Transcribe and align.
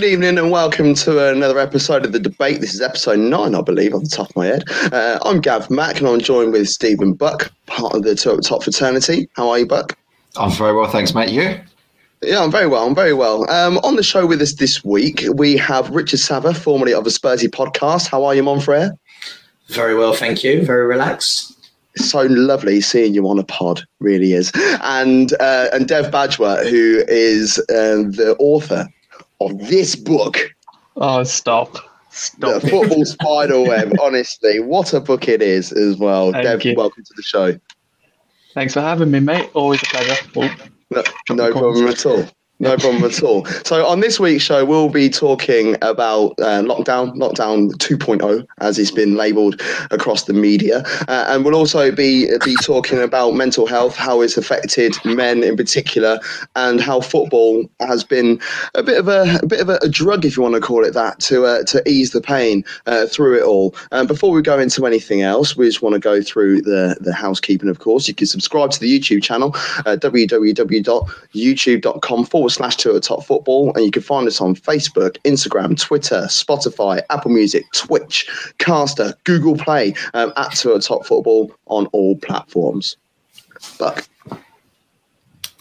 Good 0.00 0.12
evening 0.12 0.38
and 0.38 0.50
welcome 0.50 0.94
to 0.94 1.28
another 1.28 1.58
episode 1.58 2.06
of 2.06 2.12
The 2.12 2.18
Debate. 2.18 2.62
This 2.62 2.72
is 2.72 2.80
episode 2.80 3.18
nine, 3.18 3.54
I 3.54 3.60
believe, 3.60 3.92
on 3.92 4.02
the 4.02 4.08
top 4.08 4.30
of 4.30 4.36
my 4.36 4.46
head. 4.46 4.64
Uh, 4.90 5.18
I'm 5.20 5.42
Gav 5.42 5.68
Mack 5.68 5.98
and 5.98 6.08
I'm 6.08 6.20
joined 6.20 6.54
with 6.54 6.70
Stephen 6.70 7.12
Buck, 7.12 7.52
part 7.66 7.94
of 7.94 8.02
the 8.02 8.14
Two 8.14 8.34
at 8.34 8.42
Top 8.42 8.62
fraternity. 8.62 9.28
How 9.36 9.50
are 9.50 9.58
you, 9.58 9.66
Buck? 9.66 9.98
I'm 10.38 10.52
very 10.52 10.74
well, 10.74 10.90
thanks, 10.90 11.14
mate. 11.14 11.28
You? 11.28 11.60
Yeah, 12.22 12.42
I'm 12.42 12.50
very 12.50 12.66
well. 12.66 12.86
I'm 12.86 12.94
very 12.94 13.12
well. 13.12 13.42
Um, 13.50 13.76
on 13.84 13.96
the 13.96 14.02
show 14.02 14.24
with 14.24 14.40
us 14.40 14.54
this 14.54 14.82
week, 14.82 15.22
we 15.34 15.58
have 15.58 15.90
Richard 15.90 16.20
Sava, 16.20 16.54
formerly 16.54 16.94
of 16.94 17.04
the 17.04 17.10
Spursy 17.10 17.50
podcast. 17.50 18.08
How 18.08 18.24
are 18.24 18.34
you, 18.34 18.42
Monfrere? 18.42 18.96
Very 19.68 19.94
well, 19.94 20.14
thank 20.14 20.42
you. 20.42 20.64
Very 20.64 20.86
relaxed. 20.86 21.68
so 21.96 22.22
lovely 22.22 22.80
seeing 22.80 23.12
you 23.12 23.28
on 23.28 23.38
a 23.38 23.44
pod, 23.44 23.84
really 23.98 24.32
is. 24.32 24.50
And 24.82 25.34
uh, 25.40 25.68
and 25.74 25.86
Dev 25.86 26.10
Bajwa, 26.10 26.66
who 26.70 27.04
is 27.06 27.58
uh, 27.68 28.08
the 28.08 28.34
author 28.38 28.88
of 29.40 29.58
this 29.68 29.96
book, 29.96 30.36
Oh, 30.96 31.22
stop. 31.24 31.76
Stop. 32.10 32.60
The 32.62 32.68
Football 32.68 33.04
Spider 33.06 33.60
Web. 33.60 33.92
Honestly, 34.00 34.58
what 34.60 34.92
a 34.92 35.00
book 35.00 35.28
it 35.28 35.40
is 35.40 35.72
as 35.72 35.96
well. 35.96 36.32
Thank 36.32 36.44
Dev, 36.44 36.64
you. 36.64 36.74
welcome 36.76 37.04
to 37.04 37.12
the 37.16 37.22
show. 37.22 37.58
Thanks 38.52 38.74
for 38.74 38.80
having 38.80 39.10
me, 39.10 39.20
mate. 39.20 39.48
Always 39.54 39.80
a 39.82 39.86
pleasure. 39.86 40.16
Oh, 40.36 40.56
No, 40.90 41.02
no 41.30 41.52
problem 41.52 41.86
at 41.86 42.04
all. 42.04 42.24
No 42.60 42.76
problem 42.76 43.02
at 43.04 43.22
all. 43.22 43.46
So 43.64 43.86
on 43.86 44.00
this 44.00 44.20
week's 44.20 44.44
show, 44.44 44.66
we'll 44.66 44.90
be 44.90 45.08
talking 45.08 45.76
about 45.80 46.32
uh, 46.38 46.60
lockdown, 46.60 47.16
lockdown 47.16 47.70
2.0, 47.72 48.46
as 48.58 48.78
it's 48.78 48.90
been 48.90 49.14
labelled 49.14 49.58
across 49.90 50.24
the 50.24 50.34
media, 50.34 50.82
uh, 51.08 51.24
and 51.28 51.42
we'll 51.42 51.54
also 51.54 51.90
be 51.90 52.28
be 52.44 52.54
talking 52.62 52.98
about 52.98 53.30
mental 53.30 53.66
health, 53.66 53.96
how 53.96 54.20
it's 54.20 54.36
affected 54.36 54.94
men 55.06 55.42
in 55.42 55.56
particular, 55.56 56.20
and 56.54 56.82
how 56.82 57.00
football 57.00 57.64
has 57.80 58.04
been 58.04 58.38
a 58.74 58.82
bit 58.82 58.98
of 58.98 59.08
a, 59.08 59.38
a 59.42 59.46
bit 59.46 59.60
of 59.60 59.70
a, 59.70 59.78
a 59.82 59.88
drug, 59.88 60.26
if 60.26 60.36
you 60.36 60.42
want 60.42 60.54
to 60.54 60.60
call 60.60 60.84
it 60.84 60.92
that, 60.92 61.18
to 61.20 61.46
uh, 61.46 61.62
to 61.64 61.82
ease 61.88 62.10
the 62.10 62.20
pain 62.20 62.62
uh, 62.84 63.06
through 63.06 63.38
it 63.38 63.42
all. 63.42 63.74
Um, 63.90 64.06
before 64.06 64.32
we 64.32 64.42
go 64.42 64.58
into 64.58 64.84
anything 64.84 65.22
else, 65.22 65.56
we 65.56 65.64
just 65.64 65.80
want 65.80 65.94
to 65.94 65.98
go 65.98 66.20
through 66.20 66.60
the 66.60 66.98
the 67.00 67.14
housekeeping. 67.14 67.70
Of 67.70 67.78
course, 67.78 68.06
you 68.06 68.14
can 68.14 68.26
subscribe 68.26 68.70
to 68.72 68.80
the 68.80 69.00
YouTube 69.00 69.22
channel, 69.22 69.54
uh, 69.86 69.96
www.youtube.com 69.96 72.26
forward 72.26 72.49
slash 72.50 72.76
two 72.76 72.94
at 72.96 73.02
top 73.02 73.24
football, 73.24 73.72
and 73.74 73.84
you 73.84 73.90
can 73.90 74.02
find 74.02 74.26
us 74.26 74.40
on 74.40 74.54
Facebook, 74.54 75.16
Instagram, 75.24 75.78
Twitter, 75.78 76.22
Spotify, 76.22 77.02
Apple 77.10 77.30
Music, 77.30 77.64
Twitch, 77.72 78.28
Caster, 78.58 79.14
Google 79.24 79.56
Play, 79.56 79.94
um, 80.14 80.32
at 80.36 80.52
two 80.52 80.74
at 80.74 80.82
top 80.82 81.06
football 81.06 81.52
on 81.66 81.86
all 81.86 82.16
platforms. 82.18 82.96
Buck. 83.78 84.06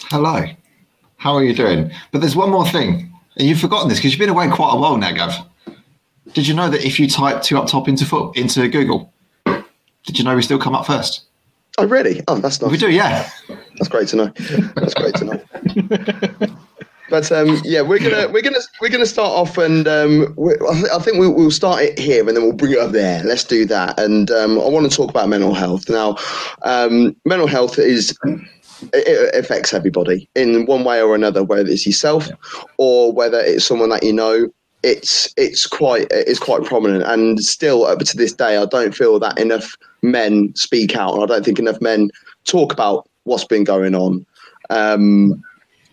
Hello. 0.09 0.45
How 1.17 1.33
are 1.35 1.43
you 1.43 1.53
doing? 1.53 1.91
But 2.11 2.21
there's 2.21 2.35
one 2.35 2.49
more 2.49 2.67
thing. 2.67 3.13
And 3.37 3.47
you've 3.47 3.59
forgotten 3.59 3.89
this 3.89 3.99
because 3.99 4.11
you've 4.11 4.19
been 4.19 4.29
away 4.29 4.49
quite 4.49 4.73
a 4.73 4.77
while 4.77 4.97
now, 4.97 5.11
Gav. 5.11 5.45
Did 6.33 6.47
you 6.47 6.53
know 6.53 6.69
that 6.69 6.85
if 6.85 6.99
you 6.99 7.07
type 7.07 7.41
two 7.41 7.57
up 7.57 7.67
top 7.67 7.87
into 7.87 8.05
foot 8.05 8.37
into 8.37 8.67
Google, 8.67 9.11
did 9.45 10.17
you 10.17 10.23
know 10.23 10.35
we 10.35 10.41
still 10.41 10.59
come 10.59 10.75
up 10.75 10.85
first? 10.85 11.25
Oh, 11.77 11.85
really? 11.87 12.21
Oh, 12.27 12.37
that's 12.37 12.61
nice. 12.61 12.71
We 12.71 12.77
do, 12.77 12.91
yeah. 12.91 13.29
That's 13.47 13.87
great 13.87 14.07
to 14.09 14.15
know. 14.17 14.33
That's 14.75 14.93
great 14.93 15.15
to 15.15 15.25
know. 15.25 16.57
But 17.09 17.31
um, 17.31 17.59
yeah, 17.63 17.81
we're 17.81 17.99
gonna 17.99 18.29
we're 18.29 18.41
gonna 18.41 18.59
we're 18.81 18.89
gonna 18.89 19.05
start 19.05 19.31
off, 19.31 19.57
and 19.57 19.87
um, 19.87 20.33
we, 20.37 20.53
I, 20.53 20.73
th- 20.73 20.91
I 20.93 20.99
think 20.99 21.17
we'll, 21.17 21.33
we'll 21.33 21.51
start 21.51 21.81
it 21.81 21.97
here, 21.97 22.27
and 22.27 22.35
then 22.35 22.43
we'll 22.43 22.53
bring 22.53 22.73
it 22.73 22.79
up 22.79 22.91
there. 22.91 23.23
Let's 23.23 23.43
do 23.43 23.65
that. 23.65 23.99
And 23.99 24.29
um, 24.31 24.59
I 24.59 24.67
want 24.67 24.89
to 24.89 24.95
talk 24.95 25.09
about 25.09 25.29
mental 25.29 25.53
health 25.53 25.89
now. 25.89 26.17
Um, 26.63 27.15
mental 27.25 27.47
health 27.47 27.79
is 27.79 28.17
it, 28.93 29.35
affects 29.35 29.73
everybody 29.73 30.29
in 30.35 30.65
one 30.65 30.83
way 30.83 31.01
or 31.01 31.15
another, 31.15 31.43
whether 31.43 31.69
it's 31.69 31.85
yourself 31.85 32.27
or 32.77 33.11
whether 33.11 33.39
it's 33.39 33.65
someone 33.65 33.89
that 33.89 34.03
you 34.03 34.13
know. 34.13 34.49
It's 34.81 35.33
it's 35.35 35.67
quite 35.67 36.07
it's 36.09 36.39
quite 36.39 36.63
prominent, 36.63 37.03
and 37.03 37.43
still 37.43 37.85
up 37.85 37.99
to 37.99 38.15
this 38.15 38.31
day, 38.31 38.55
I 38.55 38.65
don't 38.65 38.95
feel 38.95 39.19
that 39.19 39.37
enough 39.37 39.75
men 40.01 40.53
speak 40.55 40.95
out, 40.95 41.15
and 41.15 41.23
I 41.23 41.25
don't 41.25 41.43
think 41.43 41.59
enough 41.59 41.81
men 41.81 42.11
talk 42.45 42.71
about 42.71 43.09
what's 43.25 43.43
been 43.43 43.65
going 43.65 43.93
on. 43.93 44.25
Um, 44.69 45.43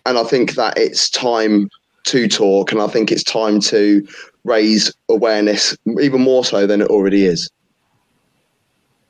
and 0.07 0.17
I 0.17 0.23
think 0.23 0.55
that 0.55 0.77
it's 0.77 1.09
time 1.09 1.69
to 2.05 2.27
talk, 2.27 2.71
and 2.71 2.81
I 2.81 2.87
think 2.87 3.11
it's 3.11 3.23
time 3.23 3.59
to 3.61 4.07
raise 4.45 4.91
awareness 5.09 5.75
even 6.01 6.21
more 6.21 6.45
so 6.45 6.65
than 6.65 6.81
it 6.81 6.87
already 6.87 7.25
is. 7.25 7.49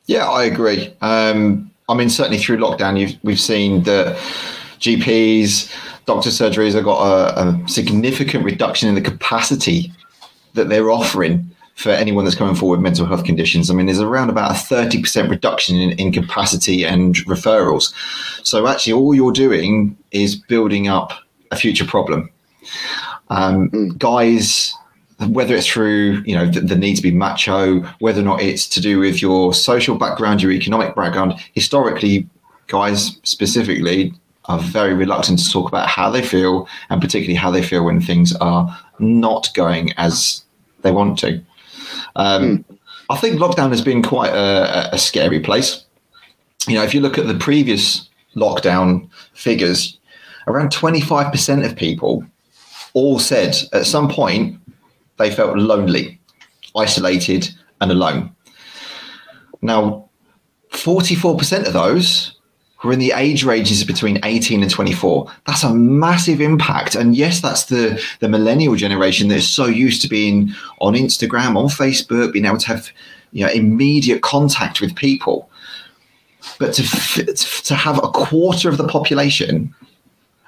Yeah, 0.08 0.28
I 0.28 0.46
agree. 0.46 0.94
Um, 1.02 1.70
I 1.88 1.94
mean, 1.94 2.10
certainly 2.10 2.40
through 2.40 2.58
lockdown, 2.58 3.18
we've 3.24 3.40
seen 3.40 3.84
that 3.84 4.18
GPs, 4.80 5.72
doctor 6.06 6.30
surgeries 6.30 6.74
have 6.74 6.86
got 6.86 7.02
a, 7.02 7.48
a 7.48 7.68
significant 7.68 8.44
reduction 8.44 8.90
in 8.90 8.96
the 8.96 9.02
capacity 9.02 9.92
that 10.54 10.70
they're 10.70 10.90
offering 10.90 11.50
for 11.78 11.92
anyone 11.92 12.26
that's 12.26 12.36
coming 12.36 12.56
forward 12.56 12.78
with 12.78 12.84
mental 12.84 13.06
health 13.06 13.24
conditions. 13.24 13.70
I 13.70 13.76
mean, 13.76 13.86
there's 13.86 14.00
around 14.00 14.32
about 14.32 14.52
a 14.52 14.56
30% 14.56 15.30
reduction 15.30 15.76
in, 15.76 15.92
in 15.92 16.12
capacity 16.12 16.84
and 16.84 17.16
referrals. 17.26 17.94
So 18.44 18.68
actually, 18.68 18.94
all 18.94 19.14
you're 19.14 19.32
doing 19.32 19.96
is 20.12 20.36
building 20.36 20.88
up 20.88 21.14
a 21.52 21.56
future 21.56 21.86
problem. 21.86 22.32
Um, 23.30 23.90
Guys, 23.98 24.74
whether 25.30 25.56
it's 25.56 25.68
through 25.68 26.24
you 26.26 26.36
know 26.36 26.48
the, 26.48 26.62
the 26.62 26.76
need 26.76 26.96
to 26.96 27.02
be 27.02 27.12
macho, 27.12 27.82
whether 28.00 28.22
or 28.22 28.26
not 28.26 28.42
it's 28.42 28.68
to 28.70 28.82
do 28.82 29.00
with 29.00 29.22
your 29.22 29.54
social 29.54 29.98
background, 29.98 30.42
your 30.42 30.52
economic 30.52 30.96
background, 30.96 31.34
historically, 31.54 32.28
guys 32.68 33.20
specifically 33.24 34.14
are 34.46 34.60
very 34.60 34.94
reluctant 34.94 35.40
to 35.40 35.50
talk 35.52 35.68
about 35.68 35.88
how 35.88 36.10
they 36.10 36.22
feel, 36.22 36.68
and 36.90 37.02
particularly 37.02 37.36
how 37.36 37.52
they 37.52 37.62
feel 37.62 37.86
when 37.86 38.02
things 38.02 38.36
are 38.38 38.80
not 39.00 39.50
going 39.54 39.92
as 39.98 40.44
they 40.82 40.92
want 40.92 41.20
to. 41.20 41.44
Um, 42.18 42.66
I 43.10 43.16
think 43.18 43.40
lockdown 43.40 43.70
has 43.70 43.82
been 43.82 44.04
quite 44.04 44.34
a, 44.34 44.94
a 44.94 44.98
scary 44.98 45.40
place. 45.40 45.86
You 46.68 46.76
know, 46.76 46.84
if 46.84 46.94
you 46.94 47.00
look 47.00 47.18
at 47.18 47.28
the 47.28 47.36
previous 47.36 48.10
lockdown 48.36 49.10
figures, 49.34 49.98
around 50.48 50.72
25% 50.72 51.66
of 51.66 51.76
people 51.76 52.26
all 52.94 53.20
said 53.20 53.56
at 53.74 53.86
some 53.86 54.10
point 54.10 54.60
they 55.18 55.32
felt 55.32 55.58
lonely, 55.58 56.20
isolated, 56.76 57.50
and 57.80 57.92
alone. 57.92 58.36
Now, 59.62 60.10
44% 60.72 61.66
of 61.66 61.74
those 61.74 62.37
were 62.84 62.94
in 62.94 63.00
the 63.00 63.14
age 63.16 63.44
ranges 63.44 63.84
between 63.84 64.20
18 64.24 64.62
and 64.62 64.72
24. 64.72 65.32
That's 65.46 65.64
a 65.64 65.74
massive 65.74 66.42
impact. 66.42 66.96
And 66.96 67.16
yes, 67.16 67.42
that's 67.42 67.66
the, 67.66 68.02
the 68.20 68.30
millennial 68.30 68.76
generation 68.76 69.30
that 69.30 69.38
is 69.38 69.50
so 69.50 69.66
used 69.66 70.02
to 70.04 70.08
being 70.08 70.52
on 70.80 70.94
Instagram, 70.94 71.58
on 71.58 71.68
Facebook, 71.68 72.34
being 72.34 72.46
able 72.46 72.58
to 72.58 72.68
have 72.68 72.92
you 73.32 73.46
know 73.46 73.52
immediate 73.52 74.22
contact 74.22 74.82
with 74.82 74.96
people. 74.96 75.50
But 76.60 76.74
to, 76.74 76.84
to 77.64 77.76
have 77.76 77.98
a 77.98 78.10
quarter 78.10 78.70
of 78.70 78.78
the 78.78 78.88
population 78.88 79.74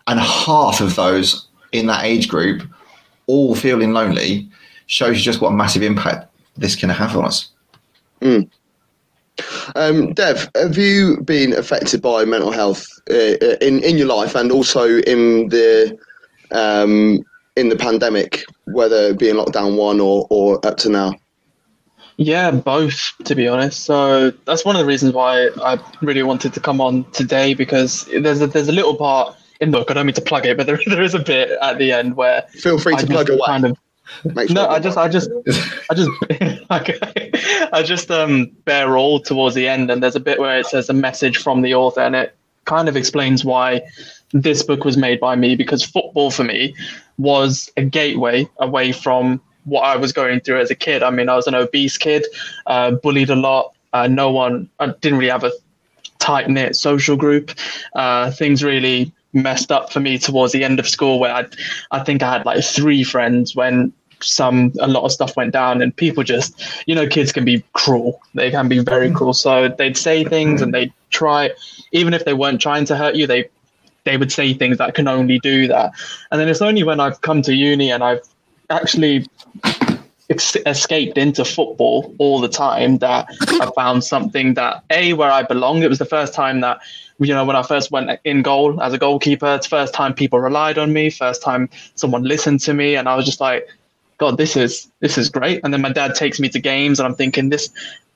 and 0.08 0.20
half 0.20 0.82
of 0.82 0.96
those 0.96 1.48
in 1.72 1.88
that 1.88 2.06
age 2.06 2.28
group 2.28 2.64
all 3.28 3.54
feeling 3.54 3.94
lonely 3.94 4.50
shows 4.88 5.18
you 5.18 5.24
just 5.24 5.42
what 5.42 5.50
a 5.50 5.56
massive 5.56 5.84
impact 5.84 6.28
this 6.58 6.76
can 6.76 6.90
have 6.90 7.16
on 7.16 7.26
us. 7.26 7.50
Mm. 8.22 8.50
Um, 9.76 10.14
Dev, 10.14 10.50
have 10.56 10.78
you 10.78 11.22
been 11.24 11.54
affected 11.54 12.02
by 12.02 12.26
mental 12.26 12.52
health 12.52 12.88
uh, 13.10 13.36
in 13.62 13.84
in 13.84 13.98
your 13.98 14.08
life 14.08 14.36
and 14.36 14.52
also 14.52 15.00
in 15.00 15.50
the 15.50 15.98
um, 16.52 17.24
in 17.56 17.70
the 17.70 17.76
pandemic, 17.76 18.44
whether 18.66 19.14
being 19.14 19.36
lockdown 19.36 19.78
one 19.78 20.00
or, 20.00 20.28
or 20.30 20.66
up 20.66 20.78
to 20.78 20.90
now? 20.90 21.14
Yeah, 22.18 22.52
both, 22.52 23.14
to 23.24 23.36
be 23.36 23.48
honest. 23.48 23.86
So 23.86 24.32
that's 24.46 24.66
one 24.66 24.76
of 24.76 24.82
the 24.82 24.86
reasons 24.86 25.14
why 25.14 25.50
I 25.64 25.80
really 26.02 26.24
wanted 26.24 26.54
to 26.54 26.60
come 26.60 26.82
on 26.82 27.10
today 27.12 27.54
because 27.54 28.06
there's 28.06 28.42
a, 28.42 28.48
there's 28.48 28.68
a 28.68 28.74
little 28.74 28.98
part 28.98 29.38
in 29.62 29.72
the 29.72 29.78
book. 29.78 29.90
I 29.90 29.94
don't 29.94 30.06
mean 30.06 30.16
to 30.16 30.22
plug 30.22 30.46
it, 30.46 30.58
but 30.58 30.68
there, 30.68 30.80
there 30.88 31.02
is 31.02 31.14
a 31.14 31.20
bit 31.20 31.52
at 31.62 31.78
the 31.78 31.94
end 31.94 32.18
where 32.18 32.42
Feel 32.52 32.78
free 32.78 32.96
to 32.98 33.04
I 33.04 33.06
plug 33.06 33.28
just 33.28 33.40
away. 33.40 33.46
kind 33.46 33.66
of 33.66 33.78
sure 34.24 34.48
no, 34.50 34.68
I 34.70 34.80
just, 34.80 34.98
I 34.98 35.08
just, 35.08 35.30
I 35.90 35.94
just, 35.94 36.10
okay. 36.72 37.32
I 37.72 37.84
just 37.84 38.10
um 38.12 38.52
bear 38.66 38.98
all 38.98 39.20
towards 39.20 39.56
the 39.56 39.68
end, 39.68 39.90
and 39.90 40.02
there's 40.02 40.16
a 40.16 40.20
bit 40.20 40.40
where 40.40 40.60
it 40.60 40.66
says 40.66 40.90
a 40.90 40.94
message 40.94 41.38
from 41.38 41.62
the 41.62 41.76
author, 41.76 42.02
and 42.02 42.16
it 42.16 42.36
kind 42.66 42.88
of 42.88 42.96
explains 42.96 43.44
why 43.44 43.82
this 44.32 44.62
book 44.64 44.86
was 44.86 44.98
made 44.98 45.20
by 45.20 45.36
me 45.36 45.56
because 45.56 45.84
football 45.84 46.32
for 46.32 46.44
me 46.44 46.74
was 47.18 47.72
a 47.78 47.84
gateway 47.84 48.48
away 48.60 48.92
from 48.92 49.42
what 49.66 49.82
I 49.82 49.96
was 49.96 50.14
going 50.14 50.40
through 50.42 50.62
as 50.62 50.72
a 50.72 50.76
kid. 50.76 51.04
I 51.04 51.10
mean, 51.10 51.30
I 51.30 51.36
was 51.36 51.48
an 51.48 51.56
obese 51.56 51.98
kid, 51.98 52.26
uh, 52.68 52.92
bullied 52.92 53.30
a 53.30 53.36
lot. 53.36 53.74
Uh, 53.94 54.08
no 54.08 54.32
one, 54.32 54.70
I 54.80 54.88
didn't 55.02 55.18
really 55.18 55.32
have 55.32 55.44
a 55.44 55.52
tight 56.20 56.50
knit 56.50 56.76
social 56.76 57.18
group. 57.18 57.52
Uh, 57.94 58.32
things 58.32 58.64
really 58.64 59.12
messed 59.34 59.72
up 59.72 59.92
for 59.92 60.00
me 60.00 60.18
towards 60.18 60.54
the 60.54 60.64
end 60.64 60.80
of 60.80 60.88
school, 60.88 61.20
where 61.20 61.34
I, 61.34 61.46
I 61.92 62.04
think 62.04 62.24
I 62.24 62.32
had 62.32 62.46
like 62.46 62.64
three 62.64 63.04
friends 63.04 63.56
when 63.56 63.94
some 64.22 64.74
a 64.80 64.88
lot 64.88 65.04
of 65.04 65.12
stuff 65.12 65.36
went 65.36 65.54
down, 65.54 65.82
and 65.82 65.96
people 65.96 66.24
just, 66.24 66.62
you 66.88 66.96
know, 66.96 67.08
kids 67.08 67.32
can 67.32 67.46
be 67.46 67.64
cruel. 67.74 68.22
They 68.34 68.52
can 68.52 68.68
be 68.68 68.80
very 68.80 69.10
mm. 69.10 69.16
cruel. 69.16 69.34
So 69.34 69.68
they'd 69.68 69.98
say 69.98 70.24
things 70.24 70.62
and 70.62 70.74
they'd 70.74 70.94
try, 71.10 71.52
even 71.92 72.14
if 72.14 72.26
they 72.26 72.34
weren't 72.34 72.62
trying 72.62 72.86
to 72.86 72.96
hurt 72.96 73.16
you, 73.16 73.28
they 73.28 73.50
they 74.04 74.18
would 74.18 74.32
say 74.32 74.54
things 74.54 74.78
that 74.78 74.96
can 74.96 75.08
only 75.08 75.40
do 75.40 75.68
that. 75.68 75.92
And 76.32 76.40
then 76.40 76.48
it's 76.48 76.62
only 76.62 76.84
when 76.84 77.00
I've 77.00 77.22
come 77.22 77.42
to 77.44 77.54
uni 77.54 77.92
and 77.92 78.04
I've 78.04 78.22
actually 78.70 79.28
ex- 80.30 80.56
escaped 80.66 81.18
into 81.18 81.44
football 81.44 82.14
all 82.18 82.40
the 82.40 82.50
time 82.50 83.00
that 83.00 83.28
I 83.62 83.72
found 83.76 84.04
something 84.04 84.54
that 84.56 84.84
a 84.90 85.14
where 85.14 85.32
I 85.32 85.44
belong. 85.44 85.84
It 85.84 85.90
was 85.90 86.00
the 86.00 86.06
first 86.06 86.34
time 86.34 86.62
that 86.62 86.80
you 87.20 87.34
know 87.34 87.46
when 87.46 87.56
I 87.56 87.64
first 87.64 87.92
went 87.92 88.20
in 88.24 88.42
goal 88.42 88.82
as 88.82 88.94
a 88.94 88.98
goalkeeper. 88.98 89.56
It's 89.56 89.68
first 89.68 89.94
time 89.94 90.14
people 90.14 90.40
relied 90.40 90.78
on 90.78 90.94
me. 90.94 91.10
First 91.10 91.42
time 91.42 91.70
someone 91.96 92.24
listened 92.24 92.62
to 92.62 92.74
me, 92.74 92.96
and 92.96 93.10
I 93.10 93.16
was 93.16 93.26
just 93.26 93.42
like, 93.42 93.68
God, 94.20 94.38
this 94.38 94.56
is 94.56 94.92
this 95.00 95.18
is 95.18 95.30
great. 95.30 95.62
And 95.64 95.74
then 95.74 95.82
my 95.82 95.92
dad 95.92 96.14
takes 96.14 96.40
me 96.40 96.50
to 96.50 96.60
games, 96.60 97.00
and 97.00 97.08
I'm 97.08 97.16
thinking 97.16 97.50
this. 97.50 97.70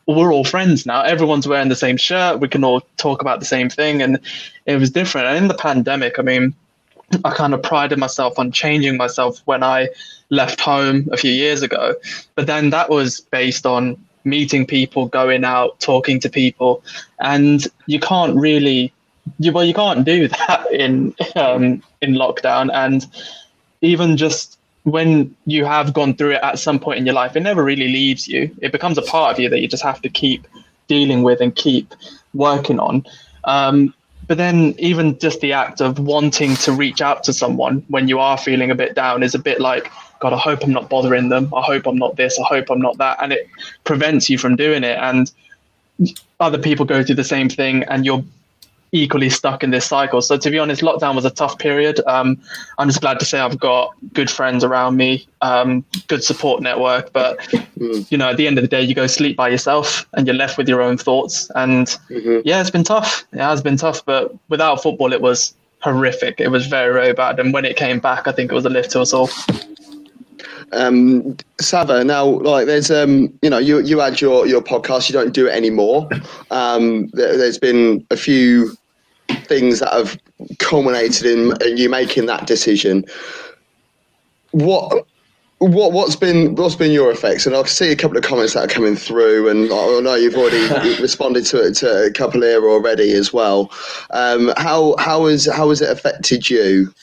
We're 0.06 0.34
all 0.34 0.44
friends 0.44 0.86
now. 0.86 1.02
Everyone's 1.02 1.48
wearing 1.48 1.70
the 1.70 1.78
same 1.78 1.96
shirt. 1.96 2.42
We 2.42 2.50
can 2.50 2.66
all 2.66 2.82
talk 2.98 3.22
about 3.22 3.40
the 3.40 3.46
same 3.46 3.70
thing, 3.70 4.02
and 4.02 4.20
it 4.66 4.76
was 4.76 4.92
different. 4.92 5.28
And 5.28 5.38
in 5.38 5.48
the 5.48 5.54
pandemic, 5.54 6.20
I 6.20 6.24
mean, 6.24 6.54
I 7.24 7.34
kind 7.34 7.54
of 7.54 7.64
prided 7.64 7.98
myself 7.98 8.38
on 8.38 8.52
changing 8.52 8.98
myself 8.98 9.42
when 9.46 9.64
I 9.64 9.90
left 10.30 10.60
home 10.60 11.08
a 11.14 11.18
few 11.18 11.32
years 11.32 11.62
ago. 11.62 11.96
But 12.36 12.48
then 12.48 12.70
that 12.72 12.90
was 12.90 13.22
based 13.22 13.66
on 13.66 13.98
meeting 14.26 14.66
people, 14.66 15.06
going 15.08 15.46
out, 15.46 15.80
talking 15.80 16.20
to 16.20 16.30
people, 16.30 16.84
and 17.20 17.66
you 17.86 18.00
can't 18.00 18.36
really, 18.36 18.92
you 19.40 19.54
well, 19.54 19.64
you 19.64 19.74
can't 19.74 20.04
do 20.04 20.28
that 20.48 20.70
in 20.72 21.16
um, 21.38 21.82
in 22.02 22.14
lockdown. 22.16 22.70
And 22.74 23.06
even 23.82 24.18
just 24.18 24.58
when 24.84 25.36
you 25.46 25.66
have 25.66 25.94
gone 25.94 26.14
through 26.16 26.32
it 26.32 26.42
at 26.44 26.60
some 26.60 26.80
point 26.80 27.00
in 27.00 27.06
your 27.06 27.16
life, 27.16 27.36
it 27.36 27.40
never 27.42 27.64
really 27.64 27.88
leaves 27.88 28.28
you. 28.28 28.56
It 28.62 28.72
becomes 28.72 28.98
a 28.98 29.02
part 29.02 29.34
of 29.34 29.40
you 29.40 29.50
that 29.50 29.60
you 29.60 29.68
just 29.68 29.84
have 29.84 30.02
to 30.02 30.10
keep 30.10 30.48
dealing 30.88 31.24
with 31.24 31.40
and 31.42 31.56
keep 31.56 31.94
working 32.34 32.80
on. 32.80 33.06
Um, 33.46 33.94
but 34.28 34.38
then 34.38 34.76
even 34.78 35.18
just 35.20 35.42
the 35.42 35.54
act 35.54 35.82
of 35.82 36.00
wanting 36.00 36.56
to 36.58 36.72
reach 36.72 37.02
out 37.02 37.24
to 37.26 37.34
someone 37.34 37.84
when 37.88 38.08
you 38.08 38.20
are 38.20 38.38
feeling 38.38 38.72
a 38.72 38.76
bit 38.76 38.96
down 38.96 39.24
is 39.24 39.36
a 39.36 39.40
bit 39.40 39.60
like 39.60 39.92
god 40.20 40.34
i 40.34 40.38
hope 40.38 40.64
i'm 40.64 40.72
not 40.72 40.90
bothering 40.90 41.30
them 41.30 41.54
i 41.54 41.62
hope 41.62 41.86
i'm 41.86 41.98
not 41.98 42.16
this 42.16 42.40
i 42.40 42.44
hope 42.44 42.70
i'm 42.70 42.80
not 42.82 42.98
that 42.98 43.18
and 43.22 43.34
it 43.34 43.50
prevents 43.84 44.30
you 44.30 44.38
from 44.38 44.56
doing 44.56 44.84
it 44.84 44.98
and 45.00 45.32
other 46.40 46.58
people 46.58 46.86
go 46.86 47.04
through 47.04 47.16
the 47.16 47.24
same 47.24 47.50
thing 47.50 47.84
and 47.84 48.06
you're 48.06 48.24
equally 48.94 49.30
stuck 49.30 49.64
in 49.64 49.72
this 49.72 49.86
cycle. 49.86 50.22
So 50.22 50.38
to 50.38 50.50
be 50.50 50.60
honest, 50.60 50.82
lockdown 50.82 51.16
was 51.16 51.26
a 51.26 51.32
tough 51.32 51.58
period. 51.58 52.00
Um, 52.08 52.40
I'm 52.78 52.88
just 52.88 53.02
glad 53.02 53.20
to 53.20 53.26
say 53.26 53.40
I've 53.40 53.60
got 53.60 53.94
good 54.14 54.30
friends 54.30 54.64
around 54.64 54.96
me, 54.96 55.28
um, 55.42 55.84
good 56.08 56.24
support 56.24 56.62
network. 56.62 57.12
But 57.12 57.40
mm. 57.78 58.10
you 58.12 58.18
know, 58.18 58.30
at 58.30 58.38
the 58.38 58.48
end 58.48 58.58
of 58.58 58.62
the 58.62 58.68
day, 58.68 58.82
you 58.82 58.96
go 58.96 59.08
sleep 59.08 59.36
by 59.36 59.50
yourself 59.50 60.06
and 60.14 60.26
you're 60.28 60.36
left 60.36 60.58
with 60.58 60.70
your 60.70 60.82
own 60.82 60.98
thoughts. 60.98 61.50
And 61.56 61.88
mm-hmm. 62.10 62.40
yeah, 62.46 62.62
it's 62.62 62.70
been 62.70 62.84
tough. 62.84 63.26
It 63.34 63.40
has 63.40 63.62
been 63.62 63.78
tough. 63.78 64.06
But 64.06 64.34
without 64.48 64.82
football, 64.82 65.12
it 65.12 65.22
was 65.22 65.56
horrific. 65.82 66.40
It 66.40 66.50
was 66.50 66.68
very, 66.68 66.94
very 66.94 67.14
bad. 67.14 67.40
And 67.40 67.52
when 67.52 67.66
it 67.66 67.76
came 67.76 68.00
back, 68.00 68.28
I 68.28 68.32
think 68.32 68.52
it 68.52 68.56
was 68.56 68.66
a 68.66 68.70
lift 68.70 68.92
to 68.92 69.02
us 69.02 69.12
all. 69.12 69.30
Um, 70.72 71.38
Sava, 71.60 72.04
now 72.04 72.26
like 72.26 72.66
there's 72.66 72.90
um, 72.90 73.32
you 73.44 73.50
know, 73.50 73.60
you 73.60 73.80
you 73.80 74.00
had 74.00 74.20
your 74.20 74.48
your 74.48 74.62
podcast, 74.62 75.08
you 75.08 75.14
don't 75.14 75.32
do 75.32 75.48
it 75.48 75.52
anymore. 75.52 76.10
Um, 76.50 77.08
there, 77.14 77.38
has 77.38 77.60
been 77.60 78.06
a 78.10 78.18
few 78.18 78.76
things 79.46 79.80
that 79.80 79.94
have 79.94 80.18
culminated 80.60 81.26
in, 81.26 81.54
you 81.78 81.90
making 81.90 82.26
that 82.28 82.48
decision. 82.48 83.06
What 84.52 85.06
what 85.60 85.94
what's 85.94 86.16
been 86.16 86.56
what's 86.56 86.76
been 86.76 86.92
your 86.92 87.12
effects? 87.12 87.46
And 87.46 87.56
I 87.56 87.64
see 87.64 87.92
a 87.92 87.96
couple 87.96 88.18
of 88.18 88.24
comments 88.24 88.54
that 88.54 88.66
are 88.66 88.74
coming 88.74 88.96
through, 88.96 89.50
and 89.50 89.72
I 89.72 90.00
know 90.02 90.16
you've 90.16 90.36
already 90.36 90.68
responded 91.02 91.46
to 91.46 91.66
it 91.66 91.74
to 91.76 92.06
a 92.06 92.12
couple 92.12 92.42
here 92.42 92.68
already 92.68 93.14
as 93.14 93.32
well. 93.32 93.72
Um, 94.12 94.52
how 94.58 94.96
how 94.98 95.26
has 95.28 95.46
how 95.52 95.70
has 95.70 95.82
it 95.82 95.90
affected 95.90 96.50
you? 96.50 96.94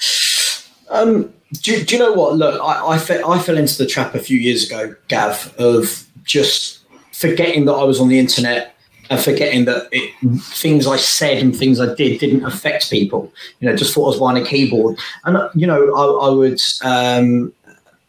Um, 0.90 1.32
do, 1.52 1.82
do 1.84 1.96
you 1.96 1.98
know 1.98 2.12
what? 2.12 2.36
Look, 2.36 2.60
I 2.60 2.94
I, 2.94 2.98
fe- 2.98 3.22
I 3.26 3.38
fell 3.38 3.56
into 3.56 3.78
the 3.78 3.86
trap 3.86 4.14
a 4.14 4.18
few 4.18 4.38
years 4.38 4.66
ago, 4.66 4.94
Gav, 5.08 5.54
of 5.58 6.06
just 6.24 6.80
forgetting 7.12 7.64
that 7.64 7.72
I 7.72 7.84
was 7.84 8.00
on 8.00 8.08
the 8.08 8.18
internet 8.18 8.76
and 9.10 9.20
forgetting 9.20 9.64
that 9.64 9.88
it, 9.90 10.14
things 10.40 10.86
I 10.86 10.96
said 10.96 11.38
and 11.38 11.54
things 11.54 11.80
I 11.80 11.94
did 11.94 12.20
didn't 12.20 12.44
affect 12.44 12.90
people. 12.90 13.30
You 13.58 13.68
know, 13.68 13.76
just 13.76 13.92
thought 13.92 14.04
I 14.04 14.08
was 14.08 14.18
behind 14.18 14.38
a 14.38 14.44
keyboard, 14.44 14.98
and 15.24 15.36
uh, 15.36 15.50
you 15.54 15.66
know, 15.66 15.94
I, 15.94 16.28
I 16.28 16.30
would. 16.30 16.60
Um, 16.82 17.52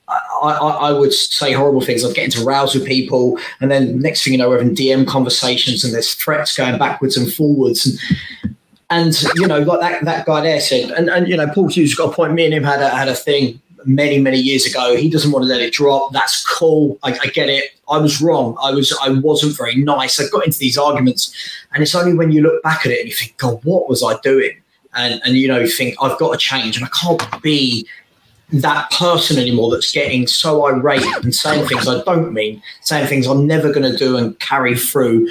I, 0.08 0.50
I, 0.52 0.90
I, 0.90 0.92
would 0.92 1.14
say 1.14 1.54
horrible 1.54 1.80
things. 1.80 2.04
I'd 2.04 2.14
get 2.14 2.26
into 2.26 2.44
rows 2.44 2.76
with 2.76 2.86
people, 2.86 3.40
and 3.62 3.72
then 3.72 4.00
next 4.02 4.24
thing 4.24 4.34
you 4.34 4.40
know, 4.40 4.50
we're 4.50 4.60
having 4.60 4.76
DM 4.76 5.08
conversations, 5.08 5.84
and 5.84 5.94
there's 5.94 6.14
threats 6.14 6.56
going 6.56 6.78
backwards 6.78 7.16
and 7.16 7.32
forwards. 7.32 7.86
And, 7.86 8.58
and 8.90 9.24
you 9.36 9.48
know, 9.48 9.60
like 9.60 9.80
that, 9.80 10.04
that 10.04 10.26
guy 10.26 10.42
there 10.42 10.60
said, 10.60 10.92
and, 10.92 11.10
and 11.10 11.30
you 11.30 11.38
know, 11.38 11.48
Paul 11.48 11.70
Hughes 11.70 11.96
got 11.96 12.12
a 12.12 12.14
point. 12.14 12.34
Me 12.34 12.46
and 12.46 12.54
him 12.54 12.64
had 12.64 12.82
a, 12.82 12.90
had 12.90 13.08
a 13.08 13.16
thing 13.16 13.62
many 13.86 14.20
many 14.20 14.38
years 14.38 14.66
ago. 14.66 14.96
He 14.96 15.10
doesn't 15.10 15.32
want 15.32 15.44
to 15.44 15.48
let 15.48 15.62
it 15.62 15.74
drop. 15.74 16.12
That's 16.12 16.46
cool. 16.46 17.00
I, 17.04 17.14
I, 17.14 17.28
get 17.28 17.50
it. 17.50 17.72
I 17.92 17.98
was 17.98 18.22
wrong. 18.22 18.58
I 18.62 18.72
was 18.72 18.98
I 19.02 19.10
wasn't 19.10 19.58
very 19.58 19.76
nice. 19.76 20.20
I 20.20 20.28
got 20.30 20.46
into 20.46 20.60
these 20.60 20.78
arguments, 20.78 21.34
and 21.74 21.84
it's 21.84 21.96
only 21.96 22.14
when 22.14 22.32
you 22.32 22.42
look 22.42 22.64
back 22.64 22.86
at 22.86 22.92
it 22.92 23.00
and 23.00 23.10
you 23.10 23.16
think, 23.16 23.38
God, 23.38 23.60
what 23.64 23.90
was 23.90 24.04
I 24.04 24.18
doing? 24.22 24.62
And 24.94 25.22
and 25.26 25.36
you 25.36 25.48
know, 25.48 25.60
you 25.60 25.68
think 25.68 25.96
I've 26.02 26.18
got 26.18 26.32
to 26.32 26.38
change, 26.38 26.78
and 26.78 26.86
I 26.86 26.90
can't 26.90 27.42
be 27.42 27.88
that 28.54 28.92
person 28.92 29.38
anymore 29.38 29.72
that's 29.72 29.92
getting 29.92 30.28
so 30.28 30.66
irate 30.66 31.06
and 31.24 31.34
saying 31.34 31.68
things 31.68 31.88
I 31.88 32.04
don't 32.04 32.34
mean, 32.34 32.62
saying 32.82 33.08
things 33.08 33.28
I'm 33.28 33.48
never 33.48 33.72
going 33.72 33.90
to 33.90 33.98
do 33.98 34.18
and 34.18 34.38
carry 34.40 34.76
through 34.78 35.30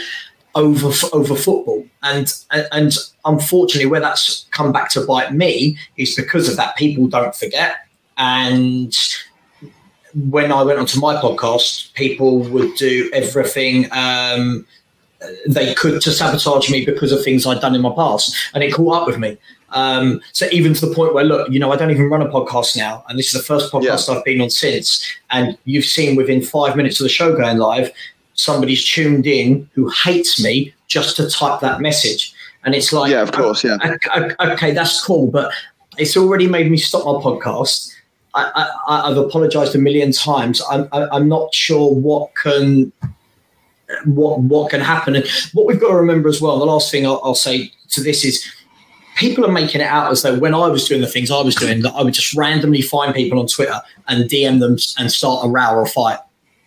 over 0.54 0.90
over 1.12 1.34
football. 1.34 1.86
And, 2.02 2.32
and 2.50 2.68
and 2.72 2.92
unfortunately, 3.24 3.90
where 3.90 4.00
that's 4.00 4.46
come 4.50 4.72
back 4.72 4.90
to 4.90 5.04
bite 5.04 5.34
me 5.34 5.78
is 5.96 6.14
because 6.14 6.48
of 6.48 6.56
that. 6.56 6.76
People 6.76 7.08
don't 7.08 7.34
forget 7.34 7.86
and 8.20 8.94
when 10.14 10.52
I 10.52 10.62
went 10.62 10.78
onto 10.78 11.00
my 11.00 11.16
podcast, 11.16 11.92
people 11.94 12.40
would 12.40 12.74
do 12.76 13.10
everything 13.12 13.86
um, 13.92 14.66
they 15.46 15.74
could 15.74 16.00
to 16.00 16.10
sabotage 16.10 16.70
me 16.70 16.84
because 16.84 17.12
of 17.12 17.22
things 17.22 17.46
I'd 17.46 17.60
done 17.60 17.74
in 17.74 17.82
my 17.82 17.92
past, 17.94 18.34
and 18.54 18.64
it 18.64 18.72
caught 18.72 19.02
up 19.02 19.06
with 19.06 19.18
me. 19.18 19.36
Um, 19.70 20.20
so 20.32 20.48
even 20.50 20.74
to 20.74 20.86
the 20.86 20.94
point 20.94 21.14
where, 21.14 21.24
look, 21.24 21.50
you 21.50 21.60
know, 21.60 21.72
I 21.72 21.76
don't 21.76 21.90
even 21.90 22.08
run 22.08 22.22
a 22.22 22.28
podcast 22.28 22.76
now, 22.76 23.04
and 23.08 23.18
this 23.18 23.34
is 23.34 23.40
the 23.40 23.46
first 23.46 23.72
podcast 23.72 24.08
yeah. 24.08 24.14
I've 24.14 24.24
been 24.24 24.40
on 24.40 24.50
since. 24.50 25.04
And 25.30 25.56
you've 25.64 25.84
seen 25.84 26.16
within 26.16 26.42
five 26.42 26.76
minutes 26.76 27.00
of 27.00 27.04
the 27.04 27.10
show 27.10 27.36
going 27.36 27.58
live, 27.58 27.92
somebody's 28.34 28.84
tuned 28.84 29.26
in 29.26 29.68
who 29.74 29.90
hates 29.90 30.42
me 30.42 30.74
just 30.88 31.16
to 31.16 31.28
type 31.28 31.60
that 31.60 31.80
message. 31.80 32.34
And 32.64 32.74
it's 32.74 32.92
like, 32.92 33.10
yeah, 33.10 33.22
of 33.22 33.32
course, 33.32 33.62
yeah. 33.62 33.78
Okay, 34.40 34.72
that's 34.72 35.04
cool, 35.04 35.28
but 35.28 35.52
it's 35.98 36.16
already 36.16 36.46
made 36.46 36.70
me 36.70 36.76
stop 36.76 37.04
my 37.04 37.12
podcast 37.22 37.92
I, 38.34 39.08
have 39.08 39.16
apologized 39.16 39.74
a 39.74 39.78
million 39.78 40.12
times. 40.12 40.62
I'm, 40.70 40.88
I'm 40.92 41.28
not 41.28 41.54
sure 41.54 41.92
what 41.92 42.34
can 42.36 42.92
what 44.04 44.40
what 44.40 44.70
can 44.70 44.80
happen. 44.80 45.16
And 45.16 45.26
what 45.52 45.66
we've 45.66 45.80
got 45.80 45.88
to 45.88 45.96
remember 45.96 46.28
as 46.28 46.40
well. 46.40 46.58
The 46.58 46.64
last 46.64 46.90
thing 46.90 47.06
I'll, 47.06 47.20
I'll 47.24 47.34
say 47.34 47.72
to 47.90 48.02
this 48.02 48.24
is 48.24 48.44
people 49.16 49.44
are 49.44 49.52
making 49.52 49.80
it 49.80 49.86
out 49.86 50.10
as 50.10 50.22
though 50.22 50.38
when 50.38 50.54
I 50.54 50.68
was 50.68 50.88
doing 50.88 51.00
the 51.00 51.06
things 51.06 51.30
I 51.30 51.42
was 51.42 51.54
doing, 51.54 51.82
that 51.82 51.92
I 51.94 52.02
would 52.02 52.14
just 52.14 52.34
randomly 52.34 52.82
find 52.82 53.14
people 53.14 53.38
on 53.38 53.46
Twitter 53.46 53.80
and 54.08 54.28
DM 54.30 54.60
them 54.60 54.76
and 54.98 55.12
start 55.12 55.44
a 55.44 55.48
row 55.48 55.74
or 55.74 55.82
a 55.82 55.86
fight. 55.86 56.18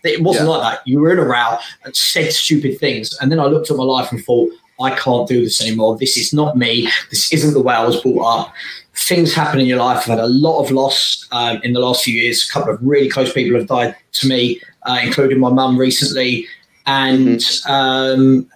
It 0.04 0.22
wasn't 0.22 0.48
yeah. 0.48 0.58
like 0.58 0.74
that. 0.78 0.88
You 0.88 1.00
were 1.00 1.12
in 1.12 1.20
a 1.20 1.24
row 1.24 1.58
and 1.86 1.96
said 1.96 2.34
stupid 2.34 2.78
things. 2.78 3.18
And 3.20 3.32
then 3.32 3.40
I 3.40 3.46
looked 3.46 3.72
at 3.72 3.78
my 3.78 3.84
life 3.84 4.12
and 4.12 4.24
thought, 4.24 4.52
I 4.80 4.92
can't 4.96 5.28
do 5.28 5.42
this 5.42 5.62
anymore. 5.62 5.98
This 5.98 6.18
is 6.18 6.34
not 6.34 6.58
me. 6.58 6.90
This 7.10 7.32
isn't 7.32 7.54
the 7.54 7.62
way 7.62 7.76
I 7.76 7.86
was 7.86 8.02
brought 8.02 8.48
up 8.48 8.54
things 8.96 9.34
happen 9.34 9.60
in 9.60 9.66
your 9.66 9.80
life. 9.80 9.98
I've 10.00 10.06
had 10.06 10.20
a 10.20 10.28
lot 10.28 10.64
of 10.64 10.72
loss 10.72 11.28
um, 11.32 11.60
in 11.64 11.74
the 11.74 11.80
last 11.80 12.04
few 12.04 12.14
years. 12.14 12.48
A 12.48 12.52
couple 12.52 12.74
of 12.74 12.80
really 12.82 13.10
close 13.10 13.34
people 13.34 13.58
have 13.58 13.68
died 13.68 13.96
to 14.14 14.28
me, 14.28 14.62
uh, 14.84 15.00
including 15.02 15.40
my 15.40 15.50
mum 15.50 15.78
recently, 15.78 16.48
and, 16.86 17.40
mm-hmm. 17.40 17.72
um, 17.72 18.50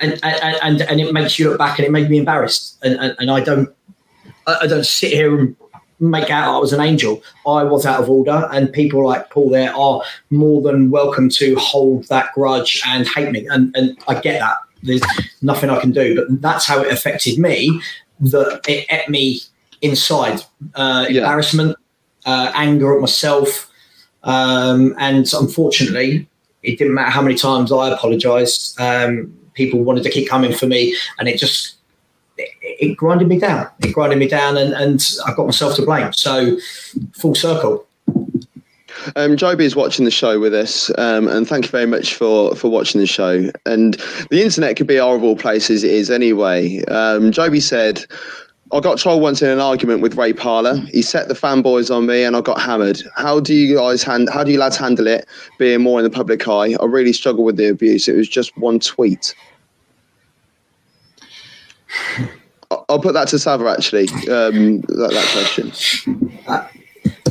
and, 0.00 0.12
and 0.22 0.58
and 0.62 0.82
and 0.82 1.00
it 1.00 1.12
makes 1.12 1.38
you 1.38 1.48
look 1.48 1.58
back 1.58 1.78
and 1.78 1.86
it 1.86 1.90
made 1.90 2.10
me 2.10 2.18
embarrassed. 2.18 2.78
And, 2.82 2.94
and, 3.00 3.16
and 3.18 3.30
I 3.30 3.40
don't 3.40 3.74
I 4.46 4.66
don't 4.66 4.84
sit 4.84 5.12
here 5.12 5.38
and 5.38 5.56
make 6.00 6.30
out 6.30 6.54
I 6.54 6.58
was 6.58 6.72
an 6.72 6.80
angel. 6.80 7.22
I 7.46 7.62
was 7.62 7.86
out 7.86 8.02
of 8.02 8.10
order, 8.10 8.48
and 8.52 8.70
people 8.72 9.04
like 9.06 9.30
Paul 9.30 9.50
there 9.50 9.74
are 9.74 10.02
more 10.30 10.60
than 10.60 10.90
welcome 10.90 11.30
to 11.30 11.54
hold 11.56 12.08
that 12.08 12.32
grudge 12.34 12.82
and 12.86 13.08
hate 13.08 13.30
me. 13.30 13.46
And 13.46 13.74
and 13.76 13.96
I 14.08 14.20
get 14.20 14.40
that. 14.40 14.58
There's 14.86 15.02
nothing 15.42 15.70
I 15.70 15.80
can 15.80 15.92
do, 15.92 16.14
but 16.14 16.40
that's 16.40 16.66
how 16.66 16.80
it 16.80 16.92
affected 16.92 17.38
me. 17.38 17.80
That 18.20 18.60
it 18.66 18.86
ate 18.88 19.08
me 19.08 19.40
inside 19.82 20.40
uh, 20.74 21.06
yeah. 21.08 21.20
embarrassment, 21.20 21.76
uh, 22.24 22.50
anger 22.54 22.94
at 22.94 23.00
myself. 23.00 23.70
Um, 24.22 24.94
and 24.98 25.30
unfortunately, 25.32 26.28
it 26.62 26.78
didn't 26.78 26.94
matter 26.94 27.10
how 27.10 27.22
many 27.22 27.36
times 27.36 27.70
I 27.70 27.90
apologized. 27.90 28.80
Um, 28.80 29.32
people 29.54 29.82
wanted 29.82 30.02
to 30.04 30.10
keep 30.10 30.28
coming 30.28 30.52
for 30.52 30.66
me, 30.66 30.96
and 31.18 31.28
it 31.28 31.38
just 31.38 31.76
it, 32.36 32.50
it 32.62 32.96
grinded 32.96 33.28
me 33.28 33.38
down. 33.38 33.68
It 33.80 33.92
grinded 33.92 34.18
me 34.18 34.28
down, 34.28 34.56
and, 34.56 34.72
and 34.72 35.02
I 35.26 35.34
got 35.34 35.46
myself 35.46 35.76
to 35.76 35.84
blame. 35.84 36.12
So, 36.12 36.58
full 37.12 37.34
circle. 37.34 37.85
Um, 39.14 39.36
Joby 39.36 39.64
is 39.64 39.76
watching 39.76 40.04
the 40.04 40.10
show 40.10 40.40
with 40.40 40.54
us, 40.54 40.90
um, 40.98 41.28
and 41.28 41.46
thank 41.46 41.66
you 41.66 41.70
very 41.70 41.86
much 41.86 42.14
for, 42.14 42.54
for 42.56 42.68
watching 42.68 43.00
the 43.00 43.06
show. 43.06 43.50
And 43.64 43.94
the 44.30 44.42
internet 44.42 44.76
could 44.76 44.86
be 44.86 44.96
horrible 44.96 45.36
places 45.36 45.84
it 45.84 45.92
is 45.92 46.10
anyway. 46.10 46.84
Um, 46.86 47.30
Joby 47.30 47.60
said, 47.60 48.04
I 48.72 48.80
got 48.80 48.98
trolled 48.98 49.22
once 49.22 49.42
in 49.42 49.48
an 49.48 49.60
argument 49.60 50.00
with 50.02 50.16
Ray 50.16 50.32
Parlour. 50.32 50.78
He 50.90 51.02
set 51.02 51.28
the 51.28 51.34
fanboys 51.34 51.94
on 51.94 52.06
me, 52.06 52.24
and 52.24 52.34
I 52.34 52.40
got 52.40 52.60
hammered. 52.60 53.00
How 53.14 53.38
do 53.38 53.54
you 53.54 53.76
guys 53.76 54.02
hand? 54.02 54.28
How 54.32 54.42
do 54.42 54.50
you 54.50 54.58
lads 54.58 54.76
handle 54.76 55.06
it? 55.06 55.28
Being 55.58 55.82
more 55.82 56.00
in 56.00 56.04
the 56.04 56.10
public 56.10 56.48
eye, 56.48 56.74
I 56.80 56.84
really 56.86 57.12
struggle 57.12 57.44
with 57.44 57.56
the 57.56 57.68
abuse. 57.68 58.08
It 58.08 58.16
was 58.16 58.28
just 58.28 58.56
one 58.58 58.80
tweet. 58.80 59.34
I'll 62.88 62.98
put 62.98 63.14
that 63.14 63.28
to 63.28 63.38
Sava 63.38 63.68
actually. 63.68 64.08
Um, 64.28 64.80
that, 64.80 65.10
that 65.12 65.28
question. 65.32 65.72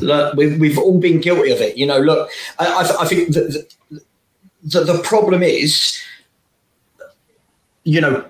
Look, 0.02 0.36
we've, 0.36 0.60
we've 0.60 0.78
all 0.78 1.00
been 1.00 1.22
guilty 1.22 1.52
of 1.52 1.62
it. 1.62 1.78
You 1.78 1.86
know, 1.86 2.00
look, 2.00 2.30
I, 2.60 2.66
I, 2.66 3.04
I 3.04 3.06
think 3.06 3.34
the, 3.34 3.66
the, 4.64 4.84
the 4.84 5.02
problem 5.04 5.44
is, 5.44 6.00
you 7.84 8.02
know, 8.02 8.25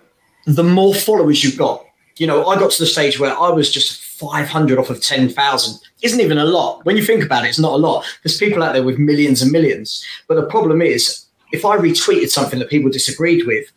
the 0.46 0.64
more 0.64 0.94
followers 0.94 1.44
you've 1.44 1.58
got, 1.58 1.86
you 2.18 2.28
know, 2.28 2.46
I 2.46 2.58
got 2.58 2.72
to 2.72 2.82
the 2.82 2.88
stage 2.88 3.20
where 3.20 3.38
I 3.38 3.50
was 3.50 3.72
just 3.72 4.02
500 4.02 4.80
off 4.80 4.90
of 4.90 5.02
10,000. 5.02 5.80
Isn't 6.02 6.20
even 6.20 6.38
a 6.38 6.46
lot. 6.46 6.86
When 6.86 6.96
you 6.96 7.04
think 7.04 7.24
about 7.24 7.46
it, 7.46 7.50
it's 7.50 7.60
not 7.60 7.74
a 7.74 7.78
lot. 7.78 8.06
There's 8.24 8.38
people 8.38 8.64
out 8.64 8.74
there 8.74 8.84
with 8.84 8.98
millions 8.98 9.42
and 9.42 9.52
millions. 9.52 10.06
But 10.28 10.36
the 10.36 10.48
problem 10.48 10.82
is, 10.82 11.26
if 11.52 11.66
I 11.66 11.78
retweeted 11.78 12.30
something 12.30 12.60
that 12.60 12.70
people 12.70 12.90
disagreed 12.90 13.46
with, 13.46 13.72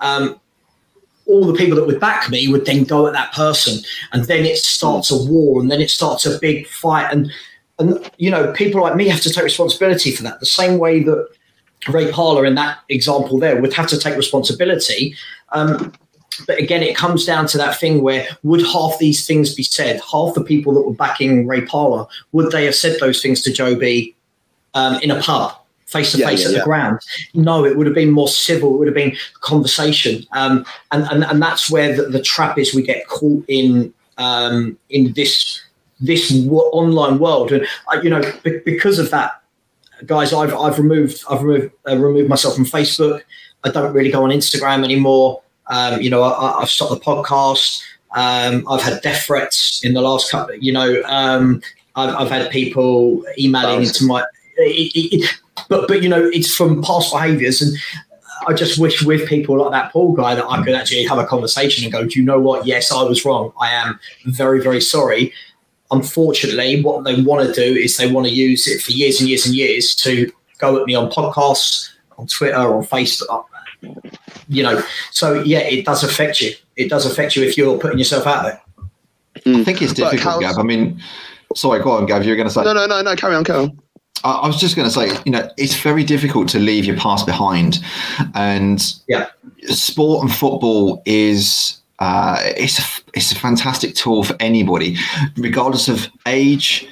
um, 0.00 0.40
all 1.26 1.46
the 1.46 1.54
people 1.54 1.76
that 1.76 1.86
would 1.86 2.00
back 2.00 2.28
me 2.30 2.48
would 2.48 2.66
then 2.66 2.84
go 2.84 3.06
at 3.06 3.12
that 3.12 3.32
person, 3.32 3.82
and 4.12 4.24
then 4.24 4.44
it 4.44 4.58
starts 4.58 5.10
a 5.10 5.16
war, 5.16 5.60
and 5.60 5.70
then 5.70 5.80
it 5.80 5.90
starts 5.90 6.26
a 6.26 6.38
big 6.38 6.66
fight, 6.66 7.12
and 7.12 7.30
and 7.78 8.10
you 8.18 8.30
know 8.30 8.52
people 8.52 8.82
like 8.82 8.96
me 8.96 9.08
have 9.08 9.20
to 9.22 9.30
take 9.30 9.44
responsibility 9.44 10.10
for 10.10 10.22
that. 10.22 10.40
The 10.40 10.46
same 10.46 10.78
way 10.78 11.02
that 11.02 11.28
Ray 11.88 12.10
Parlour 12.10 12.44
in 12.44 12.54
that 12.54 12.78
example 12.88 13.38
there 13.38 13.60
would 13.60 13.72
have 13.72 13.86
to 13.88 13.98
take 13.98 14.16
responsibility. 14.16 15.16
Um, 15.52 15.92
but 16.46 16.58
again, 16.58 16.82
it 16.82 16.96
comes 16.96 17.24
down 17.24 17.46
to 17.48 17.58
that 17.58 17.78
thing 17.78 18.02
where 18.02 18.26
would 18.42 18.62
half 18.66 18.98
these 18.98 19.26
things 19.26 19.54
be 19.54 19.62
said? 19.62 20.00
Half 20.10 20.34
the 20.34 20.42
people 20.42 20.74
that 20.74 20.82
were 20.82 20.94
backing 20.94 21.46
Ray 21.46 21.60
Parlour 21.60 22.06
would 22.32 22.50
they 22.50 22.64
have 22.64 22.74
said 22.74 22.98
those 22.98 23.22
things 23.22 23.40
to 23.42 23.52
Joby 23.52 24.16
um, 24.74 25.00
in 25.00 25.10
a 25.10 25.20
pub? 25.20 25.56
Face 25.94 26.12
to 26.12 26.18
face 26.18 26.42
yeah, 26.42 26.48
at 26.48 26.52
the 26.52 26.58
yeah. 26.58 26.64
ground. 26.64 27.00
No, 27.32 27.64
it 27.64 27.76
would 27.76 27.86
have 27.86 27.94
been 27.94 28.10
more 28.10 28.28
civil. 28.28 28.74
It 28.74 28.78
would 28.78 28.88
have 28.88 29.00
been 29.02 29.16
conversation, 29.40 30.24
um, 30.32 30.66
and, 30.92 31.04
and 31.10 31.24
and 31.24 31.40
that's 31.40 31.70
where 31.70 31.96
the, 31.96 32.02
the 32.16 32.20
trap 32.20 32.58
is. 32.58 32.74
We 32.74 32.82
get 32.82 33.06
caught 33.08 33.44
in 33.48 33.94
um, 34.18 34.76
in 34.90 35.12
this 35.14 35.62
this 36.00 36.30
wo- 36.30 36.70
online 36.72 37.18
world, 37.18 37.52
and 37.52 37.66
uh, 37.92 38.00
you 38.02 38.10
know 38.10 38.20
be- 38.42 38.60
because 38.64 38.98
of 38.98 39.10
that, 39.10 39.40
guys, 40.06 40.32
I've 40.32 40.54
I've 40.54 40.78
removed 40.78 41.22
I've 41.30 41.42
removed 41.42 41.72
uh, 41.88 41.96
removed 41.96 42.28
myself 42.28 42.54
from 42.56 42.66
Facebook. 42.66 43.22
I 43.64 43.70
don't 43.70 43.94
really 43.94 44.10
go 44.10 44.24
on 44.24 44.30
Instagram 44.30 44.84
anymore. 44.84 45.40
Um, 45.68 46.00
you 46.02 46.10
know, 46.10 46.22
I- 46.22 46.60
I've 46.60 46.68
stopped 46.70 46.92
the 46.92 47.00
podcast. 47.00 47.82
Um, 48.14 48.64
I've 48.70 48.82
had 48.82 49.02
death 49.02 49.24
threats 49.24 49.80
in 49.82 49.94
the 49.94 50.00
last 50.02 50.30
couple. 50.30 50.54
You 50.54 50.72
know, 50.72 51.02
um, 51.06 51.60
I've, 51.96 52.14
I've 52.14 52.30
had 52.30 52.50
people 52.50 53.24
emailing 53.38 53.82
into 53.82 54.04
my. 54.06 54.24
It, 54.56 54.92
it, 54.94 55.40
but 55.68 55.88
but 55.88 56.02
you 56.02 56.08
know, 56.08 56.24
it's 56.32 56.54
from 56.54 56.82
past 56.82 57.12
behaviours, 57.12 57.62
and 57.62 57.76
I 58.46 58.52
just 58.54 58.78
wish 58.78 59.02
with 59.02 59.28
people 59.28 59.58
like 59.58 59.70
that 59.72 59.92
Paul 59.92 60.12
guy 60.12 60.34
that 60.34 60.44
I 60.48 60.62
could 60.64 60.74
actually 60.74 61.04
have 61.04 61.18
a 61.18 61.26
conversation 61.26 61.84
and 61.84 61.92
go, 61.92 62.04
do 62.06 62.18
you 62.18 62.24
know 62.24 62.40
what? 62.40 62.66
Yes, 62.66 62.90
I 62.92 63.02
was 63.02 63.24
wrong. 63.24 63.52
I 63.60 63.70
am 63.70 63.98
very 64.26 64.60
very 64.62 64.80
sorry. 64.80 65.32
Unfortunately, 65.90 66.82
what 66.82 67.04
they 67.04 67.20
want 67.22 67.46
to 67.46 67.52
do 67.54 67.78
is 67.78 67.96
they 67.96 68.10
want 68.10 68.26
to 68.26 68.32
use 68.32 68.66
it 68.66 68.80
for 68.82 68.90
years 68.92 69.20
and 69.20 69.28
years 69.28 69.46
and 69.46 69.54
years 69.54 69.94
to 69.96 70.30
go 70.58 70.80
at 70.80 70.86
me 70.86 70.94
on 70.94 71.10
podcasts, 71.10 71.90
on 72.18 72.26
Twitter, 72.26 72.56
on 72.56 72.84
Facebook. 72.84 73.44
You 74.48 74.62
know, 74.62 74.82
so 75.10 75.42
yeah, 75.42 75.58
it 75.60 75.84
does 75.84 76.02
affect 76.02 76.40
you. 76.40 76.52
It 76.76 76.88
does 76.88 77.06
affect 77.06 77.36
you 77.36 77.44
if 77.44 77.56
you're 77.56 77.78
putting 77.78 77.98
yourself 77.98 78.26
out 78.26 78.42
there. 78.44 78.60
I 79.46 79.62
think 79.62 79.82
it's 79.82 79.92
difficult, 79.92 80.20
how's- 80.22 80.40
Gav. 80.40 80.58
I 80.58 80.62
mean, 80.62 81.00
sorry, 81.54 81.82
go 81.82 81.92
on, 81.92 82.06
Gav. 82.06 82.24
You're 82.24 82.36
going 82.36 82.48
to 82.48 82.54
say. 82.54 82.62
No, 82.64 82.72
no, 82.72 82.86
no, 82.86 83.02
no. 83.02 83.14
Carry 83.14 83.34
on, 83.34 83.44
carry 83.44 83.60
on. 83.64 83.78
I, 84.24 84.46
was 84.46 84.58
just 84.58 84.74
going 84.74 84.88
to 84.88 84.94
say, 84.94 85.16
you 85.24 85.32
know, 85.32 85.48
it's 85.58 85.76
very 85.76 86.02
difficult 86.02 86.48
to 86.50 86.58
leave 86.58 86.84
your 86.86 86.96
past 86.96 87.26
behind, 87.26 87.78
and 88.34 88.82
Yeah. 89.06 89.26
sport 89.68 90.22
and 90.22 90.34
football 90.34 91.02
is 91.04 91.80
uh, 91.98 92.38
it's 92.56 92.78
a, 92.78 93.02
it's 93.14 93.32
a 93.32 93.36
fantastic 93.36 93.94
tool 93.94 94.24
for 94.24 94.34
anybody, 94.40 94.96
regardless 95.36 95.88
of 95.88 96.08
age, 96.26 96.88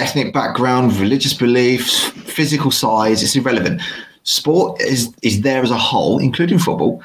ethnic 0.00 0.32
background, 0.32 0.96
religious 0.96 1.34
beliefs, 1.34 2.04
physical 2.08 2.70
size. 2.70 3.22
It's 3.22 3.36
irrelevant. 3.36 3.82
Sport 4.22 4.80
is 4.80 5.12
is 5.22 5.40
there 5.42 5.62
as 5.62 5.70
a 5.70 5.76
whole, 5.78 6.18
including 6.18 6.58
football, 6.58 7.02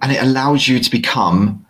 and 0.00 0.12
it 0.12 0.22
allows 0.22 0.68
you 0.68 0.78
to 0.80 0.90
become 0.90 1.64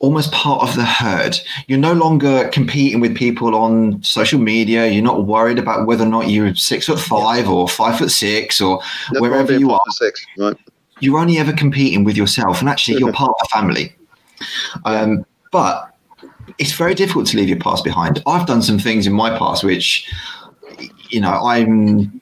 almost 0.00 0.32
part 0.32 0.62
of 0.62 0.74
the 0.76 0.84
herd. 0.84 1.38
You're 1.68 1.78
no 1.78 1.92
longer 1.92 2.48
competing 2.52 3.00
with 3.00 3.14
people 3.14 3.54
on 3.54 4.02
social 4.02 4.40
media. 4.40 4.86
You're 4.86 5.04
not 5.04 5.26
worried 5.26 5.58
about 5.58 5.86
whether 5.86 6.04
or 6.04 6.08
not 6.08 6.28
you're 6.28 6.54
six 6.54 6.86
foot 6.86 6.98
five 6.98 7.48
or 7.48 7.68
five 7.68 7.98
foot 7.98 8.10
six 8.10 8.60
or 8.60 8.80
That's 9.10 9.20
wherever 9.20 9.56
you 9.56 9.70
are. 9.70 9.80
Six, 9.90 10.26
right? 10.38 10.56
You're 11.00 11.18
only 11.18 11.38
ever 11.38 11.52
competing 11.52 12.04
with 12.04 12.16
yourself, 12.16 12.60
and 12.60 12.68
actually, 12.68 12.98
you're 12.98 13.12
part 13.22 13.30
of 13.30 13.36
the 13.40 13.48
family. 13.52 13.94
Um, 14.84 15.24
but 15.52 15.94
it's 16.58 16.72
very 16.72 16.94
difficult 16.94 17.26
to 17.28 17.36
leave 17.36 17.48
your 17.48 17.58
past 17.58 17.84
behind. 17.84 18.22
I've 18.26 18.46
done 18.46 18.62
some 18.62 18.78
things 18.78 19.06
in 19.06 19.12
my 19.12 19.36
past 19.38 19.62
which, 19.62 20.10
you 21.08 21.20
know, 21.20 21.32
I'm. 21.32 22.20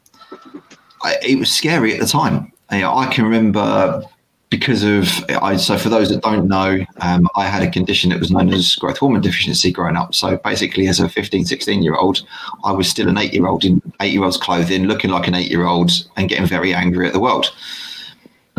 I, 1.05 1.17
it 1.23 1.39
was 1.39 1.51
scary 1.51 1.95
at 1.95 2.01
the 2.01 2.07
time. 2.07 2.53
You 2.73 2.81
know, 2.81 2.97
I 2.97 3.07
can 3.07 3.25
remember 3.25 4.03
because 4.51 4.83
of 4.83 5.25
I. 5.43 5.57
So 5.57 5.77
for 5.77 5.89
those 5.89 6.09
that 6.09 6.23
don't 6.23 6.49
know, 6.49 6.85
um, 7.01 7.29
I 7.37 7.47
had 7.47 7.63
a 7.63 7.71
condition 7.71 8.11
that 8.11 8.19
was 8.19 8.31
known 8.31 8.53
as 8.53 8.75
growth 8.77 8.99
hormone 8.99 9.21
deficiency 9.21 9.71
growing 9.71 9.97
up. 9.97 10.15
So 10.15 10.39
basically, 10.39 10.89
as 10.89 11.01
a 11.01 11.09
15, 11.09 11.45
16 11.45 11.83
year 11.83 11.95
old, 11.95 12.23
I 12.65 12.73
was 12.73 12.89
still 12.89 13.09
an 13.09 13.19
eight 13.19 13.33
year 13.33 13.47
old 13.47 13.65
in 13.65 13.83
eight 14.01 14.13
year 14.13 14.25
old's 14.25 14.37
clothing, 14.37 14.85
looking 14.85 15.11
like 15.11 15.29
an 15.29 15.35
eight 15.35 15.51
year 15.51 15.67
old, 15.67 15.91
and 16.17 16.29
getting 16.29 16.47
very 16.47 16.73
angry 16.75 17.07
at 17.07 17.13
the 17.13 17.21
world. 17.21 17.53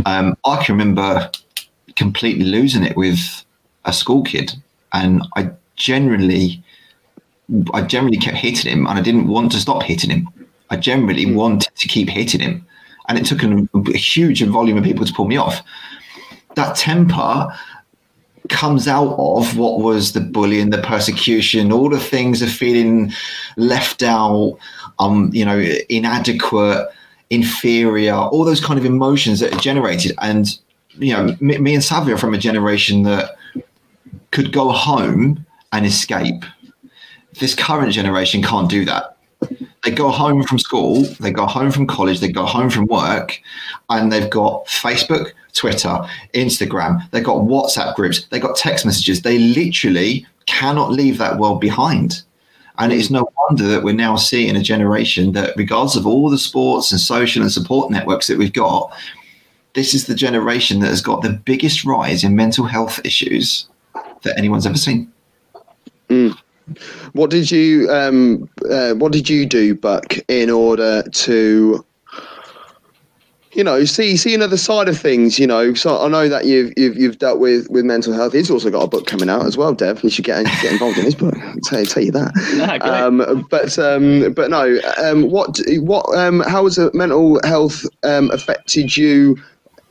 Um, 0.05 0.38
I 0.46 0.63
can 0.63 0.77
remember 0.77 1.29
completely 1.96 2.46
losing 2.46 2.84
it 2.84 2.96
with 2.96 3.43
a 3.86 3.93
school 3.93 4.24
kid, 4.24 4.53
and 4.93 5.24
I 5.36 5.51
generally, 5.75 6.63
I 7.74 7.81
generally 7.81 8.17
kept 8.17 8.38
hitting 8.38 8.72
him, 8.72 8.88
and 8.88 9.00
I 9.00 9.01
didn't 9.01 9.27
want 9.27 9.51
to 9.53 9.60
stop 9.60 9.84
hitting 9.84 10.12
him. 10.12 10.29
I 10.69 10.77
generally 10.77 11.34
wanted 11.34 11.74
to 11.75 11.88
keep 11.88 12.10
hitting 12.10 12.41
him, 12.41 12.65
and 13.10 13.18
it 13.18 13.25
took 13.25 13.44
a, 13.44 13.98
huge 13.98 14.42
volume 14.44 14.78
of 14.78 14.84
people 14.84 15.06
to 15.06 15.13
pull 15.13 15.25
me 15.25 15.36
off. 15.36 15.62
That 16.56 16.75
temper 16.75 17.48
comes 18.50 18.88
out 18.88 19.16
of 19.18 19.58
what 19.58 19.80
was 19.80 20.13
the 20.13 20.22
bullying, 20.22 20.70
the 20.70 20.82
persecution, 20.82 21.72
all 21.72 21.89
the 21.89 22.00
things 22.00 22.42
of 22.42 22.51
feeling 22.51 23.12
left 23.58 24.04
out, 24.04 24.58
um, 25.00 25.32
you 25.34 25.44
know, 25.44 25.60
inadequate, 25.89 26.88
inferior, 27.32 28.13
all 28.13 28.46
those 28.46 28.63
kind 28.63 28.80
of 28.80 28.86
emotions 28.86 29.39
that 29.39 29.54
are 29.54 29.60
generated. 29.60 30.16
And 30.22 30.58
you 30.94 31.13
know, 31.13 31.36
me, 31.39 31.58
me 31.58 31.74
and 31.74 31.84
Savia 31.84 32.13
are 32.13 32.18
from 32.18 32.34
a 32.34 32.38
generation 32.38 33.04
that 33.04 33.36
could 34.32 34.51
go 34.51 34.70
home 34.70 35.46
and 35.72 35.86
escape. 35.86 36.44
This 37.39 37.56
current 37.56 37.92
generation 37.92 38.44
can't 38.44 38.70
do 38.70 38.86
that. 38.86 39.18
They 39.84 39.92
go 39.92 40.10
home 40.10 40.44
from 40.44 40.60
school, 40.60 41.04
they 41.20 41.32
go 41.32 41.46
home 41.46 41.72
from 41.72 41.88
college, 41.88 42.20
they 42.20 42.32
go 42.32 42.46
home 42.46 42.70
from 42.70 42.88
work, 42.88 43.40
and 43.90 44.12
they've 44.12 44.30
got 44.30 44.66
Facebook, 44.66 45.32
Twitter, 45.54 46.06
Instagram, 46.34 47.10
they've 47.12 47.24
got 47.24 47.44
WhatsApp 47.44 47.96
groups, 47.96 48.26
they've 48.26 48.42
got 48.42 48.58
text 48.58 48.86
messages. 48.86 49.22
They 49.22 49.38
literally 49.38 50.26
cannot 50.48 50.92
leave 50.92 51.18
that 51.18 51.38
world 51.38 51.62
behind. 51.62 52.24
And 52.78 52.94
it's 52.94 53.10
no 53.10 53.30
wonder 53.38 53.68
that 53.68 53.84
we're 53.84 53.94
now 53.94 54.16
seeing 54.16 54.56
a 54.56 54.62
generation 54.62 55.34
that, 55.34 55.54
regardless 55.58 55.96
of 55.96 56.08
all 56.08 56.30
the 56.30 56.38
sports 56.38 56.92
and 56.92 57.00
social 57.00 57.42
and 57.42 57.52
support 57.52 57.92
networks 57.92 58.28
that 58.28 58.38
we've 58.38 58.54
got, 58.54 58.92
this 59.74 59.94
is 59.94 60.08
the 60.08 60.16
generation 60.16 60.80
that 60.80 60.88
has 60.88 61.02
got 61.02 61.22
the 61.22 61.30
biggest 61.30 61.86
rise 61.86 62.24
in 62.24 62.36
mental 62.36 62.66
health 62.66 63.00
issues 63.04 63.68
that 64.24 64.38
anyone's 64.38 64.66
ever 64.66 64.78
seen. 64.78 65.12
Mm. 66.10 66.38
What 67.14 67.30
did 67.30 67.52
you 67.52 67.90
um, 67.90 68.50
uh, 68.70 68.94
What 68.94 69.12
did 69.12 69.30
you 69.30 69.46
do, 69.46 69.76
Buck, 69.76 70.18
in 70.28 70.50
order 70.50 71.04
to, 71.04 71.86
you 73.54 73.64
know, 73.64 73.84
see 73.86 74.16
see 74.18 74.36
another 74.36 74.58
side 74.58 74.88
of 74.88 75.00
things? 75.00 75.40
You 75.40 75.48
know, 75.48 75.74
so 75.74 76.02
I 76.02 76.08
know 76.08 76.30
that 76.30 76.46
you've 76.46 76.74
you've, 76.78 76.98
you've 76.98 77.18
dealt 77.20 77.40
with, 77.40 77.70
with 77.70 77.86
mental 77.86 78.14
health. 78.14 78.34
He's 78.34 78.52
also 78.52 78.70
got 78.70 78.84
a 78.84 78.88
book 78.88 79.08
coming 79.08 79.30
out 79.30 79.46
as 79.46 79.58
well, 79.58 79.74
Dev. 79.74 80.04
You 80.04 80.10
should 80.10 80.26
get 80.26 80.46
get 80.62 80.72
involved 80.72 80.98
in 80.98 81.06
his 81.06 81.16
book. 81.16 81.36
I'll 81.38 81.60
tell, 81.62 81.86
tell 81.86 82.04
you 82.04 82.12
that. 82.12 82.34
Yeah. 82.60 82.74
Um, 82.76 83.48
but 83.50 83.78
um, 83.80 84.34
but 84.34 84.50
no, 84.50 84.80
um, 85.04 85.30
what 85.30 85.60
what 85.80 86.06
um, 86.18 86.42
how 86.42 86.66
has 86.66 86.78
mental 86.94 87.40
health 87.44 87.86
um, 88.04 88.30
affected 88.32 88.96
you 88.98 89.38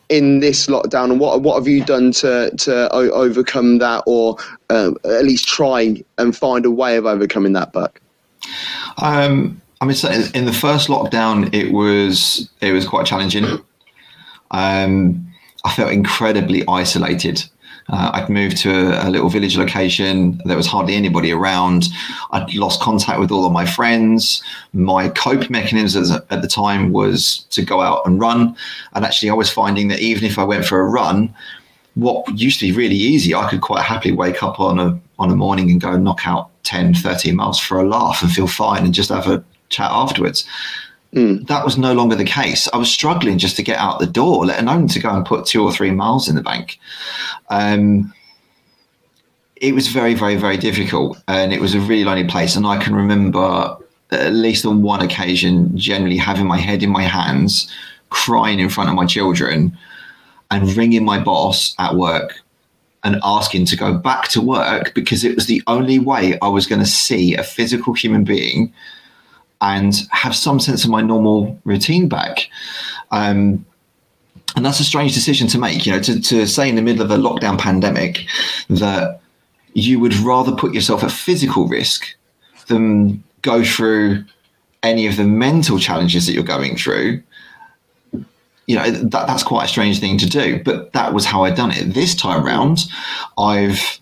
in 0.08 0.40
this 0.40 0.66
lockdown, 0.66 1.10
and 1.10 1.20
what 1.20 1.42
what 1.42 1.56
have 1.56 1.68
you 1.68 1.84
done 1.84 2.12
to 2.12 2.50
to 2.56 2.94
o- 2.94 3.10
overcome 3.10 3.78
that, 3.78 4.02
or 4.06 4.36
um, 4.70 4.96
at 5.04 5.24
least 5.24 5.46
try 5.48 6.02
and 6.18 6.36
find 6.36 6.64
a 6.64 6.70
way 6.70 6.96
of 6.96 7.06
overcoming 7.06 7.52
that? 7.54 7.72
Buck. 7.72 8.00
Um, 8.98 9.60
I 9.80 9.84
mean, 9.84 9.94
so 9.94 10.10
in 10.34 10.44
the 10.44 10.52
first 10.52 10.88
lockdown, 10.88 11.52
it 11.54 11.72
was 11.72 12.48
it 12.60 12.72
was 12.72 12.86
quite 12.86 13.06
challenging. 13.06 13.44
Um, 14.50 15.26
I 15.64 15.72
felt 15.72 15.92
incredibly 15.92 16.64
isolated 16.66 17.44
Uh, 17.90 18.10
I'd 18.14 18.28
moved 18.28 18.58
to 18.58 18.70
a, 18.70 19.08
a, 19.08 19.10
little 19.10 19.30
village 19.30 19.56
location. 19.56 20.40
There 20.44 20.56
was 20.56 20.66
hardly 20.66 20.94
anybody 20.94 21.32
around. 21.32 21.88
I'd 22.32 22.54
lost 22.54 22.82
contact 22.82 23.18
with 23.18 23.30
all 23.30 23.46
of 23.46 23.52
my 23.52 23.64
friends. 23.64 24.42
My 24.74 25.08
cope 25.08 25.48
mechanism 25.48 26.20
at 26.30 26.42
the 26.42 26.48
time 26.48 26.92
was 26.92 27.46
to 27.50 27.62
go 27.62 27.80
out 27.80 28.06
and 28.06 28.20
run. 28.20 28.54
And 28.92 29.04
actually, 29.04 29.30
I 29.30 29.34
was 29.34 29.50
finding 29.50 29.88
that 29.88 30.00
even 30.00 30.24
if 30.24 30.38
I 30.38 30.44
went 30.44 30.66
for 30.66 30.80
a 30.80 30.84
run, 30.84 31.34
what 31.94 32.28
used 32.38 32.60
to 32.60 32.66
be 32.66 32.72
really 32.72 32.94
easy, 32.94 33.34
I 33.34 33.48
could 33.48 33.62
quite 33.62 33.84
happily 33.84 34.12
wake 34.12 34.42
up 34.42 34.60
on 34.60 34.78
a 34.78 35.00
on 35.18 35.30
a 35.30 35.36
morning 35.36 35.70
and 35.70 35.80
go 35.80 35.96
knock 35.96 36.26
out 36.26 36.50
10, 36.62 36.94
13 36.94 37.34
miles 37.34 37.58
for 37.58 37.80
a 37.80 37.88
laugh 37.88 38.22
and 38.22 38.30
feel 38.30 38.46
fine 38.46 38.84
and 38.84 38.94
just 38.94 39.08
have 39.08 39.26
a 39.26 39.42
chat 39.68 39.90
afterwards. 39.90 40.46
Mm. 41.14 41.46
That 41.46 41.64
was 41.64 41.78
no 41.78 41.94
longer 41.94 42.16
the 42.16 42.24
case. 42.24 42.68
I 42.72 42.76
was 42.76 42.90
struggling 42.90 43.38
just 43.38 43.56
to 43.56 43.62
get 43.62 43.78
out 43.78 43.98
the 43.98 44.06
door, 44.06 44.44
let 44.44 44.60
alone 44.60 44.88
to 44.88 45.00
go 45.00 45.10
and 45.10 45.24
put 45.24 45.46
two 45.46 45.64
or 45.64 45.72
three 45.72 45.90
miles 45.90 46.28
in 46.28 46.34
the 46.34 46.42
bank. 46.42 46.78
Um, 47.48 48.12
it 49.56 49.74
was 49.74 49.88
very, 49.88 50.14
very, 50.14 50.36
very 50.36 50.56
difficult, 50.56 51.20
and 51.26 51.52
it 51.52 51.60
was 51.60 51.74
a 51.74 51.80
really 51.80 52.04
lonely 52.04 52.28
place. 52.28 52.56
And 52.56 52.66
I 52.66 52.82
can 52.82 52.94
remember, 52.94 53.76
at 54.10 54.32
least 54.32 54.66
on 54.66 54.82
one 54.82 55.00
occasion, 55.00 55.76
generally 55.76 56.18
having 56.18 56.46
my 56.46 56.58
head 56.58 56.82
in 56.82 56.90
my 56.90 57.02
hands, 57.02 57.72
crying 58.10 58.60
in 58.60 58.68
front 58.68 58.90
of 58.90 58.96
my 58.96 59.06
children, 59.06 59.76
and 60.50 60.76
ringing 60.76 61.04
my 61.04 61.18
boss 61.18 61.74
at 61.78 61.94
work 61.94 62.42
and 63.04 63.20
asking 63.22 63.64
to 63.64 63.76
go 63.76 63.94
back 63.94 64.28
to 64.28 64.40
work 64.40 64.92
because 64.94 65.24
it 65.24 65.34
was 65.34 65.46
the 65.46 65.62
only 65.66 65.98
way 65.98 66.38
I 66.42 66.48
was 66.48 66.66
going 66.66 66.80
to 66.80 66.86
see 66.86 67.34
a 67.34 67.42
physical 67.42 67.92
human 67.92 68.24
being 68.24 68.72
and 69.60 70.06
have 70.10 70.34
some 70.34 70.60
sense 70.60 70.84
of 70.84 70.90
my 70.90 71.02
normal 71.02 71.58
routine 71.64 72.08
back. 72.08 72.48
Um, 73.10 73.64
and 74.56 74.64
that's 74.64 74.80
a 74.80 74.84
strange 74.84 75.14
decision 75.14 75.46
to 75.48 75.58
make, 75.58 75.86
you 75.86 75.92
know, 75.92 76.00
to, 76.00 76.20
to 76.20 76.46
say 76.46 76.68
in 76.68 76.74
the 76.74 76.82
middle 76.82 77.02
of 77.02 77.10
a 77.10 77.16
lockdown 77.16 77.58
pandemic 77.58 78.26
that 78.70 79.20
you 79.74 80.00
would 80.00 80.14
rather 80.16 80.52
put 80.52 80.74
yourself 80.74 81.04
at 81.04 81.10
physical 81.10 81.68
risk 81.68 82.14
than 82.66 83.22
go 83.42 83.62
through 83.62 84.24
any 84.82 85.06
of 85.06 85.16
the 85.16 85.24
mental 85.24 85.78
challenges 85.78 86.26
that 86.26 86.32
you're 86.32 86.42
going 86.42 86.76
through. 86.76 87.22
You 88.66 88.76
know, 88.76 88.90
that, 88.90 89.26
that's 89.26 89.42
quite 89.42 89.64
a 89.64 89.68
strange 89.68 90.00
thing 90.00 90.18
to 90.18 90.28
do, 90.28 90.62
but 90.62 90.92
that 90.92 91.14
was 91.14 91.24
how 91.24 91.44
I'd 91.44 91.54
done 91.54 91.70
it. 91.70 91.94
This 91.94 92.14
time 92.14 92.44
round, 92.44 92.80
I've 93.38 94.00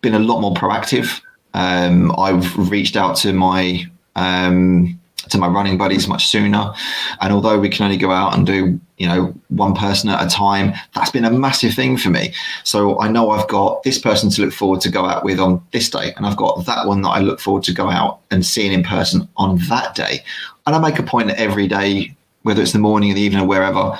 been 0.00 0.14
a 0.14 0.18
lot 0.18 0.40
more 0.40 0.54
proactive. 0.54 1.20
Um, 1.54 2.12
I've 2.18 2.70
reached 2.70 2.96
out 2.96 3.16
to 3.18 3.32
my 3.32 3.86
um, 4.18 4.98
to 5.30 5.38
my 5.38 5.46
running 5.46 5.78
buddies 5.78 6.08
much 6.08 6.28
sooner. 6.28 6.72
And 7.20 7.32
although 7.32 7.58
we 7.58 7.68
can 7.68 7.84
only 7.84 7.96
go 7.96 8.10
out 8.10 8.34
and 8.34 8.46
do, 8.46 8.80
you 8.96 9.06
know, 9.06 9.34
one 9.48 9.74
person 9.74 10.08
at 10.08 10.24
a 10.24 10.28
time, 10.28 10.72
that's 10.94 11.10
been 11.10 11.24
a 11.24 11.30
massive 11.30 11.74
thing 11.74 11.96
for 11.96 12.10
me. 12.10 12.34
So 12.64 12.98
I 13.00 13.08
know 13.08 13.30
I've 13.30 13.48
got 13.48 13.82
this 13.82 13.98
person 13.98 14.30
to 14.30 14.42
look 14.42 14.54
forward 14.54 14.80
to 14.82 14.90
go 14.90 15.04
out 15.04 15.24
with 15.24 15.38
on 15.38 15.62
this 15.72 15.90
day, 15.90 16.12
and 16.16 16.26
I've 16.26 16.36
got 16.36 16.64
that 16.66 16.86
one 16.86 17.02
that 17.02 17.10
I 17.10 17.20
look 17.20 17.40
forward 17.40 17.64
to 17.64 17.74
go 17.74 17.90
out 17.90 18.20
and 18.30 18.44
seeing 18.44 18.72
in 18.72 18.82
person 18.82 19.28
on 19.36 19.58
that 19.68 19.94
day. 19.94 20.20
And 20.66 20.74
I 20.74 20.78
make 20.78 20.98
a 20.98 21.02
point 21.02 21.28
that 21.28 21.40
every 21.40 21.68
day, 21.68 22.14
whether 22.42 22.62
it's 22.62 22.72
the 22.72 22.78
morning 22.78 23.10
or 23.10 23.14
the 23.14 23.20
evening 23.20 23.42
or 23.42 23.46
wherever, 23.46 23.98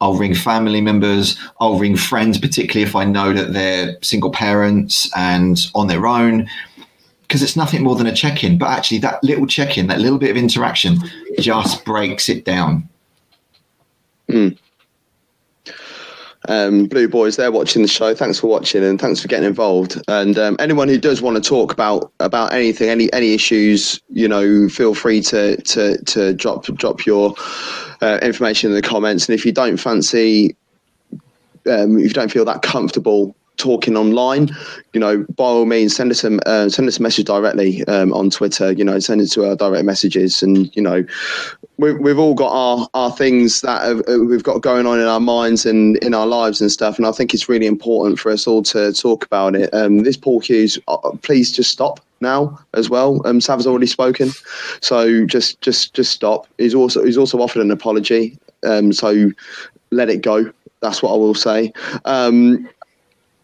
I'll 0.00 0.14
ring 0.14 0.34
family 0.34 0.80
members, 0.80 1.38
I'll 1.58 1.78
ring 1.78 1.96
friends, 1.96 2.38
particularly 2.38 2.86
if 2.86 2.94
I 2.94 3.04
know 3.04 3.32
that 3.32 3.54
they're 3.54 3.96
single 4.02 4.30
parents 4.30 5.10
and 5.16 5.58
on 5.74 5.86
their 5.86 6.06
own 6.06 6.48
because 7.26 7.42
it's 7.42 7.56
nothing 7.56 7.82
more 7.82 7.96
than 7.96 8.06
a 8.06 8.14
check-in. 8.14 8.58
But 8.58 8.70
actually, 8.70 8.98
that 8.98 9.22
little 9.24 9.46
check-in, 9.46 9.86
that 9.88 10.00
little 10.00 10.18
bit 10.18 10.30
of 10.30 10.36
interaction, 10.36 10.98
just 11.38 11.84
breaks 11.84 12.28
it 12.28 12.44
down. 12.44 12.88
Mm. 14.28 14.58
Um, 16.48 16.86
Blue 16.86 17.08
Boys, 17.08 17.36
they're 17.36 17.50
watching 17.50 17.82
the 17.82 17.88
show. 17.88 18.14
Thanks 18.14 18.38
for 18.38 18.46
watching 18.46 18.84
and 18.84 19.00
thanks 19.00 19.20
for 19.20 19.28
getting 19.28 19.46
involved. 19.46 20.00
And 20.06 20.38
um, 20.38 20.56
anyone 20.60 20.88
who 20.88 20.98
does 20.98 21.20
want 21.20 21.42
to 21.42 21.48
talk 21.48 21.72
about 21.72 22.12
about 22.20 22.52
anything, 22.52 22.88
any 22.88 23.12
any 23.12 23.34
issues, 23.34 24.00
you 24.10 24.28
know, 24.28 24.68
feel 24.68 24.94
free 24.94 25.20
to 25.22 25.60
to 25.62 25.98
to 26.04 26.34
drop 26.34 26.64
drop 26.66 27.04
your 27.04 27.34
uh, 28.00 28.20
information 28.22 28.70
in 28.70 28.76
the 28.76 28.82
comments. 28.82 29.28
And 29.28 29.34
if 29.34 29.44
you 29.44 29.52
don't 29.52 29.76
fancy, 29.76 30.54
um, 31.66 31.98
if 31.98 32.04
you 32.04 32.10
don't 32.10 32.30
feel 32.30 32.44
that 32.44 32.62
comfortable 32.62 33.34
talking 33.56 33.96
online, 33.96 34.50
you 34.92 35.00
know, 35.00 35.24
by 35.36 35.44
all 35.44 35.66
means, 35.66 35.94
send 35.94 36.10
us 36.10 36.24
a 36.24 36.36
uh, 36.48 36.68
send 36.68 36.88
us 36.88 36.98
a 36.98 37.02
message 37.02 37.26
directly 37.26 37.84
um, 37.86 38.12
on 38.12 38.30
Twitter. 38.30 38.72
You 38.72 38.84
know, 38.84 38.98
send 38.98 39.20
it 39.20 39.30
to 39.32 39.48
our 39.48 39.56
direct 39.56 39.84
messages, 39.84 40.42
and 40.42 40.74
you 40.76 40.82
know, 40.82 41.04
we've 41.78 41.98
we've 41.98 42.18
all 42.18 42.34
got 42.34 42.52
our 42.52 42.88
our 42.94 43.12
things 43.12 43.60
that 43.62 43.82
have, 43.82 44.00
uh, 44.08 44.18
we've 44.24 44.42
got 44.42 44.62
going 44.62 44.86
on 44.86 45.00
in 45.00 45.06
our 45.06 45.20
minds 45.20 45.66
and 45.66 45.96
in 45.98 46.14
our 46.14 46.26
lives 46.26 46.60
and 46.60 46.70
stuff. 46.70 46.98
And 46.98 47.06
I 47.06 47.12
think 47.12 47.34
it's 47.34 47.48
really 47.48 47.66
important 47.66 48.18
for 48.18 48.30
us 48.30 48.46
all 48.46 48.62
to 48.64 48.92
talk 48.92 49.24
about 49.24 49.54
it. 49.54 49.72
Um, 49.72 49.98
this 49.98 50.16
Paul 50.16 50.40
Hughes, 50.40 50.78
uh, 50.88 51.12
please 51.22 51.52
just 51.52 51.70
stop 51.70 52.00
now 52.20 52.58
as 52.74 52.88
well. 52.88 53.20
Um, 53.26 53.40
Sav's 53.40 53.66
already 53.66 53.86
spoken, 53.86 54.30
so 54.80 55.26
just 55.26 55.60
just 55.60 55.94
just 55.94 56.12
stop. 56.12 56.46
He's 56.58 56.74
also 56.74 57.04
he's 57.04 57.18
also 57.18 57.40
offered 57.40 57.62
an 57.62 57.70
apology. 57.70 58.38
Um, 58.64 58.92
so 58.92 59.30
let 59.90 60.10
it 60.10 60.22
go. 60.22 60.50
That's 60.80 61.02
what 61.02 61.12
I 61.12 61.16
will 61.16 61.34
say. 61.34 61.72
Um, 62.04 62.68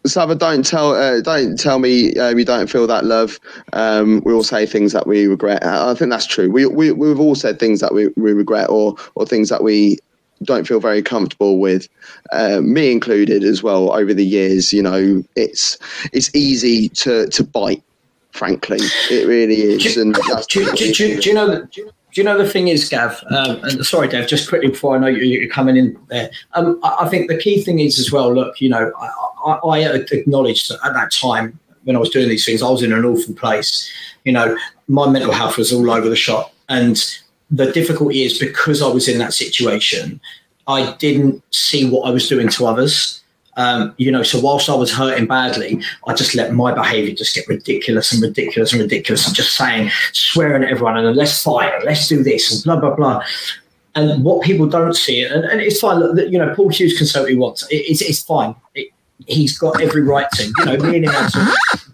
Sava, 0.05 0.35
don't 0.35 0.65
tell 0.65 0.93
uh, 0.93 1.21
don't 1.21 1.57
tell 1.57 1.79
me 1.79 2.13
um, 2.15 2.37
you 2.37 2.45
don't 2.45 2.69
feel 2.69 2.87
that 2.87 3.05
love. 3.05 3.39
Um, 3.71 4.21
we 4.25 4.33
all 4.33 4.43
say 4.43 4.65
things 4.65 4.91
that 4.91 5.07
we 5.07 5.27
regret. 5.27 5.63
I 5.65 5.93
think 5.95 6.11
that's 6.11 6.27
true. 6.27 6.51
We 6.51 6.65
we 6.65 6.91
we've 6.91 7.19
all 7.19 7.35
said 7.35 7.59
things 7.59 7.79
that 7.79 7.93
we, 7.93 8.07
we 8.17 8.33
regret 8.33 8.69
or 8.69 8.95
or 9.15 9.25
things 9.25 9.49
that 9.49 9.63
we 9.63 9.97
don't 10.43 10.67
feel 10.67 10.79
very 10.79 11.01
comfortable 11.01 11.57
with, 11.57 11.87
uh, 12.33 12.59
me 12.61 12.91
included 12.91 13.43
as 13.43 13.63
well. 13.63 13.93
Over 13.93 14.13
the 14.13 14.25
years, 14.25 14.73
you 14.73 14.81
know, 14.81 15.23
it's 15.35 15.77
it's 16.11 16.33
easy 16.35 16.89
to 16.89 17.27
to 17.27 17.43
bite. 17.43 17.83
Frankly, 18.31 18.79
it 19.11 19.27
really 19.27 19.61
is. 19.61 19.93
Do, 19.93 20.01
and 20.01 20.15
do, 20.49 20.65
do, 20.75 20.91
do, 20.91 21.21
do 21.21 21.29
you 21.29 21.35
know 21.35 21.47
that? 21.47 21.71
Do 22.13 22.21
you 22.21 22.25
know 22.25 22.37
the 22.37 22.47
thing 22.47 22.67
is, 22.67 22.87
Gav? 22.87 23.23
Um, 23.31 23.63
and 23.63 23.85
sorry, 23.85 24.07
Dave, 24.07 24.27
just 24.27 24.47
quickly 24.47 24.69
before 24.69 24.95
I 24.95 24.99
know 24.99 25.07
you, 25.07 25.45
are 25.45 25.49
coming 25.49 25.77
in 25.77 25.99
there. 26.09 26.29
Um, 26.53 26.79
I, 26.83 26.97
I, 27.01 27.09
think 27.09 27.27
the 27.27 27.37
key 27.37 27.63
thing 27.63 27.79
is 27.79 27.97
as 27.97 28.11
well. 28.11 28.31
Look, 28.31 28.61
you 28.61 28.69
know, 28.69 28.91
I, 28.99 29.09
I, 29.45 29.59
I 29.63 30.05
acknowledged 30.11 30.69
that 30.69 30.79
at 30.85 30.93
that 30.93 31.11
time 31.11 31.59
when 31.85 31.95
I 31.95 31.99
was 31.99 32.11
doing 32.11 32.29
these 32.29 32.45
things, 32.45 32.61
I 32.61 32.69
was 32.69 32.83
in 32.83 32.93
an 32.93 33.03
awful 33.03 33.33
place. 33.33 33.91
You 34.25 34.33
know, 34.33 34.55
my 34.87 35.09
mental 35.09 35.31
health 35.31 35.57
was 35.57 35.73
all 35.73 35.89
over 35.89 36.07
the 36.07 36.15
shop, 36.15 36.53
and 36.69 37.03
the 37.49 37.71
difficulty 37.71 38.23
is 38.23 38.37
because 38.37 38.83
I 38.83 38.87
was 38.87 39.07
in 39.07 39.17
that 39.17 39.33
situation, 39.33 40.21
I 40.67 40.95
didn't 40.99 41.43
see 41.51 41.89
what 41.89 42.07
I 42.07 42.11
was 42.11 42.29
doing 42.29 42.47
to 42.49 42.67
others. 42.67 43.22
Um, 43.55 43.93
you 43.97 44.11
know, 44.11 44.23
so 44.23 44.39
whilst 44.39 44.69
I 44.69 44.75
was 44.75 44.91
hurting 44.91 45.27
badly, 45.27 45.81
I 46.07 46.13
just 46.13 46.33
let 46.33 46.53
my 46.53 46.73
behaviour 46.73 47.13
just 47.13 47.35
get 47.35 47.47
ridiculous 47.47 48.11
and 48.11 48.21
ridiculous 48.21 48.73
and 48.73 48.81
ridiculous 48.81 49.27
and 49.27 49.35
just 49.35 49.55
saying, 49.55 49.91
swearing 50.11 50.63
at 50.63 50.71
everyone 50.71 50.97
and 50.97 51.15
let's 51.15 51.43
fight 51.43 51.71
let's 51.85 52.07
do 52.07 52.23
this 52.23 52.51
and 52.51 52.63
blah, 52.63 52.79
blah, 52.79 52.95
blah. 52.95 53.23
And 53.95 54.23
what 54.23 54.43
people 54.43 54.67
don't 54.67 54.95
see, 54.95 55.23
and, 55.23 55.45
and 55.45 55.61
it's 55.61 55.79
fine, 55.79 56.15
that, 56.15 56.31
you 56.31 56.39
know, 56.39 56.53
Paul 56.55 56.69
Hughes 56.69 56.97
can 56.97 57.05
say 57.05 57.19
what 57.19 57.29
he 57.29 57.35
wants. 57.35 57.67
It, 57.69 57.75
it's, 57.75 58.01
it's 58.01 58.23
fine. 58.23 58.55
It, 58.73 58.87
he's 59.27 59.57
got 59.57 59.79
every 59.79 60.01
right 60.01 60.27
to. 60.33 60.43
You 60.45 60.65
know, 60.65 60.77
me 60.77 60.95
and 60.95 61.05
him 61.05 61.11
had 61.11 61.27
some 61.27 61.47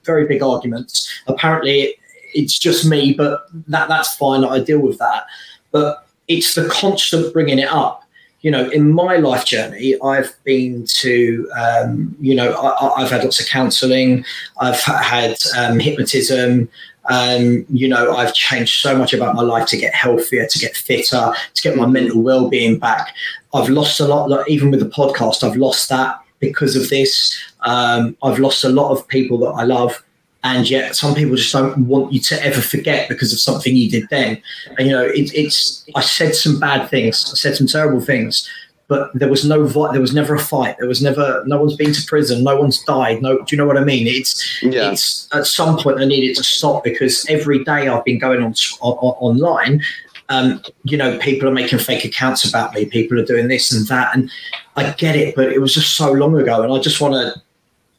very 0.06 0.26
big 0.26 0.42
arguments. 0.42 1.12
Apparently, 1.28 1.96
it's 2.34 2.58
just 2.58 2.86
me, 2.86 3.14
but 3.14 3.48
that 3.68 3.90
that's 3.90 4.16
fine. 4.16 4.46
I 4.46 4.60
deal 4.60 4.80
with 4.80 4.98
that. 5.00 5.26
But 5.72 6.08
it's 6.28 6.56
the 6.56 6.70
constant 6.70 7.34
bringing 7.34 7.60
it 7.60 7.70
up 7.70 8.04
you 8.42 8.52
know, 8.52 8.70
in 8.70 8.94
my 8.94 9.18
life 9.18 9.46
journey, 9.46 9.96
I've 10.02 10.34
been 10.44 10.86
to, 10.86 11.50
um, 11.60 12.16
you 12.20 12.36
know, 12.36 12.54
I, 12.56 13.02
have 13.02 13.12
had 13.12 13.24
lots 13.24 13.40
of 13.40 13.48
counselling, 13.48 14.24
I've 14.60 14.80
had 14.80 15.36
um, 15.58 15.80
hypnotism. 15.80 16.70
Um, 17.10 17.66
you 17.70 17.88
know, 17.88 18.16
I've 18.16 18.36
changed 18.36 18.82
so 18.82 18.96
much 18.96 19.14
about 19.14 19.34
my 19.34 19.42
life 19.42 19.68
to 19.70 19.78
get 19.78 19.96
healthier, 19.96 20.46
to 20.46 20.60
get 20.60 20.76
fitter, 20.76 21.34
to 21.56 21.62
get 21.62 21.76
my 21.76 21.88
mental 21.88 22.22
well-being 22.22 22.78
back. 22.78 23.16
I've 23.52 23.70
lost 23.70 24.00
a 24.00 24.08
lot, 24.08 24.30
like, 24.30 24.48
even 24.48 24.70
with 24.70 24.80
the 24.80 24.90
podcast, 24.90 25.44
I've 25.44 25.56
lost 25.56 25.90
that 25.90 26.20
because 26.38 26.76
of 26.76 26.90
this. 26.90 27.36
Um, 27.62 28.16
I've 28.22 28.38
lost 28.38 28.64
a 28.64 28.70
lot 28.70 28.92
of 28.92 29.08
people 29.08 29.40
that 29.40 29.50
I 29.52 29.64
love 29.64 30.04
and 30.44 30.70
yet 30.70 30.96
some 30.96 31.16
people 31.16 31.36
just 31.36 31.52
don't 31.52 31.78
want 31.88 32.14
you 32.14 32.20
to 32.20 32.46
ever 32.46 32.62
forget 32.62 33.10
because 33.10 33.34
of 33.34 33.40
something 33.40 33.76
you 33.76 33.90
did 33.90 34.08
then. 34.10 34.42
And 34.78 34.88
you 34.88 34.94
know, 34.94 35.06
it, 35.06 35.34
it's 35.34 35.86
I 35.96 36.02
said 36.02 36.36
some 36.36 36.60
bad 36.60 36.90
things, 36.90 37.30
I 37.32 37.36
said 37.36 37.56
some 37.58 37.68
terrible 37.68 38.00
things, 38.00 38.50
but 38.88 39.12
there 39.14 39.30
was 39.30 39.46
no 39.46 39.68
fight. 39.68 39.92
there 39.92 40.02
was 40.02 40.14
never 40.14 40.36
a 40.36 40.40
fight. 40.40 40.78
There 40.80 40.88
was 40.88 41.02
never 41.02 41.44
no 41.46 41.60
one's 41.60 41.76
been 41.76 41.94
to 41.94 42.06
prison, 42.06 42.44
no 42.44 42.60
one's 42.60 42.84
died. 42.84 43.22
No, 43.22 43.38
do 43.38 43.46
you 43.50 43.58
know 43.58 43.68
what 43.68 43.78
I 43.78 43.84
mean? 43.84 44.08
It's 44.08 44.64
yeah. 44.64 44.92
it's 44.92 45.28
at 45.34 45.46
some 45.46 45.78
point 45.78 46.00
I 46.00 46.06
needed 46.06 46.36
to 46.38 46.44
stop 46.44 46.84
because 46.84 47.26
every 47.28 47.64
day 47.64 47.88
I've 47.88 48.06
been 48.06 48.20
going 48.20 48.42
on, 48.42 48.54
on 48.82 49.16
online. 49.20 49.82
Um, 50.30 50.62
you 50.84 50.96
know, 50.96 51.18
people 51.18 51.50
are 51.50 51.52
making 51.52 51.80
fake 51.80 52.06
accounts 52.06 52.48
about 52.48 52.76
me. 52.76 52.86
People 52.86 53.20
are 53.20 53.26
doing 53.26 53.48
this 53.48 53.72
and 53.72 53.88
that, 53.88 54.16
and 54.16 54.32
I 54.76 54.92
get 54.92 55.16
it, 55.16 55.36
but 55.36 55.52
it 55.52 55.60
was 55.60 55.74
just 55.74 55.96
so 55.96 56.12
long 56.12 56.40
ago, 56.40 56.62
and 56.62 56.72
I 56.72 56.80
just 56.80 57.02
want 57.02 57.16
to 57.16 57.42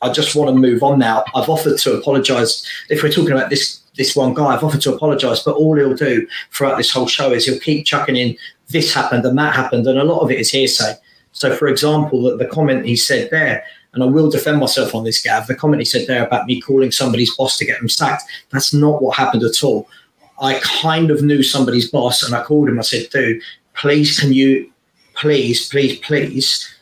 I 0.02 0.10
just 0.10 0.34
want 0.34 0.48
to 0.48 0.54
move 0.54 0.82
on 0.82 0.98
now. 0.98 1.24
I've 1.34 1.48
offered 1.48 1.78
to 1.78 1.98
apologise. 1.98 2.66
If 2.88 3.02
we're 3.02 3.12
talking 3.12 3.32
about 3.32 3.50
this 3.50 3.80
this 3.96 4.16
one 4.16 4.32
guy, 4.34 4.46
I've 4.46 4.64
offered 4.64 4.80
to 4.82 4.94
apologise, 4.94 5.42
but 5.42 5.56
all 5.56 5.76
he'll 5.76 5.94
do 5.94 6.26
throughout 6.52 6.78
this 6.78 6.90
whole 6.90 7.08
show 7.08 7.32
is 7.32 7.44
he'll 7.44 7.58
keep 7.58 7.84
chucking 7.84 8.16
in 8.16 8.36
this 8.68 8.94
happened 8.94 9.26
and 9.26 9.36
that 9.36 9.54
happened, 9.54 9.86
and 9.86 9.98
a 9.98 10.04
lot 10.04 10.20
of 10.20 10.30
it 10.30 10.38
is 10.38 10.50
hearsay. 10.50 10.94
So, 11.32 11.54
for 11.54 11.68
example, 11.68 12.22
the, 12.22 12.36
the 12.36 12.46
comment 12.46 12.86
he 12.86 12.96
said 12.96 13.30
there, 13.30 13.64
and 13.92 14.02
I 14.02 14.06
will 14.06 14.30
defend 14.30 14.58
myself 14.58 14.94
on 14.94 15.04
this, 15.04 15.22
Gav. 15.22 15.46
The 15.46 15.54
comment 15.54 15.80
he 15.80 15.84
said 15.84 16.06
there 16.06 16.24
about 16.24 16.46
me 16.46 16.60
calling 16.60 16.92
somebody's 16.92 17.34
boss 17.36 17.58
to 17.58 17.64
get 17.64 17.80
him 17.80 17.88
sacked, 17.88 18.24
that's 18.50 18.72
not 18.72 19.02
what 19.02 19.16
happened 19.16 19.42
at 19.42 19.62
all. 19.62 19.88
I 20.40 20.60
kind 20.60 21.10
of 21.10 21.22
knew 21.22 21.42
somebody's 21.42 21.90
boss, 21.90 22.22
and 22.22 22.34
I 22.34 22.42
called 22.42 22.68
him. 22.68 22.78
I 22.78 22.82
said, 22.82 23.10
dude, 23.10 23.42
please, 23.74 24.18
can 24.18 24.32
you, 24.32 24.70
please, 25.14 25.68
please, 25.68 25.98
please, 25.98 26.74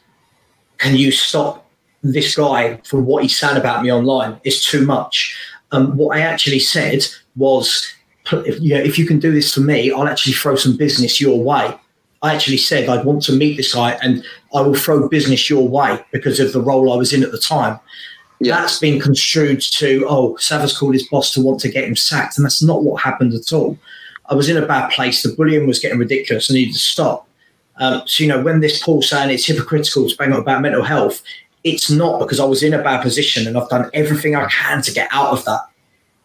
can 0.77 0.95
you 0.95 1.11
stop 1.11 1.68
this 2.03 2.37
guy 2.37 2.77
from 2.85 3.07
what 3.07 3.23
he's 3.23 3.39
saying 3.39 3.57
about 3.57 3.83
me 3.83 3.93
online? 3.93 4.41
is 4.45 4.65
too 4.65 4.85
much. 4.85 5.37
Um, 5.73 5.97
what 5.97 6.17
I 6.17 6.21
actually 6.21 6.61
said 6.61 7.07
was, 7.37 7.87
if, 8.33 8.61
you 8.61 8.75
know, 8.75 8.81
if 8.81 8.99
you 8.99 9.07
can 9.07 9.19
do 9.19 9.33
this 9.33 9.53
for 9.53 9.61
me, 9.61 9.93
I'll 9.93 10.09
actually 10.09 10.33
throw 10.35 10.57
some 10.57 10.77
business 10.77 11.21
your 11.21 11.43
way. 11.43 11.79
I 12.23 12.35
actually 12.35 12.57
said 12.57 12.89
I'd 12.89 13.05
want 13.05 13.23
to 13.25 13.33
meet 13.33 13.57
this 13.57 13.75
guy 13.75 13.93
and 14.03 14.25
I 14.55 14.61
will 14.61 14.75
throw 14.75 15.09
business 15.09 15.49
your 15.49 15.69
way 15.69 16.05
because 16.13 16.41
of 16.41 16.53
the 16.53 16.61
role 16.61 16.93
I 16.93 16.97
was 16.97 17.13
in 17.13 17.23
at 17.23 17.33
the 17.33 17.39
time. 17.39 17.79
Yeah. 18.41 18.61
That's 18.61 18.79
been 18.79 19.01
construed 19.01 19.61
to, 19.61 20.07
oh, 20.09 20.35
Savas 20.35 20.77
called 20.79 20.95
his 20.95 21.09
boss 21.09 21.33
to 21.35 21.43
want 21.43 21.61
to 21.61 21.69
get 21.69 21.85
him 21.85 21.97
sacked. 21.97 22.37
And 22.37 22.45
that's 22.45 22.63
not 22.63 22.83
what 22.83 23.03
happened 23.03 23.35
at 23.35 23.53
all. 23.53 23.79
I 24.27 24.35
was 24.35 24.49
in 24.49 24.57
a 24.57 24.67
bad 24.67 24.91
place. 24.91 25.23
The 25.23 25.35
bullying 25.35 25.67
was 25.67 25.79
getting 25.79 25.99
ridiculous. 25.99 26.51
I 26.51 26.55
needed 26.55 26.75
to 26.75 26.79
stop. 26.79 27.29
Um, 27.77 28.03
so, 28.07 28.23
you 28.23 28.29
know, 28.29 28.43
when 28.43 28.61
this 28.61 28.83
Paul 28.83 29.03
saying 29.03 29.31
it's 29.31 29.47
hypocritical 29.47 30.09
to 30.09 30.17
bang 30.17 30.33
up 30.33 30.41
about 30.41 30.63
mental 30.63 30.83
health, 30.83 31.23
it's 31.65 31.91
not 31.91 32.19
because 32.19 32.41
I 32.41 32.45
was 32.45 32.63
in 32.63 32.75
a 32.75 32.83
bad 32.83 33.03
position 33.03 33.47
and 33.47 33.57
I've 33.57 33.69
done 33.69 33.91
everything 33.95 34.35
I 34.35 34.47
can 34.47 34.83
to 34.83 34.93
get 34.93 35.09
out 35.13 35.33
of 35.33 35.45
that. 35.45 35.61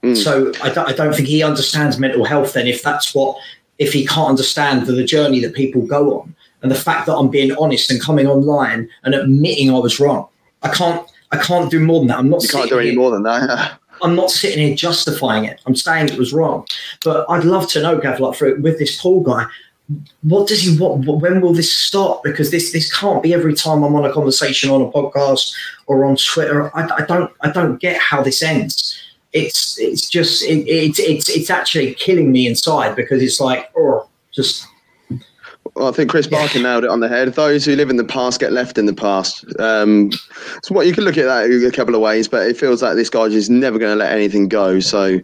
Mm. 0.04 0.18
So 0.18 0.52
I 0.62 0.70
don't, 0.70 0.96
don't 0.96 1.16
think 1.16 1.28
he 1.28 1.44
understands 1.44 1.98
mental 1.98 2.26
health 2.26 2.54
then 2.54 2.68
if 2.68 2.84
that's 2.84 3.16
what 3.16 3.38
if 3.80 3.94
he 3.94 4.06
can't 4.06 4.30
understand 4.30 4.86
the, 4.86 4.92
the 4.92 5.04
journey 5.04 5.40
that 5.40 5.56
people 5.56 5.82
go 5.82 6.20
on 6.20 6.36
and 6.62 6.72
the 6.72 6.76
fact 6.76 7.06
that 7.08 7.16
I'm 7.16 7.30
being 7.30 7.56
honest 7.58 7.90
and 7.90 8.02
coming 8.02 8.28
online 8.28 8.90
and 9.04 9.16
admitting 9.16 9.74
I 9.74 9.80
was 9.80 10.00
wrong. 10.00 10.28
I 10.62 10.70
can't 10.70 11.08
I 11.32 11.38
can't 11.38 11.72
do 11.72 11.80
more 11.80 12.00
than 12.00 12.10
that. 12.10 12.20
I'm 12.20 12.30
not. 12.30 12.44
You 12.44 12.50
can't 12.50 12.70
do 12.70 12.80
any 12.80 12.90
here, 12.90 13.00
more 13.00 13.10
than 13.10 13.24
that. 13.24 13.80
I'm 14.04 14.16
not 14.16 14.30
sitting 14.30 14.60
here 14.60 14.76
justifying 14.76 15.46
it. 15.46 15.62
I'm 15.66 15.76
saying 15.76 16.10
it 16.10 16.18
was 16.18 16.32
wrong. 16.32 16.66
But 17.04 17.26
I'd 17.30 17.44
love 17.44 17.68
to 17.70 17.82
know, 17.82 17.98
Gav, 17.98 18.20
like 18.20 18.38
for, 18.38 18.56
with 18.56 18.78
this 18.78 19.02
Paul 19.02 19.24
guy, 19.24 19.46
what 20.22 20.48
does 20.48 20.62
he 20.62 20.78
want? 20.78 21.06
When 21.06 21.42
will 21.42 21.54
this 21.54 21.76
stop? 21.76 22.24
Because 22.24 22.52
this 22.52 22.72
this 22.72 22.94
can't 22.94 23.24
be 23.24 23.34
every 23.34 23.54
time 23.54 23.84
I'm 23.84 23.96
on 23.96 24.06
a 24.06 24.14
conversation 24.14 24.70
on 24.70 24.82
a 24.82 24.92
podcast 24.92 25.54
or 25.88 26.06
on 26.06 26.16
Twitter. 26.16 26.76
I, 26.76 26.88
I 26.98 27.06
don't 27.06 27.32
I 27.42 27.52
don't 27.52 27.78
get 27.78 28.00
how 28.00 28.22
this 28.24 28.42
ends 28.42 29.00
it's 29.34 29.80
it's 29.80 30.08
just 30.08 30.44
it, 30.44 30.68
it's 30.68 31.00
it's 31.00 31.28
it's 31.28 31.50
actually 31.50 31.94
killing 31.96 32.32
me 32.32 32.48
inside 32.48 32.96
because 32.96 33.22
it's 33.22 33.40
like 33.40 33.70
oh 33.76 34.08
just 34.32 34.68
well, 35.76 35.88
I 35.88 35.92
think 35.92 36.10
Chris 36.10 36.28
Barker 36.28 36.60
yeah. 36.60 36.64
nailed 36.64 36.84
it 36.84 36.90
on 36.90 37.00
the 37.00 37.08
head. 37.08 37.34
Those 37.34 37.66
who 37.66 37.76
live 37.76 37.90
in 37.90 37.96
the 37.96 38.04
past 38.04 38.40
get 38.40 38.52
left 38.52 38.78
in 38.78 38.86
the 38.86 38.94
past. 38.94 39.46
Um, 39.60 40.12
so 40.62 40.76
what 40.76 40.86
you 40.86 40.94
can 40.94 41.04
look 41.04 41.18
at 41.18 41.26
that 41.26 41.50
a 41.50 41.72
couple 41.72 41.96
of 41.96 42.02
ways, 42.02 42.28
but 42.28 42.46
it 42.48 42.58
feels 42.58 42.84
like 42.84 42.96
this 42.96 43.10
guy 43.10 43.24
is 43.24 43.50
never 43.50 43.80
going 43.80 43.92
to 43.92 43.96
let 43.96 44.12
anything 44.12 44.48
go. 44.48 44.80
So, 44.80 45.20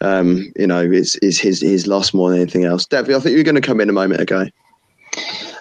um, 0.00 0.52
you 0.56 0.66
know, 0.66 0.80
it's, 0.80 1.16
it's 1.16 1.38
his 1.38 1.60
his 1.60 1.86
loss 1.86 2.12
more 2.12 2.30
than 2.30 2.40
anything 2.40 2.64
else. 2.64 2.86
Devi, 2.86 3.14
I 3.14 3.18
think 3.18 3.32
you 3.32 3.38
were 3.38 3.44
going 3.44 3.54
to 3.54 3.60
come 3.60 3.80
in 3.80 3.88
a 3.88 3.94
moment 3.94 4.20
ago. 4.20 4.46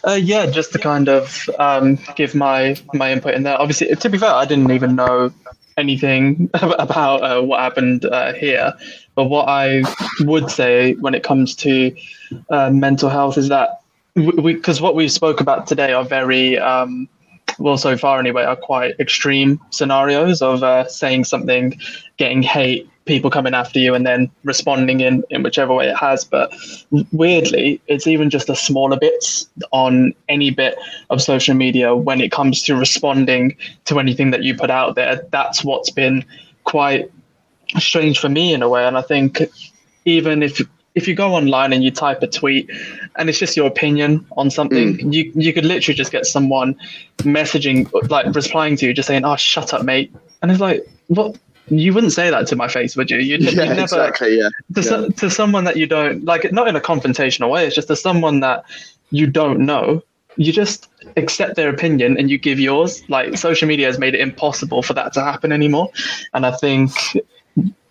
Uh, 0.06 0.19
yeah, 0.22 0.46
just 0.48 0.74
to 0.74 0.80
kind 0.80 1.08
of 1.08 1.50
um, 1.60 1.98
give 2.15 2.36
my 2.36 2.76
my 2.93 3.12
input 3.12 3.36
in 3.36 3.43
there. 3.43 3.60
Obviously, 3.60 3.96
to 3.96 4.10
be 4.10 4.17
fair, 4.17 4.32
I 4.32 4.46
didn't 4.46 4.72
even 4.72 4.96
know 4.96 5.32
anything 5.78 6.50
about 6.54 7.24
uh, 7.24 7.41
what 7.41 7.60
happened 7.62 8.06
uh, 8.06 8.34
here. 8.34 8.74
But 9.15 9.26
what 9.26 9.48
I 9.48 9.84
would 10.22 10.50
say 10.50 10.96
when 10.96 11.13
it 11.13 11.24
comes 11.24 11.56
to 11.58 11.96
uh, 12.50 12.72
mental 12.72 13.10
health 13.10 13.38
is 13.38 13.48
that 13.50 13.83
because 14.15 14.82
what 14.82 14.95
we 14.95 15.08
spoke 15.08 15.41
about 15.41 15.67
today 15.67 15.93
are 15.93 16.04
very 16.04 16.58
um, 16.60 17.08
well 17.60 17.78
so 17.78 17.97
far 17.97 18.19
anyway 18.19 18.43
are 18.43 18.56
quite 18.56 18.99
extreme 18.99 19.60
scenarios 19.71 20.41
of 20.41 20.63
uh, 20.63 20.88
saying 20.88 21.23
something 21.23 21.80
getting 22.17 22.43
hate 22.43 22.89
people 23.06 23.30
coming 23.30 23.54
after 23.54 23.80
you 23.80 23.93
and 23.93 24.06
then 24.06 24.32
responding 24.43 25.02
in 25.02 25.23
in 25.30 25.43
whichever 25.43 25.73
way 25.73 25.89
it 25.89 25.95
has. 25.95 26.23
But 26.23 26.54
weirdly 27.12 27.82
it's 27.88 28.08
even 28.08 28.30
just 28.30 28.47
the 28.47 28.56
smaller 28.56 28.97
bits 28.97 29.49
on 29.71 30.13
any 30.30 30.52
bit 30.52 30.76
of 31.10 31.21
social 31.21 31.56
media 31.56 31.95
when 31.95 32.21
it 32.21 32.32
comes 32.32 32.63
to 32.63 32.76
responding 32.76 33.58
to 33.86 33.99
anything 33.99 34.32
that 34.32 34.43
you 34.43 34.56
put 34.56 34.69
out 34.69 34.95
there. 34.95 35.26
That's 35.32 35.63
what's 35.63 35.89
been 35.89 36.23
quite 36.63 37.12
strange 37.78 38.19
for 38.19 38.30
me 38.30 38.54
in 38.54 38.62
a 38.62 38.69
way. 38.69 38.86
And 38.86 38.97
i 38.97 39.02
think 39.02 39.41
even 40.06 40.43
if 40.43 40.62
if 40.95 41.08
you 41.08 41.15
go 41.15 41.34
online 41.34 41.73
and 41.73 41.84
you 41.84 41.91
type 41.91 42.21
a 42.21 42.27
tweet 42.27 42.69
and 43.15 43.29
it's 43.29 43.39
just 43.39 43.58
your 43.58 43.67
opinion 43.67 44.25
on 44.38 44.49
something, 44.49 44.97
mm. 44.97 45.13
you 45.13 45.32
you 45.36 45.53
could 45.53 45.65
literally 45.65 45.95
just 45.95 46.12
get 46.12 46.25
someone 46.25 46.75
messaging 47.19 47.91
like 48.10 48.34
replying 48.36 48.75
to 48.77 48.86
you 48.86 48.93
just 48.93 49.08
saying, 49.08 49.25
"Oh, 49.25 49.36
shut 49.36 49.73
up, 49.73 49.84
mate," 49.84 50.13
and 50.41 50.51
it's 50.51 50.62
like, 50.62 50.88
what? 51.08 51.38
You 51.69 51.93
wouldn't 51.93 52.12
say 52.12 52.29
that 52.29 52.45
to 52.47 52.58
my 52.58 52.67
face, 52.67 52.97
would 52.97 53.10
you? 53.10 53.19
You'd, 53.19 53.41
yeah, 53.41 53.51
you'd 53.51 53.69
never, 53.69 53.82
exactly. 53.82 54.38
Yeah. 54.38 54.49
To, 54.75 54.82
yeah. 54.82 55.15
to 55.15 55.29
someone 55.29 55.63
that 55.63 55.77
you 55.77 55.88
don't 55.88 56.25
like, 56.25 56.51
not 56.51 56.67
in 56.67 56.75
a 56.75 56.82
confrontational 56.82 57.49
way. 57.49 57.65
It's 57.65 57.73
just 57.73 57.88
to 57.88 57.95
someone 57.95 58.41
that 58.41 58.65
you 59.12 59.27
don't 59.27 59.62
know. 59.62 60.03
You 60.36 60.51
just 60.51 60.89
accept 61.15 61.56
their 61.56 61.69
opinion 61.69 62.17
and 62.17 62.29
you 62.29 62.38
give 62.38 62.60
yours. 62.60 63.08
Like 63.08 63.38
social 63.38 63.65
media 63.67 63.86
has 63.88 63.97
made 63.97 64.13
it 64.13 64.19
impossible 64.19 64.82
for 64.82 64.93
that 64.93 65.13
to 65.13 65.21
happen 65.21 65.53
anymore. 65.53 65.89
And 66.34 66.45
I 66.45 66.51
think 66.51 66.91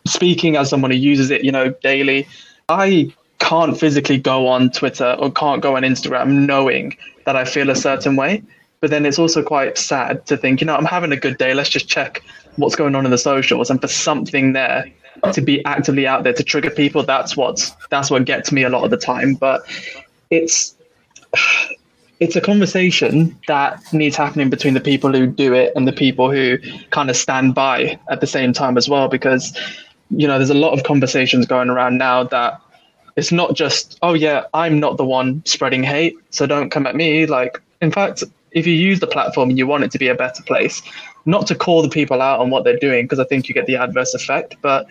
speaking 0.07 0.57
as 0.57 0.69
someone 0.69 0.91
who 0.91 0.99
uses 0.99 1.31
it, 1.31 1.43
you 1.43 1.53
know, 1.53 1.71
daily, 1.83 2.29
I 2.73 3.15
can't 3.39 3.79
physically 3.79 4.19
go 4.19 4.47
on 4.47 4.71
Twitter 4.71 5.17
or 5.19 5.31
can't 5.31 5.61
go 5.61 5.77
on 5.77 5.83
Instagram 5.83 6.47
knowing 6.47 6.97
that 7.27 7.37
I 7.37 7.45
feel 7.45 7.71
a 7.71 7.77
certain 7.77 8.17
way. 8.17 8.43
But 8.81 8.91
then 8.91 9.07
it's 9.07 9.19
also 9.19 9.43
quite 9.43 9.79
sad 9.79 10.27
to 10.27 10.37
think, 10.37 10.61
you 10.61 10.67
know, 10.67 10.75
I'm 10.75 10.85
having 10.85 11.13
a 11.13 11.17
good 11.17 11.39
day. 11.39 11.55
Let's 11.55 11.69
just 11.69 11.89
check 11.89 12.23
what's 12.57 12.75
going 12.75 12.95
on 12.95 13.05
in 13.05 13.11
the 13.11 13.19
socials. 13.19 13.71
And 13.71 13.81
for 13.81 13.89
something 13.89 14.55
there 14.55 14.91
to 15.33 15.41
be 15.41 15.65
actively 15.65 16.07
out 16.07 16.25
there 16.25 16.33
to 16.33 16.43
trigger 16.43 16.71
people, 16.71 17.03
that's 17.03 17.37
what's 17.37 17.71
that's 17.91 18.11
what 18.11 18.25
gets 18.25 18.51
me 18.51 18.65
a 18.65 18.69
lot 18.69 18.85
of 18.85 18.91
the 18.91 18.97
time. 18.97 19.35
But 19.35 19.63
it's 20.31 20.75
it's 22.21 22.37
a 22.37 22.41
conversation 22.41 23.39
that 23.49 23.81
needs 23.93 24.17
happening 24.17 24.51
between 24.51 24.75
the 24.75 24.81
people 24.81 25.13
who 25.13 25.27
do 25.27 25.55
it 25.55 25.73
and 25.77 25.87
the 25.87 25.93
people 25.93 26.31
who 26.31 26.59
kind 26.91 27.11
of 27.11 27.17
stand 27.17 27.55
by 27.55 27.99
at 28.09 28.21
the 28.21 28.27
same 28.27 28.53
time 28.53 28.77
as 28.79 28.89
well 28.89 29.09
because 29.09 29.57
you 30.15 30.27
know, 30.27 30.39
there's 30.39 30.51
a 30.51 30.55
lot 30.55 30.73
of 30.79 30.85
conversations 30.85 31.47
going 31.47 31.71
around 31.71 31.99
now 31.99 32.25
that 32.25 32.61
it's 33.16 33.33
not 33.33 33.55
just, 33.55 33.98
oh 34.03 34.14
yeah, 34.14 34.44
I'm 34.55 34.81
not 34.81 34.96
the 34.96 35.05
one 35.05 35.42
spreading 35.44 35.83
hate, 35.83 36.16
so 36.31 36.46
don't 36.46 36.70
come 36.70 36.87
at 36.87 36.96
me. 36.96 37.27
Like, 37.27 37.61
in 37.81 37.90
fact, 37.90 38.25
if 38.53 38.66
you 38.66 38.75
use 38.75 39.01
the 39.01 39.07
platform 39.07 39.51
and 39.51 39.59
you 39.59 39.66
want 39.66 39.85
it 39.85 39.90
to 39.92 39.98
be 39.98 40.09
a 40.09 40.14
better 40.14 40.42
place, 40.42 40.83
not 41.25 41.46
to 41.48 41.55
call 41.55 41.83
the 41.83 41.88
people 41.88 42.20
out 42.20 42.40
on 42.40 42.51
what 42.51 42.64
they're 42.64 42.79
doing, 42.79 43.05
because 43.05 43.18
I 43.18 43.25
think 43.25 43.48
you 43.48 43.55
get 43.55 43.66
the 43.66 43.77
adverse 43.77 44.14
effect, 44.14 44.57
but 44.62 44.87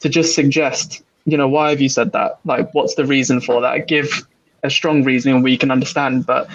to 0.00 0.08
just 0.08 0.34
suggest, 0.34 1.02
you 1.24 1.36
know, 1.36 1.48
why 1.48 1.70
have 1.70 1.80
you 1.80 1.88
said 1.88 2.12
that? 2.12 2.38
Like, 2.44 2.72
what's 2.74 2.94
the 2.94 3.04
reason 3.04 3.40
for 3.40 3.60
that? 3.60 3.88
Give 3.88 4.26
a 4.62 4.70
strong 4.70 5.04
reason 5.04 5.42
we 5.42 5.56
can 5.56 5.70
understand, 5.70 6.26
but 6.26 6.48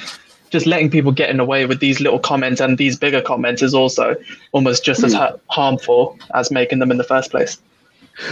just 0.50 0.66
letting 0.66 0.90
people 0.90 1.12
get 1.12 1.30
in 1.30 1.38
the 1.38 1.46
way 1.46 1.66
with 1.66 1.80
these 1.80 2.00
little 2.00 2.20
comments 2.20 2.60
and 2.60 2.78
these 2.78 2.98
bigger 2.98 3.22
comments 3.22 3.62
is 3.62 3.74
also 3.74 4.16
almost 4.52 4.84
just 4.84 5.04
as 5.04 5.14
hmm. 5.14 5.20
ha- 5.20 5.36
harmful 5.48 6.18
as 6.34 6.52
making 6.52 6.80
them 6.80 6.92
in 6.92 6.98
the 6.98 7.04
first 7.04 7.32
place. 7.32 7.58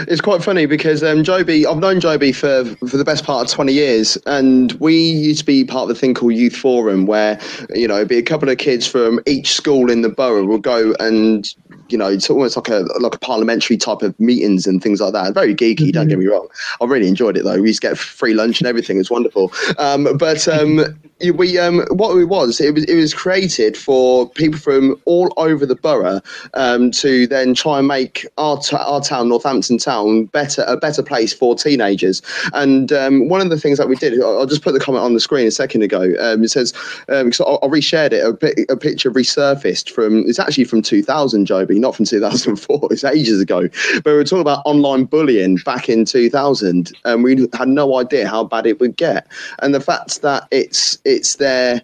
It's 0.08 0.22
quite 0.22 0.44
funny 0.44 0.66
because 0.66 1.04
um, 1.04 1.24
Joby, 1.24 1.66
I've 1.66 1.78
known 1.78 2.00
Joby 2.00 2.32
for 2.32 2.66
for 2.88 2.98
the 2.98 3.06
best 3.06 3.24
part 3.24 3.48
of 3.48 3.54
twenty 3.54 3.74
years, 3.74 4.18
and 4.26 4.74
we 4.74 4.96
used 4.96 5.40
to 5.40 5.46
be 5.46 5.64
part 5.64 5.90
of 5.90 5.96
a 5.96 6.00
thing 6.00 6.14
called 6.14 6.34
Youth 6.34 6.56
Forum, 6.56 7.06
where 7.06 7.40
you 7.74 7.88
know, 7.88 8.06
be 8.06 8.18
a 8.18 8.24
couple 8.24 8.50
of 8.50 8.58
kids 8.58 8.86
from 8.86 9.20
each 9.26 9.54
school 9.54 9.90
in 9.90 10.02
the 10.02 10.10
borough 10.10 10.46
will 10.46 10.60
go 10.60 10.94
and 11.00 11.48
you 11.92 11.98
know, 11.98 12.08
it's 12.08 12.30
almost 12.30 12.56
like 12.56 12.70
a 12.70 12.86
like 13.00 13.16
a 13.16 13.20
parliamentary 13.20 13.78
type 13.78 14.02
of 14.02 14.18
meetings 14.20 14.68
and 14.68 14.82
things 14.82 15.02
like 15.02 15.14
that. 15.14 15.34
Very 15.34 15.56
geeky, 15.56 15.78
mm-hmm. 15.78 15.92
don't 15.92 16.08
get 16.08 16.20
me 16.20 16.28
wrong. 16.28 16.48
I 16.82 16.86
really 16.86 17.08
enjoyed 17.08 17.38
it 17.38 17.44
though. 17.44 17.60
We 17.60 17.70
used 17.70 17.82
to 17.82 17.90
get 17.90 17.98
free 17.98 18.34
lunch 18.34 18.60
and 18.60 18.68
everything. 18.68 19.00
It's 19.00 19.12
wonderful. 19.12 19.52
Um, 19.78 20.18
but 20.18 20.48
um, 20.48 20.82
we 21.36 21.58
um, 21.58 21.86
what 21.92 22.16
it 22.16 22.26
was, 22.26 22.62
it 22.62 22.74
was 22.74 22.84
it 22.86 22.96
was 22.96 23.14
created 23.14 23.76
for 23.76 24.30
people 24.30 24.60
from 24.60 25.00
all 25.06 25.34
over 25.38 25.66
the 25.66 25.76
borough 25.76 26.22
um, 26.54 26.92
to 26.92 27.28
then 27.28 27.54
try 27.54 27.80
and 27.80 27.88
make 27.88 28.26
our 28.38 28.58
t- 28.58 28.76
our 28.76 29.02
town, 29.02 29.30
Northampton 29.30 29.78
town, 29.78 30.26
better 30.26 30.64
a 30.68 30.78
better 30.78 31.04
place 31.04 31.34
for 31.34 31.56
teenagers. 31.56 32.22
And 32.54 32.92
um, 32.94 33.30
one 33.30 33.42
of 33.42 33.50
the 33.50 33.60
things 33.60 33.78
that 33.78 33.90
we 33.90 33.96
did, 33.96 34.22
I'll 34.22 34.46
just 34.46 34.62
put 34.62 34.74
the 34.74 34.80
comment 34.80 35.04
on 35.04 35.14
the 35.14 35.20
screen 35.20 35.48
a 35.48 35.52
second 35.52 35.82
ago. 35.82 36.14
Um, 36.20 36.44
it 36.44 36.50
says, 36.50 36.74
um, 37.10 37.32
so 37.32 37.46
I, 37.46 37.66
I 37.66 37.70
reshared 37.70 38.14
it. 38.14 38.24
A, 38.24 38.74
a 38.74 38.78
picture 38.78 39.12
resurfaced 39.12 39.90
from 39.90 40.20
it's 40.28 40.40
actually 40.40 40.66
from 40.66 40.82
2000, 40.82 41.46
Joby 41.46 41.79
not 41.80 41.96
from 41.96 42.06
2004. 42.06 42.88
It's 42.92 43.04
ages 43.04 43.42
ago. 43.42 43.68
But 43.96 44.06
we 44.06 44.14
were 44.14 44.24
talking 44.24 44.42
about 44.42 44.62
online 44.66 45.06
bullying 45.06 45.58
back 45.58 45.90
in 45.90 46.06
2000, 46.06 46.92
and 47.06 47.24
we 47.24 47.48
had 47.54 47.68
no 47.68 47.98
idea 47.98 48.28
how 48.28 48.44
bad 48.44 48.66
it 48.66 48.80
would 48.80 48.96
get. 48.96 49.28
And 49.60 49.74
the 49.74 49.82
fact 49.82 50.22
that 50.22 50.48
it's 50.52 50.98
it's 51.06 51.36
there 51.36 51.82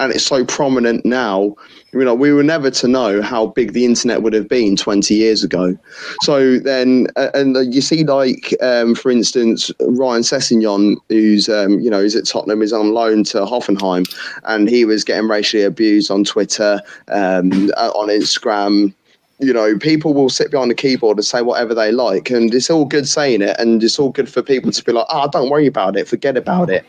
and 0.00 0.12
it's 0.12 0.24
so 0.24 0.44
prominent 0.44 1.04
now. 1.04 1.54
You 1.92 2.04
know, 2.04 2.14
we 2.14 2.32
were 2.32 2.42
never 2.42 2.70
to 2.70 2.88
know 2.88 3.20
how 3.20 3.48
big 3.48 3.72
the 3.72 3.84
internet 3.84 4.22
would 4.22 4.32
have 4.32 4.48
been 4.48 4.76
20 4.76 5.14
years 5.14 5.44
ago. 5.44 5.76
So 6.22 6.58
then, 6.58 7.08
and 7.16 7.74
you 7.74 7.80
see, 7.80 8.04
like 8.04 8.54
um, 8.62 8.94
for 8.94 9.10
instance, 9.10 9.70
Ryan 9.80 10.22
Sessegnon, 10.22 10.96
who's 11.08 11.48
um, 11.48 11.80
you 11.80 11.90
know, 11.90 12.02
he's 12.02 12.16
at 12.16 12.26
Tottenham, 12.26 12.62
is 12.62 12.72
on 12.72 12.94
loan 12.94 13.24
to 13.24 13.38
Hoffenheim, 13.38 14.06
and 14.44 14.68
he 14.68 14.84
was 14.84 15.04
getting 15.04 15.28
racially 15.28 15.64
abused 15.64 16.10
on 16.10 16.24
Twitter, 16.24 16.80
um, 17.08 17.50
on 17.76 18.08
Instagram 18.08 18.94
you 19.40 19.52
know, 19.52 19.76
people 19.78 20.12
will 20.12 20.28
sit 20.28 20.50
behind 20.50 20.70
the 20.70 20.74
keyboard 20.74 21.16
and 21.16 21.24
say 21.24 21.40
whatever 21.40 21.74
they 21.74 21.92
like, 21.92 22.30
and 22.30 22.54
it's 22.54 22.68
all 22.68 22.84
good 22.84 23.08
saying 23.08 23.40
it, 23.40 23.56
and 23.58 23.82
it's 23.82 23.98
all 23.98 24.10
good 24.10 24.28
for 24.28 24.42
people 24.42 24.70
to 24.70 24.84
be 24.84 24.92
like, 24.92 25.06
"Ah, 25.08 25.24
oh, 25.24 25.30
don't 25.30 25.50
worry 25.50 25.66
about 25.66 25.96
it, 25.96 26.06
forget 26.06 26.36
about 26.36 26.68
it." 26.68 26.84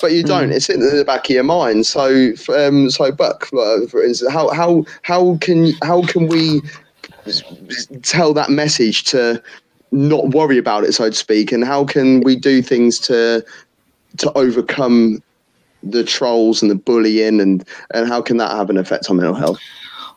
But 0.00 0.12
you 0.12 0.22
don't. 0.22 0.48
Mm. 0.48 0.54
It's 0.54 0.70
in 0.70 0.80
the 0.80 1.04
back 1.04 1.26
of 1.28 1.34
your 1.34 1.44
mind. 1.44 1.84
So, 1.84 2.32
um, 2.56 2.88
so 2.90 3.12
Buck, 3.12 3.46
for 3.46 4.02
instance, 4.02 4.32
how 4.32 4.48
how 4.48 4.84
how 5.02 5.36
can 5.42 5.72
how 5.82 6.02
can 6.02 6.26
we 6.26 6.62
tell 8.02 8.32
that 8.32 8.48
message 8.48 9.04
to 9.04 9.42
not 9.92 10.30
worry 10.30 10.56
about 10.56 10.84
it, 10.84 10.92
so 10.94 11.10
to 11.10 11.14
speak, 11.14 11.52
and 11.52 11.64
how 11.64 11.84
can 11.84 12.20
we 12.20 12.34
do 12.34 12.62
things 12.62 12.98
to 13.00 13.44
to 14.16 14.32
overcome 14.38 15.22
the 15.82 16.04
trolls 16.04 16.62
and 16.62 16.70
the 16.70 16.74
bullying, 16.76 17.40
and 17.40 17.68
and 17.92 18.08
how 18.08 18.22
can 18.22 18.38
that 18.38 18.52
have 18.52 18.70
an 18.70 18.78
effect 18.78 19.10
on 19.10 19.16
mental 19.16 19.34
health? 19.34 19.60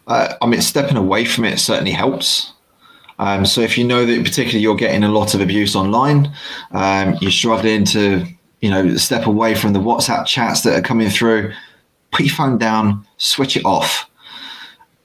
Uh, 0.07 0.35
I 0.41 0.45
mean, 0.45 0.61
stepping 0.61 0.97
away 0.97 1.25
from 1.25 1.45
it 1.45 1.59
certainly 1.59 1.91
helps. 1.91 2.53
Um, 3.19 3.45
so 3.45 3.61
if 3.61 3.77
you 3.77 3.85
know 3.85 4.05
that 4.05 4.23
particularly 4.23 4.59
you're 4.59 4.75
getting 4.75 5.03
a 5.03 5.09
lot 5.11 5.33
of 5.33 5.41
abuse 5.41 5.75
online, 5.75 6.33
um, 6.71 7.15
you're 7.21 7.31
struggling 7.31 7.85
to, 7.85 8.25
you 8.61 8.69
know, 8.69 8.95
step 8.97 9.27
away 9.27 9.55
from 9.55 9.73
the 9.73 9.79
WhatsApp 9.79 10.25
chats 10.25 10.61
that 10.61 10.77
are 10.77 10.81
coming 10.81 11.09
through, 11.09 11.53
put 12.11 12.25
your 12.25 12.35
phone 12.35 12.57
down, 12.57 13.05
switch 13.17 13.55
it 13.55 13.65
off, 13.65 14.09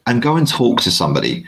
and 0.06 0.22
go 0.22 0.36
and 0.36 0.48
talk 0.48 0.80
to 0.82 0.90
somebody. 0.90 1.44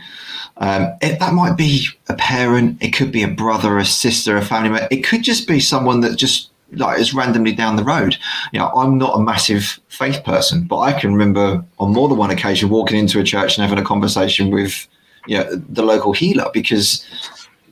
Um, 0.58 0.94
it, 1.00 1.18
that 1.20 1.32
might 1.32 1.56
be 1.56 1.86
a 2.08 2.14
parent, 2.14 2.82
it 2.82 2.90
could 2.90 3.10
be 3.10 3.22
a 3.22 3.28
brother, 3.28 3.78
a 3.78 3.84
sister, 3.84 4.36
a 4.36 4.44
family 4.44 4.68
member. 4.68 4.88
It 4.90 5.02
could 5.02 5.22
just 5.22 5.48
be 5.48 5.58
someone 5.58 6.00
that 6.02 6.16
just 6.16 6.49
like 6.72 7.00
is 7.00 7.14
randomly 7.14 7.52
down 7.52 7.76
the 7.76 7.84
road. 7.84 8.16
You 8.52 8.60
know, 8.60 8.68
I'm 8.68 8.98
not 8.98 9.16
a 9.16 9.22
massive 9.22 9.80
faith 9.88 10.22
person, 10.24 10.64
but 10.64 10.78
I 10.78 10.92
can 10.92 11.12
remember 11.12 11.64
on 11.78 11.92
more 11.92 12.08
than 12.08 12.18
one 12.18 12.30
occasion 12.30 12.68
walking 12.68 12.98
into 12.98 13.18
a 13.18 13.24
church 13.24 13.56
and 13.56 13.66
having 13.66 13.82
a 13.82 13.86
conversation 13.86 14.50
with 14.50 14.86
you 15.26 15.38
know, 15.38 15.56
the 15.68 15.82
local 15.82 16.12
healer 16.12 16.46
because 16.52 17.04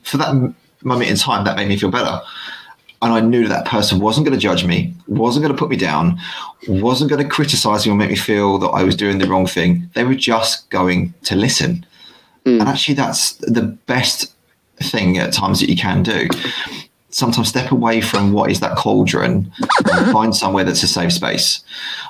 for 0.03 0.17
that 0.17 0.53
moment 0.83 1.09
in 1.09 1.15
time, 1.15 1.45
that 1.45 1.55
made 1.55 1.67
me 1.67 1.77
feel 1.77 1.91
better. 1.91 2.21
And 3.01 3.13
I 3.13 3.21
knew 3.21 3.47
that 3.47 3.65
person 3.65 3.99
wasn't 3.99 4.27
going 4.27 4.37
to 4.37 4.41
judge 4.41 4.65
me, 4.65 4.93
wasn't 5.07 5.43
going 5.43 5.55
to 5.55 5.59
put 5.59 5.69
me 5.69 5.77
down, 5.77 6.19
wasn't 6.67 7.09
going 7.09 7.23
to 7.23 7.29
criticize 7.29 7.85
me 7.85 7.93
or 7.93 7.95
make 7.95 8.09
me 8.09 8.17
feel 8.17 8.57
that 8.59 8.67
I 8.67 8.83
was 8.83 8.95
doing 8.95 9.19
the 9.19 9.27
wrong 9.27 9.47
thing. 9.47 9.89
They 9.93 10.03
were 10.03 10.15
just 10.15 10.69
going 10.69 11.13
to 11.23 11.35
listen. 11.35 11.85
Mm. 12.43 12.59
And 12.59 12.67
actually, 12.67 12.95
that's 12.95 13.33
the 13.33 13.61
best 13.61 14.33
thing 14.81 15.17
at 15.17 15.31
times 15.31 15.61
that 15.61 15.69
you 15.69 15.77
can 15.77 16.03
do 16.03 16.27
sometimes 17.09 17.49
step 17.49 17.71
away 17.71 18.01
from 18.01 18.33
what 18.33 18.51
is 18.51 18.59
that 18.59 18.77
cauldron 18.77 19.51
and 19.91 20.11
find 20.11 20.35
somewhere 20.35 20.63
that's 20.63 20.83
a 20.83 20.87
safe 20.87 21.11
space. 21.11 21.61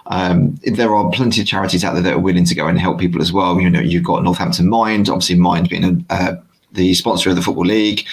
Um, 0.08 0.60
there 0.64 0.94
are 0.96 1.10
plenty 1.12 1.42
of 1.42 1.48
charities 1.48 1.84
out 1.84 1.94
there 1.94 2.04
that 2.04 2.14
are 2.14 2.20
willing 2.20 2.46
to 2.46 2.56
go 2.56 2.68
and 2.68 2.80
help 2.80 3.00
people 3.00 3.22
as 3.22 3.32
well. 3.32 3.60
You 3.60 3.70
know, 3.70 3.80
you've 3.80 4.04
got 4.04 4.24
Northampton 4.24 4.70
Mind, 4.70 5.10
obviously 5.10 5.36
Mind 5.36 5.70
being 5.70 5.84
a, 6.10 6.14
uh, 6.14 6.36
the 6.74 6.94
sponsor 6.94 7.30
of 7.30 7.36
the 7.36 7.42
Football 7.42 7.66
League. 7.66 8.06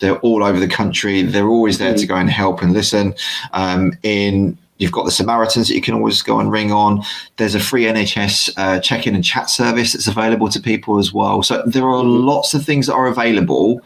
They're 0.00 0.18
all 0.18 0.44
over 0.44 0.58
the 0.58 0.68
country. 0.68 1.22
They're 1.22 1.48
always 1.48 1.78
there 1.78 1.94
to 1.94 2.06
go 2.06 2.16
and 2.16 2.28
help 2.28 2.62
and 2.62 2.72
listen. 2.72 3.14
Um, 3.52 3.92
in 4.02 4.58
You've 4.78 4.92
got 4.92 5.04
the 5.04 5.12
Samaritans 5.12 5.68
that 5.68 5.74
you 5.74 5.80
can 5.80 5.94
always 5.94 6.20
go 6.20 6.40
and 6.40 6.50
ring 6.50 6.72
on. 6.72 7.02
There's 7.36 7.54
a 7.54 7.60
free 7.60 7.84
NHS 7.84 8.54
uh, 8.56 8.80
check-in 8.80 9.14
and 9.14 9.24
chat 9.24 9.48
service 9.48 9.92
that's 9.92 10.08
available 10.08 10.48
to 10.48 10.60
people 10.60 10.98
as 10.98 11.12
well. 11.12 11.44
So 11.44 11.62
there 11.64 11.86
are 11.86 12.02
lots 12.02 12.54
of 12.54 12.64
things 12.64 12.88
that 12.88 12.94
are 12.94 13.06
available 13.06 13.80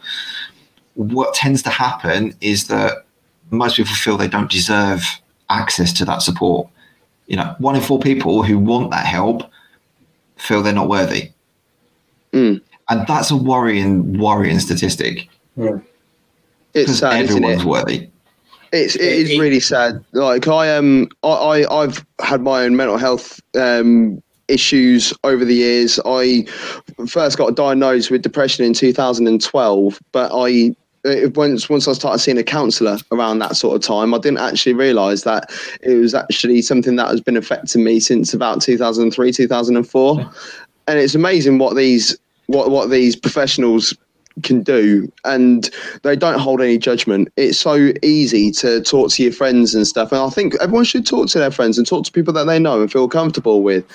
what 0.99 1.33
tends 1.33 1.63
to 1.63 1.69
happen 1.69 2.35
is 2.41 2.67
that 2.67 3.05
most 3.51 3.77
people 3.77 3.93
feel 3.93 4.17
they 4.17 4.27
don't 4.27 4.51
deserve 4.51 5.21
access 5.49 5.93
to 5.93 6.03
that 6.03 6.21
support. 6.21 6.67
You 7.27 7.37
know, 7.37 7.55
one 7.59 7.77
in 7.77 7.81
four 7.81 7.99
people 7.99 8.43
who 8.43 8.59
want 8.59 8.91
that 8.91 9.05
help 9.05 9.49
feel 10.35 10.61
they're 10.61 10.73
not 10.73 10.89
worthy. 10.89 11.31
Mm. 12.33 12.61
And 12.89 13.07
that's 13.07 13.31
a 13.31 13.37
worrying, 13.37 14.19
worrying 14.19 14.59
statistic. 14.59 15.29
Mm. 15.57 15.81
It's 16.73 16.99
sad, 16.99 17.29
everyone's 17.29 17.61
it? 17.61 17.65
worthy. 17.65 18.09
It's 18.73 18.95
it 18.95 19.01
is 19.01 19.39
really 19.39 19.61
sad. 19.61 20.03
Like 20.11 20.49
I 20.49 20.67
am, 20.67 21.03
um, 21.03 21.09
I, 21.23 21.65
I 21.71 21.81
have 21.83 22.05
had 22.19 22.41
my 22.41 22.63
own 22.63 22.75
mental 22.75 22.97
health 22.97 23.39
um, 23.55 24.21
issues 24.49 25.13
over 25.23 25.45
the 25.45 25.55
years. 25.55 25.97
I 26.05 26.45
first 27.07 27.37
got 27.37 27.55
diagnosed 27.55 28.11
with 28.11 28.21
depression 28.21 28.65
in 28.65 28.73
2012, 28.73 29.99
but 30.11 30.31
I 30.33 30.75
uh, 31.05 31.29
once 31.35 31.69
once 31.69 31.87
I 31.87 31.93
started 31.93 32.19
seeing 32.19 32.37
a 32.37 32.43
counsellor 32.43 32.97
around 33.11 33.39
that 33.39 33.55
sort 33.55 33.75
of 33.75 33.81
time, 33.81 34.13
I 34.13 34.17
didn't 34.17 34.39
actually 34.39 34.73
realise 34.73 35.23
that 35.23 35.51
it 35.81 35.95
was 35.95 36.13
actually 36.13 36.61
something 36.61 36.95
that 36.97 37.07
has 37.07 37.21
been 37.21 37.37
affecting 37.37 37.83
me 37.83 37.99
since 37.99 38.33
about 38.33 38.61
2003, 38.61 39.31
2004. 39.31 40.31
And 40.87 40.99
it's 40.99 41.15
amazing 41.15 41.57
what 41.57 41.75
these 41.75 42.17
what 42.47 42.69
what 42.71 42.89
these 42.89 43.15
professionals 43.15 43.93
can 44.43 44.61
do. 44.61 45.11
And 45.25 45.69
they 46.03 46.15
don't 46.15 46.39
hold 46.39 46.61
any 46.61 46.77
judgment. 46.77 47.29
It's 47.35 47.59
so 47.59 47.91
easy 48.03 48.51
to 48.53 48.81
talk 48.81 49.11
to 49.11 49.23
your 49.23 49.31
friends 49.31 49.75
and 49.75 49.85
stuff. 49.85 50.11
And 50.11 50.21
i 50.21 50.29
think 50.29 50.55
everyone 50.61 50.85
should 50.85 51.05
talk 51.05 51.27
to 51.29 51.39
their 51.39 51.51
friends 51.51 51.77
and 51.77 51.85
talk 51.85 52.05
to 52.05 52.11
people 52.11 52.33
that 52.33 52.45
they 52.45 52.59
know 52.59 52.81
and 52.81 52.91
feel 52.91 53.07
comfortable 53.07 53.61
with. 53.63 53.85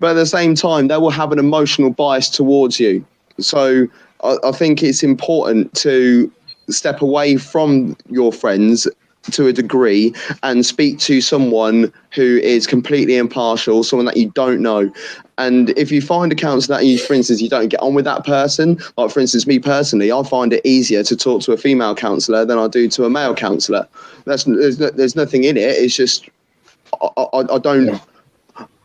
But 0.00 0.10
at 0.10 0.14
the 0.14 0.26
same 0.26 0.54
time 0.54 0.88
they 0.88 0.96
will 0.96 1.10
have 1.10 1.32
an 1.32 1.38
emotional 1.38 1.90
bias 1.90 2.28
towards 2.28 2.78
you. 2.78 3.04
So 3.40 3.86
I, 4.22 4.36
I 4.44 4.52
think 4.52 4.82
it's 4.82 5.02
important 5.02 5.74
to 5.76 6.32
step 6.68 7.02
away 7.02 7.36
from 7.36 7.96
your 8.08 8.32
friends 8.32 8.88
to 9.30 9.46
a 9.46 9.52
degree 9.52 10.14
and 10.42 10.64
speak 10.64 10.98
to 10.98 11.20
someone 11.20 11.92
who 12.12 12.38
is 12.38 12.66
completely 12.66 13.16
impartial, 13.16 13.84
someone 13.84 14.06
that 14.06 14.16
you 14.16 14.30
don't 14.30 14.60
know. 14.60 14.90
And 15.36 15.70
if 15.70 15.92
you 15.92 16.00
find 16.00 16.32
a 16.32 16.34
counsellor 16.34 16.78
that 16.78 16.86
you, 16.86 16.98
for 16.98 17.14
instance, 17.14 17.40
you 17.40 17.48
don't 17.48 17.68
get 17.68 17.80
on 17.80 17.94
with 17.94 18.04
that 18.06 18.24
person, 18.24 18.78
like 18.96 19.10
for 19.10 19.20
instance, 19.20 19.46
me 19.46 19.58
personally, 19.58 20.10
I 20.10 20.22
find 20.22 20.52
it 20.52 20.64
easier 20.64 21.02
to 21.04 21.16
talk 21.16 21.42
to 21.42 21.52
a 21.52 21.56
female 21.56 21.94
counsellor 21.94 22.44
than 22.44 22.58
I 22.58 22.68
do 22.68 22.88
to 22.88 23.04
a 23.04 23.10
male 23.10 23.34
counsellor. 23.34 23.86
That's 24.24 24.44
there's, 24.44 24.78
no, 24.78 24.90
there's 24.90 25.14
nothing 25.16 25.44
in 25.44 25.56
it. 25.56 25.60
It's 25.60 25.94
just 25.94 26.28
I, 27.00 27.08
I, 27.16 27.54
I 27.54 27.58
don't. 27.58 28.00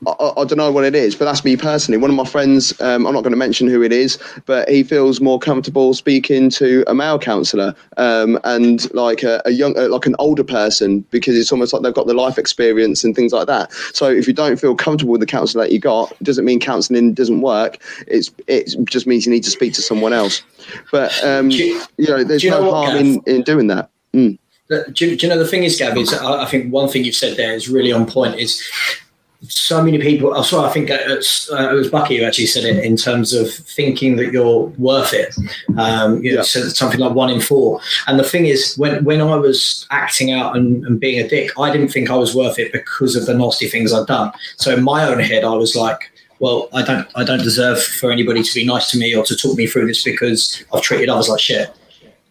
I, 0.07 0.31
I, 0.37 0.45
don't 0.45 0.57
know 0.57 0.71
what 0.71 0.83
it 0.83 0.95
is, 0.95 1.15
but 1.15 1.25
that's 1.25 1.43
me 1.43 1.55
personally. 1.57 1.97
One 1.97 2.09
of 2.09 2.15
my 2.15 2.25
friends, 2.25 2.79
um, 2.81 3.05
I'm 3.05 3.13
not 3.13 3.21
going 3.21 3.31
to 3.31 3.37
mention 3.37 3.67
who 3.67 3.81
it 3.81 3.91
is, 3.91 4.17
but 4.45 4.69
he 4.69 4.83
feels 4.83 5.21
more 5.21 5.39
comfortable 5.39 5.93
speaking 5.93 6.49
to 6.51 6.83
a 6.87 6.93
male 6.93 7.19
counsellor 7.19 7.75
um, 7.97 8.39
and 8.43 8.93
like 8.93 9.23
a, 9.23 9.41
a 9.45 9.51
young, 9.51 9.77
uh, 9.77 9.87
like 9.89 10.05
an 10.05 10.15
older 10.19 10.43
person, 10.43 11.01
because 11.11 11.37
it's 11.37 11.51
almost 11.51 11.73
like 11.73 11.81
they've 11.81 11.93
got 11.93 12.07
the 12.07 12.13
life 12.13 12.37
experience 12.37 13.03
and 13.03 13.15
things 13.15 13.33
like 13.33 13.47
that. 13.47 13.71
So 13.93 14.09
if 14.09 14.27
you 14.27 14.33
don't 14.33 14.59
feel 14.59 14.75
comfortable 14.75 15.11
with 15.11 15.21
the 15.21 15.27
counsellor 15.27 15.63
that 15.63 15.71
you 15.71 15.79
got, 15.79 16.11
it 16.11 16.23
doesn't 16.23 16.45
mean 16.45 16.59
counselling 16.59 17.13
doesn't 17.13 17.41
work. 17.41 17.77
It's 18.07 18.31
it 18.47 18.75
just 18.85 19.07
means 19.07 19.25
you 19.25 19.31
need 19.31 19.43
to 19.43 19.51
speak 19.51 19.73
to 19.73 19.81
someone 19.81 20.13
else. 20.13 20.43
But 20.91 21.23
um, 21.23 21.49
you, 21.49 21.81
you, 21.97 22.07
know, 22.07 22.23
there's 22.23 22.43
no 22.43 22.61
know 22.61 22.71
harm 22.71 22.95
in, 22.95 23.21
in 23.25 23.43
doing 23.43 23.67
that. 23.67 23.89
Mm. 24.13 24.37
Do 24.69 25.05
you, 25.05 25.17
do 25.17 25.27
you, 25.27 25.27
know 25.27 25.37
the 25.37 25.47
thing 25.47 25.63
is, 25.63 25.77
Gav? 25.77 25.97
Is 25.97 26.13
I, 26.13 26.43
I 26.43 26.45
think 26.45 26.71
one 26.71 26.87
thing 26.87 27.03
you've 27.03 27.15
said 27.15 27.37
there 27.37 27.53
is 27.53 27.69
really 27.69 27.91
on 27.91 28.05
point. 28.05 28.39
Is 28.39 28.63
so 29.47 29.83
many 29.83 29.97
people. 29.99 30.33
I 30.33 30.41
saw. 30.41 30.65
I 30.65 30.71
think 30.71 30.89
uh, 30.89 30.95
uh, 30.95 31.71
it 31.71 31.73
was 31.73 31.89
Bucky 31.89 32.17
who 32.17 32.23
actually 32.23 32.45
said 32.45 32.63
it 32.63 32.83
in 32.83 32.95
terms 32.95 33.33
of 33.33 33.53
thinking 33.53 34.15
that 34.15 34.31
you're 34.31 34.65
worth 34.77 35.13
it. 35.13 35.35
Um, 35.77 36.23
you 36.23 36.35
know, 36.35 36.43
so 36.43 36.61
something 36.69 36.99
like 36.99 37.13
one 37.13 37.29
in 37.29 37.41
four. 37.41 37.81
And 38.07 38.19
the 38.19 38.23
thing 38.23 38.45
is, 38.45 38.75
when 38.77 39.03
when 39.03 39.21
I 39.21 39.35
was 39.35 39.85
acting 39.91 40.31
out 40.31 40.55
and, 40.55 40.85
and 40.85 40.99
being 40.99 41.23
a 41.23 41.27
dick, 41.27 41.51
I 41.59 41.71
didn't 41.71 41.89
think 41.89 42.09
I 42.09 42.15
was 42.15 42.35
worth 42.35 42.57
it 42.57 42.71
because 42.71 43.15
of 43.15 43.25
the 43.25 43.33
nasty 43.33 43.67
things 43.67 43.93
I'd 43.93 44.07
done. 44.07 44.31
So 44.57 44.73
in 44.73 44.83
my 44.83 45.05
own 45.05 45.19
head, 45.19 45.43
I 45.43 45.53
was 45.53 45.75
like, 45.75 46.11
well, 46.39 46.69
I 46.73 46.83
don't 46.83 47.07
I 47.15 47.23
don't 47.23 47.43
deserve 47.43 47.81
for 47.81 48.11
anybody 48.11 48.43
to 48.43 48.53
be 48.53 48.65
nice 48.65 48.89
to 48.91 48.97
me 48.97 49.15
or 49.15 49.23
to 49.25 49.35
talk 49.35 49.57
me 49.57 49.67
through 49.67 49.87
this 49.87 50.03
because 50.03 50.63
I've 50.73 50.81
treated 50.81 51.09
others 51.09 51.29
like 51.29 51.39
shit. 51.39 51.73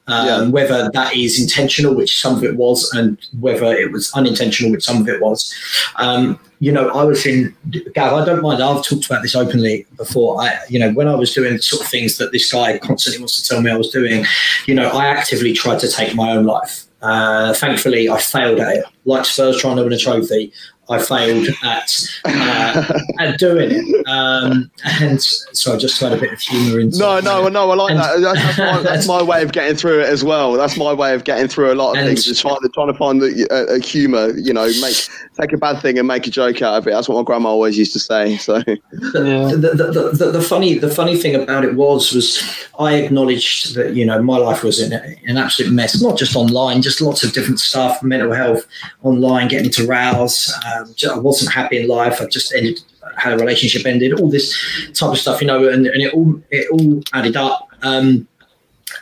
Um, 0.09 0.27
yeah. 0.27 0.49
Whether 0.49 0.91
that 0.91 1.15
is 1.15 1.41
intentional, 1.41 1.95
which 1.95 2.21
some 2.21 2.37
of 2.37 2.43
it 2.43 2.57
was, 2.57 2.93
and 2.93 3.19
whether 3.39 3.67
it 3.67 3.93
was 3.93 4.13
unintentional, 4.15 4.73
which 4.73 4.85
some 4.85 5.01
of 5.01 5.09
it 5.09 5.21
was. 5.21 5.55
Um, 5.97 6.41
you 6.59 6.71
know, 6.73 6.89
I 6.91 7.05
was 7.05 7.25
in 7.27 7.55
Gav. 7.95 8.13
I 8.13 8.25
don't 8.25 8.43
mind. 8.43 8.63
I've 8.63 8.85
talked 8.85 9.07
about 9.07 9.23
this 9.23 9.35
openly 9.35 9.87
before. 9.97 10.41
I, 10.41 10.59
you 10.69 10.79
know, 10.79 10.93
when 10.93 11.09
I 11.09 11.15
was 11.15 11.33
doing 11.35 11.57
the 11.57 11.63
sort 11.63 11.83
of 11.83 11.89
things 11.89 12.19
that 12.19 12.33
this 12.33 12.51
guy 12.51 12.79
constantly 12.79 13.21
wants 13.21 13.41
to 13.41 13.49
tell 13.49 13.61
me 13.61 13.71
I 13.71 13.77
was 13.77 13.91
doing, 13.91 14.25
you 14.67 14.75
know, 14.75 14.89
I 14.89 15.07
actively 15.07 15.53
tried 15.53 15.81
to 15.81 15.91
take 15.91 16.15
my 16.15 16.33
own 16.33 16.47
life. 16.47 16.85
Uh, 17.01 17.53
thankfully, 17.55 18.09
I 18.09 18.19
failed 18.19 18.61
at 18.61 18.77
it. 18.77 18.85
Like 19.05 19.25
Spurs 19.25 19.61
trying 19.61 19.77
to 19.77 19.83
win 19.83 19.93
a 19.93 19.99
trophy, 19.99 20.53
I 20.93 21.03
failed 21.03 21.49
at 21.65 22.09
uh, 22.25 22.99
at 23.21 23.39
doing 23.39 23.71
it. 23.73 24.07
Um, 24.07 24.71
and 25.01 25.21
so 25.23 25.75
I 25.75 25.79
just 25.79 26.01
had 26.01 26.13
a 26.13 26.17
bit 26.21 26.33
of 26.33 26.41
humour 26.41 26.81
into 26.81 26.99
No, 26.99 27.17
it. 27.17 27.25
no, 27.25 27.49
no. 27.49 27.71
I 27.71 27.75
like 27.75 27.91
And- 27.93 28.01
that. 28.01 28.21
That's, 28.21 28.57
that's, 28.57 28.59
my, 28.59 28.83
that's 28.91 29.09
my 29.09 29.23
way 29.23 29.43
of 29.43 29.53
getting 29.53 29.77
through 29.77 30.01
it 30.01 30.07
as 30.09 30.23
well. 30.25 30.53
That's 30.53 30.77
my 30.77 30.93
way 30.93 31.15
of 31.15 31.25
getting 31.25 31.49
through 31.49 31.73
a 31.73 31.75
lot 31.75 31.93
of 31.93 31.97
And- 31.99 32.07
things. 32.09 32.27
Is 32.27 32.41
trying 32.41 32.61
to 32.63 32.69
trying 32.69 32.89
to 32.89 32.95
find 32.95 33.21
the 33.21 33.47
uh, 33.51 33.75
uh, 33.75 33.79
humour. 33.81 34.37
You 34.39 34.53
know, 34.53 34.67
make 34.81 34.97
take 35.41 35.53
a 35.53 35.57
bad 35.57 35.81
thing 35.81 35.99
and 35.99 36.07
make 36.07 36.27
a 36.27 36.31
joke 36.31 36.63
out 36.63 36.75
of 36.75 36.87
it. 36.87 36.91
That's 36.91 37.09
what 37.09 37.17
my 37.17 37.23
grandma 37.25 37.49
always 37.51 37.77
used 37.79 37.93
to 37.95 37.99
say. 37.99 38.37
So 38.37 38.57
Yeah. 38.67 38.75
the, 39.13 39.73
the, 39.75 39.91
the, 39.93 40.11
the, 40.27 40.31
the 40.33 40.43
funny 40.43 40.79
the 40.79 40.91
funny 40.91 41.17
thing 41.17 41.35
about 41.35 41.65
it 41.65 41.75
was 41.75 42.13
was 42.13 42.43
I 42.79 42.95
acknowledged 42.97 43.75
that 43.75 43.95
you 43.95 44.05
know 44.05 44.23
my 44.23 44.37
life 44.37 44.63
was 44.63 44.81
in 44.81 44.93
an 44.93 45.37
absolute 45.37 45.73
mess, 45.73 46.01
not 46.03 46.19
just 46.19 46.37
online, 46.37 46.83
just 46.83 47.01
lots 47.01 47.23
of 47.25 47.33
different 47.33 47.61
stuff, 47.61 48.03
mental 48.03 48.33
health 48.33 48.67
online, 49.03 49.49
getting 49.49 49.67
into 49.67 49.87
rows. 49.87 50.47
Ju- 50.47 50.82
I 51.11 51.19
wasn't 51.19 51.53
happy 51.53 51.81
in 51.81 51.89
life. 51.89 52.21
I 52.21 52.27
just 52.27 52.55
ended 52.55 52.81
had 53.17 53.33
a 53.33 53.37
relationship 53.37 53.87
ended, 53.87 54.13
all 54.13 54.31
this 54.31 54.57
type 54.95 55.11
of 55.11 55.19
stuff, 55.19 55.41
you 55.41 55.47
know, 55.47 55.69
and, 55.69 55.87
and 55.87 56.03
it 56.03 56.15
all 56.15 56.41
it 56.51 56.69
all 56.71 57.03
added 57.13 57.37
up. 57.37 57.69
Um, 57.83 58.29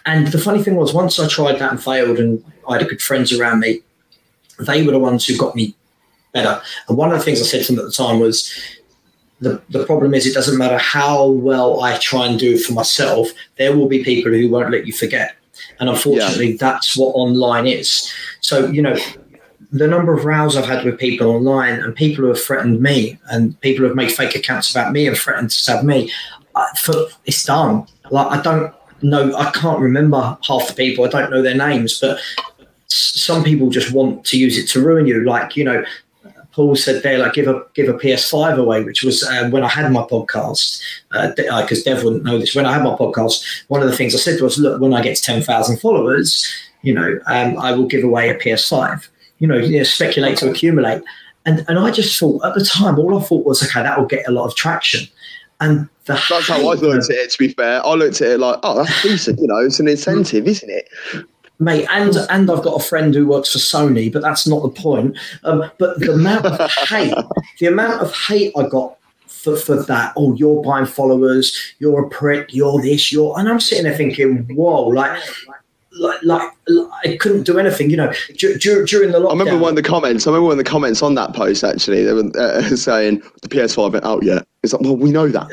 and 0.07 0.29
the 0.29 0.39
funny 0.39 0.63
thing 0.63 0.77
was, 0.77 0.95
once 0.95 1.19
I 1.19 1.29
tried 1.29 1.59
that 1.59 1.71
and 1.71 1.83
failed, 1.83 2.19
and 2.19 2.43
I 2.69 2.79
had 2.79 2.89
good 2.89 3.03
friends 3.03 3.33
around 3.33 3.61
me, 3.61 3.81
they 4.59 4.85
were 4.85 4.93
the 4.93 4.99
ones 4.99 5.27
who 5.27 5.37
got 5.37 5.55
me 5.55 5.75
better. 6.33 6.61
And 6.89 6.97
one 6.97 7.13
of 7.13 7.19
the 7.19 7.25
things 7.25 7.41
I 7.41 7.45
said 7.45 7.65
to 7.65 7.73
them 7.73 7.85
at 7.85 7.87
the 7.87 7.93
time 7.93 8.21
was, 8.21 8.53
the, 9.41 9.61
the 9.71 9.85
problem 9.87 10.15
is 10.15 10.27
it 10.27 10.35
doesn't 10.35 10.59
matter 10.59 10.79
how 10.79 11.27
well 11.27 11.83
I 11.83 11.97
try 11.99 12.27
and 12.27 12.39
do 12.39 12.55
it 12.55 12.63
for 12.63 12.73
myself, 12.75 13.29
there 13.57 13.77
will 13.77 13.89
be 13.89 14.05
people 14.05 14.31
who 14.33 14.49
won't 14.49 14.71
let 14.71 14.87
you 14.87 14.93
forget. 14.93 15.35
And 15.79 15.89
unfortunately, 15.89 16.57
that's 16.57 16.97
what 16.97 17.13
online 17.13 17.67
is. 17.67 18.13
So, 18.41 18.67
you 18.67 18.83
know, 18.83 18.97
the 19.73 19.87
number 19.87 20.13
of 20.13 20.25
rows 20.25 20.57
I've 20.57 20.67
had 20.67 20.85
with 20.85 20.99
people 20.99 21.29
online 21.29 21.75
and 21.75 21.95
people 21.95 22.25
who 22.25 22.29
have 22.29 22.43
threatened 22.43 22.81
me 22.81 23.19
and 23.31 23.59
people 23.61 23.83
who 23.83 23.87
have 23.87 23.97
made 23.97 24.13
fake 24.13 24.35
accounts 24.35 24.71
about 24.71 24.93
me 24.93 25.07
and 25.07 25.17
threatened 25.17 25.51
to 25.51 25.57
stab 25.57 25.85
me, 25.85 26.11
uh, 26.55 26.75
for, 26.75 26.95
it's 27.25 27.45
done. 27.45 27.87
Like, 28.11 28.39
I 28.39 28.43
don't 28.43 28.75
know, 29.03 29.35
I 29.37 29.51
can't 29.53 29.79
remember 29.79 30.37
half 30.47 30.69
the 30.69 30.75
people, 30.75 31.05
I 31.05 31.09
don't 31.09 31.31
know 31.31 31.43
their 31.43 31.57
names, 31.57 32.01
but 32.01 32.19
some 32.89 33.45
people 33.45 33.71
just 33.71 33.93
want 33.93 34.25
to 34.27 34.39
use 34.39 34.59
it 34.59 34.67
to 34.71 34.85
ruin 34.85 35.07
you. 35.07 35.25
Like, 35.25 35.57
you 35.57 35.65
know, 35.65 35.85
Paul 36.53 36.75
said 36.75 37.05
there, 37.05 37.19
like, 37.19 37.35
give 37.35 37.47
a 37.47 37.65
give 37.75 37.89
a 37.89 37.95
PS5 37.95 38.59
away, 38.59 38.83
which 38.83 39.05
was 39.05 39.23
uh, 39.23 39.49
when 39.51 39.63
I 39.63 39.69
had 39.69 39.91
my 39.93 40.03
podcast. 40.03 40.83
Because 41.11 41.85
Dev 41.85 42.03
wouldn't 42.03 42.25
know 42.25 42.39
this. 42.39 42.57
When 42.57 42.67
I 42.67 42.73
had 42.73 42.83
my 42.83 42.97
podcast, 42.97 43.45
one 43.69 43.83
of 43.83 43.89
the 43.89 43.97
things 43.97 44.17
I 44.17 44.19
said 44.19 44.41
was, 44.41 44.59
look, 44.59 44.81
when 44.81 44.93
I 44.93 45.01
get 45.01 45.17
to 45.17 45.23
ten 45.23 45.43
thousand 45.43 45.79
followers, 45.79 46.53
you 46.83 46.93
know, 46.93 47.21
um, 47.27 47.57
I 47.57 47.73
will 47.73 47.87
give 47.87 48.03
away 48.03 48.31
a 48.31 48.35
PS5. 48.35 49.09
You 49.41 49.49
know, 49.49 49.57
you 49.57 49.79
know, 49.79 49.85
speculate 49.85 50.39
to 50.39 50.51
accumulate. 50.51 51.03
And 51.45 51.65
and 51.69 51.79
I 51.79 51.91
just 51.91 52.19
thought 52.19 52.45
at 52.45 52.55
the 52.55 52.65
time, 52.65 52.99
all 52.99 53.19
I 53.19 53.23
thought 53.23 53.45
was, 53.45 53.63
okay, 53.63 53.83
that 53.83 53.99
will 53.99 54.07
get 54.07 54.29
a 54.29 54.31
lot 54.31 54.47
of 54.47 54.55
traction. 54.55 55.09
And 55.61 55.89
the 56.05 56.23
that's 56.29 56.49
how 56.49 56.57
I 56.57 56.75
looked 56.75 57.11
at 57.11 57.17
it. 57.17 57.31
To 57.31 57.39
be 57.39 57.49
fair, 57.49 57.85
I 57.85 57.95
looked 57.95 58.21
at 58.21 58.29
it 58.29 58.39
like, 58.39 58.59
oh, 58.63 58.77
that's 58.77 59.03
decent. 59.03 59.41
You 59.41 59.49
know, 59.49 59.59
it's 59.59 59.81
an 59.81 59.89
incentive, 59.89 60.47
isn't 60.47 60.71
it? 60.71 60.89
mate 61.61 61.87
and 61.91 62.17
and 62.31 62.51
i've 62.51 62.63
got 62.63 62.81
a 62.81 62.85
friend 62.85 63.15
who 63.15 63.27
works 63.27 63.53
for 63.53 63.59
sony 63.59 64.11
but 64.11 64.23
that's 64.23 64.47
not 64.47 64.63
the 64.63 64.69
point 64.71 65.17
um, 65.45 65.71
but 65.79 66.01
the 66.01 66.13
amount 66.13 66.47
of 66.47 66.71
hate 66.89 67.15
the 67.61 67.67
amount 67.67 68.01
of 68.03 68.13
hate 68.15 68.53
i 68.57 68.67
got 68.67 68.97
for, 69.27 69.57
for 69.57 69.81
that 69.85 70.13
oh 70.17 70.35
you're 70.35 70.63
buying 70.63 70.87
followers 70.87 71.75
you're 71.79 72.05
a 72.05 72.09
prick 72.09 72.53
you're 72.53 72.81
this 72.81 73.13
you're 73.13 73.39
and 73.39 73.49
i'm 73.49 73.61
sitting 73.61 73.85
there 73.85 73.97
thinking 73.97 74.45
whoa 74.57 74.89
like 74.89 75.23
like, 75.93 76.23
like, 76.23 76.51
like 76.69 76.89
I 77.05 77.17
couldn't 77.17 77.43
do 77.45 77.59
anything, 77.59 77.91
you 77.91 77.97
know. 77.97 78.13
Dur- 78.37 78.59
dur- 78.59 78.85
during 78.85 79.13
the 79.13 79.19
lockdown, 79.19 79.29
I 79.29 79.39
remember 79.39 79.59
one 79.59 79.71
of 79.71 79.77
the 79.77 79.83
comments. 79.83 80.27
I 80.27 80.31
remember 80.31 80.47
one 80.47 80.53
of 80.53 80.65
the 80.65 80.71
comments 80.71 81.03
on 81.03 81.15
that 81.17 81.35
post. 81.35 81.65
Actually, 81.65 82.05
they 82.05 82.13
were 82.13 82.31
uh, 82.39 82.63
saying 82.77 83.23
the 83.43 83.49
PS5 83.49 83.97
ain't 83.97 84.05
out 84.05 84.23
yet. 84.23 84.47
It's 84.63 84.73
like, 84.73 84.83
well, 84.83 84.97
we 84.97 85.11
know 85.11 85.29
that. 85.29 85.49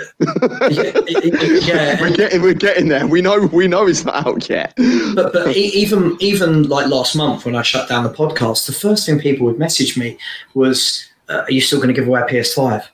yeah, 1.66 2.00
we're 2.02 2.16
getting, 2.16 2.42
we're 2.42 2.54
getting 2.54 2.88
there. 2.90 3.08
We 3.08 3.22
know, 3.22 3.48
we 3.52 3.68
know 3.68 3.88
it's 3.88 4.04
not 4.06 4.28
out 4.28 4.50
yet. 4.50 4.74
but 5.16 5.34
but 5.34 5.56
e- 5.56 5.72
even 5.74 6.18
even 6.20 6.64
like 6.64 6.88
last 6.88 7.16
month 7.16 7.46
when 7.46 7.56
I 7.56 7.62
shut 7.62 7.88
down 7.90 8.04
the 8.04 8.10
podcast, 8.14 8.68
the 8.68 8.74
first 8.74 9.06
thing 9.06 9.20
people 9.20 9.46
would 9.48 9.58
message 9.58 9.98
me 9.98 10.18
was, 10.54 11.08
uh, 11.30 11.44
"Are 11.44 11.52
you 11.52 11.62
still 11.62 11.80
going 11.80 11.88
to 11.88 11.94
give 11.94 12.08
away 12.08 12.22
a 12.22 12.26
PS5?" 12.26 12.86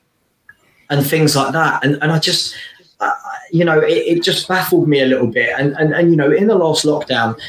and 0.89 1.05
things 1.05 1.35
like 1.35 1.51
that. 1.53 1.83
And 1.83 1.97
and 2.01 2.11
I 2.11 2.19
just, 2.19 2.55
you 3.53 3.63
know, 3.63 3.79
it, 3.79 4.17
it 4.17 4.23
just 4.23 4.47
baffled 4.47 4.87
me 4.87 4.99
a 5.01 5.05
little 5.05 5.27
bit. 5.27 5.51
And 5.57 5.73
and 5.77 5.93
and 5.93 6.09
you 6.11 6.17
know, 6.17 6.31
in 6.31 6.47
the 6.47 6.55
last 6.55 6.83
lockdown, 6.85 7.39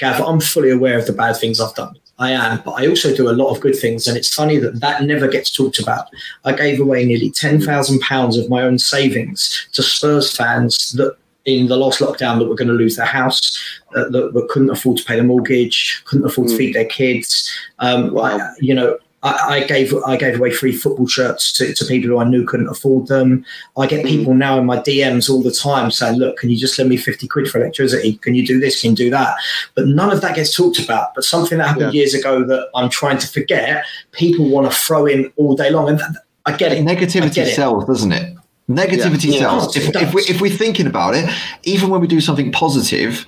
Gav, 0.00 0.20
I'm 0.20 0.40
fully 0.40 0.70
aware 0.70 0.98
of 0.98 1.06
the 1.06 1.12
bad 1.12 1.36
things 1.36 1.60
I've 1.60 1.74
done. 1.74 1.94
I 2.18 2.30
am, 2.32 2.60
but 2.64 2.72
I 2.72 2.86
also 2.86 3.14
do 3.16 3.30
a 3.30 3.32
lot 3.42 3.50
of 3.52 3.60
good 3.60 3.76
things, 3.76 4.06
and 4.06 4.16
it's 4.16 4.32
funny 4.32 4.56
that 4.58 4.80
that 4.80 5.02
never 5.04 5.26
gets 5.28 5.50
talked 5.50 5.78
about. 5.78 6.06
I 6.44 6.52
gave 6.52 6.78
away 6.80 7.04
nearly 7.04 7.30
ten 7.30 7.60
thousand 7.60 8.00
pounds 8.00 8.36
of 8.36 8.50
my 8.50 8.62
own 8.62 8.78
savings 8.78 9.68
to 9.72 9.82
Spurs 9.82 10.36
fans 10.36 10.92
that 10.92 11.16
in 11.44 11.66
the 11.68 11.76
last 11.76 12.00
lockdown 12.00 12.38
that 12.38 12.48
were 12.48 12.54
going 12.54 12.68
to 12.68 12.74
lose 12.74 12.96
their 12.96 13.06
house, 13.06 13.58
uh, 13.96 14.04
that, 14.10 14.32
that 14.34 14.48
couldn't 14.50 14.70
afford 14.70 14.96
to 14.98 15.04
pay 15.04 15.16
the 15.16 15.24
mortgage, 15.24 16.02
couldn't 16.04 16.26
afford 16.26 16.48
to 16.48 16.54
Mm. 16.54 16.58
feed 16.58 16.74
their 16.74 16.84
kids. 16.84 17.50
Um, 17.80 18.12
Wow. 18.12 18.36
I- 18.38 18.54
you 18.60 18.74
know, 18.74 18.98
I, 19.22 19.30
I 19.30 19.66
gave 19.66 19.94
I 20.04 20.16
gave 20.16 20.36
away 20.38 20.50
free 20.50 20.72
football 20.72 21.06
shirts 21.06 21.52
to, 21.54 21.72
to 21.74 21.84
people 21.84 22.10
who 22.10 22.18
I 22.18 22.24
knew 22.24 22.44
couldn't 22.44 22.68
afford 22.68 23.06
them. 23.06 23.44
I 23.76 23.86
get 23.86 24.04
mm. 24.04 24.08
people 24.08 24.34
now 24.34 24.58
in 24.58 24.66
my 24.66 24.78
DMs 24.78 25.30
all 25.30 25.42
the 25.42 25.52
time 25.52 25.90
saying, 25.90 26.18
"Look, 26.18 26.38
can 26.38 26.50
you 26.50 26.56
just 26.56 26.76
lend 26.78 26.90
me 26.90 26.96
fifty 26.96 27.28
quid 27.28 27.48
for 27.48 27.58
electricity? 27.58 28.14
Can 28.16 28.34
you 28.34 28.46
do 28.46 28.58
this? 28.58 28.80
Can 28.80 28.90
you 28.90 28.96
do 28.96 29.10
that?" 29.10 29.36
But 29.74 29.86
none 29.86 30.10
of 30.10 30.20
that 30.22 30.34
gets 30.34 30.56
talked 30.56 30.78
about. 30.78 31.14
But 31.14 31.24
something 31.24 31.58
that 31.58 31.68
happened 31.68 31.94
years 31.94 32.14
ago 32.14 32.44
that 32.44 32.68
I'm 32.74 32.90
trying 32.90 33.18
to 33.18 33.28
forget, 33.28 33.84
people 34.10 34.48
want 34.48 34.70
to 34.70 34.76
throw 34.76 35.06
in 35.06 35.32
all 35.36 35.54
day 35.54 35.70
long, 35.70 35.88
and 35.88 35.98
th- 35.98 36.10
I 36.46 36.56
get 36.56 36.72
it. 36.72 36.78
I 36.78 36.94
Negativity 36.94 37.34
get 37.34 37.48
it. 37.48 37.54
sells, 37.54 37.86
doesn't 37.86 38.12
it? 38.12 38.36
Negativity 38.74 39.32
Yeah. 39.32 39.38
sells. 39.40 39.76
Yeah, 39.76 39.82
If, 39.88 39.96
if, 39.96 40.14
we, 40.14 40.22
if 40.22 40.40
we're 40.40 40.50
thinking 40.56 40.86
about 40.86 41.14
it, 41.14 41.28
even 41.64 41.90
when 41.90 42.00
we 42.00 42.06
do 42.06 42.20
something 42.20 42.52
positive, 42.52 43.26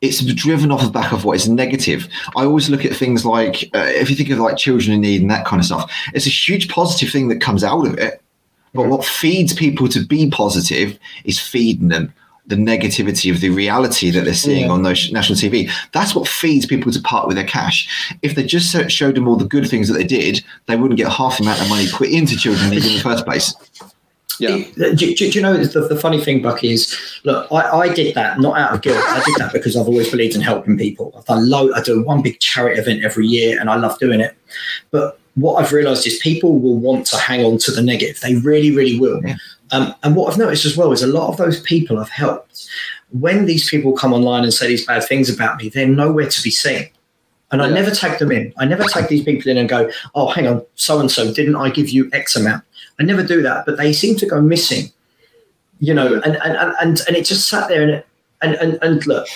it's 0.00 0.22
driven 0.34 0.70
off 0.70 0.82
the 0.82 0.90
back 0.90 1.12
of 1.12 1.24
what 1.24 1.36
is 1.36 1.48
negative. 1.48 2.08
I 2.36 2.44
always 2.44 2.68
look 2.68 2.84
at 2.84 2.94
things 2.94 3.24
like, 3.24 3.70
uh, 3.74 3.78
if 3.86 4.10
you 4.10 4.16
think 4.16 4.30
of 4.30 4.38
like 4.38 4.56
children 4.56 4.92
in 4.94 5.00
need 5.00 5.22
and 5.22 5.30
that 5.30 5.46
kind 5.46 5.60
of 5.60 5.66
stuff, 5.66 5.90
it's 6.12 6.26
a 6.26 6.30
huge 6.30 6.68
positive 6.68 7.10
thing 7.10 7.28
that 7.28 7.40
comes 7.40 7.64
out 7.64 7.86
of 7.86 7.98
it. 7.98 8.20
But 8.74 8.88
what 8.88 9.04
feeds 9.04 9.52
people 9.52 9.88
to 9.88 10.04
be 10.04 10.28
positive 10.30 10.98
is 11.24 11.38
feeding 11.38 11.88
them 11.88 12.12
the 12.46 12.56
negativity 12.56 13.30
of 13.32 13.40
the 13.40 13.48
reality 13.48 14.10
that 14.10 14.24
they're 14.26 14.34
seeing 14.34 14.66
Yeah. 14.66 14.72
on 14.72 14.82
national 14.82 15.22
TV. 15.38 15.70
That's 15.92 16.14
what 16.14 16.28
feeds 16.28 16.66
people 16.66 16.92
to 16.92 17.00
part 17.00 17.26
with 17.26 17.36
their 17.36 17.46
cash. 17.46 17.88
If 18.20 18.34
they 18.34 18.42
just 18.44 18.76
showed 18.90 19.14
them 19.14 19.26
all 19.26 19.36
the 19.36 19.46
good 19.46 19.66
things 19.66 19.88
that 19.88 19.94
they 19.94 20.04
did, 20.04 20.44
they 20.66 20.76
wouldn't 20.76 20.98
get 20.98 21.10
half 21.10 21.38
the 21.38 21.44
amount 21.44 21.62
of 21.62 21.70
money 21.70 21.86
put 21.90 22.10
into 22.10 22.36
children 22.36 22.70
in 22.74 22.80
the 22.82 22.98
first 22.98 23.24
place. 23.24 23.54
Yeah. 24.40 24.64
Do, 24.74 24.94
do- 24.94 25.14
do 25.14 25.28
you 25.30 25.40
know 25.40 25.56
the, 25.56 25.80
the 25.80 25.96
funny 25.96 26.20
thing, 26.20 26.42
Bucky, 26.42 26.72
is 26.72 26.96
look, 27.24 27.50
I, 27.52 27.70
I 27.70 27.94
did 27.94 28.14
that 28.14 28.40
not 28.40 28.58
out 28.58 28.72
of 28.74 28.82
guilt. 28.82 28.98
I 28.98 29.22
did 29.24 29.36
that 29.38 29.52
because 29.52 29.76
I've 29.76 29.86
always 29.86 30.10
believed 30.10 30.34
in 30.34 30.40
helping 30.40 30.76
people. 30.76 31.14
I've 31.16 31.24
done 31.26 31.48
low, 31.48 31.72
I 31.72 31.80
do 31.82 32.02
one 32.02 32.22
big 32.22 32.40
charity 32.40 32.80
event 32.80 33.04
every 33.04 33.26
year, 33.26 33.60
and 33.60 33.70
I 33.70 33.76
love 33.76 33.98
doing 33.98 34.20
it. 34.20 34.36
But 34.90 35.20
what 35.34 35.62
I've 35.62 35.72
realised 35.72 36.06
is 36.06 36.18
people 36.18 36.58
will 36.58 36.78
want 36.78 37.06
to 37.06 37.16
hang 37.16 37.44
on 37.44 37.58
to 37.58 37.70
the 37.70 37.82
negative. 37.82 38.20
They 38.20 38.36
really, 38.36 38.70
really 38.74 38.98
will. 38.98 39.20
Yeah. 39.24 39.36
Um, 39.72 39.94
and 40.02 40.14
what 40.14 40.32
I've 40.32 40.38
noticed 40.38 40.64
as 40.64 40.76
well 40.76 40.92
is 40.92 41.02
a 41.02 41.06
lot 41.06 41.28
of 41.28 41.36
those 41.36 41.60
people 41.60 41.98
I've 41.98 42.08
helped. 42.08 42.68
When 43.10 43.46
these 43.46 43.68
people 43.68 43.96
come 43.96 44.12
online 44.12 44.44
and 44.44 44.52
say 44.52 44.68
these 44.68 44.86
bad 44.86 45.04
things 45.04 45.28
about 45.28 45.58
me, 45.58 45.68
they're 45.68 45.86
nowhere 45.86 46.28
to 46.28 46.42
be 46.42 46.50
seen. 46.50 46.88
And 47.50 47.62
I 47.62 47.68
never 47.68 47.90
tag 47.90 48.18
them 48.18 48.32
in. 48.32 48.52
I 48.58 48.64
never 48.64 48.84
tag 48.84 49.08
these 49.08 49.22
people 49.22 49.50
in 49.50 49.58
and 49.58 49.68
go, 49.68 49.90
oh, 50.14 50.28
hang 50.28 50.48
on, 50.48 50.64
so 50.74 50.98
and 50.98 51.10
so, 51.10 51.32
didn't 51.32 51.54
I 51.54 51.70
give 51.70 51.88
you 51.88 52.10
X 52.12 52.34
amount? 52.34 52.64
I 52.98 53.02
never 53.02 53.22
do 53.22 53.42
that, 53.42 53.66
but 53.66 53.76
they 53.76 53.92
seem 53.92 54.16
to 54.16 54.26
go 54.26 54.40
missing. 54.40 54.92
You 55.80 55.94
know, 55.94 56.20
and 56.24 56.36
and 56.36 56.56
and 56.80 57.00
and, 57.06 57.16
it 57.16 57.26
just 57.26 57.48
sat 57.48 57.68
there 57.68 57.82
and 57.82 57.90
it, 57.90 58.06
and 58.40 58.54
and, 58.54 58.78
and 58.82 59.06
look. 59.06 59.26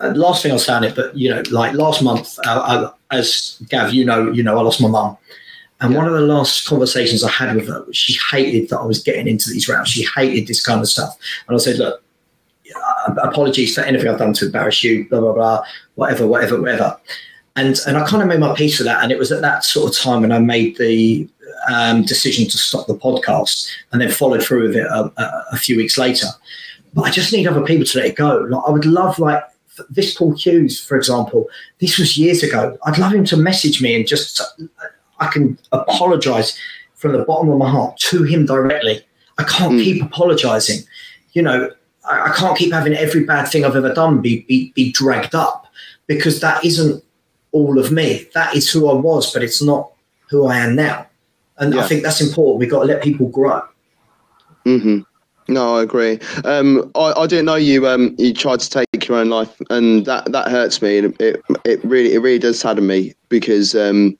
uh, 0.00 0.12
last 0.14 0.42
thing 0.42 0.52
I'll 0.52 0.58
say 0.58 0.72
on 0.72 0.84
it, 0.84 0.94
but 0.94 1.16
you 1.16 1.28
know, 1.30 1.42
like 1.50 1.72
last 1.74 2.02
month, 2.02 2.38
uh, 2.46 2.92
I, 3.10 3.16
as 3.16 3.60
Gav, 3.68 3.92
you 3.92 4.04
know, 4.04 4.30
you 4.30 4.42
know, 4.42 4.58
I 4.58 4.62
lost 4.62 4.80
my 4.80 4.88
mum, 4.88 5.16
and 5.80 5.94
one 5.94 6.06
of 6.06 6.12
the 6.12 6.20
last 6.20 6.66
conversations 6.66 7.24
I 7.24 7.30
had 7.30 7.54
with 7.54 7.68
her, 7.68 7.84
she 7.92 8.16
hated 8.30 8.68
that 8.70 8.78
I 8.78 8.84
was 8.84 9.02
getting 9.02 9.26
into 9.26 9.50
these 9.50 9.68
routes. 9.68 9.90
She 9.90 10.06
hated 10.16 10.46
this 10.46 10.64
kind 10.64 10.80
of 10.80 10.88
stuff, 10.88 11.16
and 11.46 11.56
I 11.56 11.58
said, 11.58 11.78
look, 11.78 12.02
uh, 12.76 13.14
apologies 13.22 13.74
for 13.74 13.80
anything 13.80 14.08
I've 14.08 14.18
done 14.18 14.34
to 14.34 14.46
embarrass 14.46 14.84
you, 14.84 15.08
blah 15.08 15.20
blah 15.20 15.32
blah, 15.32 15.64
whatever, 15.96 16.26
whatever, 16.26 16.60
whatever. 16.60 16.98
And 17.56 17.76
and 17.88 17.96
I 17.96 18.06
kind 18.06 18.22
of 18.22 18.28
made 18.28 18.40
my 18.40 18.54
peace 18.54 18.78
with 18.78 18.86
that, 18.86 19.02
and 19.02 19.10
it 19.10 19.18
was 19.18 19.32
at 19.32 19.40
that 19.40 19.64
sort 19.64 19.90
of 19.90 19.98
time 19.98 20.20
when 20.20 20.30
I 20.30 20.38
made 20.38 20.76
the 20.76 21.28
um, 21.72 22.02
decision 22.02 22.46
to 22.48 22.58
stop 22.58 22.86
the 22.86 22.94
podcast, 22.94 23.68
and 23.92 24.00
then 24.00 24.10
followed 24.10 24.42
through 24.42 24.68
with 24.68 24.76
it 24.76 24.86
a, 24.86 25.12
a, 25.16 25.44
a 25.52 25.56
few 25.56 25.76
weeks 25.76 25.98
later. 25.98 26.26
But 26.94 27.02
I 27.02 27.10
just 27.10 27.32
need 27.32 27.46
other 27.46 27.64
people 27.64 27.84
to 27.86 27.98
let 27.98 28.06
it 28.06 28.16
go. 28.16 28.38
Like 28.48 28.62
I 28.66 28.70
would 28.70 28.86
love 28.86 29.18
like 29.18 29.42
this 29.90 30.14
Paul 30.14 30.34
Hughes, 30.34 30.82
for 30.82 30.96
example. 30.96 31.46
This 31.80 31.98
was 31.98 32.16
years 32.18 32.42
ago. 32.42 32.76
I'd 32.84 32.98
love 32.98 33.12
him 33.14 33.24
to 33.26 33.36
message 33.36 33.80
me 33.82 33.94
and 33.94 34.06
just 34.06 34.40
I 35.20 35.26
can 35.28 35.58
apologize 35.72 36.58
from 36.94 37.12
the 37.12 37.24
bottom 37.24 37.48
of 37.50 37.58
my 37.58 37.68
heart 37.70 37.96
to 37.98 38.24
him 38.24 38.46
directly. 38.46 39.04
I 39.38 39.44
can't 39.44 39.74
Mm. 39.74 39.84
keep 39.84 40.02
apologizing. 40.02 40.80
You 41.32 41.42
know, 41.42 41.70
I, 42.08 42.30
I 42.30 42.34
can't 42.34 42.58
keep 42.58 42.72
having 42.72 42.94
every 42.94 43.22
bad 43.24 43.46
thing 43.46 43.64
I've 43.64 43.76
ever 43.76 43.92
done 43.94 44.20
be, 44.20 44.40
be 44.48 44.72
be 44.74 44.90
dragged 44.90 45.34
up 45.34 45.66
because 46.06 46.40
that 46.40 46.64
isn't 46.64 47.04
all 47.52 47.78
of 47.78 47.92
me. 47.92 48.26
That 48.34 48.56
is 48.56 48.68
who 48.70 48.88
I 48.88 48.94
was, 48.94 49.32
but 49.32 49.42
it's 49.44 49.62
not 49.62 49.92
who 50.30 50.46
I 50.46 50.58
am 50.58 50.74
now. 50.74 51.06
And 51.58 51.74
Yeah. 51.74 51.80
I 51.84 51.86
think 51.88 52.02
that's 52.02 52.20
important. 52.20 52.60
We've 52.60 52.70
got 52.70 52.80
to 52.80 52.86
let 52.86 53.02
people 53.02 53.28
grow. 53.28 53.62
hmm 54.64 55.00
No, 55.48 55.76
I 55.76 55.82
agree. 55.82 56.18
Um, 56.44 56.90
I, 56.94 57.12
I 57.16 57.26
didn't 57.26 57.46
know 57.46 57.54
you. 57.56 57.86
Um, 57.88 58.14
you 58.18 58.34
tried 58.34 58.60
to 58.60 58.68
take 58.70 59.08
your 59.08 59.18
own 59.18 59.30
life, 59.30 59.60
and 59.70 60.04
that, 60.06 60.30
that 60.32 60.48
hurts 60.50 60.82
me. 60.82 60.98
And 60.98 61.20
it, 61.20 61.42
it 61.64 61.82
really 61.84 62.12
it 62.14 62.18
really 62.18 62.38
does 62.38 62.60
sadden 62.60 62.86
me 62.86 63.14
because 63.30 63.74
um, 63.74 64.16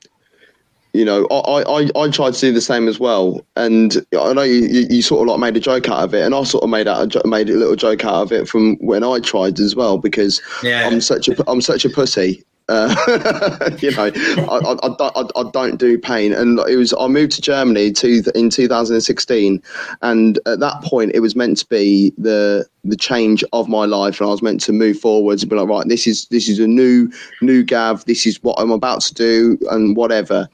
you 0.93 1.05
know 1.05 1.27
I, 1.29 1.61
I, 1.61 1.89
I- 1.95 2.09
tried 2.09 2.33
to 2.33 2.39
do 2.41 2.51
the 2.51 2.61
same 2.61 2.87
as 2.87 2.99
well. 2.99 3.45
And 3.55 4.03
I 4.19 4.33
know 4.33 4.41
you, 4.41 4.61
you, 4.67 4.87
you 4.89 5.01
sort 5.03 5.21
of 5.21 5.27
like 5.27 5.39
made 5.39 5.55
a 5.55 5.59
joke 5.59 5.87
out 5.87 6.03
of 6.03 6.13
it, 6.15 6.23
and 6.23 6.33
I 6.33 6.43
sort 6.43 6.63
of 6.63 6.69
made 6.71 6.87
out 6.87 7.15
a, 7.15 7.27
made 7.27 7.49
a 7.51 7.53
little 7.53 7.75
joke 7.75 8.03
out 8.05 8.23
of 8.23 8.31
it 8.31 8.47
from 8.49 8.75
when 8.77 9.03
I 9.03 9.19
tried 9.19 9.59
as 9.59 9.75
well 9.75 9.99
because 9.99 10.41
Yeah. 10.63 10.87
I'm 10.87 10.99
such 10.99 11.27
a 11.29 11.35
I'm 11.49 11.61
such 11.61 11.85
a 11.85 11.89
pussy. 11.89 12.43
Uh, 12.69 13.69
you 13.81 13.91
know, 13.91 14.11
I, 14.47 14.59
I, 14.83 15.09
I, 15.15 15.23
I 15.35 15.51
don't 15.51 15.77
do 15.77 15.97
pain, 15.97 16.33
and 16.33 16.59
it 16.69 16.75
was 16.75 16.93
I 16.99 17.07
moved 17.07 17.31
to 17.33 17.41
Germany 17.41 17.91
to 17.93 18.23
in 18.35 18.49
2016, 18.49 19.61
and 20.01 20.39
at 20.45 20.59
that 20.59 20.83
point 20.83 21.11
it 21.15 21.19
was 21.21 21.35
meant 21.35 21.57
to 21.57 21.65
be 21.67 22.13
the 22.17 22.67
the 22.83 22.95
change 22.95 23.43
of 23.53 23.67
my 23.67 23.85
life, 23.85 24.19
and 24.19 24.27
I 24.27 24.31
was 24.31 24.41
meant 24.41 24.61
to 24.61 24.73
move 24.73 24.99
forwards 24.99 25.43
and 25.43 25.49
be 25.49 25.55
like, 25.55 25.67
right, 25.67 25.87
this 25.87 26.07
is 26.07 26.25
this 26.27 26.47
is 26.47 26.59
a 26.59 26.67
new 26.67 27.09
new 27.41 27.63
Gav, 27.63 28.05
this 28.05 28.25
is 28.25 28.41
what 28.43 28.59
I'm 28.59 28.71
about 28.71 29.01
to 29.01 29.13
do, 29.13 29.57
and 29.69 29.95
whatever. 29.95 30.47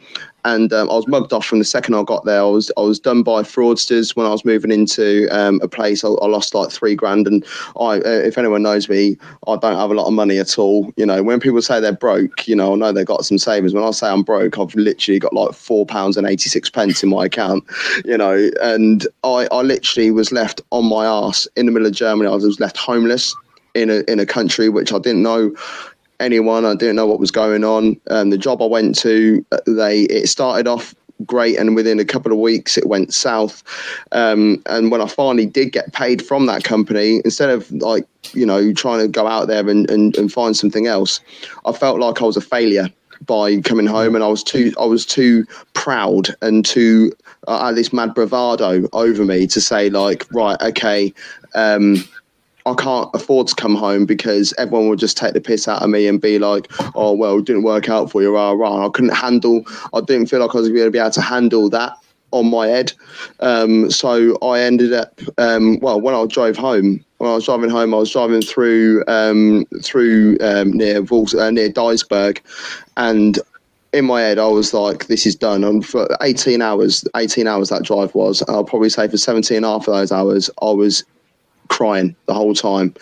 And 0.46 0.72
um, 0.74 0.92
I 0.92 0.94
was 0.94 1.08
mugged 1.08 1.34
off 1.34 1.44
from 1.44 1.58
the 1.58 1.66
second 1.66 1.96
I 1.96 2.04
got 2.04 2.24
there. 2.26 2.42
I 2.42 2.44
was 2.44 2.72
I 2.78 2.82
was 2.82 3.00
done 3.00 3.24
by 3.24 3.42
fraudsters 3.42 4.16
when 4.16 4.28
I 4.28 4.30
was 4.30 4.46
moving 4.46 4.72
into 4.72 5.28
um, 5.32 5.60
a 5.64 5.68
place. 5.68 6.04
I, 6.04 6.10
I 6.10 6.28
lost 6.28 6.54
like 6.54 6.70
three 6.70 6.94
grand, 6.94 7.26
and 7.26 7.44
I, 7.80 7.98
uh, 7.98 8.22
if 8.24 8.38
anyone 8.38 8.62
knows 8.62 8.88
me, 8.88 9.18
I 9.48 9.56
don't 9.56 9.76
have 9.76 9.90
a 9.90 9.96
lot 9.96 10.06
of 10.06 10.14
money 10.14 10.38
at 10.38 10.60
all. 10.60 10.94
You 10.98 11.06
know, 11.08 11.24
when 11.24 11.40
people 11.40 11.64
say 11.64 11.80
they're 11.80 11.94
broke, 11.94 12.48
you 12.48 12.56
know, 12.56 12.74
I 12.74 12.76
know 12.76 12.92
they've 12.92 13.04
got 13.08 13.26
some 13.26 13.40
savings. 13.40 13.74
When 13.74 13.84
I 13.84 13.90
say 13.90 14.08
I'm 14.08 14.22
broke, 14.22 14.60
I've 14.60 14.76
literally 14.76 15.18
got 15.18 15.34
like 15.34 15.56
four 15.56 15.84
pounds 15.84 16.16
and 16.16 16.28
eighty 16.28 16.48
six 16.48 16.70
pence 16.70 17.02
in 17.02 17.10
my 17.10 17.26
account. 17.26 17.64
You 18.06 18.18
know, 18.18 18.52
and 18.62 19.08
I, 19.24 19.48
I 19.52 19.62
literally 19.64 20.12
was 20.12 20.32
left 20.32 20.62
on 20.70 20.86
my 20.86 21.08
ass 21.08 21.48
in 21.56 21.66
the 21.66 21.72
middle 21.72 21.88
of 21.88 21.94
Germany. 21.94 22.15
I 22.22 22.36
was 22.36 22.60
left 22.60 22.78
homeless 22.78 23.36
in 23.74 23.90
a 23.90 24.04
in 24.08 24.20
a 24.20 24.26
country 24.26 24.70
which 24.70 24.94
I 24.94 25.00
didn't 25.00 25.24
know 25.24 25.54
anyone. 26.20 26.66
I 26.66 26.76
didn't 26.76 26.96
know 26.96 27.06
what 27.06 27.20
was 27.20 27.32
going 27.32 27.64
on. 27.64 28.00
Um, 28.10 28.30
the 28.30 28.38
job 28.38 28.62
I 28.62 28.66
went 28.66 28.98
to, 29.00 29.46
uh, 29.52 29.58
they 29.68 30.02
it 30.04 30.28
started 30.28 30.68
off 30.68 30.96
great, 31.26 31.58
and 31.58 31.76
within 31.76 32.00
a 32.00 32.06
couple 32.06 32.32
of 32.32 32.40
weeks 32.40 32.78
it 32.78 32.88
went 32.88 33.14
south. 33.14 33.64
Um, 34.12 34.62
and 34.66 34.92
when 34.92 35.02
I 35.02 35.08
finally 35.08 35.46
did 35.46 35.72
get 35.72 35.94
paid 35.94 36.26
from 36.26 36.46
that 36.48 36.64
company, 36.64 37.22
instead 37.24 37.50
of 37.50 37.72
like 37.72 38.06
you 38.34 38.46
know 38.46 38.74
trying 38.74 39.00
to 39.00 39.08
go 39.08 39.28
out 39.28 39.48
there 39.48 39.68
and, 39.68 39.90
and, 39.90 40.16
and 40.18 40.32
find 40.32 40.56
something 40.56 40.88
else, 40.88 41.20
I 41.66 41.72
felt 41.72 42.00
like 42.00 42.22
I 42.22 42.26
was 42.26 42.38
a 42.38 42.42
failure 42.42 42.90
by 43.26 43.58
coming 43.62 43.86
home 43.86 44.16
and 44.16 44.24
I 44.24 44.28
was 44.28 44.44
too 44.44 44.74
I 44.80 44.86
was 44.86 45.06
too 45.06 45.46
proud 45.74 46.36
and 46.42 46.66
too 46.66 47.12
uh, 47.48 47.72
this 47.72 47.94
mad 47.94 48.14
bravado 48.14 48.88
over 48.94 49.24
me 49.24 49.48
to 49.48 49.62
say 49.62 49.90
like 49.90 50.26
right 50.34 50.62
okay 50.62 51.14
um 51.56 52.04
I 52.68 52.74
can't 52.74 53.10
afford 53.14 53.48
to 53.48 53.56
come 53.56 53.76
home 53.76 54.06
because 54.06 54.52
everyone 54.58 54.90
would 54.90 54.98
just 55.00 55.18
take 55.18 55.34
the 55.34 55.42
piss 55.42 55.68
out 55.68 55.84
of 55.84 55.90
me 55.90 56.08
and 56.08 56.20
be 56.20 56.40
like, 56.40 56.72
"Oh 56.96 57.14
well, 57.14 57.38
it 57.38 57.46
didn't 57.46 57.64
work 57.64 57.90
out 57.90 58.12
for 58.12 58.24
you." 58.24 58.34
Rah, 58.34 58.52
rah. 58.52 58.88
I 58.88 58.90
couldn't 58.90 59.14
handle. 59.14 59.64
I 59.94 60.02
didn't 60.02 60.28
feel 60.28 60.40
like 60.40 60.56
I 60.56 60.60
was 60.60 60.70
going 60.70 60.86
to 60.86 60.92
be 60.92 60.98
able 60.98 61.12
to 61.12 61.22
handle 61.22 61.70
that 61.70 61.94
on 62.32 62.50
my 62.50 62.68
head. 62.68 62.92
Um, 63.40 63.92
so 63.92 64.38
I 64.42 64.62
ended 64.62 64.94
up. 64.94 65.20
Um, 65.38 65.80
well, 65.80 66.02
when 66.02 66.16
I 66.16 66.26
drove 66.26 66.58
home, 66.58 67.06
when 67.20 67.30
I 67.30 67.36
was 67.36 67.46
driving 67.46 67.70
home, 67.70 67.94
I 67.94 67.98
was 67.98 68.12
driving 68.12 68.42
through 68.42 69.04
um, 69.08 69.66
through 69.84 70.38
um, 70.42 70.74
near 70.74 71.04
Wals- 71.04 71.40
uh, 71.40 71.52
near 71.52 71.70
Duisburg, 71.70 72.40
and 72.98 73.38
in 73.94 74.06
my 74.06 74.22
head, 74.22 74.40
I 74.40 74.48
was 74.48 74.74
like, 74.74 75.06
this 75.06 75.28
is 75.28 75.36
done. 75.36 75.64
And 75.64 75.86
for 75.86 76.08
18 76.22 76.62
hours, 76.62 77.06
18 77.16 77.48
hours 77.48 77.70
that 77.70 77.84
drive 77.84 78.14
was, 78.14 78.44
I'll 78.50 78.66
probably 78.66 78.90
say 78.90 79.08
for 79.08 79.18
17 79.18 79.56
and 79.56 79.66
a 79.66 79.70
half 79.70 79.88
of 79.88 79.94
those 79.94 80.12
hours, 80.12 80.50
I 80.62 80.72
was 80.72 81.06
crying 81.68 82.16
the 82.26 82.34
whole 82.34 82.54
time 82.54 82.94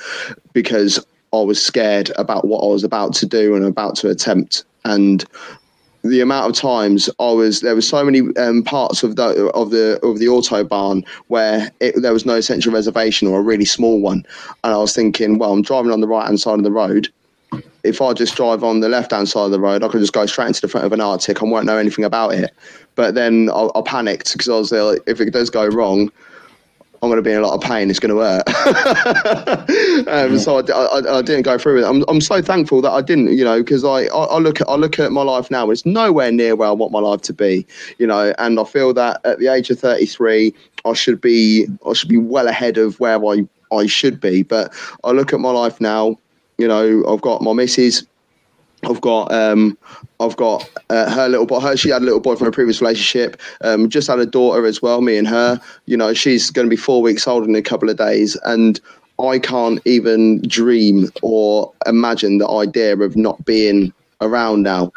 because 0.54 1.04
I 1.34 1.42
was 1.42 1.64
scared 1.64 2.12
about 2.18 2.46
what 2.46 2.64
I 2.64 2.68
was 2.68 2.84
about 2.84 3.14
to 3.16 3.26
do 3.26 3.56
and 3.56 3.66
about 3.66 3.96
to 3.98 4.10
attempt. 4.10 4.64
And 4.86 5.26
the 6.04 6.20
amount 6.20 6.50
of 6.50 6.56
times 6.56 7.10
I 7.20 7.32
was 7.32 7.62
there 7.62 7.76
were 7.76 7.82
so 7.82 8.04
many 8.04 8.22
um, 8.38 8.62
parts 8.64 9.04
of 9.04 9.16
the 9.16 9.50
of 9.54 9.72
the 9.72 10.00
of 10.04 10.20
the 10.20 10.26
autobahn 10.26 11.08
where 11.28 11.72
it, 11.80 11.96
there 12.02 12.14
was 12.14 12.26
no 12.26 12.42
central 12.42 12.76
reservation 12.76 13.28
or 13.28 13.40
a 13.40 13.44
really 13.44 13.66
small 13.66 14.02
one, 14.02 14.26
and 14.64 14.74
I 14.74 14.78
was 14.78 14.94
thinking, 14.94 15.38
well, 15.38 15.54
I'm 15.54 15.62
driving 15.62 15.92
on 15.92 16.02
the 16.02 16.08
right 16.08 16.26
hand 16.26 16.40
side 16.40 16.60
of 16.60 16.64
the 16.64 16.72
road. 16.72 17.10
If 17.84 18.02
I 18.02 18.14
just 18.14 18.36
drive 18.36 18.64
on 18.64 18.80
the 18.80 18.90
left 18.90 19.12
hand 19.12 19.30
side 19.30 19.46
of 19.46 19.52
the 19.52 19.60
road, 19.60 19.84
I 19.84 19.88
could 19.88 20.02
just 20.02 20.14
go 20.14 20.26
straight 20.26 20.48
into 20.48 20.62
the 20.62 20.68
front 20.68 20.86
of 20.86 20.94
an 20.94 21.02
Arctic 21.02 21.42
and 21.42 21.52
won't 21.52 21.66
know 21.66 21.78
anything 21.78 22.06
about 22.06 22.34
it. 22.34 22.52
But 22.96 23.16
then 23.16 23.50
I, 23.50 23.70
I 23.76 23.82
panicked 23.82 24.34
because 24.34 24.50
I 24.50 24.58
was. 24.58 24.72
Like, 24.72 25.02
if 25.08 25.22
it 25.22 25.32
does 25.32 25.50
go 25.50 25.68
wrong, 25.68 26.12
I'm 27.04 27.10
going 27.10 27.18
to 27.18 27.22
be 27.22 27.32
in 27.34 27.38
a 27.40 27.46
lot 27.46 27.54
of 27.54 27.60
pain. 27.60 27.90
It's 27.90 28.00
going 28.00 28.16
to 28.16 28.22
hurt. 28.22 30.08
um, 30.08 30.40
so 30.40 30.60
I, 30.60 30.72
I, 30.72 31.18
I 31.18 31.22
didn't 31.22 31.42
go 31.42 31.58
through 31.58 31.76
with 31.76 31.84
it. 31.84 31.88
I'm, 31.88 32.06
I'm 32.08 32.22
so 32.22 32.42
thankful 32.42 32.82
that 32.82 32.92
I 32.92 33.02
didn't, 33.02 33.38
you 33.38 33.44
know, 33.44 33.62
because 33.62 33.84
I, 33.84 34.04
I, 34.06 34.24
I 34.24 34.38
look 34.38 34.62
at 34.62 34.70
I 34.70 34.76
look 34.76 34.98
at 35.00 35.12
my 35.12 35.22
life 35.22 35.52
now. 35.52 35.70
It's 35.70 35.86
nowhere 35.86 36.32
near 36.32 36.56
where 36.56 36.70
I 36.70 36.72
want 36.72 36.94
my 36.94 37.00
life 37.00 37.22
to 37.24 37.34
be, 37.34 37.68
you 37.98 38.08
know. 38.08 38.34
And 38.38 38.58
I 38.58 38.64
feel 38.64 38.94
that 38.94 39.20
at 39.26 39.40
the 39.40 39.48
age 39.50 39.70
of 39.70 39.80
33, 39.80 40.54
I 40.86 40.94
should 40.94 41.20
be 41.20 41.68
I 41.86 41.92
should 41.92 42.08
be 42.08 42.18
well 42.18 42.48
ahead 42.48 42.78
of 42.78 42.98
where 43.02 43.22
I 43.22 43.46
I 43.74 43.86
should 43.86 44.22
be. 44.22 44.44
But 44.44 44.74
I 45.04 45.12
look 45.12 45.34
at 45.34 45.42
my 45.42 45.52
life 45.52 45.82
now. 45.82 46.18
You 46.58 46.70
know, 46.70 47.04
I've 47.06 47.22
got 47.22 47.42
my 47.42 47.52
missus. 47.52 48.06
I've 48.86 49.02
got 49.02 49.32
um, 49.32 49.78
I've 50.20 50.36
got 50.36 50.70
uh, 50.90 51.10
her 51.10 51.30
little 51.30 51.46
boy. 51.46 51.60
Her 51.60 51.78
she 51.78 51.90
had 51.90 52.02
a 52.02 52.06
little 52.06 52.20
boy 52.20 52.36
from 52.36 52.48
a 52.48 52.52
previous 52.52 52.82
relationship. 52.82 53.42
Um, 53.62 53.90
just 53.90 54.08
had 54.08 54.20
a 54.20 54.26
daughter 54.26 54.66
as 54.66 54.82
well. 54.82 55.02
Me 55.02 55.18
and 55.18 55.28
her. 55.28 55.60
You 55.86 55.98
know, 55.98 56.14
she's 56.14 56.50
going 56.50 56.66
to 56.66 56.70
be 56.70 56.76
four 56.76 57.02
weeks 57.02 57.28
old 57.28 57.48
in 57.48 57.56
a 57.56 57.62
couple 57.62 57.90
of 57.90 57.98
days, 57.98 58.38
and 58.46 58.80
I 59.20 59.40
can't 59.40 59.80
even 59.86 60.42
dream 60.44 61.10
or 61.22 61.72
imagine 61.86 62.40
the 62.40 62.50
idea 62.50 62.98
of 62.98 63.16
not 63.16 63.44
being 63.46 63.94
around 64.22 64.64
now 64.64 64.92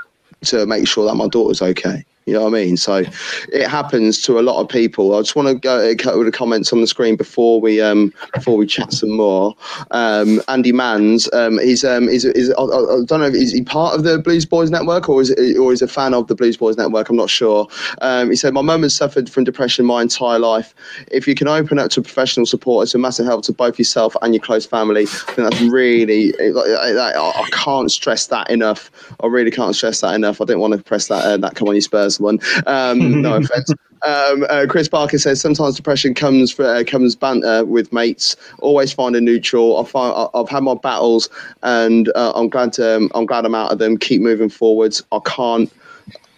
to 0.45 0.67
make 0.67 0.87
sure 0.89 1.07
that 1.07 1.15
my 1.15 1.29
daughter's 1.29 1.63
okay. 1.63 2.05
You 2.27 2.33
know 2.33 2.43
what 2.43 2.55
I 2.55 2.65
mean? 2.65 2.77
So 2.77 3.05
it 3.53 3.69
happens 3.69 4.21
to 4.23 4.41
a 4.41 4.43
lot 4.43 4.61
of 4.61 4.69
people. 4.69 5.15
I 5.15 5.21
just 5.21 5.37
want 5.37 5.47
to 5.47 5.55
go 5.55 5.81
a 5.81 5.95
couple 5.95 6.27
of 6.27 6.33
comments 6.33 6.73
on 6.73 6.81
the 6.81 6.89
screen 6.89 7.15
before 7.15 7.61
we 7.61 7.81
um 7.81 8.13
before 8.35 8.57
we 8.57 8.67
chat 8.67 8.93
some 8.93 9.13
more. 9.13 9.55
Um, 9.93 10.43
Andy 10.49 10.73
Manns, 10.73 11.33
um, 11.33 11.61
he's 11.61 11.85
um 11.85 12.09
is 12.09 12.25
is 12.25 12.53
I, 12.59 12.63
I 12.63 13.05
don't 13.05 13.21
know 13.21 13.27
is 13.27 13.53
he 13.53 13.63
part 13.63 13.95
of 13.95 14.03
the 14.03 14.19
Blues 14.19 14.45
Boys 14.45 14.71
network 14.71 15.09
or 15.09 15.21
is 15.21 15.31
or 15.57 15.73
is 15.73 15.83
a 15.83 15.87
fan 15.87 16.15
of 16.15 16.27
the 16.27 16.35
Blues 16.35 16.57
Boys 16.57 16.77
network? 16.77 17.09
I'm 17.09 17.15
not 17.15 17.31
sure. 17.31 17.69
Um, 18.01 18.31
he 18.31 18.35
said 18.35 18.53
my 18.53 18.61
mum 18.61 18.83
has 18.83 18.97
suffered 18.97 19.31
from 19.31 19.45
depression 19.45 19.87
my 19.87 20.03
entire 20.03 20.41
life. 20.41 20.75
If 21.13 21.29
you 21.29 21.37
can 21.37 21.47
open 21.47 21.79
up 21.79 21.91
to 21.91 22.03
professional 22.03 22.45
support, 22.45 22.87
it's 22.87 22.95
a 22.97 22.99
massive 22.99 23.27
help 23.27 23.45
to 23.45 23.53
both 23.53 23.79
yourself 23.79 24.17
and 24.23 24.35
your 24.35 24.43
close 24.43 24.67
family. 24.67 25.03
I 25.03 25.33
think 25.33 25.49
that's 25.49 25.61
really 25.63 26.35
I, 26.41 27.13
I 27.15 27.49
can't 27.53 27.89
stress 27.93 28.27
that 28.27 28.51
enough. 28.51 28.91
I 29.23 29.29
really 29.29 29.53
can't 29.53 29.77
stress 29.77 30.01
that 30.01 30.17
enough. 30.17 30.41
I 30.41 30.45
didn't 30.45 30.61
want 30.61 30.75
to 30.75 30.83
press 30.83 31.07
that 31.07 31.25
uh, 31.25 31.37
that 31.37 31.55
come 31.55 31.69
on 31.69 31.77
your 31.77 31.83
Spurs 31.83 32.16
one. 32.21 32.39
Um, 32.67 33.23
no 33.23 33.35
offense. 33.37 33.73
Um, 34.03 34.47
uh, 34.49 34.67
Chris 34.69 34.89
Parker 34.89 35.19
says 35.19 35.41
sometimes 35.41 35.77
depression 35.77 36.15
comes 36.15 36.53
for, 36.53 36.65
uh, 36.65 36.85
comes 36.87 37.17
banter 37.17 37.65
with 37.65 37.93
mates. 37.93 38.37
Always 38.61 38.93
find 38.93 39.17
a 39.17 39.21
neutral. 39.21 39.81
I 39.81 39.85
find 39.85 40.15
I- 40.15 40.39
I've 40.39 40.49
had 40.49 40.63
my 40.63 40.75
battles, 40.75 41.29
and 41.63 42.11
uh, 42.15 42.33
I'm 42.35 42.49
glad 42.49 42.73
to, 42.75 42.97
um, 42.97 43.11
I'm 43.15 43.27
glad 43.27 43.45
I'm 43.45 43.55
out 43.55 43.73
of 43.73 43.79
them. 43.79 43.97
Keep 43.97 44.21
moving 44.21 44.49
forwards. 44.49 45.03
I 45.13 45.19
can't. 45.25 45.73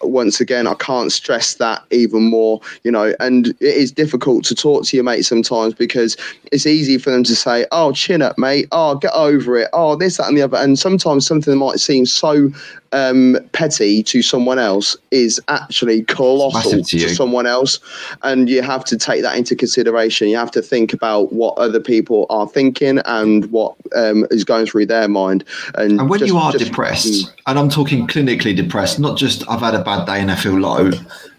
Once 0.01 0.41
again, 0.41 0.69
I 0.69 0.75
can't 0.75 1.11
stress 1.11 1.55
that 1.55 1.83
even 1.91 2.23
more, 2.23 2.61
you 2.85 2.91
know, 2.93 3.17
and 3.19 3.49
it 3.49 3.57
is 3.61 3.91
difficult 3.91 4.45
to 4.45 4.55
talk 4.55 4.85
to 4.85 4.97
your 4.97 5.03
mates 5.03 5.27
sometimes 5.27 5.75
because 5.75 6.17
it's 6.53 6.67
easy 6.67 6.99
for 6.99 7.11
them 7.11 7.25
to 7.25 7.35
say, 7.35 7.67
Oh, 7.73 7.91
chin 7.91 8.23
up, 8.23 8.39
mate. 8.39 8.69
Oh, 8.71 8.95
get 8.95 9.13
over 9.13 9.57
it. 9.57 9.69
Oh, 9.73 9.97
this, 9.97 10.17
that, 10.19 10.29
and 10.29 10.37
the 10.39 10.43
other. 10.43 10.57
And 10.57 10.79
sometimes 10.79 11.27
something 11.27 11.59
might 11.59 11.81
seem 11.81 12.07
so 12.07 12.49
um, 12.93 13.37
petty 13.53 14.03
to 14.05 14.23
someone 14.23 14.59
else 14.59 14.97
is 15.11 15.41
actually 15.49 16.03
colossal 16.05 16.83
to 16.83 16.99
to 16.99 17.09
someone 17.15 17.47
else. 17.47 17.79
And 18.23 18.49
you 18.49 18.63
have 18.63 18.85
to 18.87 18.97
take 18.97 19.23
that 19.23 19.37
into 19.37 19.55
consideration. 19.55 20.29
You 20.29 20.37
have 20.37 20.51
to 20.53 20.63
think 20.63 20.93
about 20.93 21.33
what 21.33 21.57
other 21.59 21.81
people 21.81 22.27
are 22.31 22.49
thinking 22.49 22.99
and 23.05 23.47
what 23.51 23.75
um, 23.95 24.27
is 24.31 24.45
going 24.45 24.67
through 24.67 24.87
their 24.87 25.09
mind. 25.09 25.45
And, 25.75 26.01
And 26.01 26.09
when 26.11 26.19
just- 26.21 26.31
you 26.33 26.39
are 26.39 26.53
just- 26.53 26.65
depressed, 26.67 27.09
Mm. 27.09 27.33
and 27.47 27.59
I'm 27.59 27.69
talking 27.69 28.07
clinically 28.07 28.55
depressed, 28.55 28.99
not 28.99 29.17
just 29.19 29.45
I've 29.49 29.61
had 29.61 29.75
a 29.75 29.83
bad 29.83 30.07
day 30.07 30.21
and 30.21 30.31
I 30.31 30.35
feel 30.37 30.59
low, 30.59 30.91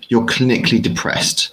you're 0.07 0.25
clinically 0.25 0.81
depressed. 0.81 1.49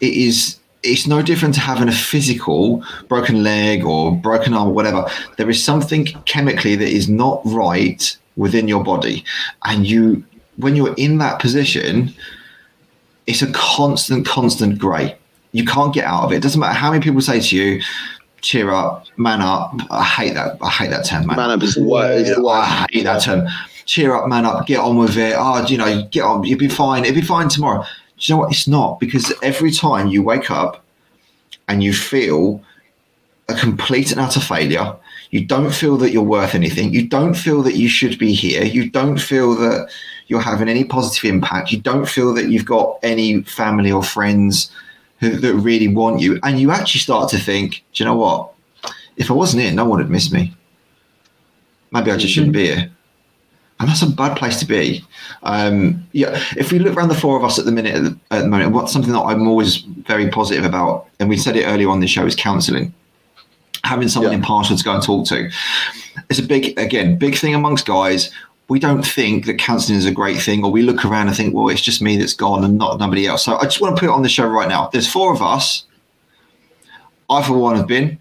It 0.00 0.12
is 0.14 0.56
it's 0.84 1.06
no 1.06 1.22
different 1.22 1.54
to 1.54 1.60
having 1.60 1.88
a 1.88 1.92
physical 1.92 2.82
broken 3.08 3.44
leg 3.44 3.84
or 3.84 4.10
broken 4.10 4.52
arm 4.52 4.68
or 4.70 4.74
whatever. 4.74 5.06
There 5.36 5.48
is 5.48 5.62
something 5.62 6.06
chemically 6.24 6.74
that 6.74 6.88
is 6.88 7.08
not 7.08 7.40
right 7.44 8.16
within 8.36 8.68
your 8.68 8.82
body. 8.82 9.24
And 9.64 9.86
you 9.86 10.24
when 10.56 10.76
you're 10.76 10.94
in 10.94 11.18
that 11.18 11.40
position, 11.40 12.14
it's 13.26 13.42
a 13.42 13.50
constant, 13.52 14.26
constant 14.26 14.78
grey. 14.78 15.16
You 15.52 15.64
can't 15.64 15.94
get 15.94 16.04
out 16.04 16.24
of 16.24 16.32
it. 16.32 16.36
It 16.36 16.42
doesn't 16.42 16.60
matter 16.60 16.74
how 16.74 16.90
many 16.90 17.02
people 17.02 17.20
say 17.20 17.40
to 17.40 17.56
you, 17.56 17.82
cheer 18.40 18.70
up, 18.70 19.06
man 19.16 19.40
up. 19.40 19.74
I 19.90 20.04
hate 20.04 20.34
that. 20.34 20.58
I 20.60 20.70
hate 20.70 20.90
that 20.90 21.04
term, 21.04 21.26
man. 21.26 21.36
Man 21.36 21.50
up 21.50 21.62
is 21.62 21.74
the 21.74 21.84
word. 21.84 22.26
I 22.26 22.86
hate 22.90 23.04
that 23.04 23.22
term. 23.22 23.46
Cheer 23.84 24.14
up, 24.14 24.28
man 24.28 24.46
up, 24.46 24.66
get 24.66 24.78
on 24.78 24.96
with 24.96 25.16
it. 25.16 25.34
Oh, 25.36 25.64
you 25.66 25.76
know, 25.76 26.06
get 26.10 26.22
on. 26.22 26.44
You'll 26.44 26.58
be 26.58 26.68
fine. 26.68 27.04
It'll 27.04 27.14
be 27.14 27.26
fine 27.26 27.48
tomorrow. 27.48 27.82
Do 27.82 27.86
you 28.20 28.34
know 28.34 28.40
what? 28.42 28.52
It's 28.52 28.68
not 28.68 29.00
because 29.00 29.32
every 29.42 29.70
time 29.70 30.08
you 30.08 30.22
wake 30.22 30.50
up 30.50 30.84
and 31.68 31.82
you 31.82 31.92
feel 31.92 32.62
a 33.48 33.54
complete 33.54 34.12
and 34.12 34.20
utter 34.20 34.40
failure, 34.40 34.94
you 35.32 35.42
don't 35.42 35.72
feel 35.72 35.96
that 35.96 36.12
you're 36.12 36.22
worth 36.22 36.54
anything. 36.54 36.92
You 36.92 37.08
don't 37.08 37.32
feel 37.32 37.62
that 37.62 37.74
you 37.74 37.88
should 37.88 38.18
be 38.18 38.34
here. 38.34 38.64
You 38.64 38.90
don't 38.90 39.18
feel 39.18 39.54
that 39.56 39.90
you're 40.28 40.42
having 40.42 40.68
any 40.68 40.84
positive 40.84 41.28
impact. 41.28 41.72
You 41.72 41.80
don't 41.80 42.06
feel 42.06 42.34
that 42.34 42.50
you've 42.50 42.66
got 42.66 42.98
any 43.02 43.42
family 43.42 43.90
or 43.90 44.02
friends 44.02 44.70
who, 45.20 45.30
that 45.30 45.54
really 45.54 45.88
want 45.88 46.20
you. 46.20 46.38
And 46.42 46.60
you 46.60 46.70
actually 46.70 47.00
start 47.00 47.30
to 47.30 47.38
think, 47.38 47.82
do 47.94 48.04
you 48.04 48.04
know 48.04 48.14
what? 48.14 48.52
If 49.16 49.30
I 49.30 49.34
wasn't 49.34 49.62
here, 49.62 49.72
no 49.72 49.86
one 49.86 50.00
would 50.00 50.10
miss 50.10 50.30
me. 50.30 50.54
Maybe 51.92 52.10
I 52.10 52.18
just 52.18 52.34
shouldn't 52.34 52.52
be 52.52 52.66
here. 52.66 52.90
And 53.80 53.88
that's 53.88 54.02
a 54.02 54.10
bad 54.10 54.36
place 54.36 54.60
to 54.60 54.66
be. 54.66 55.02
Um, 55.44 56.06
yeah, 56.12 56.38
if 56.58 56.72
we 56.72 56.78
look 56.78 56.94
around 56.94 57.08
the 57.08 57.14
four 57.14 57.38
of 57.38 57.44
us 57.44 57.58
at 57.58 57.64
the 57.64 57.72
minute, 57.72 57.94
at 57.94 58.04
the, 58.04 58.18
at 58.30 58.40
the 58.42 58.48
moment, 58.48 58.72
what's 58.72 58.92
something 58.92 59.12
that 59.12 59.20
I'm 59.20 59.48
always 59.48 59.78
very 59.78 60.28
positive 60.28 60.66
about, 60.66 61.08
and 61.20 61.28
we 61.30 61.38
said 61.38 61.56
it 61.56 61.64
earlier 61.64 61.88
on 61.88 62.00
the 62.00 62.06
show, 62.06 62.26
is 62.26 62.36
counselling 62.36 62.92
having 63.84 64.08
someone 64.08 64.32
Yeah. 64.32 64.38
impartial 64.38 64.76
to 64.76 64.84
go 64.84 64.94
and 64.94 65.02
talk 65.02 65.26
to. 65.28 65.50
It's 66.30 66.38
a 66.38 66.42
big, 66.42 66.78
again, 66.78 67.16
big 67.18 67.34
thing 67.36 67.54
amongst 67.54 67.86
guys. 67.86 68.30
We 68.68 68.78
don't 68.78 69.02
think 69.02 69.46
that 69.46 69.58
counselling 69.58 69.98
is 69.98 70.06
a 70.06 70.12
great 70.12 70.40
thing, 70.40 70.64
or 70.64 70.70
we 70.70 70.82
look 70.82 71.04
around 71.04 71.26
and 71.28 71.36
think, 71.36 71.54
well, 71.54 71.68
it's 71.68 71.80
just 71.82 72.00
me 72.00 72.16
that's 72.16 72.32
gone 72.32 72.64
and 72.64 72.78
not 72.78 72.98
nobody 73.00 73.26
else. 73.26 73.44
So 73.44 73.56
I 73.58 73.64
just 73.64 73.80
want 73.80 73.96
to 73.96 74.00
put 74.00 74.06
it 74.08 74.12
on 74.12 74.22
the 74.22 74.28
show 74.28 74.46
right 74.46 74.68
now. 74.68 74.88
There's 74.92 75.08
four 75.10 75.32
of 75.34 75.42
us. 75.42 75.84
I, 77.28 77.42
for 77.42 77.54
one, 77.58 77.76
have 77.76 77.86
been. 77.86 78.18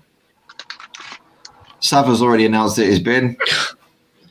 Sav 1.80 2.06
has 2.08 2.22
already 2.22 2.46
announced 2.46 2.76
that 2.78 2.86
he's 2.86 3.00
been. 3.00 3.38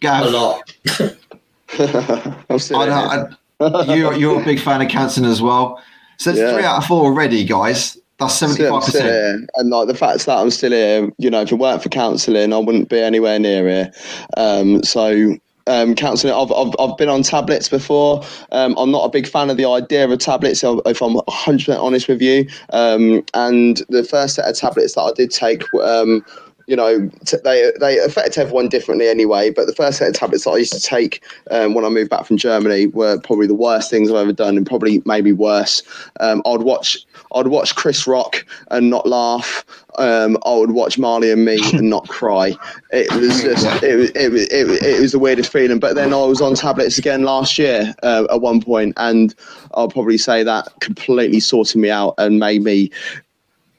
Gav, 0.00 0.26
A 0.26 0.30
lot. 0.30 0.72
I'm 2.48 2.58
still 2.58 2.78
I 2.78 2.84
here. 2.84 3.28
know, 3.60 3.76
I- 3.78 3.94
you're, 3.94 4.14
you're 4.14 4.40
a 4.40 4.44
big 4.44 4.58
fan 4.60 4.80
of 4.80 4.88
counselling 4.88 5.30
as 5.30 5.42
well. 5.42 5.82
So 6.16 6.30
it's 6.30 6.38
Yeah. 6.38 6.54
three 6.54 6.64
out 6.64 6.78
of 6.78 6.86
four 6.86 7.04
already, 7.04 7.44
guys. 7.44 7.98
That's 8.20 8.38
seventy-five 8.38 8.72
I'm 8.72 8.80
percent. 8.82 9.50
And 9.56 9.70
like 9.70 9.88
the 9.88 9.94
fact 9.94 10.26
that 10.26 10.36
I'm 10.38 10.50
still 10.50 10.72
here, 10.72 11.10
you 11.18 11.30
know, 11.30 11.40
if 11.40 11.50
it 11.50 11.56
weren't 11.56 11.82
for 11.82 11.88
counselling, 11.88 12.52
I 12.52 12.58
wouldn't 12.58 12.90
be 12.90 13.00
anywhere 13.00 13.38
near 13.38 13.66
here. 13.66 13.92
Um, 14.36 14.82
so 14.82 15.36
um, 15.66 15.94
counselling, 15.94 16.34
I've, 16.34 16.52
I've, 16.52 16.74
I've 16.78 16.96
been 16.96 17.08
on 17.08 17.22
tablets 17.22 17.68
before. 17.68 18.22
Um, 18.52 18.74
I'm 18.76 18.90
not 18.90 19.04
a 19.04 19.08
big 19.08 19.26
fan 19.26 19.50
of 19.50 19.56
the 19.56 19.66
idea 19.66 20.08
of 20.08 20.18
tablets, 20.18 20.62
if 20.62 20.80
if 20.84 21.00
I'm 21.00 21.14
100% 21.14 21.80
honest 21.80 22.08
with 22.08 22.20
you. 22.20 22.46
Um, 22.70 23.24
and 23.34 23.82
the 23.88 24.04
first 24.04 24.34
set 24.34 24.46
of 24.46 24.56
tablets 24.56 24.94
that 24.94 25.02
I 25.02 25.12
did 25.12 25.30
take, 25.30 25.62
um, 25.82 26.24
you 26.70 26.76
know, 26.76 27.10
t- 27.26 27.36
they 27.42 27.72
they 27.80 27.98
affect 27.98 28.38
everyone 28.38 28.68
differently 28.68 29.08
anyway. 29.08 29.50
But 29.50 29.66
the 29.66 29.74
first 29.74 29.98
set 29.98 30.08
of 30.08 30.14
tablets 30.14 30.44
that 30.44 30.52
I 30.52 30.58
used 30.58 30.72
to 30.72 30.80
take 30.80 31.20
um, 31.50 31.74
when 31.74 31.84
I 31.84 31.88
moved 31.88 32.10
back 32.10 32.24
from 32.24 32.36
Germany 32.36 32.86
were 32.86 33.18
probably 33.20 33.48
the 33.48 33.56
worst 33.56 33.90
things 33.90 34.08
I've 34.08 34.16
ever 34.16 34.32
done, 34.32 34.56
and 34.56 34.64
probably 34.64 35.02
maybe 35.04 35.32
worse. 35.32 35.82
Um, 36.20 36.42
I'd 36.46 36.62
watch 36.62 36.96
I'd 37.34 37.48
watch 37.48 37.74
Chris 37.74 38.06
Rock 38.06 38.46
and 38.70 38.88
not 38.88 39.04
laugh. 39.08 39.64
Um, 39.98 40.38
I 40.46 40.54
would 40.54 40.70
watch 40.70 40.96
Marley 40.96 41.32
and 41.32 41.44
Me 41.44 41.58
and 41.72 41.90
not 41.90 42.08
cry. 42.08 42.54
It 42.92 43.12
was 43.14 43.42
just 43.42 43.82
it 43.82 43.96
was, 43.96 44.10
it 44.10 44.30
was 44.30 44.46
it 44.46 44.68
was 44.68 44.80
it 44.80 45.00
was 45.00 45.10
the 45.10 45.18
weirdest 45.18 45.50
feeling. 45.50 45.80
But 45.80 45.96
then 45.96 46.14
I 46.14 46.24
was 46.24 46.40
on 46.40 46.54
tablets 46.54 46.98
again 46.98 47.24
last 47.24 47.58
year 47.58 47.92
uh, 48.04 48.28
at 48.30 48.40
one 48.40 48.62
point, 48.62 48.94
and 48.96 49.34
I'll 49.74 49.88
probably 49.88 50.18
say 50.18 50.44
that 50.44 50.68
completely 50.78 51.40
sorted 51.40 51.80
me 51.80 51.90
out 51.90 52.14
and 52.16 52.38
made 52.38 52.62
me 52.62 52.92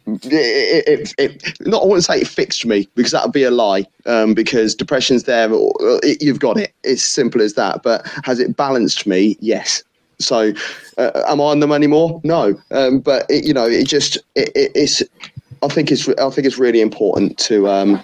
it, 0.08 0.88
it, 0.88 1.14
it, 1.18 1.68
not 1.68 1.84
I 1.84 1.86
wouldn't 1.86 2.06
say 2.06 2.22
it 2.22 2.28
fixed 2.28 2.66
me 2.66 2.88
because 2.96 3.12
that 3.12 3.24
would 3.24 3.34
be 3.34 3.44
a 3.44 3.52
lie. 3.52 3.86
Um, 4.06 4.34
because 4.34 4.76
depression's 4.76 5.24
there, 5.24 5.50
it, 5.52 6.22
you've 6.22 6.40
got 6.40 6.58
it. 6.58 6.74
It's 6.84 7.04
simple 7.04 7.42
as 7.42 7.54
that. 7.54 7.84
But 7.84 8.06
has 8.24 8.40
it 8.40 8.58
balanced 8.58 9.06
me? 9.06 9.38
Yes. 9.40 9.84
So, 10.20 10.54
uh, 10.98 11.24
am 11.28 11.42
I 11.42 11.46
on 11.46 11.60
them 11.60 11.72
anymore? 11.72 12.22
No. 12.24 12.60
Um, 12.72 13.00
but 13.00 13.26
it, 13.30 13.46
you 13.46 13.54
know, 13.54 13.66
it 13.68 13.88
just 13.88 14.18
it, 14.36 14.52
it, 14.56 14.72
it's. 14.76 15.04
I 15.64 15.68
think 15.68 15.92
it's 15.92 16.08
I 16.08 16.30
think 16.30 16.48
it's 16.48 16.58
really 16.58 16.82
important 16.82 17.38
to 17.40 17.68
um, 17.70 18.02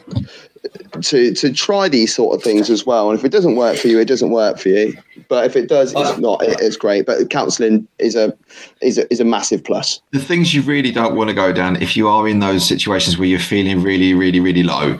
to 1.01 1.33
to 1.33 1.51
try 1.53 1.89
these 1.89 2.13
sort 2.13 2.35
of 2.35 2.43
things 2.43 2.69
as 2.69 2.85
well. 2.85 3.09
And 3.09 3.17
if 3.17 3.25
it 3.25 3.31
doesn't 3.31 3.55
work 3.55 3.77
for 3.77 3.87
you, 3.87 3.99
it 3.99 4.07
doesn't 4.07 4.29
work 4.31 4.59
for 4.59 4.69
you. 4.69 4.95
But 5.27 5.45
if 5.45 5.55
it 5.55 5.67
does, 5.67 5.91
it's 5.91 6.11
Uh, 6.11 6.17
not. 6.17 6.43
It's 6.43 6.77
great. 6.77 7.05
But 7.05 7.29
counselling 7.29 7.87
is 7.99 8.15
a 8.15 8.35
is 8.81 8.97
a 8.97 9.11
is 9.11 9.19
a 9.19 9.25
massive 9.25 9.63
plus. 9.63 10.01
the 10.11 10.19
things 10.19 10.53
you 10.53 10.61
really 10.61 10.91
don't 10.91 11.15
want 11.15 11.29
to 11.29 11.33
go 11.33 11.51
down 11.51 11.81
if 11.81 11.97
you 11.97 12.07
are 12.07 12.27
in 12.27 12.39
those 12.39 12.65
situations 12.65 13.17
where 13.17 13.27
you're 13.27 13.39
feeling 13.39 13.81
really 13.81 14.13
really 14.13 14.39
really 14.39 14.63
low 14.63 14.97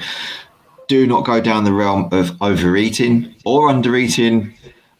do 0.87 1.05
not 1.05 1.25
go 1.25 1.41
down 1.41 1.63
the 1.65 1.73
realm 1.73 2.07
of 2.13 2.31
overeating 2.41 3.33
or 3.45 3.69
undereating 3.69 4.53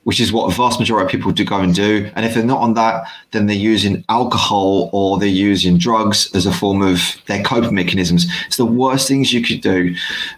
which 0.08 0.22
is 0.22 0.32
what 0.32 0.50
a 0.50 0.56
vast 0.56 0.80
majority 0.80 1.06
of 1.06 1.12
people 1.12 1.34
do 1.34 1.44
go 1.44 1.60
and 1.60 1.76
do. 1.76 2.10
And 2.16 2.26
if 2.26 2.34
they're 2.34 2.42
not 2.42 2.62
on 2.62 2.76
that 2.76 3.10
then 3.32 3.46
they're 3.46 3.58
using 3.74 4.06
alcohol 4.08 4.90
or 4.94 5.20
they're 5.20 5.28
using 5.28 5.78
drugs 5.78 6.34
as 6.34 6.46
a 6.46 6.54
form 6.54 6.82
of 6.82 7.02
their 7.26 7.44
coping 7.44 7.76
mechanisms. 7.76 8.26
It's 8.46 8.56
the 8.56 8.66
worst 8.66 9.10
things 9.10 9.34
you 9.34 9.44
could 9.44 9.60
do. 9.60 9.96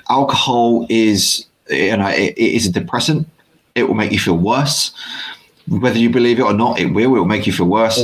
Alcohol 0.09 0.88
is 0.89 1.45
you 1.70 1.95
know 1.95 2.07
it, 2.07 2.34
it 2.36 2.51
is 2.55 2.65
a 2.65 2.72
depressant. 2.72 3.28
It 3.76 3.84
will 3.84 3.93
make 3.93 4.11
you 4.11 4.17
feel 4.17 4.38
worse. 4.38 4.91
Whether 5.67 5.99
you 5.99 6.09
believe 6.09 6.39
it 6.39 6.43
or 6.49 6.53
not 6.53 6.80
it 6.80 6.88
will. 6.88 7.15
It 7.15 7.20
will 7.20 7.26
make 7.26 7.45
you 7.45 7.53
feel 7.53 7.67
worse 7.67 8.03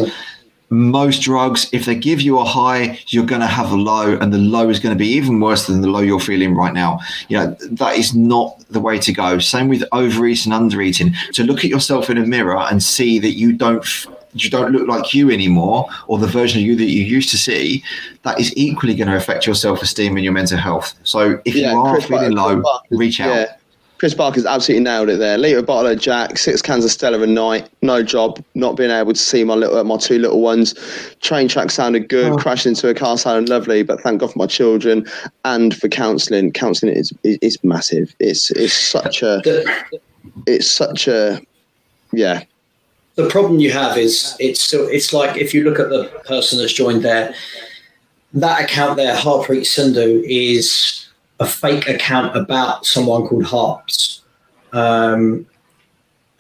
most 0.70 1.22
drugs, 1.22 1.70
if 1.72 1.86
they 1.86 1.96
give 1.96 2.22
you 2.22 2.40
a 2.40 2.44
high, 2.44 3.00
you're 3.08 3.26
going 3.26 3.42
to 3.42 3.48
have 3.48 3.72
a 3.72 3.76
low, 3.76 4.18
and 4.18 4.34
the 4.34 4.38
low 4.38 4.70
is 4.70 4.80
going 4.80 4.96
to 4.96 5.00
be 5.00 5.08
even 5.10 5.40
worse 5.40 5.68
than 5.68 5.82
the 5.82 5.88
low 5.90 6.00
you're 6.02 6.20
feeling 6.20 6.56
right 6.56 6.74
now. 6.74 7.00
You 7.30 7.38
know, 7.38 7.58
that 7.72 7.98
is 7.98 8.16
not 8.16 8.64
the 8.70 8.80
way 8.80 8.98
to 9.00 9.14
go. 9.14 9.40
Same 9.40 9.68
with 9.68 9.84
overeating, 9.92 10.52
and 10.52 10.72
undereating. 10.72 11.14
To 11.34 11.44
look 11.44 11.60
at 11.60 11.66
yourself 11.70 12.10
in 12.10 12.18
a 12.18 12.26
mirror 12.26 12.58
and 12.70 12.82
see 12.82 13.20
that 13.20 13.32
you 13.38 13.54
don't. 13.54 13.84
f- 13.84 14.08
You 14.38 14.50
don't 14.50 14.74
look 14.74 14.86
like 14.90 15.14
you 15.14 15.32
anymore, 15.32 15.88
or 16.08 16.18
the 16.20 16.28
version 16.28 16.60
of 16.60 16.66
you 16.68 16.76
that 16.76 16.90
you 16.96 17.04
used 17.18 17.30
to 17.30 17.38
see. 17.38 17.82
That 18.24 18.38
is 18.38 18.52
equally 18.58 18.94
going 18.94 19.08
to 19.08 19.16
affect 19.16 19.46
your 19.48 19.56
self-esteem 19.56 20.18
and 20.18 20.24
your 20.26 20.34
mental 20.34 20.58
health. 20.58 20.94
So, 21.04 21.40
if 21.46 21.56
you 21.56 21.78
are 21.78 21.96
feeling 22.10 22.32
low, 22.36 22.62
reach 22.92 23.22
out. 23.22 23.30
Yeah. 23.36 23.56
Chris 24.06 24.14
Barker's 24.14 24.46
absolutely 24.46 24.84
nailed 24.84 25.10
it 25.10 25.18
there. 25.18 25.36
Liter 25.36 25.64
bottle 25.64 25.92
of 25.92 26.00
Jack, 26.00 26.38
six 26.38 26.62
cans 26.62 26.86
of 26.86 26.92
Stella 26.92 27.20
a 27.20 27.26
night, 27.26 27.68
no 27.82 28.04
job, 28.04 28.40
not 28.54 28.78
being 28.78 28.92
able 28.92 29.14
to 29.14 29.20
see 29.20 29.44
my 29.44 29.56
little 29.56 29.84
my 29.84 29.98
two 29.98 30.20
little 30.20 30.42
ones. 30.42 30.76
Train 31.22 31.48
track 31.48 31.72
sounded 31.72 32.08
good, 32.08 32.34
Oh. 32.34 32.36
crashing 32.36 32.74
into 32.74 32.88
a 32.88 32.94
car 32.94 33.18
sounded 33.18 33.50
lovely, 33.50 33.82
but 33.82 34.00
thank 34.02 34.22
God 34.22 34.32
for 34.32 34.38
my 34.38 34.46
children 34.46 35.08
and 35.44 35.76
for 35.76 35.88
counselling. 35.88 36.52
Counselling 36.52 36.96
is 36.96 37.12
is, 37.24 37.40
is 37.42 37.64
massive. 37.64 38.16
It's 38.20 38.52
it's 38.52 38.76
such 38.76 39.24
a 39.24 39.42
it's 40.46 40.70
such 40.70 41.08
a 41.08 41.42
yeah. 42.14 42.44
the 43.16 43.28
problem 43.28 43.58
you 43.58 43.72
have 43.72 43.98
is 43.98 44.36
it's 44.40 44.62
still 44.62 44.88
it's 44.88 45.14
like 45.14 45.36
if 45.36 45.52
you 45.52 45.64
look 45.64 45.80
at 45.80 45.90
the 45.90 46.10
person 46.28 46.60
that's 46.60 46.74
joined 46.74 47.02
there, 47.02 47.34
that 48.36 48.66
account 48.66 48.98
there, 48.98 49.16
Harpreet 49.16 49.66
Sindhu, 49.66 50.22
is 50.28 51.05
a 51.40 51.46
fake 51.46 51.88
account 51.90 52.36
about 52.36 52.86
someone 52.86 53.28
called 53.28 53.46
Harps. 53.46 54.22
Um, 54.74 55.46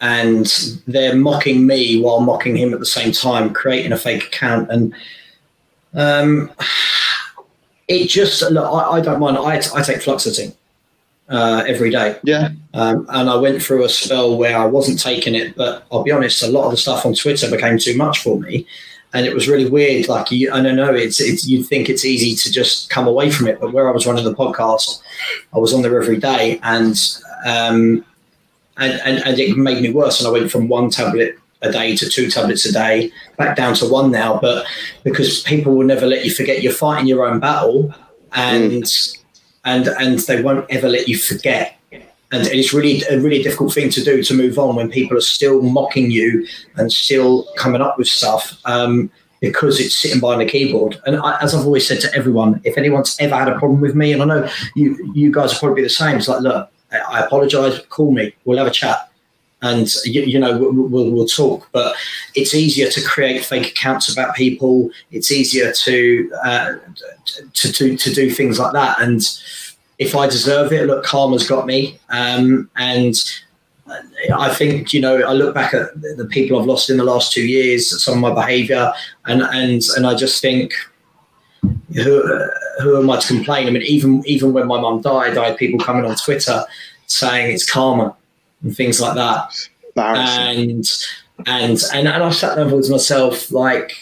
and 0.01 0.45
they're 0.87 1.15
mocking 1.15 1.65
me 1.65 2.01
while 2.01 2.19
mocking 2.19 2.55
him 2.55 2.73
at 2.73 2.79
the 2.79 2.85
same 2.85 3.11
time, 3.11 3.53
creating 3.53 3.91
a 3.91 3.97
fake 3.97 4.25
account. 4.25 4.69
And 4.69 4.93
um, 5.93 6.51
it 7.87 8.07
just, 8.07 8.41
look, 8.51 8.65
I, 8.65 8.97
I 8.97 9.01
don't 9.01 9.19
mind. 9.19 9.37
I, 9.37 9.55
I 9.55 9.81
take 9.81 10.01
fluoxetine 10.01 10.53
uh, 11.29 11.63
every 11.65 11.89
day. 11.89 12.19
Yeah. 12.23 12.49
Um, 12.73 13.05
and 13.09 13.29
I 13.29 13.35
went 13.37 13.61
through 13.61 13.85
a 13.85 13.89
spell 13.89 14.37
where 14.37 14.57
I 14.57 14.65
wasn't 14.65 14.99
taking 14.99 15.33
it, 15.33 15.55
but 15.55 15.85
I'll 15.91 16.03
be 16.03 16.11
honest, 16.11 16.43
a 16.43 16.47
lot 16.47 16.65
of 16.65 16.71
the 16.71 16.77
stuff 16.77 17.05
on 17.05 17.13
Twitter 17.13 17.49
became 17.49 17.77
too 17.77 17.95
much 17.95 18.21
for 18.21 18.39
me. 18.39 18.67
And 19.15 19.25
it 19.25 19.33
was 19.33 19.47
really 19.47 19.67
weird. 19.67 20.07
Like, 20.07 20.29
you, 20.29 20.51
I 20.51 20.61
don't 20.61 20.75
know, 20.75 20.93
it's, 20.93 21.21
it's, 21.21 21.47
you'd 21.47 21.65
think 21.65 21.89
it's 21.89 22.03
easy 22.03 22.35
to 22.35 22.51
just 22.51 22.89
come 22.89 23.07
away 23.07 23.31
from 23.31 23.47
it. 23.47 23.61
But 23.61 23.71
where 23.71 23.87
I 23.87 23.91
was 23.91 24.05
running 24.05 24.25
the 24.25 24.35
podcast, 24.35 25.01
I 25.53 25.57
was 25.57 25.73
on 25.73 25.81
there 25.81 25.99
every 25.99 26.17
day 26.17 26.59
and, 26.63 26.95
um, 27.45 28.05
and, 28.77 28.99
and, 29.05 29.25
and 29.25 29.39
it 29.39 29.55
made 29.57 29.81
me 29.81 29.91
worse. 29.91 30.19
And 30.19 30.27
I 30.27 30.31
went 30.31 30.51
from 30.51 30.67
one 30.67 30.89
tablet 30.89 31.39
a 31.61 31.71
day 31.71 31.95
to 31.95 32.09
two 32.09 32.29
tablets 32.29 32.65
a 32.65 32.73
day, 32.73 33.11
back 33.37 33.55
down 33.55 33.73
to 33.75 33.87
one 33.87 34.11
now. 34.11 34.37
But 34.37 34.67
because 35.03 35.41
people 35.43 35.75
will 35.75 35.85
never 35.87 36.05
let 36.05 36.25
you 36.25 36.31
forget 36.31 36.61
you're 36.61 36.73
fighting 36.73 37.07
your 37.07 37.25
own 37.25 37.39
battle 37.39 37.95
and, 38.33 38.85
and, 39.63 39.87
and 39.87 40.19
they 40.19 40.41
won't 40.41 40.69
ever 40.69 40.89
let 40.89 41.07
you 41.07 41.17
forget 41.17 41.79
and 42.31 42.47
it's 42.47 42.73
really 42.73 43.03
a 43.09 43.19
really 43.19 43.41
difficult 43.41 43.73
thing 43.73 43.89
to 43.91 44.03
do 44.03 44.23
to 44.23 44.33
move 44.33 44.57
on 44.57 44.75
when 44.75 44.89
people 44.89 45.17
are 45.17 45.21
still 45.21 45.61
mocking 45.61 46.09
you 46.11 46.47
and 46.75 46.91
still 46.91 47.47
coming 47.55 47.81
up 47.81 47.97
with 47.97 48.07
stuff 48.07 48.59
um, 48.65 49.11
because 49.41 49.79
it's 49.79 49.95
sitting 49.95 50.19
behind 50.19 50.41
a 50.41 50.45
keyboard. 50.45 50.99
And 51.05 51.17
I, 51.17 51.39
as 51.41 51.53
I've 51.53 51.65
always 51.65 51.87
said 51.87 52.01
to 52.01 52.13
everyone, 52.15 52.61
if 52.63 52.77
anyone's 52.77 53.15
ever 53.19 53.35
had 53.35 53.47
a 53.47 53.59
problem 53.59 53.79
with 53.79 53.95
me, 53.95 54.11
and 54.11 54.21
I 54.21 54.25
know 54.25 54.49
you 54.75 55.11
you 55.13 55.31
guys 55.31 55.53
are 55.53 55.59
probably 55.59 55.83
the 55.83 55.89
same, 55.89 56.17
it's 56.17 56.27
like, 56.27 56.41
look, 56.41 56.69
I, 56.91 57.23
apologise, 57.23 57.79
call 57.89 58.11
me, 58.11 58.33
we'll 58.45 58.57
have 58.57 58.67
a 58.67 58.71
chat. 58.71 59.09
And 59.61 59.91
you, 60.03 60.21
you 60.21 60.37
know 60.39 60.57
we'll, 60.57 60.73
we'll, 60.73 61.11
we'll 61.11 61.25
talk, 61.25 61.67
but 61.71 61.95
it's 62.35 62.53
easier 62.53 62.89
to 62.89 63.01
create 63.03 63.43
fake 63.43 63.67
accounts 63.67 64.11
about 64.11 64.35
people. 64.35 64.91
It's 65.11 65.31
easier 65.31 65.71
to 65.71 66.31
uh, 66.43 66.73
to, 67.53 67.71
to 67.71 67.97
to 67.97 68.13
do 68.13 68.29
things 68.29 68.59
like 68.59 68.73
that. 68.73 69.01
And 69.01 69.21
if 69.97 70.15
I 70.15 70.27
deserve 70.27 70.71
it, 70.73 70.87
look, 70.87 71.03
karma's 71.03 71.47
got 71.47 71.65
me. 71.65 71.99
Um, 72.09 72.69
and 72.75 73.15
I 74.35 74.53
think 74.53 74.93
you 74.93 75.01
know 75.01 75.21
I 75.21 75.33
look 75.33 75.53
back 75.53 75.73
at 75.73 75.99
the 76.01 76.27
people 76.29 76.59
I've 76.59 76.65
lost 76.65 76.89
in 76.89 76.97
the 76.97 77.03
last 77.03 77.31
two 77.31 77.45
years, 77.45 78.03
some 78.03 78.15
of 78.15 78.19
my 78.19 78.33
behaviour, 78.33 78.91
and 79.25 79.41
and 79.43 79.81
and 79.95 80.07
I 80.07 80.15
just 80.15 80.41
think 80.41 80.73
who 81.93 82.49
who 82.81 82.97
am 82.97 83.09
I 83.09 83.19
to 83.19 83.27
complain? 83.27 83.67
I 83.67 83.71
mean, 83.71 83.83
even 83.83 84.23
even 84.25 84.53
when 84.53 84.67
my 84.67 84.79
mum 84.79 85.01
died, 85.01 85.37
I 85.37 85.49
had 85.49 85.57
people 85.57 85.79
coming 85.79 86.05
on 86.05 86.15
Twitter 86.15 86.63
saying 87.05 87.53
it's 87.53 87.69
karma 87.69 88.15
and 88.63 88.75
things 88.75 88.99
like 88.99 89.15
that, 89.15 89.53
and 89.95 90.89
and 91.45 91.81
and 91.93 92.07
and 92.07 92.23
I 92.23 92.29
sat 92.31 92.55
there 92.55 92.63
and 92.63 92.71
thought 92.71 92.85
to 92.85 92.91
myself 92.91 93.51
like, 93.51 93.93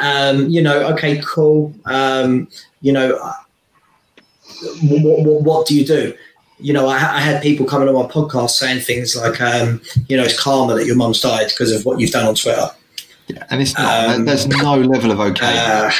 um, 0.00 0.48
you 0.48 0.62
know, 0.62 0.90
okay, 0.92 1.20
cool, 1.24 1.74
um, 1.84 2.48
you 2.80 2.92
know, 2.92 3.20
what, 4.82 5.24
what, 5.24 5.42
what 5.42 5.66
do 5.66 5.76
you 5.76 5.84
do? 5.84 6.14
you 6.60 6.72
know, 6.72 6.88
I, 6.88 6.96
I, 6.96 7.20
had 7.20 7.42
people 7.42 7.64
coming 7.66 7.88
on 7.88 7.94
my 7.94 8.08
podcast 8.08 8.50
saying 8.50 8.80
things 8.80 9.14
like, 9.16 9.40
um, 9.40 9.80
you 10.08 10.16
know, 10.16 10.24
it's 10.24 10.38
karma 10.38 10.74
that 10.74 10.86
your 10.86 10.96
mum's 10.96 11.20
died 11.20 11.48
because 11.48 11.72
of 11.72 11.84
what 11.84 12.00
you've 12.00 12.10
done 12.10 12.26
on 12.26 12.34
Twitter. 12.34 12.68
Yeah, 13.28 13.44
and 13.50 13.62
it's 13.62 13.76
not. 13.76 14.10
Um, 14.10 14.24
there's 14.24 14.48
no 14.48 14.80
level 14.80 15.10
of 15.12 15.20
okay. 15.20 15.56
Uh, 15.58 15.90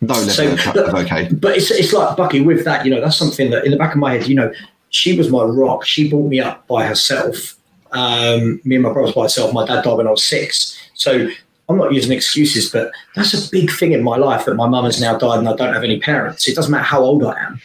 no 0.00 0.14
level 0.14 0.58
so, 0.58 0.72
of, 0.84 0.94
okay. 0.94 1.28
But 1.32 1.56
it's 1.56 1.70
it's 1.70 1.92
like 1.92 2.16
Bucky 2.16 2.40
with 2.40 2.64
that. 2.64 2.84
You 2.84 2.90
know, 2.90 3.00
that's 3.00 3.16
something 3.16 3.50
that 3.50 3.64
in 3.64 3.70
the 3.70 3.76
back 3.76 3.92
of 3.92 3.98
my 3.98 4.14
head, 4.14 4.26
you 4.26 4.34
know, 4.34 4.52
she 4.90 5.16
was 5.16 5.30
my 5.30 5.42
rock. 5.42 5.86
She 5.86 6.10
brought 6.10 6.28
me 6.28 6.40
up 6.40 6.66
by 6.66 6.86
herself. 6.86 7.56
Um, 7.92 8.60
me 8.64 8.76
and 8.76 8.84
my 8.84 8.92
brother 8.92 9.12
by 9.12 9.22
herself. 9.22 9.54
My 9.54 9.64
dad 9.64 9.82
died 9.82 9.96
when 9.96 10.06
I 10.06 10.10
was 10.10 10.24
six. 10.24 10.78
So 10.94 11.28
I'm 11.70 11.78
not 11.78 11.92
using 11.92 12.12
excuses, 12.12 12.68
but 12.68 12.90
that's 13.14 13.32
a 13.32 13.50
big 13.50 13.70
thing 13.70 13.92
in 13.92 14.02
my 14.02 14.16
life 14.16 14.44
that 14.44 14.56
my 14.56 14.68
mum 14.68 14.84
has 14.84 15.00
now 15.00 15.16
died 15.16 15.38
and 15.38 15.48
I 15.48 15.54
don't 15.54 15.72
have 15.72 15.84
any 15.84 16.00
parents. 16.00 16.48
It 16.48 16.56
doesn't 16.56 16.72
matter 16.72 16.84
how 16.84 17.00
old 17.00 17.24
I 17.24 17.38
am, 17.40 17.60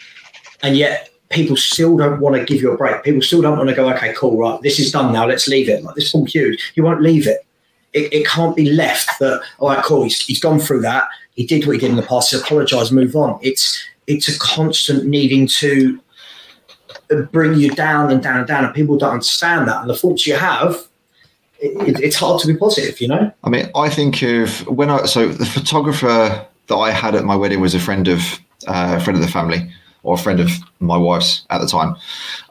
and 0.62 0.78
yet 0.78 1.10
people 1.32 1.58
still 1.58 1.98
don't 1.98 2.20
want 2.20 2.36
to 2.36 2.46
give 2.46 2.62
you 2.62 2.72
a 2.72 2.78
break. 2.78 3.04
People 3.04 3.22
still 3.22 3.42
don't 3.42 3.58
want 3.58 3.70
to 3.70 3.76
go, 3.76 3.90
okay, 3.90 4.14
cool, 4.16 4.38
right, 4.38 4.62
this 4.62 4.80
is 4.80 4.92
done 4.92 5.12
now, 5.12 5.26
let's 5.26 5.48
leave 5.48 5.68
it. 5.68 5.84
Like 5.84 5.96
this 5.96 6.12
Paul 6.12 6.26
Hughes, 6.26 6.62
you 6.76 6.84
won't 6.84 7.02
leave 7.02 7.26
it. 7.28 7.46
It, 7.94 8.14
it 8.14 8.28
can't 8.28 8.56
be 8.56 8.72
left 8.72 9.20
that, 9.20 9.42
all 9.58 9.70
right, 9.70 9.84
cool, 9.84 10.04
he's, 10.04 10.22
he's 10.22 10.40
gone 10.40 10.60
through 10.60 10.82
that. 10.82 11.08
He 11.32 11.46
did 11.46 11.66
what 11.66 11.74
he 11.74 11.80
did 11.80 11.90
in 11.90 11.96
the 11.96 12.04
past, 12.04 12.32
he 12.32 12.38
apologise, 12.38 12.92
move 12.92 13.16
on. 13.16 13.40
It's 13.42 13.84
it's 14.08 14.28
a 14.28 14.38
constant 14.38 15.06
needing 15.06 15.48
to 15.60 16.00
bring 17.32 17.56
you 17.56 17.72
down 17.72 18.12
and 18.12 18.22
down 18.22 18.38
and 18.38 18.48
down, 18.48 18.66
and 18.66 18.74
people 18.74 18.98
don't 18.98 19.14
understand 19.14 19.68
that. 19.68 19.82
And 19.82 19.90
the 19.90 19.96
thoughts 19.96 20.28
you 20.28 20.36
have, 20.36 20.88
it, 21.66 22.00
it's 22.02 22.16
hard 22.16 22.42
to 22.42 22.48
be 22.48 22.56
positive, 22.56 23.00
you 23.02 23.08
know. 23.08 23.32
I 23.44 23.50
mean, 23.50 23.70
I 23.76 23.90
think 23.90 24.22
of 24.22 24.66
when 24.68 24.90
I 24.90 25.06
so 25.06 25.28
the 25.28 25.46
photographer 25.46 26.46
that 26.68 26.76
I 26.76 26.92
had 26.92 27.16
at 27.16 27.24
my 27.24 27.36
wedding 27.36 27.62
was 27.62 27.76
a 27.76 27.80
friend 27.80 28.08
of 28.08 28.40
uh, 28.68 28.98
a 28.98 29.04
friend 29.04 29.18
of 29.18 29.26
the 29.26 29.32
family 29.32 29.72
or 30.04 30.16
a 30.16 30.18
friend 30.18 30.40
of 30.40 30.50
my 30.80 30.98
wife's 30.98 31.46
at 31.50 31.60
the 31.60 31.68
time. 31.68 31.96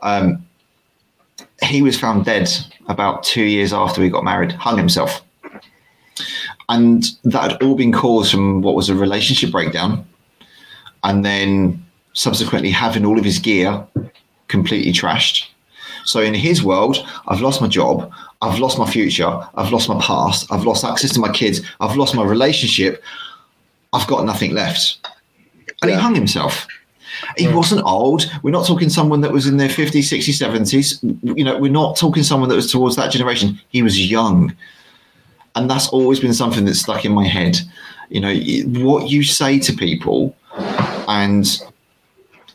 Um, 0.02 0.46
he 1.62 1.82
was 1.82 1.98
found 1.98 2.24
dead 2.24 2.50
about 2.88 3.22
two 3.22 3.44
years 3.44 3.72
after 3.72 4.00
we 4.00 4.08
got 4.08 4.24
married, 4.24 4.52
hung 4.52 4.76
himself. 4.76 5.22
And 6.68 7.04
that 7.24 7.52
had 7.52 7.62
all 7.62 7.74
been 7.74 7.92
caused 7.92 8.30
from 8.30 8.62
what 8.62 8.74
was 8.74 8.88
a 8.88 8.94
relationship 8.94 9.50
breakdown. 9.50 10.06
And 11.02 11.24
then 11.24 11.84
subsequently 12.14 12.70
having 12.70 13.04
all 13.04 13.18
of 13.18 13.24
his 13.24 13.38
gear 13.38 13.86
completely 14.48 14.92
trashed. 14.92 15.48
So 16.04 16.20
in 16.20 16.34
his 16.34 16.62
world, 16.62 16.98
I've 17.28 17.40
lost 17.40 17.60
my 17.60 17.68
job, 17.68 18.12
I've 18.44 18.58
lost 18.58 18.78
my 18.78 18.88
future, 18.88 19.40
I've 19.54 19.72
lost 19.72 19.88
my 19.88 19.98
past, 20.00 20.52
I've 20.52 20.64
lost 20.64 20.84
access 20.84 21.12
to 21.14 21.20
my 21.20 21.30
kids, 21.30 21.62
I've 21.80 21.96
lost 21.96 22.14
my 22.14 22.24
relationship, 22.24 23.02
I've 23.94 24.06
got 24.06 24.26
nothing 24.26 24.52
left. 24.52 24.98
And 25.80 25.90
yeah. 25.90 25.96
he 25.96 26.02
hung 26.02 26.14
himself. 26.14 26.66
He 27.38 27.48
wasn't 27.48 27.84
old. 27.84 28.30
We're 28.42 28.50
not 28.50 28.66
talking 28.66 28.90
someone 28.90 29.20
that 29.22 29.32
was 29.32 29.46
in 29.46 29.56
their 29.56 29.68
50s, 29.68 30.10
60s, 30.12 30.42
70s. 30.42 31.36
You 31.38 31.44
know, 31.44 31.58
we're 31.58 31.70
not 31.70 31.96
talking 31.96 32.22
someone 32.22 32.48
that 32.48 32.56
was 32.56 32.70
towards 32.70 32.96
that 32.96 33.12
generation. 33.12 33.60
He 33.68 33.82
was 33.82 34.10
young. 34.10 34.54
And 35.54 35.70
that's 35.70 35.88
always 35.88 36.20
been 36.20 36.34
something 36.34 36.64
that's 36.64 36.80
stuck 36.80 37.04
in 37.04 37.12
my 37.12 37.26
head. 37.26 37.58
You 38.10 38.20
know, 38.20 38.34
what 38.80 39.10
you 39.10 39.22
say 39.22 39.58
to 39.60 39.72
people 39.72 40.36
and 41.08 41.46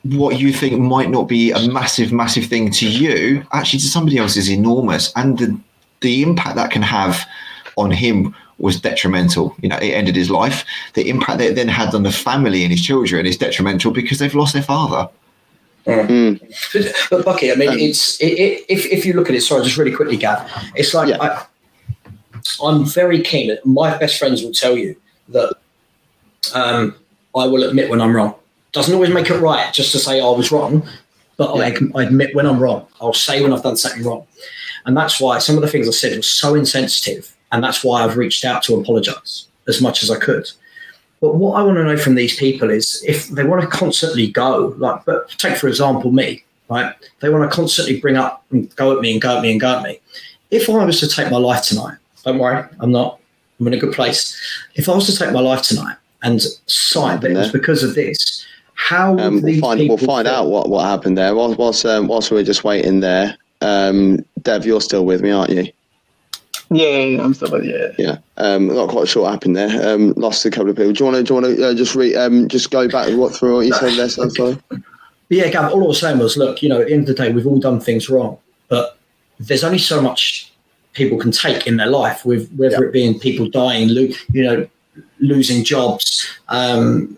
what 0.04 0.40
you 0.40 0.52
think 0.54 0.80
might 0.80 1.10
not 1.10 1.28
be 1.28 1.52
a 1.52 1.68
massive, 1.70 2.12
massive 2.12 2.46
thing 2.46 2.72
to 2.72 2.88
you, 2.88 3.46
actually 3.54 3.80
to 3.80 3.88
somebody 3.88 4.18
else 4.18 4.36
is 4.38 4.50
enormous. 4.50 5.14
And 5.16 5.38
the, 5.38 5.60
the 6.02 6.24
impact 6.24 6.56
that 6.56 6.72
can 6.72 6.82
have 6.82 7.26
on 7.78 7.92
him 7.92 8.36
was 8.58 8.80
detrimental. 8.80 9.56
You 9.62 9.70
know, 9.70 9.78
it 9.78 9.92
ended 9.92 10.16
his 10.16 10.30
life. 10.30 10.66
The 10.94 11.10
impact 11.10 11.40
that 11.40 11.52
it 11.52 11.56
then 11.56 11.68
had 11.68 11.96
on 11.96 12.04
the 12.04 12.12
family 12.12 12.64
and 12.64 12.72
his 12.72 12.82
children 12.82 13.26
is 13.26 13.38
detrimental 13.38 13.92
because 13.92 14.20
they've 14.20 14.36
lost 14.36 14.54
their 14.54 14.64
father. 14.64 15.10
Mm. 15.86 17.10
But 17.10 17.26
Bucky, 17.26 17.52
I 17.52 17.56
mean, 17.56 17.70
um, 17.70 17.80
it's 17.80 18.20
it, 18.22 18.34
it, 18.34 18.66
if 18.70 18.86
if 18.86 19.06
you 19.06 19.14
look 19.14 19.30
at 19.30 19.36
it, 19.36 19.42
sorry, 19.42 19.64
just 19.64 19.78
really 19.78 19.96
quickly, 19.96 20.18
Gav, 20.18 20.50
it's 20.76 20.94
like 20.94 21.10
yeah. 21.10 21.46
I, 22.62 22.70
am 22.70 22.86
very 22.86 23.22
keen. 23.24 23.58
My 23.66 23.98
best 23.98 24.20
friends 24.20 24.44
will 24.44 24.52
tell 24.52 24.78
you 24.78 24.96
that 25.30 25.56
um, 26.54 26.96
I 27.36 27.48
will 27.48 27.64
admit 27.64 27.90
when 27.90 28.02
I'm 28.02 28.16
wrong. 28.16 28.36
Doesn't 28.72 28.94
always 28.94 29.10
make 29.10 29.30
it 29.30 29.38
right, 29.38 29.74
just 29.74 29.92
to 29.94 30.00
say 30.00 30.20
I 30.20 30.30
was 30.30 30.52
wrong, 30.52 30.88
but 31.38 31.56
yeah. 31.56 31.76
I, 31.96 32.02
I 32.02 32.04
admit 32.04 32.36
when 32.36 32.46
I'm 32.46 32.60
wrong. 32.60 32.86
I'll 33.02 33.14
say 33.14 33.42
when 33.42 33.52
I've 33.52 33.64
done 33.64 33.78
something 33.78 34.04
wrong, 34.04 34.28
and 34.86 34.96
that's 34.96 35.20
why 35.20 35.40
some 35.40 35.56
of 35.56 35.62
the 35.62 35.68
things 35.68 35.88
I 35.88 35.92
said 35.92 36.16
were 36.16 36.24
so 36.24 36.56
insensitive 36.56 37.36
and 37.52 37.64
that's 37.64 37.84
why 37.84 38.04
I've 38.04 38.18
reached 38.18 38.46
out 38.46 38.64
to 38.64 38.76
apologize 38.76 39.48
as 39.68 39.82
much 39.82 40.04
as 40.04 40.12
I 40.12 40.18
could. 40.18 40.50
But 41.22 41.36
what 41.36 41.60
I 41.60 41.64
want 41.64 41.78
to 41.78 41.84
know 41.84 41.98
from 41.98 42.16
these 42.16 42.36
people 42.38 42.70
is 42.70 43.04
if 43.08 43.28
they 43.28 43.44
want 43.44 43.62
to 43.62 43.68
constantly 43.68 44.28
go, 44.28 44.74
like, 44.78 45.04
but 45.06 45.30
take 45.32 45.58
for 45.58 45.68
example 45.68 46.12
me, 46.12 46.44
right? 46.70 46.94
They 47.20 47.30
want 47.30 47.50
to 47.50 47.54
constantly 47.54 48.00
bring 48.00 48.16
up 48.16 48.46
and 48.52 48.74
go 48.76 48.96
at 48.96 49.02
me 49.02 49.12
and 49.12 49.22
go 49.22 49.38
at 49.38 49.42
me 49.42 49.52
and 49.52 49.60
go 49.60 49.78
at 49.78 49.84
me. 49.84 50.00
If 50.52 50.70
I 50.70 50.86
was 50.86 51.00
to 51.02 51.08
take 51.08 51.30
my 51.30 51.38
life 51.38 51.64
tonight, 51.64 51.98
don't 52.24 52.40
worry, 52.40 52.64
I'm 52.80 52.92
not. 52.92 53.20
I'm 53.60 53.68
in 53.68 53.74
a 53.74 53.78
good 53.78 53.94
place. 53.94 54.40
If 54.76 54.88
I 54.88 54.96
was 54.96 55.06
to 55.08 55.18
take 55.18 55.34
my 55.34 55.42
life 55.42 55.64
tonight 55.64 55.98
and 56.24 56.42
sign 56.68 57.20
that 57.20 57.32
it 57.32 57.36
was 57.36 57.52
because 57.52 57.84
of 57.84 57.96
this, 57.96 58.46
how 58.76 59.14
would 59.14 59.22
um, 59.22 59.42
we'll 59.42 59.60
find, 59.60 59.90
we'll 59.90 59.98
find 59.98 60.28
out 60.28 60.48
what, 60.48 60.70
what 60.70 60.86
happened 60.86 61.18
there. 61.18 61.36
Whilst 61.36 61.60
whilst, 61.60 61.86
um, 61.86 62.08
whilst 62.08 62.32
we're 62.32 62.44
just 62.44 62.64
waiting 62.64 63.02
there, 63.02 63.38
um, 63.62 64.26
Dev, 64.42 64.66
you're 64.66 64.82
still 64.82 65.06
with 65.06 65.22
me, 65.22 65.32
aren't 65.32 65.52
you? 65.52 65.72
Yeah, 66.72 67.00
yeah, 67.00 67.24
I'm 67.24 67.34
still 67.34 67.52
with 67.52 67.66
you. 67.66 67.92
Yeah, 67.98 68.18
um, 68.38 68.68
not 68.68 68.90
quite 68.90 69.08
sure 69.08 69.24
what 69.24 69.32
happened 69.32 69.56
there. 69.56 69.94
Um, 69.94 70.14
lost 70.14 70.46
a 70.46 70.52
couple 70.52 70.70
of 70.70 70.76
people. 70.76 70.94
Do 70.94 71.04
you 71.04 71.12
want 71.12 71.18
to? 71.18 71.24
Do 71.24 71.34
you 71.34 71.42
want 71.42 71.58
to 71.58 71.70
uh, 71.70 71.74
just 71.74 71.96
re, 71.96 72.16
um, 72.16 72.48
just 72.48 72.70
go 72.70 72.88
back 72.88 73.12
what 73.18 73.34
through 73.34 73.56
what 73.56 73.66
you 73.66 73.74
said 73.74 73.94
there, 73.94 74.10
so 74.10 74.30
far? 74.30 74.58
Yeah, 75.32 75.48
Gav. 75.50 75.72
All 75.72 75.84
I 75.84 75.88
was 75.88 76.00
saying 76.00 76.18
was, 76.18 76.38
look, 76.38 76.64
you 76.64 76.70
know, 76.70 76.82
at 76.82 76.88
the 76.88 76.94
end 76.94 77.08
of 77.08 77.16
the 77.16 77.24
day, 77.24 77.32
we've 77.32 77.46
all 77.46 77.60
done 77.60 77.80
things 77.80 78.10
wrong, 78.10 78.40
but 78.68 78.98
there's 79.40 79.64
only 79.64 79.78
so 79.78 80.02
much 80.02 80.52
people 80.94 81.20
can 81.20 81.30
take 81.30 81.68
in 81.68 81.78
their 81.78 81.88
life, 81.88 82.26
with 82.26 82.52
whether 82.54 82.84
it 82.84 82.92
being 82.92 83.20
people 83.20 83.48
dying, 83.48 83.90
lo- 83.90 84.08
you 84.32 84.44
know, 84.44 84.68
losing 85.20 85.64
jobs, 85.64 86.28
um, 86.48 87.16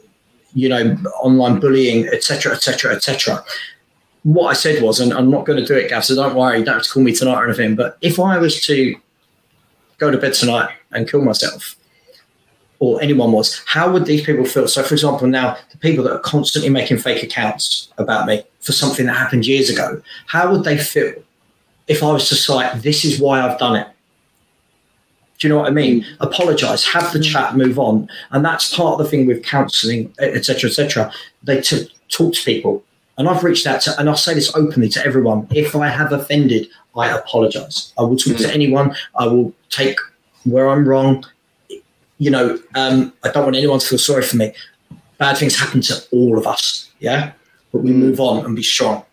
you 0.54 0.68
know, 0.68 0.98
online 1.22 1.62
bullying, 1.62 2.06
etc., 2.10 2.52
etc., 2.52 2.94
etc. 2.94 3.42
What 4.24 4.50
I 4.50 4.54
said 4.54 4.84
was, 4.84 5.00
and 5.00 5.14
I'm 5.14 5.32
not 5.32 5.46
going 5.46 5.60
to 5.60 5.66
do 5.66 5.76
it, 5.76 5.90
Gav, 5.90 6.06
so 6.06 6.16
don't 6.16 6.36
worry, 6.36 6.60
you 6.60 6.66
don't 6.66 6.76
have 6.76 6.84
to 6.84 6.90
call 6.90 7.04
me 7.04 7.14
tonight 7.14 7.42
or 7.42 7.46
anything. 7.46 7.76
But 7.76 7.98
if 8.02 8.20
I 8.20 8.38
was 8.38 8.64
to 8.66 8.96
go 9.98 10.12
to 10.12 10.18
bed 10.18 10.34
tonight 10.34 10.70
and 10.92 11.10
kill 11.10 11.22
myself 11.22 11.76
or 12.80 13.02
anyone 13.02 13.32
was, 13.32 13.64
how 13.66 13.92
would 13.92 14.06
these 14.06 14.24
people 14.24 14.46
feel? 14.46 14.68
So, 14.68 14.84
for 14.84 14.94
example, 14.94 15.28
now 15.28 15.58
the 15.72 15.78
people 15.78 16.04
that 16.04 16.14
are 16.14 16.20
constantly 16.20 16.70
making 16.70 16.98
fake 16.98 17.24
accounts 17.24 17.92
about 17.98 18.28
me 18.28 18.44
for 18.60 18.72
something 18.72 19.06
that 19.08 19.18
happened 19.18 19.48
years 19.48 19.70
ago, 19.70 20.02
how 20.28 20.52
would 20.52 20.64
they 20.64 20.78
feel 20.78 21.14
if 21.88 22.04
I 22.04 22.12
was 22.12 22.30
to 22.30 22.36
cite, 22.36 22.82
this 22.84 23.04
is 23.04 23.20
why 23.20 23.42
I've 23.42 23.60
done 23.60 23.76
it? 23.76 23.88
Do 25.38 25.48
you 25.48 25.54
know 25.54 25.60
what 25.60 25.68
I 25.68 25.72
mean? 25.72 26.04
Mm. 26.04 26.06
Apologize, 26.20 26.86
have 26.86 27.12
the 27.14 27.20
mm. 27.20 27.32
chat, 27.32 27.56
move 27.56 27.80
on, 27.80 28.08
and 28.30 28.46
that's 28.46 28.76
part 28.76 28.94
of 28.94 29.06
the 29.06 29.10
thing 29.10 29.26
with 29.26 29.44
counselling, 29.44 30.14
etc., 30.20 30.70
etc. 30.70 31.12
They 31.44 31.62
to 31.62 31.90
talk 32.10 32.36
to 32.36 32.44
people, 32.44 32.84
and 33.22 33.30
I've 33.30 33.44
reached 33.44 33.68
out 33.68 33.82
to, 33.82 33.94
and 34.00 34.10
I'll 34.10 34.18
say 34.18 34.34
this 34.34 34.52
openly 34.56 34.90
to 34.90 35.06
everyone. 35.06 35.48
If 35.52 35.76
I 35.76 35.90
have 35.90 36.12
offended, 36.12 36.68
I 36.98 37.16
apologize. 37.16 37.94
I 37.96 38.02
will 38.02 38.18
talk 38.18 38.34
mm. 38.34 38.40
to 38.40 38.52
anyone. 38.52 38.96
I 39.16 39.28
will 39.28 39.54
take 39.70 40.00
where 40.44 40.68
I'm 40.68 40.88
wrong. 40.88 41.24
You 42.18 42.32
know, 42.32 42.60
um, 42.74 43.14
I 43.24 43.30
don't 43.30 43.44
want 43.44 43.56
anyone 43.56 43.78
to 43.78 43.86
feel 43.86 44.00
sorry 44.00 44.24
for 44.24 44.38
me. 44.38 44.54
Bad 45.20 45.38
things 45.38 45.56
happen 45.56 45.82
to 45.82 46.04
all 46.12 46.36
of 46.36 46.48
us. 46.48 46.90
Yeah. 47.00 47.34
But 47.72 47.84
we 47.84 47.92
mm. 47.92 47.98
move 47.98 48.20
on 48.20 48.44
and 48.44 48.56
be 48.56 48.64
strong. 48.64 49.06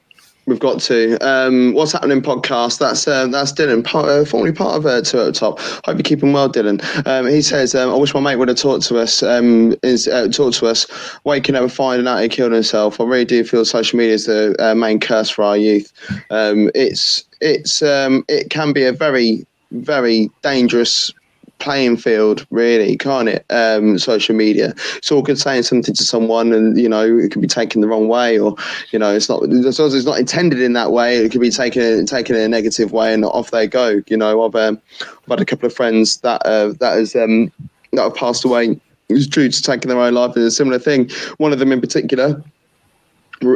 We've 0.48 0.58
got 0.58 0.80
to. 0.80 1.18
Um, 1.18 1.74
what's 1.74 1.92
happening 1.92 2.22
podcast? 2.22 2.78
That's 2.78 3.06
uh, 3.06 3.26
that's 3.26 3.52
Dylan, 3.52 3.84
part, 3.84 4.08
uh, 4.08 4.24
formerly 4.24 4.52
part 4.52 4.76
of 4.78 4.86
uh, 4.86 5.02
Two 5.02 5.20
at 5.20 5.24
the 5.26 5.32
Top. 5.32 5.60
Hope 5.60 5.88
you're 5.88 5.98
keeping 5.98 6.32
well, 6.32 6.50
Dylan. 6.50 6.80
Um, 7.06 7.26
he 7.26 7.42
says, 7.42 7.74
um, 7.74 7.90
"I 7.90 7.96
wish 7.96 8.14
my 8.14 8.20
mate 8.20 8.36
would 8.36 8.48
have 8.48 8.56
talked 8.56 8.86
to 8.86 8.98
us. 8.98 9.22
Um, 9.22 9.74
is 9.82 10.08
uh, 10.08 10.26
talked 10.28 10.56
to 10.56 10.66
us, 10.66 10.86
waking 11.24 11.54
up 11.54 11.64
and 11.64 11.72
finding 11.72 12.08
out 12.08 12.22
he 12.22 12.30
killed 12.30 12.52
himself. 12.52 12.98
I 12.98 13.04
really 13.04 13.26
do 13.26 13.44
feel 13.44 13.66
social 13.66 13.98
media 13.98 14.14
is 14.14 14.24
the 14.24 14.56
uh, 14.58 14.74
main 14.74 15.00
curse 15.00 15.28
for 15.28 15.44
our 15.44 15.58
youth. 15.58 15.92
Um, 16.30 16.70
it's 16.74 17.24
it's 17.42 17.82
um, 17.82 18.24
it 18.26 18.48
can 18.48 18.72
be 18.72 18.84
a 18.84 18.92
very 18.92 19.46
very 19.72 20.30
dangerous 20.40 21.12
playing 21.58 21.96
field, 21.96 22.46
really, 22.50 22.96
can't 22.96 23.28
it? 23.28 23.44
Um, 23.50 23.98
social 23.98 24.34
media. 24.34 24.74
It's 24.96 25.10
all 25.10 25.22
good 25.22 25.38
saying 25.38 25.64
something 25.64 25.94
to 25.94 26.04
someone, 26.04 26.52
and 26.52 26.78
you 26.78 26.88
know 26.88 27.18
it 27.18 27.30
could 27.32 27.42
be 27.42 27.48
taken 27.48 27.80
the 27.80 27.88
wrong 27.88 28.08
way, 28.08 28.38
or 28.38 28.54
you 28.90 28.98
know 28.98 29.14
it's 29.14 29.28
not 29.28 29.42
as 29.42 29.78
it's 29.78 30.06
not 30.06 30.18
intended 30.18 30.60
in 30.60 30.72
that 30.74 30.92
way. 30.92 31.16
It 31.16 31.32
could 31.32 31.40
be 31.40 31.50
taken 31.50 32.06
taken 32.06 32.36
in 32.36 32.42
a 32.42 32.48
negative 32.48 32.92
way, 32.92 33.12
and 33.12 33.24
off 33.24 33.50
they 33.50 33.66
go. 33.66 34.02
You 34.06 34.16
know, 34.16 34.44
I've, 34.44 34.54
um, 34.54 34.80
I've 35.00 35.30
had 35.30 35.40
a 35.40 35.44
couple 35.44 35.66
of 35.66 35.74
friends 35.74 36.18
that 36.18 36.42
uh, 36.44 36.72
that 36.80 36.96
has 36.96 37.14
um, 37.16 37.52
that 37.92 38.02
have 38.02 38.14
passed 38.14 38.44
away. 38.44 38.80
It's 39.08 39.26
true 39.26 39.48
to 39.48 39.62
taking 39.62 39.88
their 39.88 40.00
own 40.00 40.14
life 40.14 40.36
is 40.36 40.44
a 40.44 40.50
similar 40.50 40.78
thing. 40.78 41.10
One 41.38 41.52
of 41.52 41.58
them 41.58 41.72
in 41.72 41.80
particular 41.80 42.42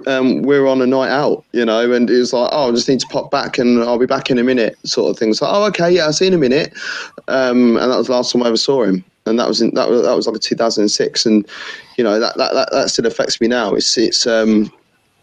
um, 0.07 0.43
we're 0.43 0.67
on 0.67 0.81
a 0.81 0.87
night 0.87 1.11
out, 1.11 1.45
you 1.53 1.65
know, 1.65 1.93
and 1.93 2.09
it 2.09 2.19
was 2.19 2.33
like, 2.33 2.51
oh, 2.53 2.69
I 2.69 2.71
just 2.73 2.89
need 2.89 3.01
to 3.01 3.07
pop 3.09 3.31
back 3.31 3.59
and 3.59 3.83
I'll 3.83 3.99
be 3.99 4.07
back 4.07 4.31
in 4.31 4.39
a 4.39 4.45
minute, 4.45 4.77
sort 4.85 5.11
of 5.11 5.19
thing. 5.19 5.35
So, 5.35 5.47
oh, 5.49 5.65
okay, 5.67 5.91
yeah, 5.91 6.05
I'll 6.05 6.13
see 6.13 6.27
in 6.27 6.35
a 6.35 6.39
minute. 6.39 6.73
Um, 7.29 7.77
and 7.77 7.91
that 7.91 7.97
was 7.97 8.07
the 8.07 8.13
last 8.13 8.33
time 8.33 8.43
I 8.43 8.49
ever 8.49 8.57
saw 8.57 8.83
him. 8.83 9.05
And 9.27 9.39
that 9.39 9.47
was 9.47 9.61
in, 9.61 9.73
that 9.75 9.89
was 9.89 10.03
that 10.03 10.17
was 10.17 10.27
like 10.27 10.35
a 10.35 10.41
2006, 10.41 11.27
and 11.27 11.49
you 11.97 12.03
know 12.03 12.19
that, 12.19 12.37
that 12.39 12.55
that 12.55 12.73
that 12.73 12.91
still 12.91 13.07
affects 13.07 13.41
me 13.41 13.47
now. 13.47 13.73
It's 13.73 13.97
it's 13.97 14.27
um 14.27 14.73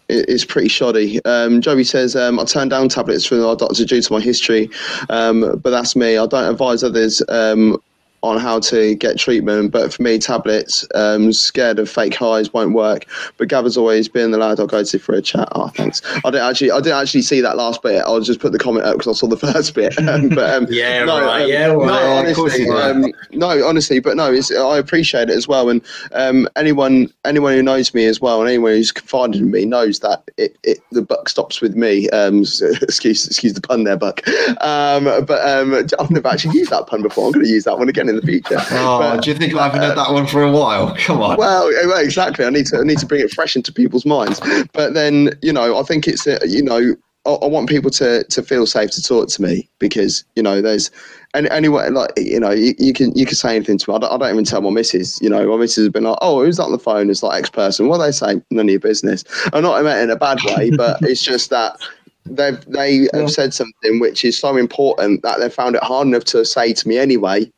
it's 0.07 0.45
pretty 0.45 0.69
shoddy. 0.69 1.23
Um, 1.25 1.61
Joey 1.61 1.83
says, 1.83 2.15
um, 2.15 2.39
I 2.39 2.45
turned 2.45 2.71
down 2.71 2.89
tablets 2.89 3.25
from 3.25 3.43
our 3.43 3.55
doctor 3.55 3.85
due 3.85 4.01
to 4.01 4.13
my 4.13 4.19
history, 4.19 4.69
um, 5.09 5.59
but 5.61 5.69
that's 5.69 5.95
me. 5.95 6.17
I 6.17 6.25
don't 6.25 6.49
advise 6.49 6.83
others 6.83 7.21
um, 7.29 7.77
on 8.23 8.39
how 8.39 8.59
to 8.59 8.95
get 8.95 9.17
treatment. 9.17 9.71
But 9.71 9.93
for 9.93 10.01
me, 10.01 10.17
tablets, 10.17 10.85
um, 10.95 11.31
scared 11.33 11.79
of 11.79 11.89
fake 11.89 12.15
highs 12.15 12.51
won't 12.53 12.73
work. 12.73 13.05
But 13.37 13.47
Gavin's 13.47 13.77
always 13.77 14.07
been 14.07 14.31
the 14.31 14.37
lad 14.37 14.59
I'll 14.59 14.67
go 14.67 14.83
to 14.83 14.99
for 14.99 15.15
a 15.15 15.21
chat. 15.21 15.47
Oh, 15.53 15.69
thanks. 15.69 16.01
I 16.25 16.31
didn't 16.31 16.49
actually, 16.49 16.71
I 16.71 16.77
didn't 16.77 17.01
actually 17.01 17.21
see 17.21 17.41
that 17.41 17.55
last 17.57 17.81
bit. 17.81 18.03
I'll 18.05 18.19
just 18.19 18.39
put 18.39 18.51
the 18.51 18.59
comment 18.59 18.85
up 18.85 18.97
because 18.97 19.15
I 19.15 19.19
saw 19.19 19.27
the 19.27 19.37
first 19.53 19.73
bit. 19.73 19.97
Um, 20.07 20.29
but 20.35 20.49
um, 20.53 20.67
yeah, 20.69 21.05
no, 21.05 21.21
right. 21.21 21.43
Um, 21.43 21.49
yeah, 21.49 21.67
right. 21.67 21.85
No, 21.85 22.17
honestly, 22.17 22.69
um, 22.69 23.13
no, 23.31 23.67
honestly, 23.67 23.99
but 23.99 24.17
no, 24.17 24.33
I 24.67 24.77
appreciate 24.77 25.29
it 25.29 25.35
as 25.35 25.47
well. 25.47 25.69
And 25.69 25.81
um, 26.11 26.47
anyone, 26.55 27.11
anyone 27.25 27.53
who 27.53 27.63
knows 27.63 27.93
me 27.93 28.05
as 28.05 28.19
well, 28.19 28.41
and 28.41 28.49
anyone 28.49 28.73
who's 28.73 28.91
confided 28.91 29.41
in 29.41 29.51
me 29.51 29.65
knows 29.65 29.99
that 29.99 30.23
it, 30.37 30.57
it 30.63 30.79
the 30.91 31.01
buck 31.01 31.29
stops 31.29 31.61
with 31.61 31.75
me. 31.75 32.09
Um, 32.09 32.41
excuse, 32.41 33.25
excuse 33.25 33.53
the 33.53 33.61
pun 33.61 33.83
there, 33.83 33.97
Buck. 33.97 34.21
but 34.25 34.59
I've 34.59 36.11
never 36.11 36.27
actually 36.27 36.57
used 36.57 36.71
that 36.71 36.87
pun 36.87 37.01
before. 37.01 37.27
I'm 37.27 37.31
going 37.31 37.45
to 37.45 37.51
use 37.51 37.63
that 37.63 37.77
one 37.77 37.87
again 37.89 38.08
in 38.09 38.15
the 38.15 38.21
future. 38.21 38.57
Oh, 38.71 38.99
but, 38.99 39.23
do 39.23 39.31
you 39.31 39.37
think 39.37 39.53
I 39.55 39.65
haven't 39.65 39.81
uh, 39.81 39.87
had 39.89 39.97
that 39.97 40.13
one 40.13 40.25
for 40.25 40.43
a 40.43 40.51
while? 40.51 40.95
Come 40.99 41.21
on. 41.21 41.37
Well, 41.37 41.69
exactly. 41.99 42.45
I 42.45 42.49
need 42.49 42.65
to 42.67 42.77
I 42.77 42.83
need 42.83 42.99
to 42.99 43.05
bring 43.05 43.21
it 43.21 43.31
fresh 43.31 43.55
into 43.55 43.73
people's 43.73 44.05
minds. 44.05 44.39
But 44.73 44.93
then, 44.93 45.37
you 45.41 45.51
know, 45.51 45.77
I 45.77 45.83
think 45.83 46.07
it's 46.07 46.25
uh, 46.25 46.39
you 46.45 46.63
know, 46.63 46.95
I, 47.25 47.31
I, 47.31 47.47
want 47.47 47.69
people 47.69 47.91
to 47.91 48.23
to 48.23 48.43
feel 48.43 48.65
safe 48.65 48.91
to 48.91 49.03
talk 49.03 49.29
to 49.29 49.41
me 49.41 49.69
because 49.79 50.23
you 50.35 50.43
know 50.43 50.61
there's. 50.61 50.91
And 51.35 51.47
anyway, 51.49 51.89
like 51.89 52.11
you 52.17 52.39
know, 52.39 52.49
you, 52.49 52.73
you, 52.79 52.91
can 52.91 53.15
you 53.15 53.23
can 53.23 53.35
say 53.35 53.55
anything 53.55 53.77
to 53.77 53.89
me. 53.89 53.95
I 53.95 53.99
don't, 53.99 54.11
I 54.11 54.17
don't 54.17 54.33
even 54.33 54.45
tell 54.45 54.61
my 54.61 54.71
missus. 54.71 55.21
You 55.21 55.29
know, 55.29 55.47
my 55.47 55.57
missus 55.57 55.83
has 55.83 55.89
been 55.89 56.03
like, 56.03 56.17
"Oh, 56.21 56.43
who's 56.43 56.57
that 56.57 56.63
on 56.63 56.71
the 56.71 56.79
phone?" 56.79 57.09
It's 57.09 57.21
like 57.21 57.39
X 57.39 57.51
person. 57.51 57.87
What 57.87 57.99
they 57.99 58.11
say? 58.11 58.41
None 58.49 58.65
of 58.65 58.71
your 58.71 58.79
business. 58.79 59.23
I'm 59.53 59.61
not 59.61 59.83
meant 59.83 60.01
in 60.01 60.09
a 60.09 60.15
bad 60.15 60.39
way, 60.43 60.71
but 60.75 60.97
it's 61.03 61.21
just 61.21 61.51
that 61.51 61.77
they've 62.25 62.63
they 62.65 63.07
have 63.13 63.29
said 63.29 63.53
something 63.53 63.99
which 63.99 64.25
is 64.25 64.37
so 64.37 64.57
important 64.57 65.21
that 65.21 65.39
they 65.39 65.49
found 65.49 65.75
it 65.75 65.83
hard 65.83 66.07
enough 66.07 66.23
to 66.25 66.45
say 66.45 66.73
to 66.73 66.87
me 66.87 66.97
anyway 66.97 67.51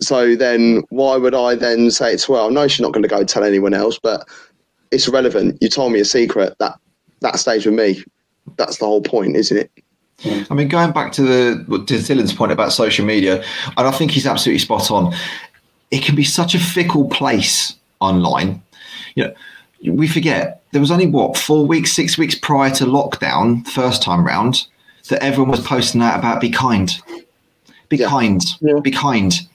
so 0.00 0.36
then, 0.36 0.82
why 0.90 1.16
would 1.16 1.34
I 1.34 1.54
then 1.54 1.90
say 1.90 2.12
it's 2.12 2.28
well? 2.28 2.50
No, 2.50 2.68
she's 2.68 2.80
not 2.80 2.92
going 2.92 3.02
to 3.02 3.08
go 3.08 3.24
tell 3.24 3.44
anyone 3.44 3.74
else, 3.74 3.98
but 3.98 4.28
it's 4.90 5.08
irrelevant. 5.08 5.58
You 5.60 5.68
told 5.68 5.92
me 5.92 6.00
a 6.00 6.04
secret. 6.04 6.54
That 6.58 6.78
that 7.20 7.38
stays 7.38 7.64
with 7.64 7.74
me. 7.74 8.04
That's 8.56 8.78
the 8.78 8.84
whole 8.84 9.02
point, 9.02 9.36
isn't 9.36 9.56
it? 9.56 9.70
I 10.50 10.54
mean, 10.54 10.68
going 10.68 10.92
back 10.92 11.12
to 11.12 11.22
the 11.22 11.84
to 11.86 11.94
Dylan's 11.94 12.32
point 12.32 12.52
about 12.52 12.72
social 12.72 13.04
media, 13.04 13.42
and 13.76 13.86
I 13.86 13.90
think 13.90 14.10
he's 14.10 14.26
absolutely 14.26 14.60
spot 14.60 14.90
on. 14.90 15.14
It 15.90 16.02
can 16.02 16.14
be 16.14 16.24
such 16.24 16.54
a 16.54 16.58
fickle 16.58 17.08
place 17.08 17.74
online. 18.00 18.62
You 19.14 19.24
know, 19.24 19.92
we 19.92 20.08
forget 20.08 20.62
there 20.72 20.80
was 20.80 20.90
only 20.90 21.06
what 21.06 21.36
four 21.36 21.66
weeks, 21.66 21.92
six 21.92 22.18
weeks 22.18 22.34
prior 22.34 22.70
to 22.72 22.84
lockdown, 22.84 23.66
first 23.68 24.02
time 24.02 24.26
round, 24.26 24.66
that 25.08 25.22
everyone 25.22 25.50
was 25.50 25.60
posting 25.60 26.00
that 26.00 26.18
about 26.18 26.40
be 26.40 26.50
kind, 26.50 26.90
be 27.88 27.96
yeah. 27.98 28.08
kind, 28.08 28.42
yeah. 28.60 28.78
be 28.80 28.90
kind 28.90 29.46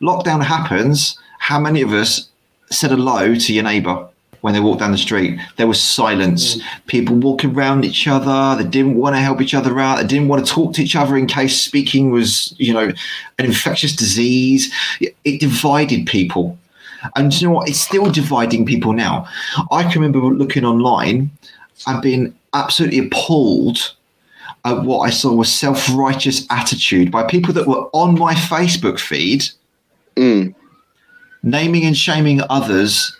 lockdown 0.00 0.42
happens, 0.44 1.18
how 1.38 1.58
many 1.58 1.82
of 1.82 1.92
us 1.92 2.28
said 2.70 2.90
hello 2.90 3.34
to 3.34 3.52
your 3.54 3.64
neighbour 3.64 4.06
when 4.40 4.54
they 4.54 4.60
walked 4.60 4.80
down 4.80 4.92
the 4.92 4.98
street? 4.98 5.38
There 5.56 5.66
was 5.66 5.80
silence. 5.80 6.56
Mm. 6.56 6.62
People 6.86 7.16
walking 7.16 7.54
around 7.54 7.84
each 7.84 8.06
other. 8.06 8.62
They 8.62 8.68
didn't 8.68 8.96
want 8.96 9.16
to 9.16 9.20
help 9.20 9.40
each 9.40 9.54
other 9.54 9.78
out. 9.80 9.98
They 9.98 10.06
didn't 10.06 10.28
want 10.28 10.46
to 10.46 10.52
talk 10.52 10.74
to 10.74 10.82
each 10.82 10.96
other 10.96 11.16
in 11.16 11.26
case 11.26 11.60
speaking 11.60 12.10
was, 12.10 12.54
you 12.58 12.72
know, 12.72 12.92
an 13.38 13.44
infectious 13.44 13.94
disease. 13.94 14.72
It, 15.00 15.40
divided 15.40 16.06
people. 16.06 16.58
And 17.14 17.32
you 17.32 17.46
know 17.46 17.54
what? 17.54 17.68
It's 17.68 17.80
still 17.80 18.10
dividing 18.10 18.66
people 18.66 18.92
now. 18.92 19.28
I 19.70 19.84
can 19.84 20.02
remember 20.02 20.18
looking 20.18 20.64
online 20.64 21.30
and 21.86 22.02
being 22.02 22.34
absolutely 22.54 22.98
appalled 22.98 23.94
at 24.64 24.82
what 24.82 25.00
I 25.00 25.10
saw 25.10 25.32
was 25.32 25.52
self-righteous 25.52 26.46
attitude 26.50 27.10
by 27.12 27.22
people 27.22 27.54
that 27.54 27.68
were 27.68 27.88
on 27.92 28.18
my 28.18 28.34
Facebook 28.34 28.98
feed 28.98 29.44
Mm. 30.18 30.54
Naming 31.42 31.84
and 31.84 31.96
shaming 31.96 32.40
others 32.50 33.16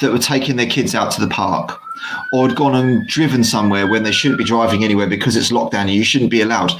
that 0.00 0.12
were 0.12 0.18
taking 0.18 0.56
their 0.56 0.66
kids 0.66 0.94
out 0.94 1.10
to 1.12 1.20
the 1.20 1.28
park 1.28 1.80
or 2.32 2.48
had 2.48 2.56
gone 2.56 2.74
and 2.74 3.06
driven 3.08 3.44
somewhere 3.44 3.86
when 3.86 4.02
they 4.02 4.12
shouldn't 4.12 4.38
be 4.38 4.44
driving 4.44 4.84
anywhere 4.84 5.06
because 5.06 5.36
it's 5.36 5.52
lockdown 5.52 5.82
and 5.82 5.90
you 5.90 6.04
shouldn't 6.04 6.30
be 6.30 6.42
allowed. 6.42 6.72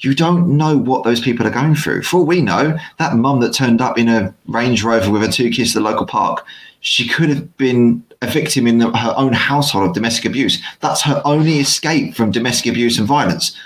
You 0.00 0.14
don't 0.14 0.56
know 0.56 0.76
what 0.76 1.04
those 1.04 1.20
people 1.20 1.46
are 1.46 1.50
going 1.50 1.74
through. 1.74 2.02
For 2.02 2.18
all 2.18 2.26
we 2.26 2.40
know, 2.40 2.76
that 2.98 3.14
mum 3.14 3.40
that 3.40 3.54
turned 3.54 3.80
up 3.80 3.98
in 3.98 4.08
a 4.08 4.34
Range 4.48 4.82
Rover 4.82 5.10
with 5.10 5.22
her 5.22 5.30
two 5.30 5.50
kids 5.50 5.72
to 5.72 5.78
the 5.78 5.84
local 5.84 6.06
park, 6.06 6.44
she 6.80 7.08
could 7.08 7.28
have 7.28 7.56
been 7.56 8.04
a 8.20 8.26
victim 8.26 8.66
in 8.66 8.78
the, 8.78 8.90
her 8.90 9.14
own 9.16 9.32
household 9.32 9.88
of 9.88 9.94
domestic 9.94 10.24
abuse. 10.24 10.62
That's 10.80 11.02
her 11.02 11.22
only 11.24 11.58
escape 11.58 12.14
from 12.14 12.32
domestic 12.32 12.72
abuse 12.72 12.98
and 12.98 13.06
violence. 13.06 13.56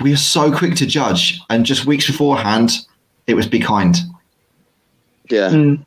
We 0.00 0.12
are 0.12 0.16
so 0.16 0.56
quick 0.56 0.74
to 0.76 0.86
judge, 0.86 1.40
and 1.50 1.66
just 1.66 1.84
weeks 1.84 2.06
beforehand, 2.06 2.70
it 3.28 3.34
was 3.34 3.46
Be 3.46 3.60
Kind. 3.60 3.98
Yeah. 5.30 5.50
Mm. 5.50 5.84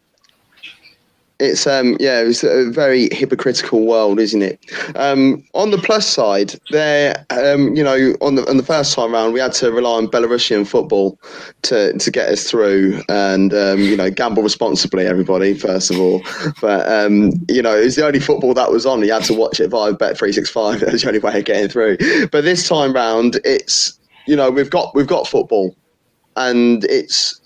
It's 1.39 1.66
um 1.66 1.98
yeah, 2.00 2.22
it's 2.22 2.44
a 2.44 2.70
very 2.70 3.10
hypocritical 3.12 3.88
world, 3.88 4.20
isn't 4.20 4.44
it? 4.44 4.60
Um, 4.96 5.44
on 5.56 5.72
the 5.72 5.80
plus 5.80 6.06
side, 6.06 6.54
there 6.70 7.26
um, 7.32 7.76
you 7.76 7.84
know, 7.84 8.16
on 8.22 8.36
the 8.36 8.48
on 8.48 8.58
the 8.58 8.64
first 8.64 8.94
time 8.94 9.12
round, 9.14 9.34
we 9.34 9.39
had 9.39 9.52
to 9.54 9.72
rely 9.72 9.98
on 9.98 10.08
Belarusian 10.08 10.68
football 10.68 11.20
to 11.64 11.98
to 11.98 12.12
get 12.12 12.30
us 12.30 12.48
through, 12.48 13.02
and 13.10 13.56
um, 13.56 13.80
you 13.80 13.98
know, 13.98 14.12
gamble 14.12 14.44
responsibly, 14.44 15.08
everybody. 15.08 15.56
First 15.56 15.89
of 15.89 16.00
all, 16.00 16.22
but 16.62 16.88
um, 16.88 17.32
you 17.50 17.64
know, 17.64 17.76
it 17.76 17.86
was 17.86 17.96
the 17.96 18.06
only 18.06 18.20
football 18.20 18.54
that 18.54 18.72
was 18.72 18.86
on. 18.86 19.02
You 19.02 19.12
had 19.12 19.24
to 19.24 19.34
watch 19.34 19.60
it 19.60 19.70
via 19.70 19.94
Bet 19.94 20.20
three 20.20 20.34
six 20.34 20.48
five. 20.48 20.80
That's 20.82 21.02
the 21.02 21.08
only 21.08 21.20
way 21.22 21.39
of 21.39 21.46
getting 21.46 21.70
through. 21.70 21.98
But 22.28 22.44
this 22.44 22.70
time 22.70 22.94
round, 22.94 23.39
it's 23.44 23.98
you 24.28 24.36
know, 24.36 24.52
we've 24.52 24.70
got 24.70 24.94
we've 24.94 25.08
got 25.08 25.28
football 25.28 25.76
and 26.36 26.84
it's 26.86 27.41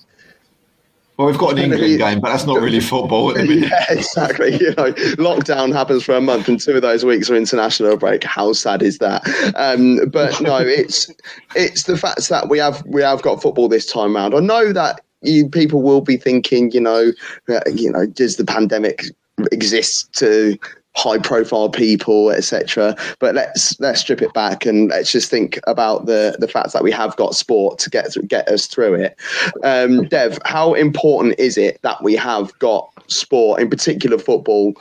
well, 1.17 1.27
we've 1.27 1.37
got 1.37 1.53
an 1.53 1.59
England 1.59 1.97
game, 1.97 2.19
but 2.19 2.29
that's 2.29 2.45
not 2.45 2.59
really 2.61 2.81
football 2.81 3.31
at 3.37 3.47
the. 3.47 3.55
Yeah, 3.55 3.85
exactly. 3.89 4.53
You 4.55 4.71
know, 4.71 4.91
lockdown 5.15 5.71
happens 5.71 6.03
for 6.03 6.13
a 6.13 6.19
month, 6.19 6.49
and 6.49 6.59
two 6.59 6.73
of 6.73 6.81
those 6.81 7.05
weeks 7.05 7.29
are 7.29 7.35
international 7.35 7.95
break. 7.95 8.23
How 8.25 8.51
sad 8.51 8.83
is 8.83 8.97
that? 8.97 9.25
Um, 9.55 10.09
but 10.09 10.41
no, 10.41 10.57
it's 10.61 11.09
it's 11.55 11.83
the 11.83 11.97
fact 11.97 12.27
that 12.27 12.49
we 12.49 12.59
have 12.59 12.83
we 12.85 13.01
have 13.01 13.21
got 13.21 13.41
football 13.41 13.69
this 13.69 13.85
time 13.85 14.15
round. 14.15 14.35
I 14.35 14.39
know 14.39 14.73
that 14.73 15.01
you 15.21 15.47
people 15.47 15.81
will 15.81 16.01
be 16.01 16.17
thinking, 16.17 16.71
you 16.71 16.81
know, 16.81 17.11
uh, 17.47 17.61
you 17.73 17.89
know, 17.91 18.05
does 18.05 18.35
the 18.35 18.45
pandemic 18.45 19.05
exist 19.53 20.11
to 20.15 20.57
high 20.95 21.17
profile 21.17 21.69
people 21.69 22.31
etc 22.31 22.95
but 23.19 23.35
let's 23.35 23.77
let's 23.79 23.99
strip 23.99 24.21
it 24.21 24.33
back 24.33 24.65
and 24.65 24.89
let's 24.89 25.11
just 25.11 25.29
think 25.29 25.59
about 25.67 26.05
the 26.05 26.35
the 26.39 26.47
fact 26.47 26.73
that 26.73 26.83
we 26.83 26.91
have 26.91 27.15
got 27.17 27.35
sport 27.35 27.77
to 27.79 27.89
get 27.89 28.15
get 28.27 28.47
us 28.47 28.67
through 28.67 28.95
it. 28.95 29.17
Um, 29.63 30.07
dev 30.07 30.39
how 30.45 30.73
important 30.73 31.35
is 31.39 31.57
it 31.57 31.79
that 31.81 32.03
we 32.03 32.15
have 32.15 32.57
got 32.59 32.89
sport 33.07 33.61
in 33.61 33.69
particular 33.69 34.17
football 34.17 34.73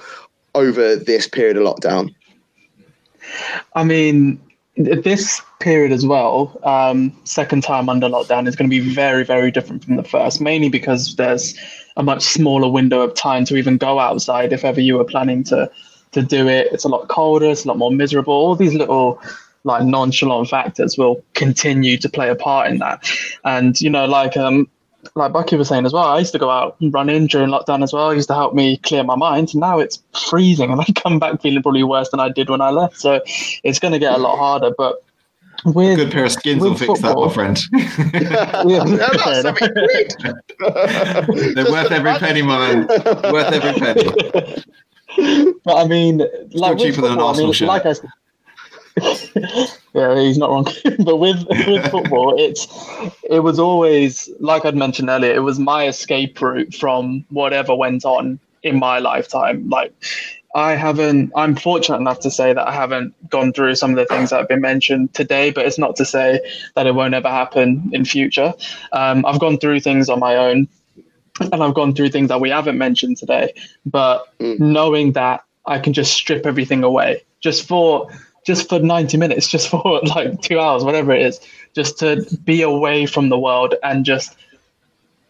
over 0.54 0.96
this 0.96 1.28
period 1.28 1.56
of 1.56 1.64
lockdown? 1.64 2.14
I 3.74 3.84
mean 3.84 4.40
this 4.76 5.40
period 5.60 5.92
as 5.92 6.04
well 6.04 6.58
um, 6.64 7.16
second 7.24 7.62
time 7.62 7.88
under 7.88 8.08
lockdown 8.08 8.48
is 8.48 8.56
going 8.56 8.68
to 8.68 8.80
be 8.80 8.94
very 8.94 9.24
very 9.24 9.50
different 9.50 9.84
from 9.84 9.96
the 9.96 10.02
first 10.02 10.40
mainly 10.40 10.68
because 10.68 11.14
there's 11.16 11.54
a 11.96 12.02
much 12.02 12.22
smaller 12.22 12.68
window 12.68 13.00
of 13.00 13.14
time 13.14 13.44
to 13.44 13.56
even 13.56 13.76
go 13.76 14.00
outside 14.00 14.52
if 14.52 14.64
ever 14.64 14.80
you 14.80 14.96
were 14.96 15.04
planning 15.04 15.44
to 15.44 15.70
to 16.14 16.22
do 16.22 16.48
it. 16.48 16.68
It's 16.72 16.84
a 16.84 16.88
lot 16.88 17.08
colder. 17.08 17.46
It's 17.46 17.64
a 17.64 17.68
lot 17.68 17.78
more 17.78 17.90
miserable. 17.90 18.32
All 18.32 18.56
these 18.56 18.74
little 18.74 19.20
like 19.64 19.82
nonchalant 19.84 20.48
factors 20.48 20.98
will 20.98 21.24
continue 21.34 21.96
to 21.98 22.08
play 22.08 22.28
a 22.28 22.34
part 22.34 22.70
in 22.70 22.78
that. 22.78 23.08
And 23.44 23.80
you 23.80 23.90
know, 23.90 24.06
like 24.06 24.36
um, 24.36 24.68
like 25.14 25.32
Bucky 25.32 25.56
was 25.56 25.68
saying 25.68 25.86
as 25.86 25.92
well, 25.92 26.04
I 26.04 26.18
used 26.18 26.32
to 26.32 26.38
go 26.38 26.50
out 26.50 26.76
and 26.80 26.92
run 26.92 27.08
in 27.08 27.26
during 27.26 27.50
lockdown 27.50 27.82
as 27.82 27.92
well. 27.92 28.10
It 28.10 28.16
used 28.16 28.28
to 28.28 28.34
help 28.34 28.54
me 28.54 28.78
clear 28.78 29.04
my 29.04 29.16
mind. 29.16 29.54
Now 29.54 29.78
it's 29.78 30.02
freezing, 30.28 30.70
and 30.70 30.80
I 30.80 30.84
come 30.94 31.18
back 31.18 31.40
feeling 31.42 31.62
probably 31.62 31.84
worse 31.84 32.10
than 32.10 32.20
I 32.20 32.30
did 32.30 32.48
when 32.48 32.60
I 32.60 32.70
left. 32.70 32.98
So 32.98 33.20
it's 33.62 33.78
going 33.78 33.92
to 33.92 33.98
get 33.98 34.12
a 34.12 34.18
lot 34.18 34.36
harder. 34.38 34.70
But 34.76 35.02
with 35.64 35.96
Good 35.96 36.12
pair 36.12 36.24
of 36.26 36.32
skins 36.32 36.62
will 36.62 36.74
fix 36.74 36.86
football- 37.00 37.28
that, 37.28 37.28
my 37.28 37.32
friend. 37.32 37.58
How 38.30 38.62
about 38.62 39.42
seven 39.42 39.72
quid? 39.74 41.54
They're 41.54 41.70
worth 41.70 41.90
every 41.90 42.14
penny, 42.14 42.42
my 42.42 42.58
man. 42.58 42.86
Worth 43.32 43.52
every 43.52 43.80
penny. 43.80 44.62
But 45.16 45.76
I 45.76 45.86
mean, 45.86 46.22
like 46.52 46.78
cheaper 46.78 47.02
with 47.02 47.02
than 47.02 47.12
an 47.12 47.20
football, 47.20 47.26
I 47.26 47.28
Arsenal 47.28 47.46
mean, 47.48 47.52
shirt. 47.54 47.68
like 47.68 47.86
I 47.86 47.92
said, 47.92 48.10
yeah, 49.94 50.20
he's 50.20 50.38
not 50.38 50.50
wrong. 50.50 50.66
but 51.04 51.16
with 51.16 51.44
with 51.48 51.86
football, 51.90 52.34
it's 52.38 52.66
it 53.24 53.40
was 53.40 53.58
always 53.58 54.28
like 54.40 54.64
I'd 54.64 54.76
mentioned 54.76 55.08
earlier. 55.08 55.34
It 55.34 55.42
was 55.42 55.58
my 55.58 55.88
escape 55.88 56.40
route 56.40 56.74
from 56.74 57.24
whatever 57.30 57.74
went 57.74 58.04
on 58.04 58.38
in 58.62 58.78
my 58.78 58.98
lifetime. 58.98 59.68
Like 59.68 59.92
I 60.54 60.74
haven't. 60.76 61.32
I'm 61.34 61.56
fortunate 61.56 61.98
enough 61.98 62.20
to 62.20 62.30
say 62.30 62.52
that 62.52 62.68
I 62.68 62.72
haven't 62.72 63.14
gone 63.28 63.52
through 63.52 63.74
some 63.74 63.90
of 63.90 63.96
the 63.96 64.06
things 64.06 64.30
that 64.30 64.38
have 64.38 64.48
been 64.48 64.60
mentioned 64.60 65.12
today. 65.14 65.50
But 65.50 65.66
it's 65.66 65.78
not 65.78 65.96
to 65.96 66.04
say 66.04 66.40
that 66.76 66.86
it 66.86 66.94
won't 66.94 67.14
ever 67.14 67.28
happen 67.28 67.90
in 67.92 68.04
future. 68.04 68.54
Um, 68.92 69.26
I've 69.26 69.40
gone 69.40 69.58
through 69.58 69.80
things 69.80 70.08
on 70.08 70.20
my 70.20 70.36
own 70.36 70.68
and 71.40 71.62
I've 71.62 71.74
gone 71.74 71.94
through 71.94 72.10
things 72.10 72.28
that 72.28 72.40
we 72.40 72.50
haven't 72.50 72.78
mentioned 72.78 73.16
today. 73.16 73.52
But 73.84 74.26
Mm. 74.38 74.58
knowing 74.60 75.12
that 75.12 75.44
I 75.66 75.78
can 75.78 75.92
just 75.92 76.12
strip 76.12 76.46
everything 76.46 76.84
away 76.84 77.22
just 77.40 77.66
for 77.66 78.08
just 78.46 78.68
for 78.68 78.78
90 78.78 79.16
minutes, 79.16 79.48
just 79.48 79.68
for 79.72 80.00
like 80.02 80.40
two 80.42 80.60
hours, 80.60 80.84
whatever 80.84 81.12
it 81.12 81.22
is, 81.22 81.40
just 81.74 81.98
to 82.00 82.24
be 82.44 82.62
away 82.62 83.06
from 83.06 83.30
the 83.30 83.38
world 83.38 83.74
and 83.82 84.04
just 84.04 84.36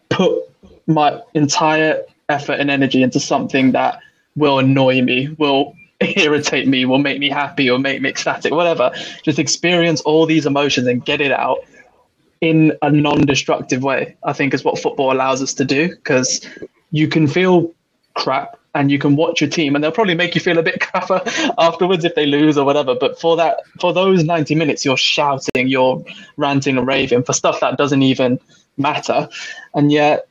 put 0.09 0.43
my 0.87 1.21
entire 1.33 2.03
effort 2.29 2.59
and 2.59 2.69
energy 2.69 3.01
into 3.01 3.19
something 3.19 3.71
that 3.71 3.99
will 4.35 4.59
annoy 4.59 5.01
me, 5.01 5.29
will 5.37 5.75
irritate 6.17 6.67
me, 6.67 6.85
will 6.85 6.99
make 6.99 7.19
me 7.19 7.29
happy, 7.29 7.69
or 7.69 7.79
make 7.79 8.01
me 8.01 8.09
ecstatic, 8.09 8.51
whatever. 8.51 8.91
Just 9.23 9.39
experience 9.39 10.01
all 10.01 10.25
these 10.25 10.45
emotions 10.45 10.87
and 10.87 11.03
get 11.05 11.21
it 11.21 11.31
out 11.31 11.59
in 12.41 12.73
a 12.81 12.91
non-destructive 12.91 13.83
way 13.83 14.15
i 14.23 14.33
think 14.33 14.53
is 14.53 14.63
what 14.63 14.79
football 14.79 15.11
allows 15.11 15.41
us 15.41 15.53
to 15.53 15.65
do 15.65 15.89
because 15.89 16.47
you 16.91 17.07
can 17.07 17.27
feel 17.27 17.73
crap 18.13 18.57
and 18.75 18.91
you 18.91 18.99
can 18.99 19.15
watch 19.15 19.39
your 19.39 19.49
team 19.49 19.73
and 19.73 19.83
they'll 19.83 19.91
probably 19.91 20.15
make 20.15 20.35
you 20.35 20.41
feel 20.41 20.57
a 20.57 20.63
bit 20.63 20.79
crapper 20.79 21.21
afterwards 21.57 22.03
if 22.03 22.13
they 22.15 22.25
lose 22.25 22.57
or 22.57 22.65
whatever 22.65 22.93
but 22.93 23.19
for 23.19 23.35
that 23.35 23.61
for 23.79 23.93
those 23.93 24.23
90 24.23 24.53
minutes 24.55 24.85
you're 24.85 24.97
shouting 24.97 25.67
you're 25.67 26.03
ranting 26.37 26.77
and 26.77 26.85
raving 26.85 27.23
for 27.23 27.33
stuff 27.33 27.59
that 27.61 27.77
doesn't 27.77 28.03
even 28.03 28.39
matter. 28.77 29.29
And 29.73 29.91
yet 29.91 30.27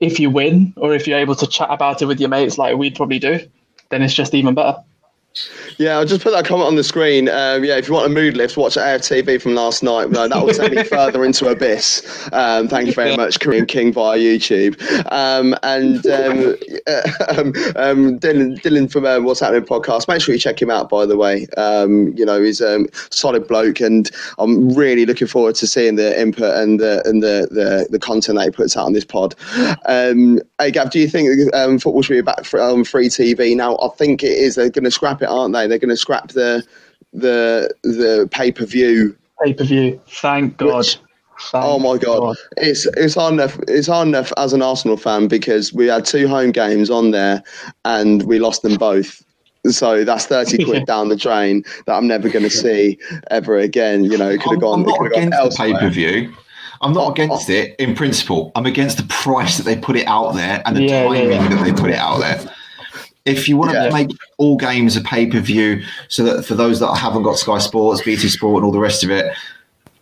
if 0.00 0.20
you 0.20 0.30
win 0.30 0.74
or 0.76 0.94
if 0.94 1.06
you're 1.06 1.18
able 1.18 1.34
to 1.36 1.46
chat 1.46 1.68
about 1.70 2.02
it 2.02 2.06
with 2.06 2.20
your 2.20 2.28
mates 2.28 2.58
like 2.58 2.76
we'd 2.76 2.94
probably 2.94 3.18
do 3.18 3.40
then 3.88 4.02
it's 4.02 4.12
just 4.12 4.34
even 4.34 4.54
better 4.54 4.78
Yeah, 5.78 5.98
I'll 5.98 6.06
just 6.06 6.22
put 6.22 6.32
that 6.32 6.46
comment 6.46 6.68
on 6.68 6.76
the 6.76 6.84
screen. 6.84 7.28
Um, 7.28 7.62
yeah, 7.62 7.76
if 7.76 7.86
you 7.86 7.92
want 7.92 8.06
a 8.06 8.08
mood 8.08 8.36
lift, 8.36 8.56
watch 8.56 8.76
AFTV 8.76 9.42
from 9.42 9.54
last 9.54 9.82
night. 9.82 10.10
No, 10.10 10.26
that 10.26 10.42
will 10.42 10.54
take 10.54 10.72
me 10.72 10.82
further 10.84 11.22
into 11.22 11.48
abyss. 11.48 12.28
Um, 12.32 12.66
thank 12.66 12.86
you 12.86 12.94
very 12.94 13.14
much, 13.14 13.40
Korean 13.40 13.66
King 13.66 13.92
via 13.92 14.18
YouTube. 14.18 14.80
Um, 15.12 15.54
and 15.62 16.06
um, 16.06 16.38
um, 17.28 17.48
um, 17.76 18.18
Dylan, 18.18 18.58
Dylan 18.62 18.90
from 18.90 19.04
uh, 19.04 19.20
What's 19.20 19.40
Happening 19.40 19.66
podcast. 19.66 20.08
Make 20.08 20.22
sure 20.22 20.34
you 20.34 20.40
check 20.40 20.60
him 20.60 20.70
out. 20.70 20.88
By 20.88 21.04
the 21.04 21.16
way, 21.16 21.46
um, 21.58 22.14
you 22.16 22.24
know 22.24 22.42
he's 22.42 22.62
a 22.62 22.76
um, 22.76 22.86
solid 23.10 23.46
bloke, 23.46 23.80
and 23.80 24.10
I'm 24.38 24.70
really 24.70 25.04
looking 25.04 25.26
forward 25.26 25.56
to 25.56 25.66
seeing 25.66 25.96
the 25.96 26.18
input 26.18 26.56
and 26.56 26.80
the 26.80 27.02
and 27.06 27.22
the 27.22 27.48
the, 27.50 27.86
the 27.90 27.98
content 27.98 28.38
that 28.38 28.44
he 28.44 28.50
puts 28.50 28.78
out 28.78 28.86
on 28.86 28.94
this 28.94 29.04
pod. 29.04 29.34
Um, 29.84 30.40
hey, 30.58 30.70
Gav, 30.70 30.90
do 30.90 30.98
you 30.98 31.08
think 31.08 31.54
um, 31.54 31.78
football 31.78 32.00
should 32.00 32.14
be 32.14 32.22
back 32.22 32.44
for, 32.44 32.62
on 32.62 32.84
free 32.84 33.08
TV 33.08 33.54
now? 33.54 33.76
I 33.76 33.88
think 33.88 34.22
it 34.22 34.32
is. 34.32 34.54
They're 34.54 34.70
going 34.70 34.84
to 34.84 34.90
scrap 34.90 35.20
it, 35.20 35.28
aren't 35.28 35.52
they? 35.52 35.65
They're 35.68 35.78
going 35.78 35.90
to 35.90 35.96
scrap 35.96 36.28
the 36.28 36.64
the 37.12 37.72
the 37.82 38.28
pay 38.30 38.52
per 38.52 38.66
view. 38.66 39.16
pay-per-view 39.42 40.00
thank 40.08 40.56
god 40.56 40.78
Which- 40.78 40.98
Thank 41.38 41.64
Oh 41.64 41.78
my 41.78 41.98
god, 41.98 42.36
it's 42.56 42.86
it's 42.96 43.14
hard 43.14 43.34
enough. 43.34 43.58
It's 43.68 43.86
hard 43.86 44.08
enough 44.08 44.32
as 44.38 44.54
an 44.54 44.62
Arsenal 44.62 44.96
fan 44.96 45.28
because 45.28 45.72
we 45.72 45.86
had 45.86 46.06
two 46.06 46.28
home 46.28 46.50
games 46.50 46.88
on 46.88 47.10
there 47.10 47.42
and 47.84 48.22
we 48.22 48.38
lost 48.38 48.62
them 48.62 48.76
both. 48.76 49.22
So 49.66 50.02
that's 50.04 50.26
thirty 50.26 50.64
quid 50.64 50.86
down 50.92 51.08
the 51.08 51.16
drain 51.16 51.62
that 51.86 51.94
I'm 51.94 52.06
never 52.06 52.28
going 52.30 52.44
to 52.44 52.50
see 52.50 52.98
ever 53.30 53.58
again. 53.58 54.04
You 54.04 54.16
know, 54.16 54.30
it 54.30 54.40
could 54.40 54.52
have 54.52 54.60
gone. 54.60 54.80
I'm 54.80 54.86
not 54.86 54.98
could 54.98 55.04
have 55.14 55.30
gone 55.30 55.32
against 55.40 55.58
the 55.58 55.62
pay 55.62 55.78
per 55.78 55.90
view. 55.90 56.34
I'm 56.80 56.92
not 56.92 57.08
oh, 57.08 57.12
against 57.12 57.50
oh. 57.50 57.52
it 57.52 57.76
in 57.78 57.94
principle. 57.94 58.52
I'm 58.54 58.66
against 58.66 58.96
the 58.96 59.04
price 59.04 59.56
that 59.58 59.64
they 59.64 59.76
put 59.76 59.96
it 59.96 60.06
out 60.06 60.34
there 60.34 60.62
and 60.64 60.76
the 60.76 60.84
Yeah, 60.84 61.02
yeah, 61.02 61.04
timing 61.04 61.30
yeah. 61.30 61.48
that 61.48 61.64
they 61.64 61.72
put 61.72 61.90
it 61.90 61.96
out 61.96 62.20
there. 62.20 62.54
If 63.26 63.48
you 63.48 63.56
want 63.56 63.72
to 63.72 63.76
Yeah. 63.84 63.90
make 63.92 64.08
all 64.38 64.56
games 64.56 64.96
a 64.96 65.00
pay 65.02 65.26
per 65.26 65.40
view, 65.40 65.82
so 66.08 66.22
that 66.24 66.44
for 66.46 66.54
those 66.54 66.80
that 66.80 66.94
haven't 66.94 67.24
got 67.24 67.36
Sky 67.38 67.58
Sports, 67.58 68.00
BT 68.02 68.28
Sport, 68.28 68.56
and 68.62 68.64
all 68.64 68.72
the 68.72 68.78
rest 68.78 69.04
of 69.04 69.10
it, 69.10 69.26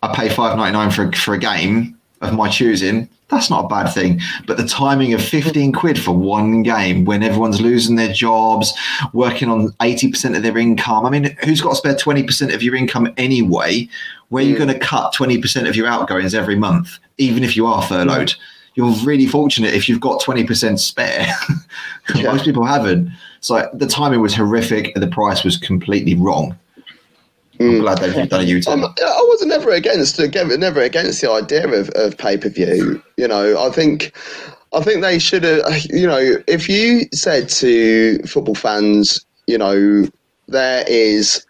I 0.03 0.13
pay 0.15 0.29
five 0.29 0.55
ninety 0.57 0.73
nine 0.77 0.91
for 0.91 1.11
for 1.11 1.33
a 1.33 1.39
game 1.39 1.97
of 2.21 2.33
my 2.33 2.47
choosing. 2.47 3.09
That's 3.29 3.49
not 3.49 3.65
a 3.65 3.67
bad 3.67 3.87
thing. 3.91 4.21
But 4.45 4.57
the 4.57 4.67
timing 4.67 5.13
of 5.13 5.21
15 5.21 5.71
quid 5.71 5.99
for 5.99 6.11
one 6.11 6.61
game 6.61 7.05
when 7.05 7.23
everyone's 7.23 7.59
losing 7.59 7.95
their 7.95 8.13
jobs, 8.13 8.71
working 9.13 9.49
on 9.49 9.69
80% 9.79 10.37
of 10.37 10.43
their 10.43 10.55
income. 10.59 11.07
I 11.07 11.09
mean, 11.09 11.35
who's 11.43 11.59
got 11.59 11.71
to 11.71 11.75
spare 11.75 11.95
20% 11.95 12.53
of 12.53 12.61
your 12.61 12.75
income 12.75 13.11
anyway? 13.17 13.89
Where 14.29 14.43
you're 14.43 14.55
Mm. 14.55 14.65
going 14.67 14.79
to 14.79 14.79
cut 14.79 15.11
20% 15.11 15.67
of 15.67 15.75
your 15.75 15.87
outgoings 15.87 16.35
every 16.35 16.55
month, 16.55 16.99
even 17.17 17.43
if 17.43 17.57
you 17.57 17.65
are 17.65 17.81
furloughed? 17.81 18.35
You're 18.75 18.91
really 19.03 19.25
fortunate 19.25 19.73
if 19.73 19.87
you've 19.89 20.01
got 20.01 20.21
20% 20.21 20.79
spare. 20.79 21.27
Yeah. 22.13 22.31
Most 22.31 22.45
people 22.45 22.63
haven't. 22.63 23.09
So 23.39 23.67
the 23.73 23.87
timing 23.87 24.21
was 24.21 24.35
horrific 24.35 24.91
and 24.93 25.01
the 25.01 25.07
price 25.07 25.43
was 25.43 25.57
completely 25.57 26.13
wrong. 26.13 26.55
I'm 27.59 27.65
Mm. 27.71 27.79
glad 27.81 27.97
they've 27.97 28.29
done 28.29 28.41
a 28.41 28.43
U 28.43 28.57
I'm, 28.57 28.61
turn. 28.81 28.83
I 28.83 29.25
was 29.29 29.43
never 29.45 29.71
against 29.71 30.19
again, 30.19 30.49
never 30.59 30.81
against 30.81 31.21
the 31.21 31.31
idea 31.31 31.67
of, 31.67 31.89
of 31.95 32.15
pay 32.17 32.37
per 32.37 32.49
view. 32.49 33.01
You 33.17 33.27
know, 33.27 33.57
I 33.65 33.71
think 33.71 34.15
I 34.71 34.81
think 34.81 35.01
they 35.01 35.17
should 35.17 35.43
have. 35.43 35.63
You 35.89 36.05
know, 36.05 36.35
if 36.47 36.69
you 36.69 37.07
said 37.11 37.49
to 37.49 38.19
football 38.27 38.55
fans, 38.55 39.25
you 39.47 39.57
know, 39.57 40.07
there 40.47 40.83
is 40.87 41.43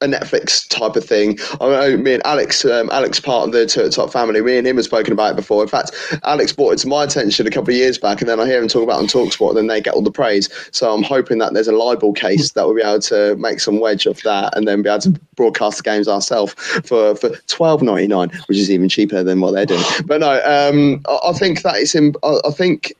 a 0.00 0.06
Netflix 0.06 0.68
type 0.68 0.94
of 0.94 1.04
thing. 1.04 1.38
I 1.60 1.68
know 1.68 1.96
me 1.96 2.14
and 2.14 2.26
Alex, 2.26 2.64
um, 2.64 2.88
Alex 2.90 3.18
part 3.18 3.48
of 3.48 3.52
the 3.52 3.66
Turtle 3.66 3.90
Top 3.90 4.12
family. 4.12 4.40
Me 4.40 4.56
and 4.56 4.66
him 4.66 4.76
have 4.76 4.84
spoken 4.84 5.12
about 5.12 5.32
it 5.32 5.36
before. 5.36 5.62
In 5.62 5.68
fact, 5.68 5.90
Alex 6.22 6.52
brought 6.52 6.74
it 6.74 6.78
to 6.80 6.88
my 6.88 7.02
attention 7.02 7.46
a 7.46 7.50
couple 7.50 7.70
of 7.70 7.76
years 7.76 7.98
back, 7.98 8.20
and 8.20 8.28
then 8.28 8.38
I 8.38 8.46
hear 8.46 8.62
him 8.62 8.68
talk 8.68 8.84
about 8.84 9.00
it 9.00 9.02
on 9.02 9.06
Talksport, 9.08 9.50
and 9.50 9.58
then 9.58 9.66
they 9.66 9.80
get 9.80 9.94
all 9.94 10.02
the 10.02 10.12
praise. 10.12 10.48
So 10.70 10.94
I'm 10.94 11.02
hoping 11.02 11.38
that 11.38 11.52
there's 11.52 11.66
a 11.66 11.72
libel 11.72 12.12
case 12.12 12.52
that 12.52 12.64
we'll 12.64 12.76
be 12.76 12.82
able 12.82 13.00
to 13.00 13.34
make 13.36 13.58
some 13.58 13.80
wedge 13.80 14.06
of 14.06 14.22
that, 14.22 14.56
and 14.56 14.68
then 14.68 14.82
be 14.82 14.88
able 14.88 15.00
to 15.00 15.20
broadcast 15.34 15.78
the 15.78 15.82
games 15.82 16.06
ourselves 16.06 16.54
for 16.84 17.16
for 17.16 17.30
twelve 17.48 17.82
ninety 17.82 18.06
nine, 18.06 18.30
which 18.46 18.58
is 18.58 18.70
even 18.70 18.88
cheaper 18.88 19.24
than 19.24 19.40
what 19.40 19.52
they're 19.52 19.66
doing. 19.66 19.82
But 20.06 20.20
no, 20.20 20.40
um, 20.44 21.02
I, 21.08 21.30
I 21.30 21.32
think 21.32 21.62
that 21.62 21.76
it's. 21.76 21.96
In, 21.96 22.14
I, 22.22 22.38
I 22.44 22.50
think 22.52 22.92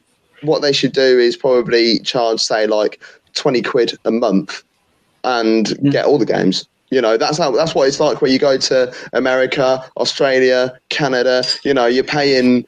what 0.43 0.63
they 0.63 0.73
should 0.73 0.93
do 0.93 1.19
is 1.19 1.37
probably 1.37 2.01
charge, 2.01 2.41
say, 2.41 2.67
like 2.67 3.01
twenty 3.35 3.63
quid 3.63 3.97
a 4.05 4.11
month 4.11 4.65
and 5.23 5.79
get 5.93 6.05
all 6.05 6.19
the 6.19 6.27
games. 6.27 6.67
You 6.91 7.01
know, 7.01 7.17
that's 7.17 7.39
how 7.39 7.51
that's 7.51 7.75
what 7.75 7.89
it's 7.89 8.01
like 8.01 8.23
when 8.23 8.33
you 8.33 8.39
go 8.39 8.57
to 8.57 8.95
America, 9.13 9.85
Australia, 9.97 10.79
Canada. 10.89 11.45
You 11.63 11.75
know, 11.75 11.87
you're 11.87 12.05
paying 12.05 12.67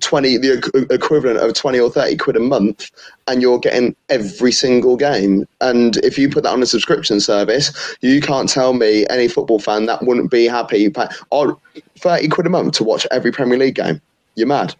twenty 0.00 0.36
the 0.36 0.86
equivalent 0.90 1.38
of 1.38 1.54
twenty 1.54 1.80
or 1.80 1.90
thirty 1.90 2.16
quid 2.16 2.36
a 2.36 2.40
month, 2.40 2.90
and 3.26 3.40
you're 3.40 3.58
getting 3.58 3.96
every 4.08 4.52
single 4.52 4.96
game. 4.96 5.46
And 5.60 5.96
if 5.98 6.18
you 6.18 6.28
put 6.28 6.42
that 6.42 6.52
on 6.52 6.62
a 6.62 6.66
subscription 6.66 7.20
service, 7.20 7.96
you 8.00 8.20
can't 8.20 8.48
tell 8.48 8.74
me 8.74 9.06
any 9.08 9.28
football 9.28 9.58
fan 9.58 9.86
that 9.86 10.02
wouldn't 10.04 10.30
be 10.30 10.46
happy 10.46 10.90
pay 10.90 11.06
oh, 11.30 11.58
thirty 11.98 12.28
quid 12.28 12.46
a 12.46 12.50
month 12.50 12.74
to 12.74 12.84
watch 12.84 13.06
every 13.10 13.32
Premier 13.32 13.58
League 13.58 13.76
game. 13.76 14.00
You're 14.34 14.48
mad. 14.48 14.74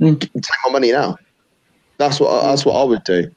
Mm. 0.00 0.20
Take 0.20 0.44
my 0.64 0.72
money 0.72 0.92
now. 0.92 1.16
That's 2.04 2.20
what 2.20 2.42
that's 2.42 2.66
what 2.66 2.74
I 2.74 2.84
would 2.84 3.02
do. 3.04 3.30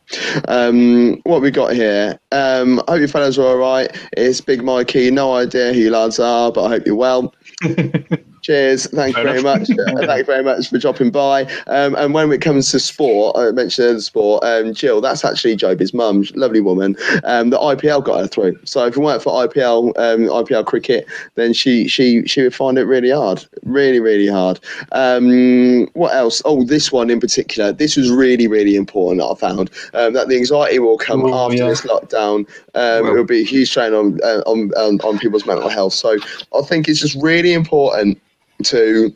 Um, 0.50 1.22
what 1.24 1.42
we 1.42 1.52
got 1.52 1.72
here? 1.74 2.20
Um, 2.34 2.82
I 2.88 2.92
hope 2.92 3.00
you 3.02 3.08
fellas 3.08 3.38
are 3.38 3.46
all 3.46 3.58
right. 3.58 3.90
It's 4.18 4.42
Big 4.42 4.62
Mikey. 4.62 5.10
No 5.10 5.36
idea 5.36 5.72
who 5.72 5.80
you 5.80 5.90
lads 5.90 6.20
are, 6.20 6.52
but 6.52 6.66
I 6.66 6.70
hope 6.70 6.86
you're 6.86 6.96
well. 6.96 7.34
Cheers. 8.48 8.88
Thank 8.92 9.18
you 9.18 9.24
very 9.24 9.44
much. 9.44 9.70
Uh, 9.70 9.76
Thank 10.06 10.20
you 10.20 10.24
very 10.24 10.42
much 10.42 10.70
for 10.70 10.78
dropping 10.78 11.12
by. 11.12 11.44
Um, 11.68 11.96
and 11.96 12.14
when 12.14 12.32
it 12.32 12.40
comes 12.40 12.72
to 12.72 12.80
sport, 12.80 13.36
I 13.38 13.52
mentioned 13.52 14.02
sport. 14.04 14.42
Um, 14.46 14.74
Jill, 14.74 15.02
that's 15.02 15.26
actually 15.26 15.58
Joby's 15.58 15.94
mum, 15.94 16.24
lovely 16.34 16.62
woman. 16.62 16.96
Um, 17.26 17.50
the 17.50 17.58
IPL 17.58 18.06
got 18.06 18.22
her 18.22 18.28
through. 18.28 18.58
So 18.64 18.86
if 18.86 18.96
it 18.96 19.02
weren't 19.02 19.22
for 19.22 19.34
IPL, 19.46 19.88
um, 19.98 20.22
IPL 20.30 20.66
cricket, 20.66 21.08
then 21.36 21.52
she 21.52 21.90
she 21.90 22.26
she 22.26 22.42
would 22.42 22.56
find 22.56 22.78
it 22.78 22.86
really 22.86 23.10
hard, 23.10 23.46
really 23.64 24.00
really 24.00 24.28
hard. 24.28 24.62
Um, 24.94 25.88
what 25.88 26.16
else? 26.16 26.42
Oh, 26.46 26.64
this 26.64 26.90
one 26.90 27.10
in 27.10 27.20
particular. 27.20 27.74
This 27.74 27.98
was 27.98 28.10
really 28.10 28.48
really 28.48 28.78
important. 28.78 29.20
That 29.20 29.28
I 29.28 29.36
found 29.36 29.72
um, 29.94 30.14
that 30.14 30.30
the 30.30 30.38
anxiety 30.38 30.80
will 30.80 30.98
come 30.98 31.26
Oh, 31.26 31.34
after 31.48 31.58
yeah. 31.58 31.68
this 31.68 31.82
lockdown. 31.82 32.48
Um, 32.76 33.04
Well- 33.04 33.08
it 33.08 33.18
will 33.18 33.26
be 33.26 33.42
a 33.42 33.46
huge 33.46 33.68
strain 33.72 33.94
on, 33.94 34.22
uh, 34.24 34.42
on 34.46 34.72
on 34.78 35.02
on 35.02 35.20
people's 35.20 35.46
mental 35.46 35.68
health. 35.68 35.92
So 35.92 36.16
I 36.58 36.62
think 36.62 36.88
it's 36.88 37.02
just 37.02 37.22
really 37.22 37.52
important 37.52 38.22
to 38.64 39.16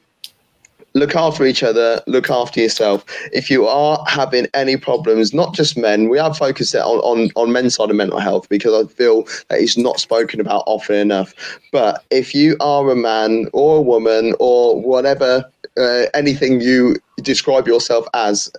look 0.93 1.15
after 1.15 1.45
each 1.45 1.63
other, 1.63 2.01
look 2.07 2.29
after 2.29 2.59
yourself. 2.59 3.05
If 3.31 3.49
you 3.49 3.65
are 3.65 4.03
having 4.07 4.47
any 4.53 4.77
problems, 4.77 5.33
not 5.33 5.53
just 5.53 5.77
men, 5.77 6.09
we 6.09 6.17
have 6.17 6.37
focused 6.37 6.75
it 6.75 6.81
on, 6.81 6.99
on, 6.99 7.29
on 7.35 7.51
men's 7.51 7.75
side 7.75 7.89
of 7.89 7.95
mental 7.95 8.19
health 8.19 8.49
because 8.49 8.85
I 8.85 8.91
feel 8.91 9.23
that 9.49 9.59
it's 9.59 9.77
not 9.77 9.99
spoken 9.99 10.41
about 10.41 10.63
often 10.67 10.95
enough. 10.95 11.33
But 11.71 12.03
if 12.11 12.35
you 12.35 12.57
are 12.59 12.89
a 12.89 12.95
man 12.95 13.47
or 13.53 13.77
a 13.77 13.81
woman 13.81 14.33
or 14.39 14.81
whatever, 14.81 15.49
uh, 15.77 16.03
anything 16.13 16.59
you 16.61 16.97
describe 17.21 17.67
yourself 17.67 18.05
as, 18.13 18.51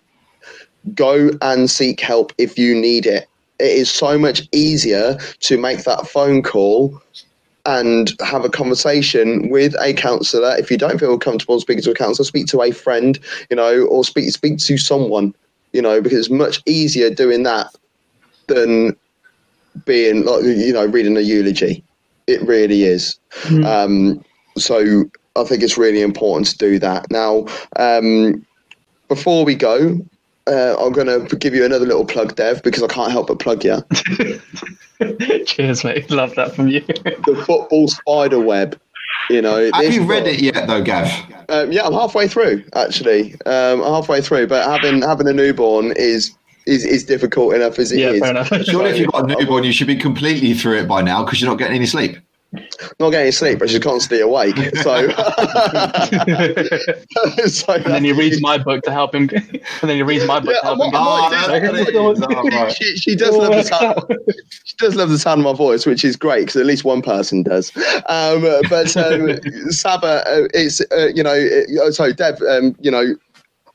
go 0.95 1.31
and 1.43 1.71
seek 1.71 2.01
help 2.01 2.33
if 2.39 2.59
you 2.59 2.75
need 2.75 3.07
it. 3.07 3.29
It 3.59 3.71
is 3.79 3.91
so 3.91 4.19
much 4.19 4.49
easier 4.53 5.19
to 5.41 5.59
make 5.59 5.85
that 5.85 6.09
phone 6.09 6.43
call 6.43 7.01
and 7.65 8.13
have 8.21 8.45
a 8.45 8.51
conversation 8.51 9.49
with 9.49 9.75
a 9.81 9.93
counsellor. 9.95 10.57
If 10.59 10.71
you 10.71 10.77
don't 10.77 10.99
feel 10.99 11.19
comfortable 11.19 11.61
speaking 11.61 11.83
to 11.85 11.93
a 11.93 11.95
counsellor, 11.95 12.25
speak 12.25 12.47
to 12.47 12.63
a 12.63 12.73
friend, 12.73 13.19
you 13.51 13.57
know, 13.57 13.85
or 13.85 14.05
speak 14.05 14.31
speak 14.31 14.59
to 14.59 14.79
someone, 14.79 15.35
you 15.73 15.83
know, 15.83 16.01
because 16.01 16.19
it's 16.19 16.31
much 16.31 16.63
easier 16.67 17.11
doing 17.11 17.45
that 17.45 17.69
than 18.49 18.97
being 19.85 20.25
like 20.25 20.43
you 20.45 20.73
know 20.73 20.87
reading 20.87 21.17
a 21.17 21.21
eulogy. 21.21 21.85
It 22.27 22.43
really 22.43 22.83
is. 22.85 23.19
Hmm. 23.33 23.65
Um, 23.65 24.25
so 24.57 25.05
I 25.37 25.45
think 25.45 25.63
it's 25.63 25.79
really 25.79 26.03
important 26.03 26.49
to 26.49 26.59
do 26.59 26.79
that. 26.81 27.11
Now, 27.11 27.47
um, 27.77 28.45
before 29.09 29.45
we 29.45 29.55
go, 29.55 29.99
uh, 30.47 30.77
I'm 30.79 30.93
going 30.93 31.29
to 31.29 31.37
give 31.37 31.55
you 31.55 31.65
another 31.65 31.87
little 31.87 32.05
plug, 32.05 32.37
Dev, 32.37 32.63
because 32.63 32.83
I 32.83 32.89
can't 32.89 33.11
help 33.11 33.29
but 33.29 33.39
plug 33.39 33.65
you. 33.65 33.83
Cheers, 35.47 35.85
mate. 35.85 36.11
Love 36.11 36.35
that 36.35 36.55
from 36.55 36.69
you. 36.69 36.81
the 36.87 37.43
football 37.47 37.89
spider 37.89 38.41
web. 38.41 38.79
You 39.31 39.41
know, 39.43 39.71
Have 39.73 39.83
this 39.83 39.95
you 39.95 40.05
read 40.05 40.25
book- 40.25 40.35
it 40.35 40.41
yet, 40.43 40.67
though, 40.67 40.83
Gav? 40.83 41.09
Um, 41.49 41.71
yeah, 41.73 41.83
I'm 41.87 41.93
halfway 41.93 42.29
through 42.29 42.65
actually. 42.75 43.35
Um, 43.47 43.81
halfway 43.83 44.21
through, 44.21 44.47
but 44.49 44.65
having 44.69 45.03
having 45.03 45.29
a 45.29 45.33
newborn 45.33 45.93
is 45.97 46.37
is, 46.67 46.85
is 46.85 47.05
difficult 47.05 47.55
enough 47.55 47.79
as 47.79 47.93
it 47.93 48.01
is. 48.01 48.15
yeah, 48.15 48.21
fair 48.21 48.31
enough. 48.31 48.49
Surely, 48.65 48.91
if 48.91 48.99
you've 48.99 49.13
got 49.13 49.31
a 49.31 49.35
newborn, 49.39 49.65
you 49.65 49.73
should 49.73 49.87
be 49.87 49.97
completely 49.97 50.55
through 50.55 50.79
it 50.79 50.89
by 50.89 51.03
now 51.03 51.25
because 51.25 51.41
you're 51.41 51.51
not 51.51 51.59
getting 51.59 51.77
any 51.77 51.87
sleep. 51.87 52.17
Not 53.01 53.11
getting 53.11 53.33
sleep, 53.33 53.59
but 53.59 53.71
she's 53.71 53.79
constantly 53.79 54.21
awake. 54.21 54.55
So, 54.83 55.09
so 57.47 57.73
and 57.73 57.85
then 57.87 58.05
he 58.05 58.13
reads 58.13 58.41
my 58.43 58.59
book 58.59 58.83
to 58.85 58.93
help 58.93 59.15
him. 59.15 59.31
And 59.33 59.61
then 59.83 59.97
he 59.97 60.03
reads 60.03 60.27
my 60.27 60.39
book 60.39 60.55
Yeah, 60.63 60.71
to 60.71 60.77
help. 60.77 60.81
I 60.81 60.85
get- 60.85 60.93
might- 60.93 61.01
I 61.01 61.05
might 61.05 61.31
that's 61.31 61.49
what 61.49 61.65
it 61.89 61.95
is. 61.95 62.23
Oh, 62.23 62.49
right. 62.61 62.73
she, 62.77 62.97
she 62.97 63.17
does 63.17 63.35
love 63.37 63.53
the 63.53 63.63
sound. 63.63 64.03
She 64.65 64.77
does 64.77 64.97
love 64.97 65.09
the 65.09 65.19
sound 65.19 65.41
of 65.41 65.45
my 65.45 65.55
voice, 65.55 65.87
which 65.87 66.05
is 66.05 66.17
great 66.17 66.41
because 66.41 66.57
at 66.57 66.67
least 66.67 66.85
one 66.85 67.01
person 67.03 67.43
does. 67.43 67.73
Um, 68.07 68.43
but 68.69 68.95
um, 68.97 69.39
Saba, 69.71 70.23
uh, 70.27 70.49
it's 70.53 70.81
uh, 70.93 71.09
you 71.15 71.23
know, 71.23 71.49
uh, 71.83 71.91
so 71.91 72.13
Dev, 72.13 72.41
um, 72.43 72.77
you 72.81 72.91
know, 72.91 73.15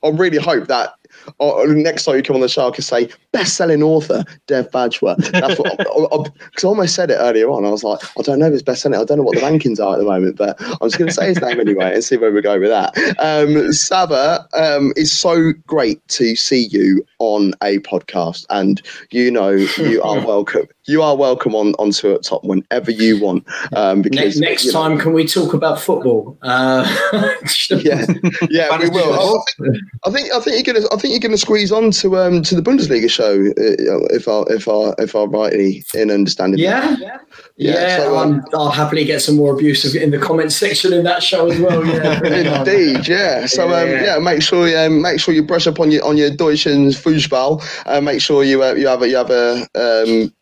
I 0.04 0.10
really 0.10 0.38
hope 0.38 0.68
that. 0.68 0.94
Uh 1.40 1.64
next 1.68 2.06
time 2.06 2.16
you 2.16 2.24
come 2.24 2.36
on 2.36 2.42
the 2.42 2.50
show, 2.50 2.68
I 2.68 2.72
can 2.72 2.84
say 2.84 3.10
best-selling 3.32 3.84
author 3.84 4.24
Dev. 4.48 4.70
That's 4.72 5.02
what 5.02 5.18
because 5.18 6.64
I, 6.64 6.68
almost 6.68 6.96
said 6.96 7.12
it 7.12 7.16
earlier 7.16 7.50
on. 7.50 7.66
I 7.66 7.70
was 7.70 7.84
like, 7.84 8.00
I 8.18 8.22
don't 8.22 8.40
know 8.40 8.48
if 8.48 8.54
it's 8.54 8.64
best-selling. 8.64 9.00
I 9.00 9.04
don't 9.04 9.18
know 9.18 9.24
what 9.24 9.36
the 9.36 9.42
rankings 9.42 9.84
are 9.84 9.94
at 9.94 10.00
the 10.00 10.06
moment, 10.06 10.38
but 10.38 10.56
I'm 10.60 10.88
just 10.90 10.98
going 10.98 11.10
to 11.10 11.14
say 11.14 11.28
his 11.28 11.42
name 11.42 11.60
anyway 11.60 11.94
and 11.94 12.04
see 12.04 12.18
where 12.18 12.32
we 12.32 12.42
go 12.42 12.60
with 12.60 12.70
that. 12.70 12.96
Um, 13.20 13.72
Saba, 13.74 14.48
um, 14.54 14.94
it's 14.96 15.12
so 15.12 15.54
great 15.66 16.06
to 16.10 16.36
see 16.36 16.68
you 16.68 17.06
on 17.20 17.54
a 17.64 17.80
podcast, 17.80 18.46
and 18.50 18.82
you 19.12 19.32
know 19.32 19.52
you 19.52 20.02
are 20.04 20.20
welcome. 20.26 20.68
You 20.90 21.02
are 21.04 21.18
welcome 21.18 21.54
on 21.54 21.74
onto 21.74 22.14
at 22.14 22.24
top 22.24 22.46
whenever 22.46 22.92
you 22.92 23.20
want. 23.22 23.46
Um, 23.76 24.02
because 24.02 24.40
next 24.40 24.66
know, 24.68 24.72
time, 24.72 24.98
can 24.98 25.12
we 25.12 25.28
talk 25.28 25.54
about 25.54 25.82
football? 25.82 26.38
Uh, 26.42 26.86
yeah, 27.70 28.06
yeah, 28.50 28.78
we 28.80 28.90
will. 28.90 29.44
I 29.60 29.66
think, 29.66 29.78
I 30.06 30.10
think 30.10 30.32
I 30.34 30.40
think 30.40 30.66
you're 30.66 30.74
gonna 30.74 30.86
I 30.94 30.96
think 30.98 31.12
you're 31.12 31.20
gonna 31.20 31.38
squeeze 31.38 31.74
on 31.74 31.92
to 31.92 32.18
um 32.18 32.42
to 32.44 32.56
the 32.56 32.62
Bundesliga 32.62 33.10
show 33.10 33.34
uh, 33.34 34.16
if 34.16 34.30
I 34.30 34.44
if 34.54 34.68
I 34.70 34.94
if 35.04 35.14
I 35.14 35.24
rightly 35.26 35.84
in 35.94 36.10
understanding. 36.10 36.64
that. 36.64 36.98
Yeah, 37.00 37.18
Yeah, 37.58 37.74
yeah. 37.74 37.98
so, 37.98 38.18
um, 38.18 38.36
I'm, 38.36 38.44
I'll 38.54 38.72
happily 38.72 39.04
get 39.04 39.22
some 39.22 39.36
more 39.36 39.54
abuse 39.54 39.94
in 39.94 40.12
the 40.12 40.20
comment 40.20 40.54
section 40.54 40.94
in 40.94 41.04
that 41.04 41.22
show 41.22 41.52
as 41.52 41.60
well. 41.60 41.86
Yeah, 41.86 42.20
bring 42.20 42.34
it 42.34 42.48
on. 42.48 42.68
Indeed, 42.68 43.10
yeah. 43.10 43.46
So 43.46 43.66
um, 43.66 43.90
Yeah. 43.90 44.04
yeah, 44.06 44.20
make 44.20 44.42
sure 44.42 44.66
um, 44.86 45.02
make 45.02 45.20
sure 45.20 45.34
you 45.34 45.44
brush 45.44 45.68
up 45.68 45.82
on 45.82 45.92
your 45.92 46.06
on 46.06 46.16
your 46.16 46.30
Deutsch 46.30 46.66
and 46.66 46.92
Fußball. 46.94 47.62
Uh, 47.86 48.00
make 48.00 48.22
sure 48.22 48.46
you 48.46 48.64
uh, 48.64 48.72
you 48.74 48.88
have 48.88 49.02
a 49.02 49.10
you 49.10 49.18
have 49.18 49.32
a 49.32 49.68
um, 49.76 50.34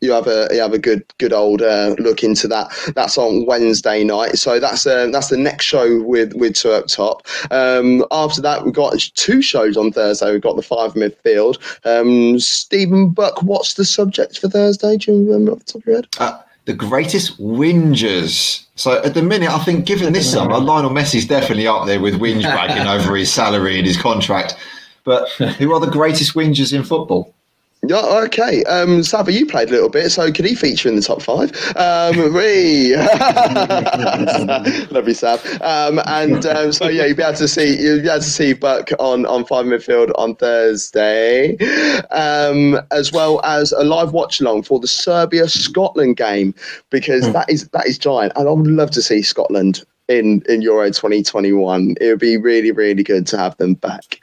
you 0.00 0.12
have 0.12 0.26
a 0.26 0.48
you 0.52 0.60
have 0.60 0.72
a 0.72 0.78
good 0.78 1.04
good 1.18 1.32
old 1.32 1.62
uh, 1.62 1.94
look 1.98 2.22
into 2.22 2.48
that. 2.48 2.70
That's 2.94 3.18
on 3.18 3.46
Wednesday 3.46 4.04
night. 4.04 4.38
So 4.38 4.60
that's 4.60 4.86
uh, 4.86 5.08
that's 5.12 5.28
the 5.28 5.36
next 5.36 5.64
show 5.64 6.02
with 6.02 6.34
with 6.34 6.54
two 6.54 6.70
up 6.70 6.86
top. 6.86 7.26
Um, 7.50 8.04
after 8.10 8.40
that, 8.42 8.64
we've 8.64 8.74
got 8.74 8.98
two 9.14 9.42
shows 9.42 9.76
on 9.76 9.92
Thursday. 9.92 10.32
We've 10.32 10.40
got 10.40 10.56
the 10.56 10.62
five 10.62 10.94
midfield. 10.94 11.58
Um, 11.84 12.38
Stephen 12.38 13.10
Buck, 13.10 13.42
what's 13.42 13.74
the 13.74 13.84
subject 13.84 14.38
for 14.38 14.48
Thursday? 14.48 14.96
Do 14.96 15.12
you 15.12 15.18
remember 15.26 15.52
off 15.52 15.58
the 15.60 15.64
top 15.64 15.82
of 15.82 15.86
your 15.86 15.96
head? 15.96 16.08
Uh, 16.18 16.40
the 16.66 16.74
greatest 16.74 17.40
whingers. 17.40 18.66
So 18.74 19.02
at 19.02 19.14
the 19.14 19.22
minute, 19.22 19.50
I 19.50 19.58
think 19.64 19.86
given 19.86 20.12
this 20.12 20.30
summer, 20.30 20.58
Lionel 20.58 20.90
Messi's 20.90 21.26
definitely 21.26 21.66
up 21.66 21.86
there 21.86 22.00
with 22.00 22.20
whinge 22.20 22.42
bragging 22.42 22.86
over 22.86 23.16
his 23.16 23.32
salary 23.32 23.78
and 23.78 23.86
his 23.86 23.96
contract. 23.96 24.54
But 25.02 25.30
who 25.30 25.72
are 25.72 25.80
the 25.80 25.90
greatest 25.90 26.34
whingers 26.34 26.72
in 26.74 26.84
football? 26.84 27.34
Yeah, 27.86 28.22
okay. 28.24 28.64
Um, 28.64 29.04
Saba, 29.04 29.32
you 29.32 29.46
played 29.46 29.68
a 29.68 29.70
little 29.70 29.88
bit, 29.88 30.10
so 30.10 30.32
could 30.32 30.44
he 30.44 30.56
feature 30.56 30.88
in 30.88 30.96
the 30.96 31.02
top 31.02 31.22
five? 31.22 31.52
Um, 31.76 32.16
we 32.34 32.96
love 34.90 35.06
you, 35.06 35.14
Sab. 35.14 35.40
Um, 35.62 36.00
and 36.06 36.44
um, 36.44 36.72
so 36.72 36.88
yeah, 36.88 37.06
you'll 37.06 37.16
be 37.16 37.22
able 37.22 37.38
to 37.38 37.46
see 37.46 37.80
you'll 37.80 38.02
be 38.02 38.08
able 38.08 38.18
to 38.18 38.22
see 38.22 38.52
Buck 38.52 38.90
on 38.98 39.26
on 39.26 39.44
five 39.44 39.64
midfield 39.64 40.10
on 40.16 40.34
Thursday, 40.34 41.56
um, 42.10 42.80
as 42.90 43.12
well 43.12 43.40
as 43.44 43.70
a 43.72 43.84
live 43.84 44.12
watch 44.12 44.40
along 44.40 44.64
for 44.64 44.80
the 44.80 44.88
Serbia 44.88 45.48
Scotland 45.48 46.16
game 46.16 46.54
because 46.90 47.32
that 47.32 47.48
is 47.48 47.68
that 47.68 47.86
is 47.86 47.96
giant, 47.96 48.32
and 48.34 48.48
I 48.48 48.52
would 48.52 48.66
love 48.66 48.90
to 48.92 49.02
see 49.02 49.22
Scotland 49.22 49.84
in 50.08 50.42
in 50.48 50.62
Euro 50.62 50.86
2021. 50.86 51.96
It 52.00 52.06
would 52.08 52.18
be 52.18 52.36
really 52.36 52.72
really 52.72 53.02
good 53.02 53.26
to 53.28 53.38
have 53.38 53.56
them 53.58 53.74
back. 53.74 54.20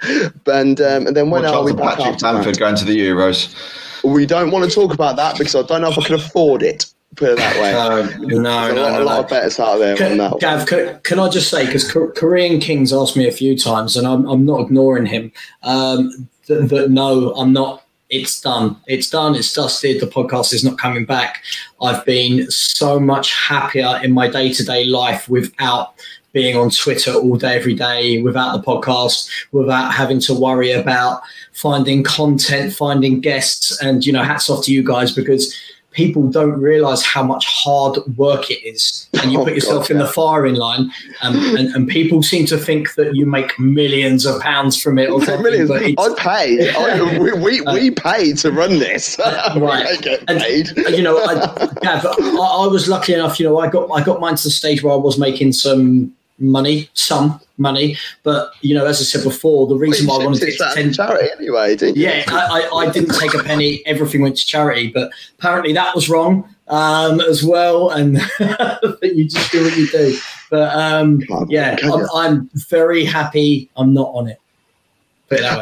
And 0.47 0.79
um, 0.81 1.07
and 1.07 1.15
then 1.15 1.29
when 1.29 1.43
Watch 1.43 1.53
are 1.53 1.63
we 1.63 1.73
back 1.73 1.97
Patrick 1.97 2.13
after? 2.15 2.25
Bamford 2.25 2.59
going 2.59 2.75
to 2.75 2.86
the 2.86 2.97
Euros. 2.97 3.55
We 4.03 4.25
don't 4.25 4.51
want 4.51 4.69
to 4.69 4.75
talk 4.75 4.93
about 4.93 5.15
that 5.15 5.38
because 5.38 5.55
I 5.55 5.63
don't 5.63 5.81
know 5.81 5.89
if 5.89 5.97
I 5.97 6.03
can 6.03 6.15
afford 6.15 6.61
it. 6.61 6.86
Put 7.15 7.29
it 7.29 7.38
that 7.38 7.55
way. 7.61 7.71
No, 7.71 8.27
There's 8.27 8.39
a 8.39 8.41
lot, 8.41 8.75
no, 8.75 9.03
a 9.03 9.03
lot 9.03 9.15
no. 9.15 9.19
of 9.21 9.29
betters 9.29 9.59
out 9.59 9.77
there 9.77 9.93
on 9.93 9.97
Can, 9.97 10.17
that. 10.17 10.39
Gav, 10.39 10.65
can, 10.67 10.99
can 11.03 11.19
I 11.19 11.29
just 11.29 11.49
say, 11.49 11.65
because 11.65 11.89
Korean 11.89 12.59
Kings 12.59 12.91
asked 12.91 13.15
me 13.15 13.27
a 13.27 13.31
few 13.31 13.57
times, 13.57 13.95
and 13.95 14.05
I'm, 14.05 14.25
I'm 14.27 14.45
not 14.45 14.61
ignoring 14.61 15.05
him, 15.05 15.31
um, 15.63 16.27
that, 16.47 16.69
that 16.69 16.91
no, 16.91 17.33
I'm 17.36 17.53
not. 17.53 17.84
It's 18.09 18.39
done. 18.39 18.77
It's 18.87 19.09
done. 19.09 19.35
It's 19.35 19.53
dusted. 19.53 19.99
The 19.99 20.07
podcast 20.07 20.53
is 20.53 20.63
not 20.63 20.77
coming 20.77 21.05
back. 21.05 21.43
I've 21.81 22.05
been 22.05 22.49
so 22.51 22.99
much 22.99 23.33
happier 23.33 23.99
in 24.03 24.11
my 24.11 24.27
day 24.27 24.53
to 24.53 24.63
day 24.63 24.85
life 24.85 25.27
without 25.27 25.95
being 26.31 26.57
on 26.57 26.69
Twitter 26.69 27.13
all 27.13 27.37
day, 27.37 27.55
every 27.55 27.73
day, 27.73 28.21
without 28.21 28.57
the 28.57 28.61
podcast, 28.61 29.29
without 29.53 29.93
having 29.93 30.19
to 30.19 30.33
worry 30.33 30.71
about 30.71 31.21
finding 31.53 32.03
content, 32.03 32.73
finding 32.73 33.21
guests. 33.21 33.81
And, 33.81 34.05
you 34.05 34.11
know, 34.11 34.21
hats 34.21 34.49
off 34.49 34.65
to 34.65 34.73
you 34.73 34.83
guys 34.83 35.13
because 35.13 35.55
people 35.95 36.27
don't 36.29 36.59
realize 36.61 37.03
how 37.03 37.23
much 37.23 37.45
hard 37.47 37.97
work 38.17 38.51
it 38.51 38.61
is. 38.67 39.09
And 39.21 39.31
you 39.31 39.39
Oh, 39.39 39.45
put 39.45 39.55
yourself 39.55 39.83
God, 39.87 39.91
in 39.91 39.97
yeah. 39.97 40.03
the 40.05 40.11
firing 40.11 40.55
line, 40.55 40.91
um, 41.23 41.35
and, 41.55 41.69
and 41.73 41.87
people 41.87 42.21
seem 42.21 42.45
to 42.47 42.57
think 42.57 42.93
that 42.95 43.15
you 43.15 43.25
make 43.25 43.57
millions 43.59 44.25
of 44.25 44.41
pounds 44.41 44.79
from 44.81 44.99
it 44.99 45.09
or 45.09 45.19
something. 45.25 45.41
Millions. 45.43 45.69
But 45.69 45.81
it's, 45.83 46.01
I 46.01 46.13
pay. 46.17 46.69
I, 46.75 47.17
we, 47.17 47.31
we, 47.33 47.61
we 47.61 47.91
pay 47.91 48.33
to 48.33 48.51
run 48.51 48.79
this. 48.79 49.17
Right. 49.55 49.87
we 49.89 49.97
don't 49.97 50.23
And, 50.27 50.39
paid. 50.39 50.67
you 50.97 51.01
know, 51.01 51.17
I, 51.17 51.35
Gav, 51.81 52.05
I, 52.05 52.11
I 52.11 52.67
was 52.67 52.87
lucky 52.89 53.13
enough. 53.13 53.39
You 53.39 53.47
know, 53.47 53.57
I 53.59 53.69
got 53.69 53.89
I 53.91 54.03
got 54.03 54.19
mine 54.19 54.35
to 54.35 54.43
the 54.43 54.49
stage 54.49 54.83
where 54.83 54.93
I 54.93 54.97
was 54.97 55.17
making 55.17 55.53
some 55.53 56.13
money, 56.39 56.89
some 56.93 57.39
money. 57.57 57.97
But 58.23 58.51
you 58.61 58.75
know, 58.75 58.86
as 58.86 58.99
I 58.99 59.03
said 59.03 59.23
before, 59.23 59.67
the 59.67 59.75
reason 59.75 60.07
why 60.07 60.15
I 60.15 60.25
wanted 60.25 60.39
to 60.39 60.45
get 60.47 60.73
ten. 60.73 60.93
charity 60.93 61.29
anyway, 61.38 61.75
didn't 61.75 61.97
you? 61.97 62.03
Yeah, 62.03 62.23
I, 62.27 62.61
I, 62.61 62.77
I 62.77 62.89
didn't 62.91 63.15
take 63.15 63.33
a 63.33 63.43
penny. 63.43 63.83
Everything 63.86 64.21
went 64.21 64.38
to 64.38 64.45
charity, 64.45 64.91
but 64.93 65.11
apparently 65.38 65.73
that 65.73 65.95
was 65.95 66.09
wrong 66.09 66.47
um, 66.67 67.21
as 67.21 67.43
well. 67.43 67.89
And 67.89 68.15
you 69.01 69.27
just 69.27 69.51
do 69.51 69.63
what 69.63 69.77
you 69.77 69.88
do. 69.88 70.17
But 70.49 70.75
um, 70.75 71.21
yeah, 71.47 71.77
I'm. 71.83 72.05
I'm 72.13 72.49
very 72.53 73.05
happy. 73.05 73.69
I'm 73.75 73.93
not 73.93 74.09
on 74.13 74.27
it. 74.27 74.39
Put 74.39 74.39
it 74.39 74.39
that 74.39 74.39
way. 74.39 74.39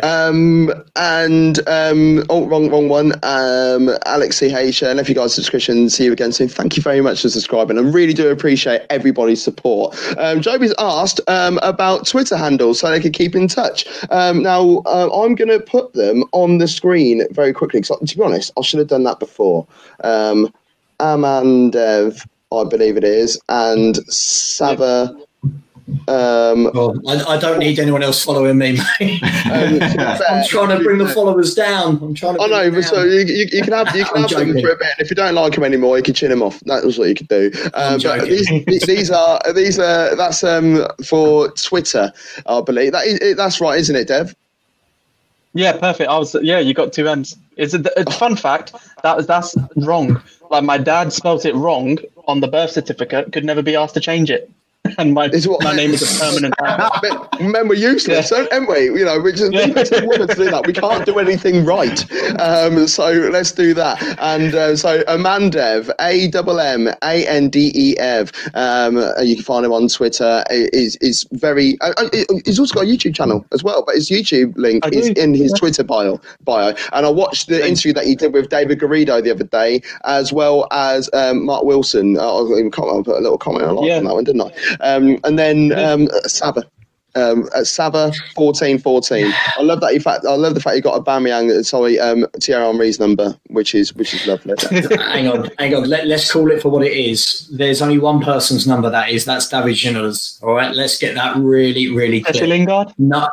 Um, 0.04 0.72
and 0.96 1.60
um, 1.70 2.24
oh, 2.30 2.46
wrong, 2.48 2.70
wrong 2.70 2.90
one. 2.90 3.14
Um, 3.24 3.90
Alex 4.06 4.40
CH, 4.40 4.84
uh, 4.84 4.94
left 4.94 5.08
you 5.08 5.16
guys 5.16 5.34
subscription. 5.34 5.90
See 5.90 6.06
you 6.06 6.12
again 6.12 6.32
soon. 6.32 6.50
Thank 6.50 6.76
you 6.76 6.84
very 6.84 7.02
much 7.02 7.22
for 7.22 7.30
subscribing. 7.30 7.78
I 7.78 7.82
really 7.82 8.14
do 8.14 8.30
appreciate 8.30 8.82
everybody's 8.90 9.42
support. 9.42 9.98
Um, 10.18 10.42
Joby's 10.42 10.74
asked 10.80 11.22
um, 11.28 11.60
about 11.64 12.06
Twitter 12.06 12.36
handles 12.36 12.80
so 12.80 12.90
they 12.90 13.00
could 13.00 13.14
keep 13.14 13.36
in 13.36 13.48
touch. 13.48 13.88
Um, 14.10 14.44
now, 14.44 14.82
uh, 14.86 15.10
I'm 15.14 15.36
going 15.36 15.50
to 15.50 15.60
put 15.60 15.94
them 15.94 16.24
on 16.34 16.58
the 16.58 16.68
screen 16.68 17.24
very 17.32 17.54
quickly 17.54 17.80
because, 17.80 17.98
to 18.06 18.18
be 18.18 18.24
honest, 18.24 18.52
I 18.58 18.62
should 18.62 18.80
have 18.80 18.90
done 18.90 19.04
that 19.04 19.20
before. 19.20 19.66
Um, 20.04 20.54
Amandev, 21.00 22.26
I 22.52 22.64
believe 22.66 22.98
it 22.98 23.04
is, 23.04 23.40
and 23.50 23.98
Sava 24.12 25.16
Um, 26.08 26.72
Well, 26.74 27.00
I, 27.08 27.36
I 27.36 27.38
don't 27.38 27.60
need 27.60 27.78
anyone 27.80 28.04
else 28.04 28.24
following 28.24 28.58
me, 28.58 28.78
mate. 29.00 29.24
um, 29.52 29.74
to 29.74 29.80
be 29.80 29.80
fair, 29.98 30.24
I'm 30.30 30.48
trying 30.48 30.78
to 30.78 30.84
bring 30.84 30.98
the 30.98 31.10
followers 31.10 31.54
down. 31.54 31.98
I'm 32.02 32.14
trying 32.14 32.36
to. 32.36 32.42
I 32.42 32.48
know, 32.48 32.72
but 32.72 32.84
so 32.84 33.04
you, 33.04 33.22
you, 33.22 33.48
you 33.52 33.62
can 33.64 33.74
have 33.74 33.96
you 33.96 34.06
can 34.06 34.18
I'm 34.24 34.30
have 34.30 34.48
them 34.48 34.62
for 34.62 34.72
a 34.72 34.78
bit. 34.78 34.88
And 34.98 35.00
if 35.00 35.10
you 35.10 35.16
don't 35.16 35.36
like 35.36 35.54
them 35.54 35.64
anymore, 35.64 35.98
you 35.98 36.04
can 36.04 36.14
chin 36.14 36.30
them 36.30 36.42
off. 36.42 36.60
That's 36.62 36.98
what 36.98 37.10
you 37.10 37.16
could 37.16 37.28
do. 37.28 37.52
I'm 37.74 37.96
Um, 37.96 38.02
but 38.02 38.26
these, 38.26 38.48
these 38.86 39.12
are 39.12 39.42
these 39.54 39.78
are 39.80 40.16
that's 40.16 40.44
um 40.44 40.88
for 41.06 41.52
Twitter, 41.52 42.12
I 42.46 42.62
believe. 42.62 42.94
That 42.94 43.06
is, 43.06 43.36
that's 43.36 43.60
right, 43.60 43.78
isn't 43.80 43.96
it, 43.96 44.08
Dev? 44.08 44.36
Yeah, 45.54 45.78
perfect. 45.78 46.10
I 46.10 46.18
was 46.18 46.36
yeah, 46.42 46.60
you 46.60 46.74
got 46.74 46.94
two 46.94 47.08
M's. 47.08 47.38
It's 47.58 47.74
a, 47.74 47.84
a 47.98 48.10
fun 48.12 48.36
fact 48.36 48.74
that 49.04 49.16
was 49.16 49.28
that's 49.28 49.56
wrong. 49.76 50.22
Like 50.50 50.64
my 50.64 50.78
dad 50.78 51.14
spelt 51.14 51.46
it 51.46 51.56
wrong 51.56 52.00
on 52.28 52.40
the 52.40 52.48
birth 52.48 52.72
certificate. 52.72 53.32
Could 53.32 53.46
never 53.46 53.62
be 53.62 53.76
asked 53.76 53.94
to 53.94 54.00
change 54.00 54.32
it, 54.32 54.50
and 54.98 55.14
my 55.14 55.26
It's 55.32 55.48
what- 55.48 55.64
my 55.64 55.74
name 55.74 55.92
is 55.92 56.02
a 56.02 56.20
permanent. 56.24 56.54
Men 57.42 57.68
we're 57.70 57.76
useless, 57.76 58.32
Yeah. 58.32 58.46
aren't 58.52 58.70
we? 58.70 58.86
You 58.86 59.06
know, 59.06 59.20
we 59.20 59.32
just 59.32 59.52
to 59.52 60.04
women 60.06 60.28
to 60.28 60.36
do 60.36 60.46
that. 60.52 60.68
We 60.68 60.74
can't 60.74 61.06
do 61.06 61.20
anything 61.20 61.64
right. 61.66 62.04
Um, 62.40 62.88
so 62.88 63.10
let's 63.32 63.52
do 63.54 63.74
that. 63.76 64.02
And 64.20 64.54
uh, 64.54 64.76
so 64.76 65.02
Amandev, 65.04 65.90
A 66.02 66.28
double 66.30 66.60
M 66.60 66.90
A 67.02 67.26
N 67.28 67.50
D 67.50 67.72
E 67.74 67.98
Ev. 67.98 68.32
Um, 68.56 68.98
you 69.22 69.36
can 69.36 69.44
find 69.46 69.66
him 69.66 69.72
on 69.72 69.88
Twitter. 69.88 70.44
Is 70.50 70.98
is 70.98 71.26
very. 71.32 71.78
Uh, 71.82 71.94
uh, 71.98 72.10
he's 72.46 72.60
also 72.60 72.76
got 72.76 72.84
a 72.84 72.88
YouTube 72.88 73.16
channel 73.16 73.46
as 73.54 73.64
well, 73.64 73.84
but 73.86 73.96
his 73.96 74.10
YouTube 74.10 74.56
link 74.58 74.86
I 74.86 74.90
is 74.90 75.10
do. 75.10 75.22
in 75.22 75.34
his 75.34 75.52
Yeah. 75.52 75.60
Twitter 75.60 75.84
bio. 75.84 76.20
Bio. 76.44 76.74
And 76.92 77.06
I 77.06 77.10
watched 77.10 77.48
the 77.48 77.66
interview 77.66 77.94
that 77.94 78.06
he 78.06 78.16
did 78.16 78.34
with 78.34 78.50
David 78.50 78.80
Garrido 78.80 79.24
the 79.24 79.32
other 79.32 79.46
day, 79.46 79.82
as 80.06 80.34
well 80.34 80.68
as 80.72 81.10
um, 81.14 81.46
Mark 81.46 81.64
Wilson. 81.64 82.18
Uh, 82.18 82.22
I 82.44 82.68
I 82.68 82.70
put 82.70 83.08
a 83.18 83.22
little 83.22 83.38
comment 83.38 83.64
on 83.64 83.84
Yeah. 83.86 84.00
that 84.02 84.14
one, 84.14 84.24
didn't 84.26 84.42
I? 84.42 84.52
Um, 84.82 85.20
and 85.24 85.38
then 85.40 85.72
um, 85.78 86.08
Saba. 86.26 86.64
Um, 87.16 87.48
at 87.56 87.68
Saba 87.68 88.12
fourteen 88.34 88.80
fourteen. 88.80 89.32
I 89.56 89.62
love 89.62 89.82
that. 89.82 89.94
In 89.94 90.02
fact, 90.02 90.26
I 90.26 90.34
love 90.34 90.56
the 90.56 90.60
fact 90.60 90.76
you 90.78 90.82
got 90.82 90.98
a 90.98 91.04
Bamiyang. 91.04 91.64
Sorry, 91.64 92.00
um, 92.00 92.26
Thierry 92.42 92.66
Henry's 92.66 93.00
number, 93.00 93.38
which 93.50 93.76
is 93.76 93.94
which 93.94 94.16
is 94.16 94.26
lovely. 94.26 94.56
hang 94.98 95.28
on, 95.28 95.52
hang 95.60 95.76
on. 95.76 95.88
Let, 95.88 96.08
let's 96.08 96.32
call 96.32 96.50
it 96.50 96.60
for 96.60 96.70
what 96.70 96.84
it 96.84 96.94
is. 96.94 97.48
There's 97.54 97.84
only 97.84 98.00
one 98.00 98.20
person's 98.20 98.66
number 98.66 98.90
that 98.90 99.12
is. 99.12 99.26
That's 99.26 99.48
David 99.48 99.76
Ginola's. 99.76 100.40
All 100.42 100.56
right, 100.56 100.76
let's 100.76 100.98
get 100.98 101.14
that 101.14 101.38
really, 101.38 101.92
really 101.92 102.22
Jesse. 102.24 102.48
Lingard. 102.48 102.92
No, 102.98 103.20
uh, 103.20 103.30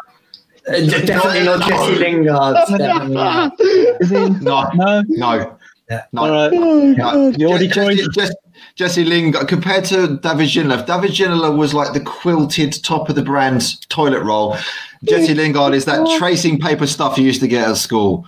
definitely 0.66 1.44
not 1.44 1.66
Jesse 1.66 1.94
Lingard. 1.94 2.56
Definitely 2.68 3.14
not. 3.14 3.52
Is 3.60 4.10
he? 4.10 4.28
No, 4.44 4.68
No. 4.74 5.02
no, 5.08 5.56
Yeah. 5.88 6.02
no. 6.12 6.20
All 6.22 6.30
right. 6.30 6.52
no. 6.52 7.28
You 7.34 7.48
already 7.48 7.66
Jesse, 7.68 7.96
joined. 7.96 8.12
Jesse, 8.14 8.34
Jesse 8.74 9.04
Lingard 9.04 9.48
compared 9.48 9.84
to 9.86 10.18
David 10.18 10.48
Ginola. 10.48 10.86
David 10.86 11.10
Ginola 11.10 11.56
was 11.56 11.74
like 11.74 11.92
the 11.92 12.00
quilted 12.00 12.82
top 12.82 13.08
of 13.08 13.14
the 13.14 13.22
brand 13.22 13.88
toilet 13.88 14.22
roll. 14.22 14.56
Jesse 15.04 15.34
Lingard 15.34 15.74
is 15.74 15.84
that 15.86 16.06
tracing 16.18 16.58
paper 16.58 16.86
stuff 16.86 17.16
you 17.18 17.24
used 17.24 17.40
to 17.40 17.48
get 17.48 17.68
at 17.68 17.76
school. 17.76 18.26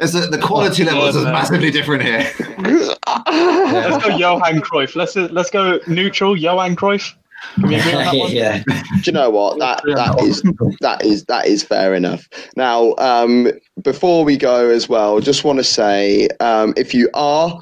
It's 0.00 0.14
a, 0.14 0.26
the 0.26 0.38
quality 0.38 0.84
levels 0.84 1.14
is 1.14 1.24
massively 1.24 1.70
different 1.70 2.02
here. 2.02 2.30
Let's 2.66 4.04
go 4.04 4.16
Johan 4.16 4.60
Cruyff. 4.60 4.96
Let's 4.96 5.14
let's 5.16 5.50
go 5.50 5.78
neutral 5.86 6.36
Johan 6.36 6.74
Cruyff. 6.74 7.14
Can 7.54 7.68
we 7.68 7.74
agree 7.74 7.92
on 7.92 8.04
that 8.04 8.14
one? 8.18 8.32
yeah. 8.32 8.62
Do 8.64 9.02
you 9.04 9.12
know 9.12 9.30
what 9.30 9.58
that 9.58 9.82
that 9.84 10.22
is 10.22 10.42
that 10.80 11.04
is 11.04 11.24
that 11.24 11.46
is 11.46 11.62
fair 11.62 11.94
enough. 11.94 12.28
Now, 12.56 12.94
um, 12.96 13.52
before 13.82 14.24
we 14.24 14.36
go 14.36 14.70
as 14.70 14.88
well, 14.88 15.20
just 15.20 15.44
want 15.44 15.58
to 15.58 15.64
say 15.64 16.28
um, 16.40 16.72
if 16.76 16.94
you 16.94 17.10
are 17.12 17.60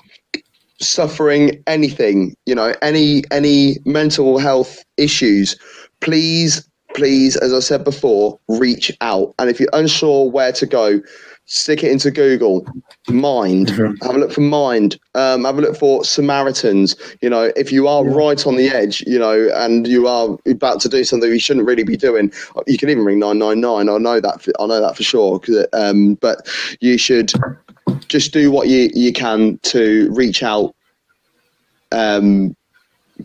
suffering 0.83 1.63
anything, 1.67 2.35
you 2.47 2.55
know, 2.55 2.75
any 2.83 3.23
any 3.31 3.77
mental 3.85 4.39
health 4.39 4.85
issues, 4.97 5.57
please, 6.01 6.69
please, 6.95 7.37
as 7.37 7.53
I 7.53 7.61
said 7.61 7.85
before, 7.85 8.39
reach 8.49 8.93
out. 9.01 9.35
And 9.39 9.49
if 9.49 9.59
you're 9.61 9.69
unsure 9.73 10.31
where 10.31 10.53
to 10.53 10.67
go, 10.67 11.01
stick 11.47 11.83
it 11.83 11.91
into 11.91 12.11
Google. 12.11 12.67
Mind. 13.09 13.71
Have 13.71 14.15
a 14.15 14.19
look 14.19 14.33
for 14.33 14.41
Mind. 14.43 14.99
Um, 15.15 15.45
have 15.45 15.59
a 15.59 15.61
look 15.61 15.77
for 15.77 16.05
Samaritans. 16.05 16.97
You 17.21 17.31
know, 17.31 17.53
if 17.57 17.73
you 17.73 17.89
are 17.89 18.05
right 18.05 18.47
on 18.47 18.57
the 18.57 18.69
edge, 18.69 19.03
you 19.07 19.19
know, 19.19 19.49
and 19.55 19.87
you 19.87 20.07
are 20.07 20.37
about 20.47 20.81
to 20.83 20.89
do 20.89 21.03
something 21.05 21.31
you 21.31 21.39
shouldn't 21.41 21.67
really 21.67 21.85
be 21.85 21.97
doing, 21.97 22.33
you 22.67 22.79
can 22.79 22.89
even 22.91 23.05
ring 23.05 23.19
nine 23.19 23.39
nine 23.39 23.61
nine. 23.61 23.89
I 23.89 23.99
know 23.99 24.21
that. 24.21 24.41
For, 24.43 24.53
I 24.61 24.67
know 24.67 24.81
that 24.81 24.97
for 24.97 25.03
sure. 25.03 25.39
'cause, 25.41 25.67
um, 25.73 26.15
but 26.15 26.47
you 26.81 26.97
should 26.97 27.33
just 28.09 28.33
do 28.33 28.51
what 28.51 28.69
you 28.69 28.91
you 28.95 29.13
can 29.13 29.59
to 29.63 30.11
reach 30.13 30.43
out. 30.43 30.75
Um, 31.91 32.57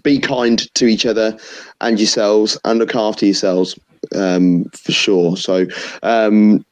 be 0.03 0.20
kind 0.20 0.74
to 0.76 0.86
each 0.86 1.05
other 1.05 1.38
and 1.82 1.99
yourselves, 1.99 2.60
and 2.66 2.80
look 2.80 2.95
after 2.95 3.26
yourselves 3.26 3.80
um, 4.16 4.66
for 4.66 4.91
sure. 4.91 5.38
So, 5.38 5.66
um, 6.03 6.66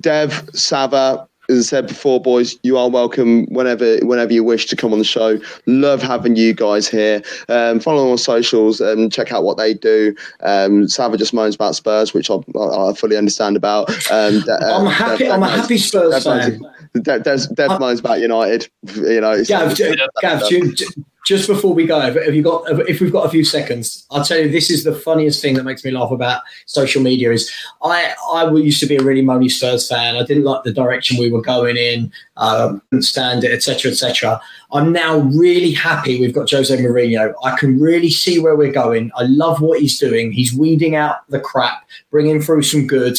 Dev, 0.00 0.48
Sava, 0.52 1.26
as 1.48 1.58
I 1.58 1.62
said 1.62 1.86
before, 1.88 2.20
boys, 2.20 2.56
you 2.62 2.78
are 2.78 2.88
welcome 2.88 3.46
whenever 3.46 3.98
whenever 3.98 4.32
you 4.32 4.44
wish 4.44 4.66
to 4.66 4.76
come 4.76 4.92
on 4.92 4.98
the 4.98 5.04
show. 5.04 5.38
Love 5.66 6.00
having 6.00 6.36
you 6.36 6.54
guys 6.54 6.86
here. 6.86 7.22
Um, 7.48 7.80
follow 7.80 8.02
them 8.02 8.12
on 8.12 8.18
socials 8.18 8.80
and 8.80 9.12
check 9.12 9.32
out 9.32 9.42
what 9.42 9.56
they 9.56 9.74
do. 9.74 10.14
Um, 10.42 10.88
Sava 10.88 11.16
just 11.16 11.34
moans 11.34 11.56
about 11.56 11.74
Spurs, 11.74 12.14
which 12.14 12.30
I, 12.30 12.36
I, 12.56 12.92
fully 12.94 13.16
understand 13.16 13.56
about. 13.56 13.90
Um, 14.10 14.40
De- 14.40 14.52
uh, 14.62 14.78
I'm 14.78 14.86
happy. 14.86 15.30
I'm 15.30 15.42
a 15.42 15.48
happy 15.48 15.78
Spurs 15.78 16.22
fan. 16.22 16.60
Dev, 17.02 17.22
Dev, 17.22 17.54
Dev 17.54 17.80
moans 17.80 18.00
about 18.00 18.20
United. 18.20 18.68
You 18.96 19.20
know, 19.20 19.42
Gav, 19.44 19.76
Gav, 20.20 20.48
ju- 20.48 20.72
ju- 20.72 21.04
just 21.26 21.46
before 21.46 21.74
we 21.74 21.86
go, 21.86 22.00
have 22.00 22.34
you 22.34 22.42
got? 22.42 22.64
If 22.88 23.00
we've 23.00 23.12
got 23.12 23.26
a 23.26 23.28
few 23.28 23.44
seconds, 23.44 24.06
I'll 24.10 24.24
tell 24.24 24.38
you. 24.38 24.48
This 24.48 24.70
is 24.70 24.82
the 24.82 24.94
funniest 24.94 25.40
thing 25.40 25.54
that 25.54 25.64
makes 25.64 25.84
me 25.84 25.92
laugh 25.92 26.10
about 26.10 26.42
social 26.66 27.02
media. 27.02 27.30
Is 27.30 27.50
I 27.82 28.14
I 28.32 28.50
used 28.52 28.80
to 28.80 28.86
be 28.86 28.96
a 28.96 29.02
really 29.02 29.22
moany 29.22 29.50
Spurs 29.50 29.86
fan. 29.86 30.16
I 30.16 30.24
didn't 30.24 30.44
like 30.44 30.64
the 30.64 30.72
direction 30.72 31.18
we 31.18 31.30
were 31.30 31.42
going 31.42 31.76
in. 31.76 32.10
Um, 32.36 32.82
couldn't 32.90 33.02
stand 33.02 33.44
it, 33.44 33.52
etc., 33.52 33.92
etc. 33.92 34.40
I'm 34.72 34.92
now 34.92 35.18
really 35.18 35.72
happy 35.72 36.18
we've 36.18 36.34
got 36.34 36.50
Jose 36.50 36.76
Mourinho. 36.76 37.34
I 37.44 37.56
can 37.56 37.78
really 37.78 38.10
see 38.10 38.40
where 38.40 38.56
we're 38.56 38.72
going. 38.72 39.12
I 39.16 39.24
love 39.24 39.60
what 39.60 39.80
he's 39.80 39.98
doing. 39.98 40.32
He's 40.32 40.54
weeding 40.54 40.96
out 40.96 41.28
the 41.28 41.40
crap, 41.40 41.84
bringing 42.10 42.40
through 42.40 42.62
some 42.62 42.86
good, 42.86 43.18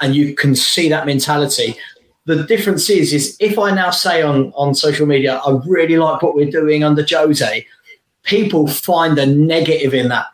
and 0.00 0.16
you 0.16 0.34
can 0.34 0.56
see 0.56 0.88
that 0.88 1.06
mentality 1.06 1.76
the 2.26 2.42
difference 2.44 2.88
is 2.90 3.12
is 3.12 3.36
if 3.40 3.58
I 3.58 3.70
now 3.70 3.90
say 3.90 4.22
on 4.22 4.52
on 4.56 4.74
social 4.74 5.06
media 5.06 5.36
I 5.46 5.58
really 5.66 5.96
like 5.98 6.22
what 6.22 6.34
we're 6.34 6.50
doing 6.50 6.82
under 6.84 7.04
Jose, 7.08 7.66
people 8.22 8.66
find 8.66 9.16
the 9.16 9.26
negative 9.26 9.92
in 9.94 10.08
that. 10.08 10.26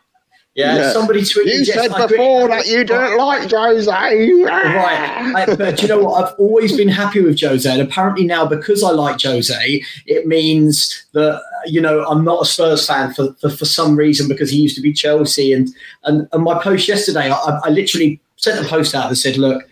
Yeah, 0.57 0.77
Yeah. 0.77 0.93
somebody 0.93 1.21
tweeted. 1.21 1.47
you 1.47 1.53
"Yes, 1.63 1.75
said 1.75 1.93
I 1.93 2.05
agree." 2.05 2.17
before 2.17 2.49
that 2.49 2.67
you 2.67 2.85
don't 2.85 3.17
like 3.17 3.49
Jose. 3.51 3.91
Right, 3.91 5.49
I, 5.49 5.55
but 5.55 5.81
you 5.81 5.87
know 5.89 6.01
what? 6.01 6.25
I've 6.25 6.35
always 6.39 6.77
been 6.77 6.89
happy 6.89 7.21
with 7.21 7.41
Jose, 7.41 7.71
and 7.71 7.81
apparently 7.81 8.25
now 8.25 8.47
because 8.47 8.83
I 8.83 8.91
like 8.91 9.23
Jose, 9.23 9.83
it 10.07 10.27
means 10.27 11.07
that 11.13 11.41
you 11.67 11.81
know 11.81 12.05
I'm 12.05 12.25
not 12.25 12.43
a 12.43 12.45
Spurs 12.47 12.87
fan 12.87 13.15
for 13.15 13.33
for, 13.35 13.49
for 13.49 13.65
some 13.65 13.95
reason 13.97 14.27
because 14.29 14.51
he 14.51 14.59
used 14.59 14.75
to 14.75 14.83
be 14.83 14.93
Chelsea. 14.93 15.53
And 15.53 15.69
and, 16.05 16.27
and 16.33 16.43
my 16.43 16.61
post 16.61 16.89
yesterday, 16.89 17.31
I, 17.31 17.61
I 17.65 17.69
literally 17.71 18.21
sent 18.37 18.65
a 18.65 18.69
post 18.69 18.93
out 18.93 19.09
that 19.09 19.17
said, 19.17 19.37
"Look, 19.39 19.63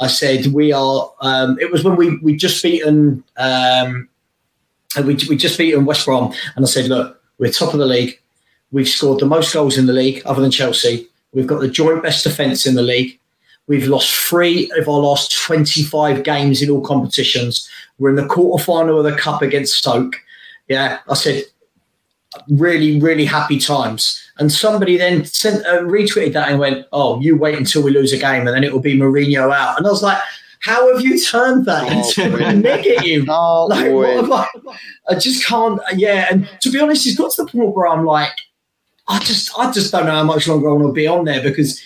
I 0.00 0.06
said 0.08 0.46
we 0.46 0.72
are." 0.72 1.12
Um, 1.20 1.58
it 1.60 1.70
was 1.70 1.84
when 1.84 1.96
we 1.96 2.16
we 2.18 2.36
just 2.36 2.62
beaten 2.62 3.22
um, 3.36 4.08
we 4.96 5.16
we 5.28 5.36
just 5.36 5.58
beaten 5.58 5.84
West 5.84 6.06
Brom, 6.06 6.32
and 6.56 6.64
I 6.64 6.68
said, 6.68 6.86
"Look, 6.86 7.20
we're 7.38 7.50
top 7.50 7.72
of 7.72 7.80
the 7.80 7.86
league. 7.86 8.18
We've 8.72 8.88
scored 8.88 9.20
the 9.20 9.26
most 9.26 9.52
goals 9.52 9.76
in 9.78 9.86
the 9.86 9.92
league, 9.92 10.22
other 10.24 10.40
than 10.40 10.50
Chelsea. 10.50 11.06
We've 11.32 11.46
got 11.46 11.60
the 11.60 11.68
joint 11.68 12.02
best 12.02 12.24
defence 12.24 12.66
in 12.66 12.74
the 12.74 12.82
league." 12.82 13.18
We've 13.66 13.86
lost 13.86 14.12
three 14.12 14.68
of 14.76 14.88
our 14.88 14.98
last 14.98 15.32
25 15.46 16.24
games 16.24 16.60
in 16.60 16.70
all 16.70 16.80
competitions. 16.80 17.68
We're 18.00 18.10
in 18.10 18.16
the 18.16 18.22
quarterfinal 18.22 18.98
of 18.98 19.04
the 19.04 19.16
cup 19.16 19.42
against 19.42 19.74
Stoke. 19.74 20.16
Yeah, 20.66 20.98
I 21.08 21.14
said, 21.14 21.44
really, 22.48 23.00
really 23.00 23.24
happy 23.24 23.58
times. 23.58 24.20
And 24.38 24.50
somebody 24.50 24.96
then 24.96 25.24
sent 25.24 25.66
uh, 25.66 25.80
retweeted 25.82 26.32
that 26.32 26.48
and 26.48 26.58
went, 26.58 26.86
"Oh, 26.92 27.20
you 27.20 27.36
wait 27.36 27.58
until 27.58 27.82
we 27.82 27.90
lose 27.90 28.12
a 28.12 28.18
game, 28.18 28.46
and 28.46 28.54
then 28.56 28.64
it 28.64 28.72
will 28.72 28.80
be 28.80 28.96
Mourinho 28.96 29.54
out." 29.54 29.76
And 29.78 29.86
I 29.86 29.90
was 29.90 30.02
like, 30.02 30.18
"How 30.60 30.90
have 30.92 31.02
you 31.04 31.20
turned 31.20 31.66
that 31.66 31.84
Oh, 31.90 32.22
into 32.22 32.54
negative?" 32.56 33.26
Oh, 33.28 33.66
Like, 33.66 33.92
what 33.92 34.08
win. 34.16 34.24
am 34.24 34.32
I, 34.32 34.46
I 35.10 35.14
just 35.16 35.44
can't. 35.46 35.80
Yeah, 35.94 36.26
and 36.30 36.48
to 36.62 36.70
be 36.70 36.80
honest, 36.80 37.06
it's 37.06 37.16
got 37.18 37.32
to 37.32 37.44
the 37.44 37.50
point 37.50 37.74
where 37.76 37.86
I'm 37.88 38.06
like, 38.06 38.32
I 39.08 39.18
just, 39.18 39.50
I 39.58 39.70
just 39.72 39.92
don't 39.92 40.06
know 40.06 40.12
how 40.12 40.24
much 40.24 40.48
longer 40.48 40.70
I 40.70 40.72
want 40.72 40.86
to 40.86 40.92
be 40.92 41.06
on 41.06 41.24
there 41.26 41.42
because 41.42 41.82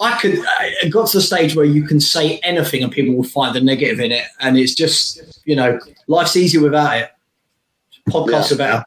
I 0.00 0.16
could. 0.18 0.38
It 0.82 0.90
got 0.90 1.08
to 1.08 1.18
the 1.18 1.22
stage 1.22 1.54
where 1.54 1.66
you 1.66 1.82
can 1.84 2.00
say 2.00 2.38
anything 2.38 2.82
and 2.82 2.90
people 2.90 3.14
will 3.14 3.24
find 3.24 3.54
the 3.54 3.60
negative 3.60 4.00
in 4.00 4.12
it, 4.12 4.24
and 4.40 4.56
it's 4.56 4.74
just, 4.74 5.20
you 5.44 5.56
know, 5.56 5.78
life's 6.06 6.36
easier 6.36 6.62
without 6.62 6.96
it. 6.96 7.10
Podcasts 8.08 8.50
are 8.52 8.56
better. 8.56 8.84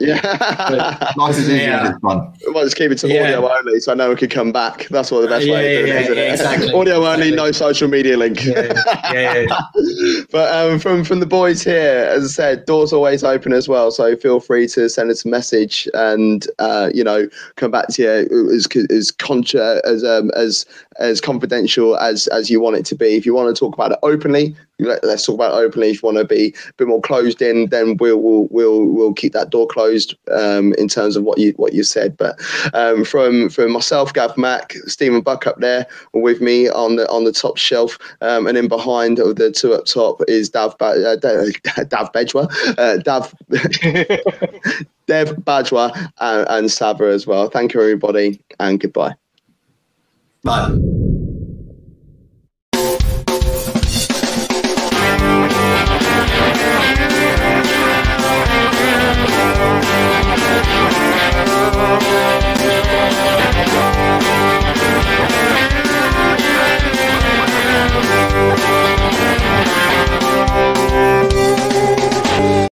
Yeah. 0.00 1.12
Nice 1.16 1.38
as 1.38 1.48
easy 1.48 1.62
Yeah. 1.64 1.82
as 1.82 1.90
it's 1.90 1.98
fun. 2.00 2.32
We 2.46 2.52
might 2.52 2.64
just 2.64 2.76
keep 2.76 2.90
it 2.90 2.98
to 2.98 3.08
Yeah. 3.08 3.22
audio 3.38 3.50
only, 3.52 3.80
so 3.80 3.94
no 3.94 4.08
one 4.08 4.16
can 4.16 4.28
come 4.28 4.52
back. 4.52 4.86
That's 4.90 5.10
what 5.10 5.22
the 5.22 5.28
best 5.28 5.46
Yeah, 5.46 5.54
way 5.54 5.76
of 5.76 5.86
doing 5.86 5.88
yeah, 5.88 6.00
it, 6.00 6.02
isn't 6.04 6.16
yeah, 6.16 6.22
it? 6.24 6.32
exactly, 6.32 6.72
audio 6.74 6.96
only, 6.96 7.28
exactly. 7.28 7.36
no 7.36 7.52
social 7.52 7.88
media 7.88 8.16
link. 8.16 8.44
yeah, 8.44 8.72
yeah, 9.12 9.38
yeah. 9.48 10.20
but 10.30 10.54
um, 10.54 10.78
from 10.78 11.04
from 11.04 11.20
the 11.20 11.26
boys 11.26 11.62
here, 11.62 12.08
as 12.10 12.24
I 12.24 12.28
said, 12.28 12.64
doors 12.66 12.92
always 12.92 13.24
open 13.24 13.52
as 13.52 13.68
well. 13.68 13.90
So 13.90 14.16
feel 14.16 14.40
free 14.40 14.68
to 14.68 14.88
send 14.88 15.10
us 15.10 15.24
a 15.24 15.28
message, 15.28 15.88
and 15.94 16.46
uh, 16.58 16.90
you 16.94 17.02
know, 17.04 17.28
come 17.56 17.70
back 17.70 17.88
to 17.94 18.02
you 18.02 18.50
as 18.54 18.66
as 18.90 19.10
contra 19.10 19.80
as 19.84 20.04
um, 20.04 20.30
as 20.36 20.64
as 20.98 21.20
confidential 21.20 21.96
as 21.98 22.26
as 22.28 22.50
you 22.50 22.60
want 22.60 22.76
it 22.76 22.84
to 22.86 22.94
be. 22.94 23.16
If 23.16 23.26
you 23.26 23.34
want 23.34 23.54
to 23.54 23.58
talk 23.58 23.74
about 23.74 23.92
it 23.92 23.98
openly, 24.02 24.54
let, 24.78 25.02
us 25.04 25.24
talk 25.24 25.34
about 25.34 25.54
it 25.54 25.64
openly. 25.64 25.90
If 25.90 26.02
you 26.02 26.06
want 26.06 26.18
to 26.18 26.24
be 26.24 26.54
a 26.68 26.72
bit 26.74 26.88
more 26.88 27.00
closed 27.00 27.40
in, 27.40 27.66
then 27.66 27.96
we'll 27.98 28.18
we'll 28.18 28.48
we'll, 28.50 28.86
we'll 28.86 29.14
keep 29.14 29.32
that 29.32 29.50
door 29.50 29.66
closed 29.66 30.14
um, 30.30 30.74
in 30.74 30.88
terms 30.88 31.16
of 31.16 31.24
what 31.24 31.38
you 31.38 31.52
what 31.56 31.72
you 31.72 31.82
said. 31.82 32.16
But 32.16 32.38
um, 32.74 33.04
from 33.04 33.48
from 33.48 33.72
myself, 33.72 34.12
Gav 34.12 34.36
Mack, 34.36 34.72
Stephen 34.86 35.20
Buck 35.20 35.46
up 35.46 35.60
there 35.60 35.86
with 36.12 36.40
me 36.40 36.68
on 36.68 36.96
the 36.96 37.08
on 37.10 37.24
the 37.24 37.32
top 37.32 37.56
shelf, 37.56 37.98
um, 38.20 38.46
and 38.46 38.56
then 38.56 38.68
behind 38.68 39.18
of 39.18 39.36
the 39.36 39.50
two 39.50 39.74
up 39.74 39.86
top 39.86 40.22
is 40.28 40.50
Dav 40.50 40.76
ba- 40.78 41.12
uh, 41.12 41.16
Dav 41.84 42.12
Bejwa, 42.12 42.48
uh, 42.78 42.96
Dav 42.98 43.34
Dev 45.06 45.36
Bajwa, 45.36 46.12
and, 46.20 46.48
and 46.48 46.70
Sava 46.70 47.04
as 47.04 47.26
well. 47.26 47.48
Thank 47.48 47.74
you, 47.74 47.80
everybody, 47.80 48.40
and 48.58 48.80
goodbye. 48.80 49.14
Bye. 50.46 50.95